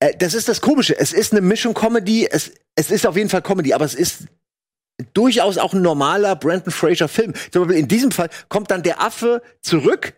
Äh, 0.00 0.16
das 0.18 0.34
ist 0.34 0.48
das 0.48 0.60
Komische. 0.60 0.98
Es 0.98 1.12
ist 1.12 1.32
eine 1.32 1.40
Mischung 1.40 1.72
Comedy. 1.72 2.28
Es, 2.30 2.52
es 2.74 2.90
ist 2.90 3.06
auf 3.06 3.16
jeden 3.16 3.30
Fall 3.30 3.42
Comedy, 3.42 3.72
aber 3.72 3.86
es 3.86 3.94
ist 3.94 4.24
durchaus 5.14 5.58
auch 5.58 5.72
ein 5.72 5.82
normaler 5.82 6.36
Brandon 6.36 6.72
Fraser 6.72 7.08
Film. 7.08 7.32
Zum 7.50 7.62
Beispiel 7.62 7.80
in 7.80 7.88
diesem 7.88 8.10
Fall 8.10 8.28
kommt 8.48 8.70
dann 8.70 8.82
der 8.82 9.00
Affe 9.00 9.42
zurück, 9.62 10.14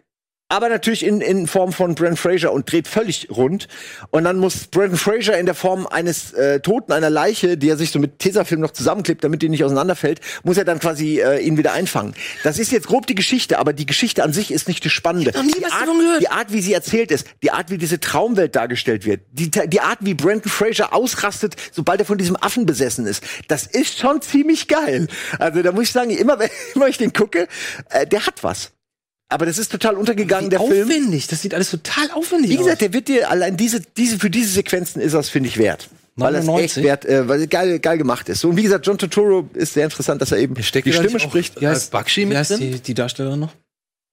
aber 0.49 0.69
natürlich 0.69 1.05
in, 1.05 1.21
in 1.21 1.49
Form 1.49 1.73
von 1.73 1.97
Brandon 1.97 2.17
Fraser 2.17 2.53
und 2.53 2.71
dreht 2.71 2.87
völlig 2.87 3.29
rund. 3.31 3.67
Und 4.11 4.25
dann 4.25 4.39
muss 4.39 4.69
Brandon 4.69 4.97
Fraser 4.97 5.37
in 5.39 5.47
der 5.47 5.57
Form 5.57 5.89
eines 5.89 6.33
äh, 6.35 6.61
Toten, 6.61 6.93
einer 6.93 7.11
Leiche, 7.11 7.57
die 7.57 7.69
er 7.69 7.77
sich 7.77 7.91
so 7.91 7.99
mit 7.99 8.21
Tesafilm 8.21 8.61
noch 8.61 8.71
zusammenklebt, 8.71 9.25
damit 9.25 9.43
die 9.43 9.49
nicht 9.49 9.65
auseinanderfällt, 9.65 10.21
muss 10.45 10.57
er 10.57 10.65
dann 10.65 10.79
quasi 10.79 11.21
äh, 11.21 11.41
ihn 11.41 11.57
wieder 11.57 11.73
einfangen. 11.73 12.15
Das 12.45 12.61
ist 12.61 12.71
jetzt 12.71 12.87
grob 12.87 13.09
die 13.09 13.17
Geschichte, 13.17 13.59
aber 13.59 13.73
die 13.73 13.87
Geschichte 13.87 14.23
an 14.23 14.33
sich 14.33 14.53
ist 14.53 14.69
nicht 14.69 14.85
die 14.85 14.91
spannende. 14.91 15.33
noch 15.33 15.43
nie 15.43 15.51
die, 15.51 15.63
was 15.63 15.73
Art, 15.73 15.83
davon 15.83 15.99
gehört. 15.99 16.21
die 16.21 16.29
Art, 16.29 16.53
wie 16.53 16.61
sie 16.61 16.73
erzählt 16.73 17.11
ist, 17.11 17.27
die 17.43 17.51
Art, 17.51 17.71
wie 17.71 17.79
diese 17.79 17.99
Traumwelt 17.99 18.55
dargestellt 18.55 19.05
wird, 19.05 19.23
die, 19.33 19.51
die 19.51 19.81
Art, 19.81 19.99
wie 20.03 20.15
Brandon 20.15 20.51
Fraser 20.51 20.95
ausrastet, 20.95 21.57
sobald 21.73 22.01
er 22.01 22.07
von 22.07 22.19
diesem 22.19 22.37
Affen 22.37 22.67
besessen 22.67 23.07
ist, 23.07 23.25
das 23.49 23.67
ist 23.67 23.99
schon 23.99 24.23
ziemlich 24.23 24.69
geil. 24.69 25.09
Also 25.41 25.63
da 25.63 25.73
muss 25.73 25.85
ich 25.85 25.93
sagen, 25.93 26.11
immer 26.11 26.39
wenn 26.39 26.51
immer 26.77 26.87
ich 26.87 26.99
den 26.99 27.13
gucke, 27.13 27.49
äh, 27.91 28.07
der 28.07 28.27
hat 28.27 28.45
was. 28.45 28.76
Aber 29.29 29.45
das 29.47 29.59
ist 29.59 29.73
total 29.73 29.95
untergegangen, 29.97 30.51
der 30.51 30.61
Film. 30.61 30.85
aufwendig. 30.89 31.27
Das 31.27 31.43
sieht 31.43 31.53
alles 31.53 31.71
total 31.71 32.11
aufwendig 32.13 32.51
Wie 32.51 32.57
gesagt, 32.57 32.75
aus. 32.77 32.79
der 32.79 32.93
wird 32.93 33.09
dir 33.09 33.29
allein 33.31 33.57
diese, 33.57 33.81
diese 33.81 34.19
für 34.19 34.31
diese 34.31 34.51
Sequenzen 34.51 35.01
ist 35.03 35.13
das 35.15 35.29
finde 35.29 35.49
ich 35.49 35.59
wert. 35.59 35.89
Weil 36.19 36.33
das 36.33 36.47
99? 36.47 36.77
echt 36.79 36.85
wert, 36.87 37.05
äh, 37.05 37.29
weil 37.29 37.43
es 37.43 37.49
geil, 37.51 37.79
geil 37.81 37.99
gemacht 37.99 38.29
ist. 38.29 38.41
So, 38.41 38.49
und 38.49 38.57
wie 38.57 38.63
gesagt, 38.63 38.87
John 38.87 38.97
Turturro 38.97 39.51
ist 39.53 39.75
sehr 39.75 39.85
interessant, 39.85 40.23
dass 40.23 40.33
er 40.33 40.39
eben 40.39 40.55
die 40.55 40.63
Stimme 40.63 41.21
spricht. 41.21 41.61
Wie 41.61 41.67
Als 41.67 41.81
heißt, 41.81 41.91
Bakshi 41.91 42.23
wie 42.23 42.27
mit 42.27 42.49
drin? 42.49 42.59
die, 42.61 42.81
die 42.81 42.95
Darstellerin 42.95 43.41
noch? 43.41 43.53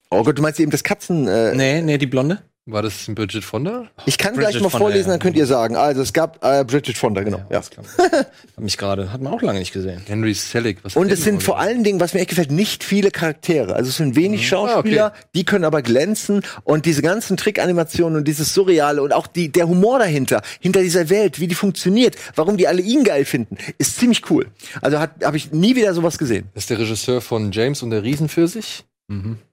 Oh 0.09 0.23
Gott, 0.23 0.37
du 0.37 0.41
meinst 0.41 0.59
eben 0.59 0.71
das 0.71 0.83
Katzen. 0.83 1.27
Äh, 1.27 1.55
Nee, 1.55 1.81
nee, 1.81 1.97
die 1.97 2.07
Blonde. 2.07 2.41
War 2.65 2.81
das 2.81 3.09
ein 3.09 3.15
Bridget 3.15 3.43
Fonda? 3.43 3.87
Ich 4.05 4.17
kann 4.17 4.35
Bridget 4.35 4.51
gleich 4.51 4.63
mal 4.63 4.69
Fonda, 4.69 4.85
vorlesen, 4.85 5.07
ja. 5.09 5.13
dann 5.15 5.19
könnt 5.19 5.35
ihr 5.35 5.45
sagen. 5.45 5.75
Also 5.75 6.01
es 6.01 6.13
gab 6.13 6.41
äh, 6.45 6.63
Bridget 6.63 6.97
Fonda, 6.97 7.21
genau. 7.21 7.39
Ja. 7.49 7.57
alles 7.57 7.69
klar. 7.69 7.85
Hab 7.97 8.63
mich 8.63 8.77
gerade, 8.77 9.11
hat 9.11 9.21
man 9.21 9.33
auch 9.33 9.41
lange 9.41 9.59
nicht 9.59 9.73
gesehen. 9.73 10.01
Henry 10.05 10.33
Selick. 10.33 10.77
Was 10.83 10.95
Und 10.95 11.11
es 11.11 11.25
sind 11.25 11.43
vor 11.43 11.59
allen 11.59 11.83
Dingen, 11.83 11.99
was 11.99 12.13
mir 12.13 12.21
echt 12.21 12.29
gefällt, 12.29 12.51
nicht 12.51 12.85
viele 12.85 13.11
Charaktere. 13.11 13.75
Also 13.75 13.89
es 13.89 13.97
sind 13.97 14.15
wenig 14.15 14.47
Schauspieler, 14.47 15.03
Ah, 15.03 15.07
okay. 15.09 15.25
die 15.35 15.43
können 15.43 15.65
aber 15.65 15.81
glänzen 15.81 16.41
und 16.63 16.85
diese 16.85 17.01
ganzen 17.01 17.35
Trickanimationen 17.35 18.19
und 18.19 18.27
dieses 18.29 18.53
Surreale 18.53 19.01
und 19.03 19.11
auch 19.11 19.27
die, 19.27 19.49
der 19.51 19.67
Humor 19.67 19.99
dahinter, 19.99 20.41
hinter 20.61 20.81
dieser 20.81 21.09
Welt, 21.09 21.41
wie 21.41 21.47
die 21.47 21.55
funktioniert, 21.55 22.15
warum 22.35 22.55
die 22.55 22.69
alle 22.69 22.81
ihn 22.81 23.03
geil 23.03 23.25
finden, 23.25 23.57
ist 23.77 23.97
ziemlich 23.97 24.29
cool. 24.31 24.47
Also 24.81 24.99
habe 24.99 25.35
ich 25.35 25.51
nie 25.51 25.75
wieder 25.75 25.93
sowas 25.93 26.17
gesehen. 26.17 26.47
Das 26.53 26.63
ist 26.63 26.69
der 26.69 26.79
Regisseur 26.79 27.19
von 27.19 27.51
James 27.51 27.83
und 27.83 27.89
der 27.89 28.03
Riesenpfirsich, 28.03 28.85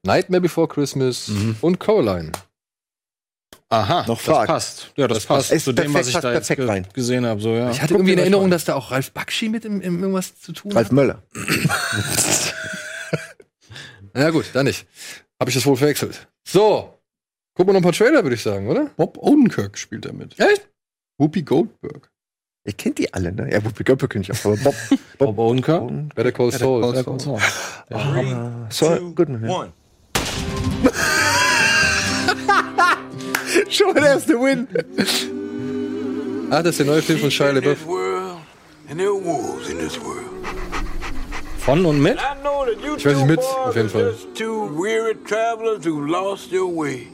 Nightmare 0.04 0.40
Before 0.40 0.68
Christmas 0.68 1.28
und 1.60 1.80
Coraline. 1.80 2.30
Aha, 3.70 4.04
Noch 4.06 4.22
das 4.22 4.46
passt. 4.46 4.92
Ja, 4.96 5.08
das, 5.08 5.18
Das 5.18 5.26
passt 5.26 5.50
passt 5.50 5.64
zu 5.64 5.72
dem, 5.72 5.94
was 5.94 6.08
ich 6.08 6.14
da 6.16 6.32
jetzt 6.32 6.48
ge 6.48 6.66
rein. 6.66 6.86
gesehen 6.92 7.24
habe. 7.24 7.40
So, 7.40 7.54
ja. 7.54 7.70
Ich 7.70 7.80
hatte 7.80 7.94
Guck 7.94 8.00
irgendwie 8.00 8.12
in 8.14 8.18
Erinnerung, 8.18 8.48
mal 8.48 8.54
dass 8.56 8.64
da 8.64 8.74
auch 8.74 8.90
Ralf 8.90 9.12
Bakshi 9.12 9.48
mit 9.48 9.64
im, 9.64 9.80
im 9.80 10.00
irgendwas 10.00 10.38
zu 10.40 10.52
tun 10.52 10.72
Ralf 10.72 10.86
hat. 10.86 10.92
Möller. 10.92 11.22
Na 14.12 14.30
gut, 14.30 14.46
dann 14.52 14.66
nicht. 14.66 14.86
Habe 15.38 15.50
ich 15.50 15.54
das 15.54 15.64
wohl 15.66 15.76
verwechselt. 15.76 16.28
So, 16.46 16.94
Gucken 17.54 17.74
wir 17.74 17.80
noch 17.80 17.80
ein 17.80 17.92
paar 17.92 18.06
Trailer, 18.06 18.22
würde 18.22 18.36
ich 18.36 18.42
sagen, 18.42 18.68
oder? 18.68 18.86
Bob 18.96 19.18
Odenkirk 19.18 19.76
spielt 19.76 20.04
da 20.06 20.12
mit. 20.12 20.38
Echt? 20.38 20.68
Whoopi 21.18 21.42
Goldberg. 21.42 22.10
Ihr 22.64 22.72
kennt 22.72 22.98
die 22.98 23.12
alle, 23.12 23.32
ne? 23.32 23.52
Ja, 23.52 23.62
Whoopi 23.64 23.84
Goldberg 23.84 24.12
kenn 24.12 24.22
ich 24.22 24.32
auch, 24.32 24.44
aber 24.46 24.56
Bob. 24.56 24.74
Bob 25.18 25.38
Odenkirk. 25.38 26.14
Better 26.14 26.32
Call 26.32 26.52
Saul. 26.52 26.80
Better 26.80 27.04
Call 27.04 27.20
Saul. 27.20 27.38
Ah, 27.90 28.68
gut. 29.14 29.28
Ja. 29.28 29.48
One. 29.48 29.72
Schon 33.68 33.94
der 33.94 34.04
erste 34.04 34.34
Win. 34.40 34.66
Ah, 36.50 36.62
das 36.62 36.72
ist 36.72 36.78
der 36.80 36.86
neue 36.86 37.02
Film 37.02 37.18
von 37.20 37.30
Shia 37.30 37.50
LaBeouf. 37.50 37.78
This 37.78 37.86
world, 37.86 38.38
and 38.88 38.98
there 38.98 39.08
are 39.08 39.14
wolves 39.14 39.68
in 39.70 39.78
this 39.78 39.98
world. 40.00 40.24
Von 41.58 41.84
und 41.84 42.00
mit? 42.00 42.18
I 42.18 42.34
know 42.42 42.64
that 42.64 42.82
you 42.82 42.96
Ich 42.96 43.04
weiß 43.04 43.16
nicht, 43.16 43.26
two 43.26 43.26
mit, 43.26 43.38
auf 43.38 43.76
jeden 43.76 43.88
Fall. 43.90 44.14
two 44.34 44.66
weary 44.76 45.14
travelers 45.26 45.84
who 45.84 46.06
lost 46.06 46.50
their 46.50 46.66
way. 46.66 47.06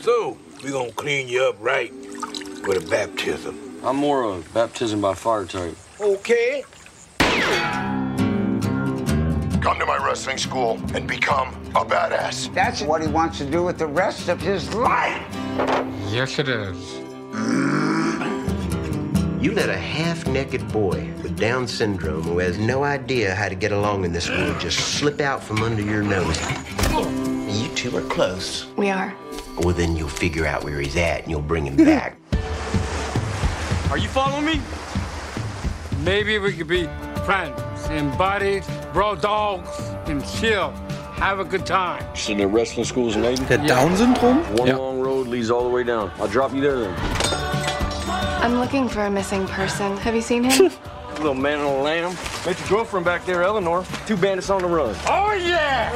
So, 0.00 0.36
we're 0.62 0.72
gonna 0.72 0.92
clean 0.92 1.26
you 1.28 1.42
up 1.48 1.56
right 1.60 1.90
with 2.66 2.76
a 2.76 2.90
baptism. 2.90 3.54
I'm 3.82 3.96
more 3.96 4.24
a 4.24 4.42
baptism 4.52 5.00
by 5.00 5.14
fire 5.14 5.46
type. 5.46 5.74
Okay? 6.00 6.64
Come 9.64 9.78
to 9.78 9.86
my 9.86 9.96
wrestling 9.96 10.36
school 10.36 10.78
and 10.94 11.08
become 11.08 11.48
a 11.74 11.86
badass. 11.86 12.52
That's 12.52 12.82
what 12.82 13.00
he 13.00 13.08
wants 13.08 13.38
to 13.38 13.46
do 13.50 13.62
with 13.62 13.78
the 13.78 13.86
rest 13.86 14.28
of 14.28 14.38
his 14.38 14.74
life. 14.74 15.26
Yes, 16.10 16.38
it 16.38 16.50
is. 16.50 16.96
You 19.42 19.54
let 19.54 19.70
a 19.70 19.78
half 19.78 20.26
naked 20.26 20.70
boy 20.70 21.10
with 21.22 21.38
Down 21.38 21.66
syndrome 21.66 22.24
who 22.24 22.40
has 22.40 22.58
no 22.58 22.84
idea 22.84 23.34
how 23.34 23.48
to 23.48 23.54
get 23.54 23.72
along 23.72 24.04
in 24.04 24.12
this 24.12 24.28
world 24.28 24.60
just 24.60 24.98
slip 24.98 25.22
out 25.22 25.42
from 25.42 25.62
under 25.62 25.80
your 25.80 26.02
nose. 26.02 26.38
You 27.48 27.74
two 27.74 27.96
are 27.96 28.06
close. 28.10 28.66
We 28.76 28.90
are. 28.90 29.16
Well, 29.60 29.74
then 29.74 29.96
you'll 29.96 30.10
figure 30.10 30.44
out 30.44 30.62
where 30.62 30.78
he's 30.78 30.96
at 30.96 31.22
and 31.22 31.30
you'll 31.30 31.40
bring 31.40 31.64
him 31.64 31.76
back. 31.76 32.18
Are 33.90 33.96
you 33.96 34.08
following 34.08 34.44
me? 34.44 34.60
Maybe 36.02 36.36
we 36.36 36.52
could 36.52 36.68
be 36.68 36.84
friends 37.24 37.73
and 37.90 38.16
buddies, 38.18 38.66
bro 38.92 39.14
dogs, 39.14 39.68
and 40.06 40.24
chill. 40.26 40.70
Have 41.16 41.38
a 41.40 41.44
good 41.44 41.64
time. 41.64 42.04
Sitting 42.16 42.40
in 42.40 42.50
wrestling 42.52 42.84
schools 42.84 43.16
in 43.16 43.22
Aiden? 43.22 43.46
Der 43.48 43.58
Down-Syndrom? 43.66 44.38
One 44.56 44.66
Yeah. 44.68 44.76
long 44.76 45.00
road 45.00 45.26
leads 45.28 45.50
all 45.50 45.62
the 45.62 45.68
way 45.70 45.84
down. 45.84 46.10
I'll 46.18 46.26
drop 46.28 46.52
you 46.52 46.60
there 46.60 46.76
then. 46.80 46.94
I'm 48.42 48.58
looking 48.58 48.88
for 48.88 49.04
a 49.06 49.10
missing 49.10 49.46
person. 49.46 49.96
Have 49.98 50.14
you 50.14 50.20
seen 50.20 50.44
him? 50.44 50.70
Little 51.18 51.34
man 51.34 51.60
on 51.60 51.66
a 51.66 51.82
lamb. 51.82 52.16
Met 52.44 52.58
your 52.60 52.68
girlfriend 52.68 53.04
back 53.06 53.24
there, 53.24 53.42
Eleanor. 53.44 53.84
Two 54.06 54.16
bandits 54.16 54.50
on 54.50 54.60
the 54.62 54.68
run. 54.68 54.94
Oh, 55.06 55.32
yeah! 55.32 55.92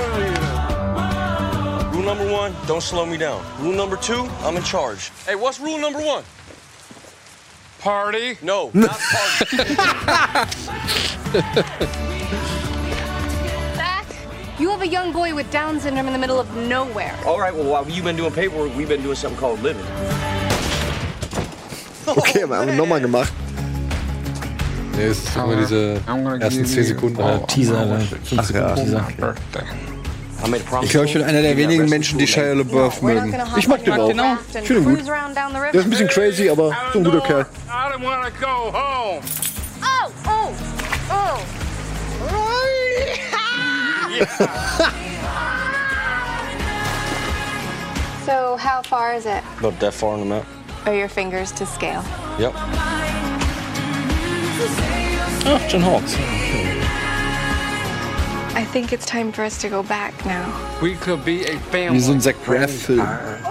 Rule 1.92 2.04
number 2.04 2.30
one, 2.30 2.54
don't 2.68 2.80
slow 2.82 3.04
me 3.04 3.16
down. 3.16 3.42
Rule 3.60 3.72
number 3.74 3.96
two, 3.96 4.28
I'm 4.42 4.56
in 4.56 4.62
charge. 4.62 5.10
Hey, 5.26 5.34
what's 5.34 5.58
rule 5.58 5.78
number 5.78 5.98
one? 6.00 6.22
Party. 7.88 8.36
No, 8.42 8.70
not 8.74 9.00
party. 9.00 9.56
Zach, 13.76 14.04
you 14.58 14.68
have 14.68 14.82
a 14.82 14.86
young 14.86 15.10
boy 15.10 15.34
with 15.34 15.50
Down 15.50 15.80
syndrome 15.80 16.06
in 16.06 16.12
the 16.12 16.18
middle 16.18 16.38
of 16.38 16.54
nowhere. 16.54 17.16
all 17.24 17.40
right, 17.40 17.54
well, 17.54 17.64
while 17.64 17.88
you've 17.88 18.04
been 18.04 18.14
doing 18.14 18.30
paperwork, 18.30 18.76
we've 18.76 18.90
been 18.90 19.02
doing 19.02 19.14
something 19.16 19.40
called 19.40 19.62
living. 19.62 19.86
Okay, 22.08 22.42
aber 22.42 22.58
haben 22.58 22.68
wir 22.68 22.74
nochmal 22.74 23.00
gemacht. 23.00 23.32
Nee, 24.96 25.04
es 25.04 25.24
ist 25.24 25.36
immer 25.36 25.56
diese 25.56 26.00
ersten 26.40 26.66
10 26.66 26.84
Sekunden 26.84 27.22
halt. 27.24 27.48
Teaser, 27.48 27.86
ne? 27.86 28.06
Ach 28.36 28.50
ja. 28.50 28.74
Teaser. 28.74 29.06
Ich 30.82 30.90
glaube, 30.90 31.06
ich 31.06 31.12
bin 31.12 31.22
einer 31.22 31.42
der 31.42 31.56
wenigen 31.56 31.88
Menschen, 31.88 32.18
die 32.18 32.26
Shia 32.26 32.52
LaBeouf 32.52 33.02
mögen. 33.02 33.34
Ich 33.56 33.66
mag 33.66 33.84
den 33.84 34.20
auch. 34.20 34.38
Ich 34.60 34.66
finde 34.66 34.90
ihn 34.90 34.96
gut. 34.96 35.06
Der 35.06 35.74
ist 35.74 35.84
ein 35.84 35.90
bisschen 35.90 36.08
crazy, 36.08 36.48
aber 36.48 36.72
so 36.92 37.00
ein 37.00 37.04
guter 37.04 37.20
Kerl. 37.20 37.46
I 37.68 37.92
don't 37.92 38.02
wanna 38.04 38.30
go 38.40 38.72
home. 38.72 39.20
Oh, 39.82 40.10
oh, 40.26 40.52
oh. 41.10 41.40
so, 48.24 48.56
how 48.56 48.82
far 48.82 49.14
is 49.14 49.26
it? 49.26 49.42
About 49.58 49.78
that 49.80 49.92
far 49.92 50.14
on 50.14 50.20
the 50.20 50.26
map. 50.26 50.44
Are 50.86 50.94
your 50.94 51.08
fingers 51.08 51.52
to 51.52 51.66
scale? 51.66 52.04
Yep. 52.38 52.54
Ach, 55.46 55.68
John 55.68 55.82
Hawks. 55.82 56.16
I 58.58 58.64
think 58.64 58.92
it's 58.92 59.06
time 59.06 59.30
for 59.30 59.44
us 59.44 59.56
to 59.60 59.68
go 59.68 59.84
back 59.84 60.12
now. 60.26 60.44
We 60.82 60.96
could 60.96 61.24
be 61.24 61.44
a 61.44 61.52
Wie 61.52 61.58
family. 61.70 62.00
so 62.00 62.10
ein 62.10 62.20
Zach 62.20 62.34
Braff-Film. 62.44 62.98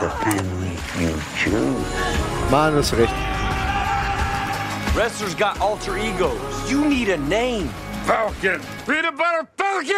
The 0.02 0.10
family 0.10 0.76
you 1.00 1.16
choose. 1.38 2.52
Mann, 2.52 2.74
hast 2.74 2.92
recht. 2.92 3.14
Wrestlers 4.98 5.34
got 5.34 5.62
alter 5.62 5.98
egos. 5.98 6.70
You 6.70 6.84
need 6.90 7.08
a 7.08 7.16
name. 7.16 7.70
Falcon. 8.04 8.60
Peanut 8.86 9.16
butter 9.16 9.48
Falcon! 9.56 9.96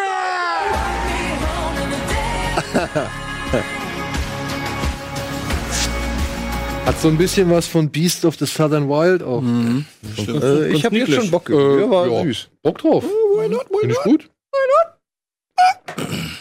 Hat 6.85 6.99
so 7.01 7.07
ein 7.07 7.17
bisschen 7.17 7.49
was 7.49 7.65
von 7.65 7.89
Beast 7.89 8.25
of 8.25 8.37
the 8.37 8.45
Southern 8.45 8.87
Wild 8.87 9.23
auch. 9.23 9.41
Äh, 9.41 10.71
ich 10.71 10.85
habe 10.85 10.97
jetzt 10.97 11.13
schon 11.13 11.31
Bock. 11.31 11.49
Äh, 11.49 11.79
ja, 11.79 11.89
war 11.89 12.05
ja. 12.05 12.21
süß. 12.25 12.49
Bock 12.61 12.77
drauf. 12.77 13.03
Finde 13.39 13.95
ich 13.95 14.03
gut. 14.03 14.29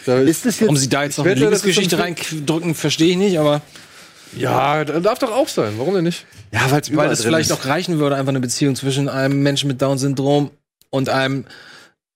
Da 0.09 0.17
ist, 0.21 0.29
Ist 0.29 0.45
das 0.45 0.61
Warum 0.61 0.75
jetzt 0.75 0.81
sie 0.81 0.89
da 0.89 1.03
jetzt 1.03 1.19
noch 1.19 1.25
eine 1.25 1.35
Liebesgeschichte 1.35 1.99
reindrücken, 1.99 2.73
verstehe 2.73 3.11
ich 3.11 3.17
nicht, 3.17 3.37
aber 3.37 3.61
ja, 4.35 4.83
da 4.83 4.99
darf 4.99 5.19
doch 5.19 5.31
auch 5.31 5.47
sein. 5.47 5.73
Warum 5.77 5.93
denn 5.93 6.03
nicht? 6.03 6.25
ja, 6.51 6.71
weil 6.71 7.11
es 7.11 7.21
vielleicht 7.21 7.51
auch 7.51 7.65
reichen 7.65 7.99
würde, 7.99 8.15
einfach 8.15 8.29
eine 8.29 8.39
Beziehung 8.39 8.75
zwischen 8.75 9.07
einem 9.07 9.43
Menschen 9.43 9.67
mit 9.67 9.81
Down-Syndrom 9.83 10.49
und 10.89 11.09
einem 11.09 11.45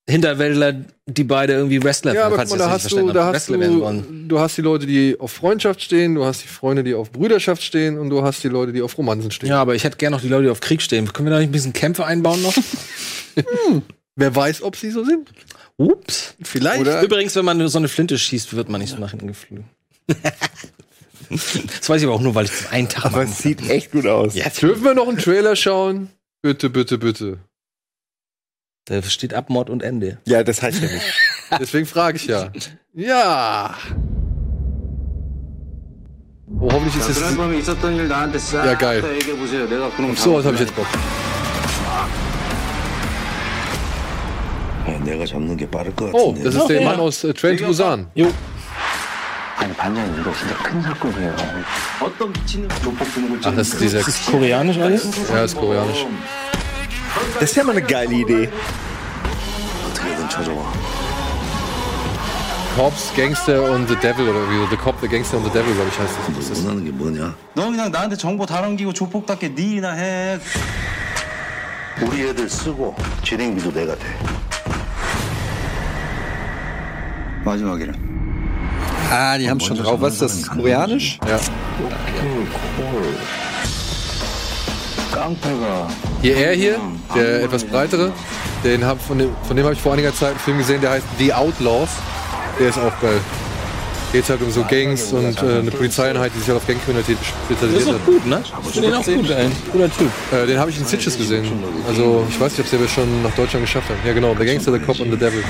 Hinterwäldler, 0.09 0.73
die 1.05 1.23
beide 1.23 1.53
irgendwie 1.53 1.83
Wrestler 1.83 2.15
Ja, 2.15 2.25
aber 2.25 2.37
falls 2.37 2.49
guck 2.49 2.57
mal, 2.57 2.65
da 2.65 2.71
das 2.71 2.83
hast 2.83 2.91
nicht 2.91 3.03
du, 3.03 3.11
da 3.11 3.25
hast 3.31 3.49
werden 3.49 4.27
du, 4.27 4.27
du 4.27 4.39
hast 4.39 4.57
die 4.57 4.61
Leute, 4.61 4.87
die 4.87 5.15
auf 5.19 5.31
Freundschaft 5.31 5.81
stehen, 5.83 6.15
du 6.15 6.25
hast 6.25 6.43
die 6.43 6.47
Freunde, 6.47 6.83
die 6.83 6.95
auf 6.95 7.11
Brüderschaft 7.11 7.61
stehen 7.61 7.99
und 7.99 8.09
du 8.09 8.23
hast 8.23 8.43
die 8.43 8.49
Leute, 8.49 8.73
die 8.73 8.81
auf 8.81 8.97
Romanzen 8.97 9.29
stehen. 9.29 9.49
Ja, 9.49 9.61
aber 9.61 9.75
ich 9.75 9.83
hätte 9.83 9.97
gerne 9.97 10.15
noch 10.15 10.21
die 10.21 10.29
Leute, 10.29 10.45
die 10.45 10.49
auf 10.49 10.61
Krieg 10.61 10.81
stehen. 10.81 11.13
Können 11.13 11.27
wir 11.27 11.31
da 11.31 11.39
nicht 11.39 11.49
ein 11.49 11.51
bisschen 11.51 11.73
Kämpfe 11.73 12.05
einbauen 12.05 12.41
noch? 12.41 12.55
Wer 14.15 14.35
weiß, 14.35 14.63
ob 14.63 14.75
sie 14.75 14.91
so 14.91 15.03
sind? 15.05 15.29
Ups. 15.77 16.35
Vielleicht. 16.41 16.81
Oder 16.81 17.01
Übrigens, 17.01 17.35
wenn 17.35 17.45
man 17.45 17.67
so 17.67 17.77
eine 17.77 17.87
Flinte 17.87 18.17
schießt, 18.17 18.55
wird 18.55 18.69
man 18.69 18.81
nicht 18.81 18.91
so 18.91 18.97
nach 18.97 19.11
hinten 19.11 19.27
geflogen. 19.27 19.65
das 21.29 21.89
weiß 21.89 22.01
ich 22.01 22.07
aber 22.07 22.15
auch 22.15 22.21
nur, 22.21 22.35
weil 22.35 22.45
ich 22.45 22.51
das 22.51 22.71
einen 22.71 22.89
Tag 22.89 23.05
Aber 23.05 23.23
es 23.23 23.39
sieht 23.39 23.67
echt 23.69 23.91
gut 23.91 24.05
aus. 24.05 24.35
Ja, 24.35 24.49
Dürfen 24.49 24.83
wir 24.83 24.93
noch 24.93 25.07
einen 25.07 25.17
Trailer 25.17 25.55
schauen? 25.55 26.09
Bitte, 26.41 26.69
bitte, 26.69 26.97
bitte. 26.97 27.39
Da 28.85 29.01
steht 29.01 29.33
Abmord 29.33 29.69
und 29.69 29.81
Ende. 29.81 30.19
Ja, 30.25 30.43
das 30.43 30.61
heißt 30.61 30.81
ja 30.81 30.89
nicht. 30.91 31.05
Deswegen 31.59 31.85
frage 31.85 32.17
ich 32.17 32.25
ja. 32.25 32.51
Ja. 32.93 33.77
Oh, 36.59 36.69
hoffentlich 36.71 36.95
ist 36.97 37.09
es. 37.09 38.51
Ja, 38.51 38.73
geil. 38.75 39.03
So, 40.15 40.15
sowas 40.15 40.45
habe 40.45 40.55
ich 40.55 40.61
jetzt 40.61 40.75
Bock. 40.75 40.87
내가 45.13 45.25
잡는 45.25 45.55
게 45.57 45.69
빠를 45.69 45.95
것 45.95 46.09
Oh, 46.13 46.33
같은데. 46.33 46.43
das 46.43 46.55
ist 46.55 46.67
der 46.67 46.81
Mann 46.81 46.99
aus 46.99 47.23
äh, 47.23 47.33
Train 47.33 47.57
to 47.57 47.65
Busan. 47.67 48.07
아니 49.55 49.71
반장님 49.75 50.19
이거 50.19 50.33
진짜 50.33 50.55
큰 50.63 50.81
사건이에요. 50.81 51.35
어떤 52.01 52.33
미친놈 52.33 52.67
로봇 52.83 52.97
걸 53.13 53.55
das 53.55 53.69
ist 53.69 53.79
dieser. 53.79 54.01
Das 54.01 54.25
koreanisch 54.25 54.77
alles? 54.79 55.05
Ja, 55.29 55.43
ist 55.43 55.55
koreanisch. 55.55 56.05
Das 57.39 57.43
ist 57.51 57.55
ja 57.55 57.63
mal 57.63 57.71
eine 57.77 57.81
geile 57.85 58.13
Idee. 58.15 58.49
어떻게든 59.87 60.27
찾아와. 60.29 60.63
Cops, 62.75 63.13
Gangster 63.15 63.61
und 63.71 63.87
The 63.87 63.95
Devil 63.97 64.27
oder 64.29 64.49
wie. 64.49 64.67
The 64.71 64.75
Cop, 64.77 64.99
The 64.99 65.07
Gangster 65.07 65.37
und 65.37 65.43
The 65.45 65.51
Devil, 65.51 65.75
glaube 65.75 65.89
ich, 65.93 65.99
heißt 65.99 66.17
das. 66.17 66.35
das 66.35 66.49
ist, 66.57 66.65
원하는 66.65 66.83
게 66.83 66.89
뭐냐? 66.91 67.35
너 67.53 67.69
그냥 67.69 67.91
나한테 67.91 68.15
정보 68.15 68.47
다 68.47 68.61
넘기고 68.61 68.91
조폭답게 68.93 69.53
네 69.53 69.61
일이나 69.61 69.91
해. 69.91 70.39
우리 72.01 72.27
애들 72.27 72.49
쓰고 72.49 72.95
진행비도 73.23 73.71
내가 73.71 73.93
돼. 73.95 74.01
Ah, 79.11 79.37
die 79.37 79.49
haben 79.49 79.59
schon 79.59 79.77
drauf. 79.77 80.01
Was 80.01 80.13
ist 80.13 80.21
das? 80.21 80.47
Koreanisch? 80.47 81.19
Ja. 81.27 81.39
Hier 86.21 86.35
er 86.35 86.53
hier, 86.55 86.79
der 87.15 87.43
etwas 87.43 87.63
breitere, 87.63 88.11
den 88.63 88.83
hab, 88.85 88.99
von 89.01 89.17
dem, 89.19 89.29
von 89.43 89.55
dem 89.55 89.65
habe 89.65 89.75
ich 89.75 89.81
vor 89.81 89.93
einiger 89.93 90.13
Zeit 90.13 90.31
einen 90.31 90.39
Film 90.39 90.57
gesehen, 90.57 90.81
der 90.81 90.91
heißt 90.91 91.05
The 91.19 91.33
Outlaws. 91.33 91.89
Der 92.59 92.69
ist 92.69 92.77
auch 92.77 92.99
geil. 93.01 93.19
Geht 94.11 94.29
halt 94.29 94.41
um 94.41 94.51
so 94.51 94.63
Gangs 94.63 95.11
und 95.11 95.41
äh, 95.41 95.59
eine 95.59 95.71
Polizeieinheit, 95.71 96.31
die 96.35 96.39
sich 96.39 96.47
halt 96.47 96.57
auf 96.57 96.67
Gangkriminalität 96.67 97.17
spezialisiert 97.45 97.87
hat. 97.87 97.95
Das 97.95 97.95
ist 97.95 98.01
auch 98.01 98.05
gut, 98.05 98.25
ne? 98.27 98.43
Ich 98.43 98.71
finde 98.71 98.87
den 98.89 98.97
auch 98.97 99.05
gut, 99.05 99.31
ein 99.31 99.51
guter 99.71 99.91
Typ. 99.91 100.11
Äh, 100.31 100.45
den 100.47 100.59
habe 100.59 100.69
ich 100.69 100.79
in 100.79 100.85
Sitches 100.85 101.17
gesehen. 101.17 101.45
Also 101.87 102.25
ich 102.29 102.39
weiß 102.39 102.57
nicht, 102.57 102.73
ob 102.73 102.79
sie 102.79 102.87
schon 102.87 103.23
nach 103.23 103.35
Deutschland 103.35 103.65
geschafft 103.65 103.89
haben. 103.89 103.99
Ja 104.05 104.13
genau, 104.13 104.35
The 104.37 104.45
Gangster, 104.45 104.71
The 104.71 104.79
Cop 104.79 104.99
und 104.99 105.11
The 105.11 105.17
Devil. 105.17 105.43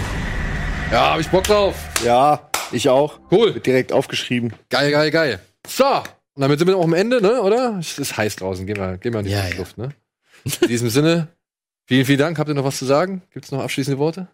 Ja, 0.93 1.11
habe 1.13 1.21
ich 1.21 1.27
Bock 1.29 1.43
drauf. 1.45 1.73
Ja, 2.05 2.49
ich 2.71 2.87
auch. 2.87 3.19
Cool. 3.31 3.55
Wird 3.55 3.65
direkt 3.65 3.91
aufgeschrieben. 3.91 4.53
Geil, 4.69 4.91
geil, 4.91 5.09
geil. 5.09 5.39
So, 5.67 5.85
Und 5.87 6.41
damit 6.41 6.59
sind 6.59 6.67
wir 6.67 6.77
auch 6.77 6.83
am 6.83 6.93
Ende, 6.93 7.19
ne, 7.19 7.41
oder? 7.41 7.77
Es 7.79 7.97
ist 7.97 8.15
heiß 8.15 8.35
draußen, 8.35 8.67
gehen 8.67 8.77
wir, 8.77 8.97
gehen 8.97 9.11
wir 9.13 9.21
in 9.21 9.25
die 9.25 9.31
Ja, 9.31 9.47
ja. 9.47 9.55
Luft, 9.57 9.75
ne? 9.79 9.89
In 10.61 10.67
diesem 10.67 10.89
Sinne, 10.89 11.29
vielen, 11.87 12.05
vielen 12.05 12.19
Dank. 12.19 12.37
Habt 12.37 12.47
ihr 12.49 12.53
noch 12.53 12.63
was 12.63 12.77
zu 12.77 12.85
sagen? 12.85 13.23
Gibt 13.31 13.45
es 13.45 13.51
noch 13.51 13.63
abschließende 13.63 13.97
Worte? 13.97 14.27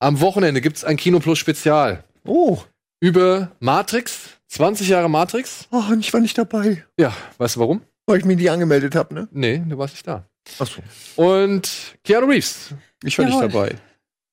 Am 0.00 0.20
Wochenende 0.20 0.60
gibt 0.60 0.78
es 0.78 0.84
ein 0.84 0.96
Kino 0.96 1.20
Plus 1.20 1.38
Spezial 1.38 2.02
Oh, 2.24 2.58
über 3.00 3.52
Matrix, 3.60 4.30
20 4.48 4.88
Jahre 4.88 5.08
Matrix. 5.08 5.68
oh, 5.70 5.82
und 5.92 6.00
ich 6.00 6.12
war 6.12 6.20
nicht 6.20 6.36
dabei, 6.38 6.84
Ja, 6.98 7.14
weißt 7.38 7.54
du 7.56 7.60
warum? 7.60 7.82
weil 8.06 8.18
ich 8.18 8.24
mich 8.24 8.38
nicht 8.38 8.50
angemeldet 8.50 8.94
habe, 8.96 9.14
ne? 9.14 9.28
Nee, 9.30 9.62
du 9.64 9.76
warst 9.78 9.94
nicht 9.94 10.06
da. 10.08 10.24
Ach 10.58 10.66
so. 10.66 10.80
Und 11.22 11.70
Keanu 12.04 12.26
Reeves, 12.26 12.74
Ich 13.04 13.16
war 13.18 13.26
Jawohl. 13.28 13.42
nicht 13.44 13.54
dabei. 13.54 13.74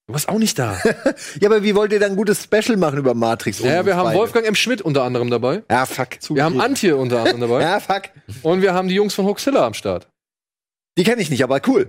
Du 0.08 0.14
warst 0.14 0.30
auch 0.30 0.38
nicht 0.40 0.58
da. 0.60 0.78
Ja, 1.42 1.50
aber 1.50 1.64
wie 1.64 1.76
wollt 1.76 1.92
ihr 1.92 2.00
dann 2.00 2.12
ein 2.12 2.16
gutes 2.18 2.44
Special 2.44 2.78
machen 2.78 2.98
über 3.00 3.14
Matrix? 3.14 3.60
ja, 3.60 3.86
wir 3.86 3.96
haben 3.96 4.06
beide? 4.06 4.20
Wolfgang 4.20 4.46
M. 4.46 4.56
Schmidt 4.56 4.82
unter 4.82 5.04
anderem 5.04 5.30
dabei. 5.30 5.64
Ja, 5.70 5.86
fuck. 5.86 6.10
Wir 6.30 6.44
haben 6.44 6.60
Antje 6.62 6.96
unter 6.96 7.20
anderem 7.20 7.42
dabei. 7.42 7.62
Ja, 7.66 7.80
fuck. 7.80 8.04
Und 8.44 8.62
wir 8.62 8.74
haben 8.74 8.88
die 8.88 8.96
Jungs 8.96 9.14
von 9.14 9.26
Hoaxilla 9.26 9.66
am 9.66 9.74
Start. 9.74 10.08
Die 10.98 11.04
kenne 11.04 11.22
ich 11.22 11.30
nicht, 11.30 11.44
aber 11.44 11.60
cool. 11.68 11.88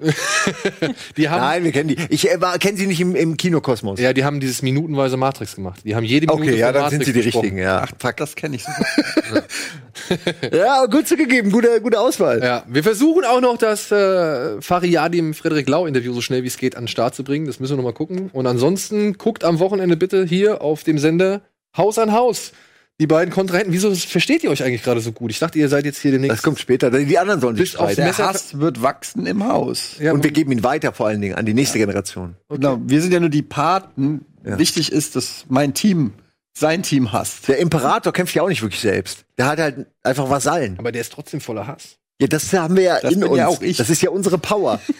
Die 1.16 1.28
haben, 1.28 1.40
Nein, 1.40 1.64
wir 1.64 1.70
kennen 1.70 1.90
die. 1.90 1.96
Ich 2.10 2.28
äh, 2.28 2.38
kenne 2.58 2.76
sie 2.76 2.88
nicht 2.88 3.00
im, 3.00 3.14
im 3.14 3.36
Kinokosmos. 3.36 4.00
ja, 4.00 4.12
die 4.12 4.24
haben 4.24 4.40
dieses 4.40 4.62
minutenweise 4.62 5.16
Matrix 5.16 5.54
gemacht. 5.54 5.80
Die 5.84 5.94
haben 5.94 6.02
jede 6.02 6.26
Minute 6.26 6.50
Okay, 6.50 6.58
ja, 6.58 6.72
dann 6.72 6.82
Matrix 6.82 7.04
sind 7.04 7.14
sie 7.14 7.20
die 7.20 7.24
richtigen, 7.24 7.56
ja. 7.56 7.84
Ach, 7.84 7.92
fuck, 8.00 8.16
das 8.16 8.34
kenne 8.34 8.56
ich 8.56 8.64
so. 8.64 8.70
Ja, 10.52 10.86
gut 10.86 11.08
zugegeben, 11.08 11.50
gute, 11.50 11.80
gute 11.80 12.00
Auswahl. 12.00 12.42
Ja, 12.42 12.64
wir 12.68 12.82
versuchen 12.82 13.24
auch 13.24 13.40
noch 13.40 13.56
das 13.56 13.90
äh, 13.90 14.60
Fariadim 14.60 15.34
Frederik 15.34 15.68
Lau 15.68 15.86
Interview 15.86 16.12
so 16.12 16.20
schnell 16.20 16.42
wie 16.42 16.48
es 16.48 16.56
geht 16.58 16.76
an 16.76 16.82
den 16.84 16.88
Start 16.88 17.14
zu 17.14 17.24
bringen. 17.24 17.46
Das 17.46 17.60
müssen 17.60 17.72
wir 17.72 17.76
noch 17.78 17.84
mal 17.84 17.92
gucken. 17.92 18.30
Und 18.32 18.46
ansonsten 18.46 19.14
guckt 19.14 19.42
am 19.44 19.58
Wochenende 19.58 19.96
bitte 19.96 20.24
hier 20.24 20.62
auf 20.62 20.82
dem 20.84 20.98
Sender 20.98 21.42
Haus 21.76 21.98
an 21.98 22.12
Haus. 22.12 22.52
Die 22.98 23.06
beiden 23.06 23.32
Kontrahenten. 23.32 23.73
Wieso 23.74 23.94
versteht 23.94 24.43
ihr 24.43 24.51
euch 24.51 24.62
eigentlich 24.62 24.82
gerade 24.82 25.01
so 25.01 25.12
gut? 25.12 25.31
Ich 25.31 25.39
dachte, 25.39 25.59
ihr 25.59 25.68
seid 25.68 25.85
jetzt 25.85 25.98
hier 26.01 26.12
demnächst. 26.12 26.39
Das 26.39 26.43
kommt 26.43 26.59
später. 26.59 26.90
Die 26.90 27.18
anderen 27.18 27.40
sollen 27.43 27.56
sich 27.56 27.70
streiten. 27.73 27.97
Der 27.97 28.16
Hass 28.16 28.59
wird 28.59 28.81
wachsen 28.81 29.27
im 29.27 29.47
Haus. 29.47 29.97
Ja, 30.01 30.12
Und 30.12 30.24
wir 30.24 30.31
geben 30.31 30.51
ihn 30.52 30.62
weiter 30.62 30.93
vor 30.94 31.06
allen 31.06 31.20
Dingen 31.20 31.35
an 31.35 31.44
die 31.44 31.52
nächste 31.52 31.78
Generation. 31.78 32.36
Genau, 32.48 32.78
wir 32.82 33.02
sind 33.02 33.12
ja 33.12 33.20
nur 33.20 33.28
die 33.28 33.43
Paten. 33.43 34.24
Wichtig 34.43 34.93
ist, 34.93 35.14
dass 35.16 35.44
mein 35.48 35.74
Team 35.74 36.14
sein 36.56 36.82
Team 36.82 37.12
hasst. 37.12 37.48
Der 37.48 37.59
Imperator 37.59 38.14
kämpft 38.14 38.35
ja 38.35 38.43
auch 38.43 38.48
nicht 38.48 38.62
wirklich 38.62 38.81
selbst. 38.81 39.27
Der 39.36 39.47
hat 39.47 39.59
halt 39.59 39.86
einfach 40.02 40.31
Vasallen. 40.31 40.78
aber 40.78 40.90
der 40.90 41.02
ist 41.02 41.12
trotzdem 41.12 41.43
voller 41.43 41.66
Hass. 41.66 41.97
Ja, 42.18 42.28
das 42.28 42.51
haben 42.55 42.77
wir 42.77 42.82
ja 42.82 43.01
Das 43.01 43.12
in 43.12 43.20
bin 43.20 43.28
uns. 43.28 43.39
ja 43.39 43.47
auch 43.48 43.60
ich. 43.60 43.77
Das 43.77 43.90
ist 43.90 44.01
ja 44.01 44.09
unsere 44.09 44.39
Power. 44.39 44.81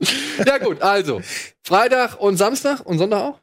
Ja 0.44 0.58
gut, 0.58 0.82
also 0.82 1.22
Freitag 1.62 2.20
und 2.20 2.36
Samstag 2.36 2.84
und 2.84 2.98
Sonntag 2.98 3.20
auch. 3.22 3.40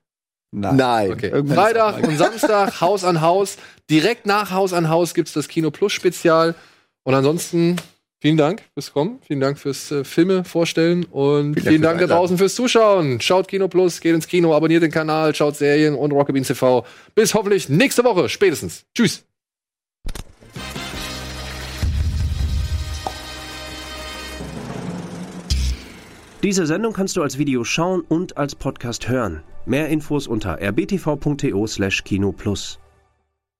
Nein. 0.53 1.11
Okay. 1.11 1.29
Irgendwann 1.29 1.57
ist 1.57 1.63
Freitag 1.63 2.07
und 2.07 2.17
Samstag 2.17 2.81
Haus 2.81 3.03
an 3.03 3.21
Haus. 3.21 3.57
Direkt 3.89 4.25
nach 4.25 4.51
Haus 4.51 4.71
an 4.73 4.89
Haus 4.89 5.13
gibt's 5.13 5.33
das 5.33 5.47
Kino 5.47 5.71
Plus 5.71 5.91
Spezial. 5.91 6.53
Und 7.03 7.15
ansonsten 7.15 7.77
vielen 8.21 8.37
Dank 8.37 8.61
fürs 8.73 8.93
Kommen, 8.93 9.19
vielen 9.27 9.39
Dank 9.39 9.57
fürs 9.57 9.91
äh, 9.91 10.03
Filme 10.03 10.43
vorstellen 10.45 11.05
und 11.05 11.59
vielen, 11.59 11.81
Dank 11.81 11.97
Dank 11.97 12.09
da 12.09 12.15
draußen 12.15 12.37
fürs 12.37 12.55
Zuschauen. 12.55 13.19
Schaut 13.19 13.47
Kino 13.47 13.67
Plus, 13.67 13.99
geht 13.99 14.13
ins 14.13 14.27
Kino, 14.27 14.55
abonniert 14.55 14.83
den 14.83 14.91
Kanal, 14.91 15.33
schaut 15.35 15.55
Serien 15.57 15.95
und 15.95 16.11
Rocketbeans 16.11 16.47
TV. 16.47 16.85
Bis 17.15 17.33
hoffentlich 17.33 17.67
nächste 17.67 18.03
Woche 18.03 18.29
spätestens. 18.29 18.85
Tschüss. 18.95 19.25
Diese 26.43 26.65
Sendung 26.65 26.93
kannst 26.93 27.15
du 27.15 27.21
als 27.21 27.37
Video 27.37 27.63
schauen 27.63 28.01
und 28.01 28.37
als 28.37 28.53
Podcast 28.53 29.07
hören. 29.07 29.43
Mehr 29.65 29.89
Infos 29.89 30.27
unter 30.27 30.61
rbtv.to/kinoplus. 30.61 32.79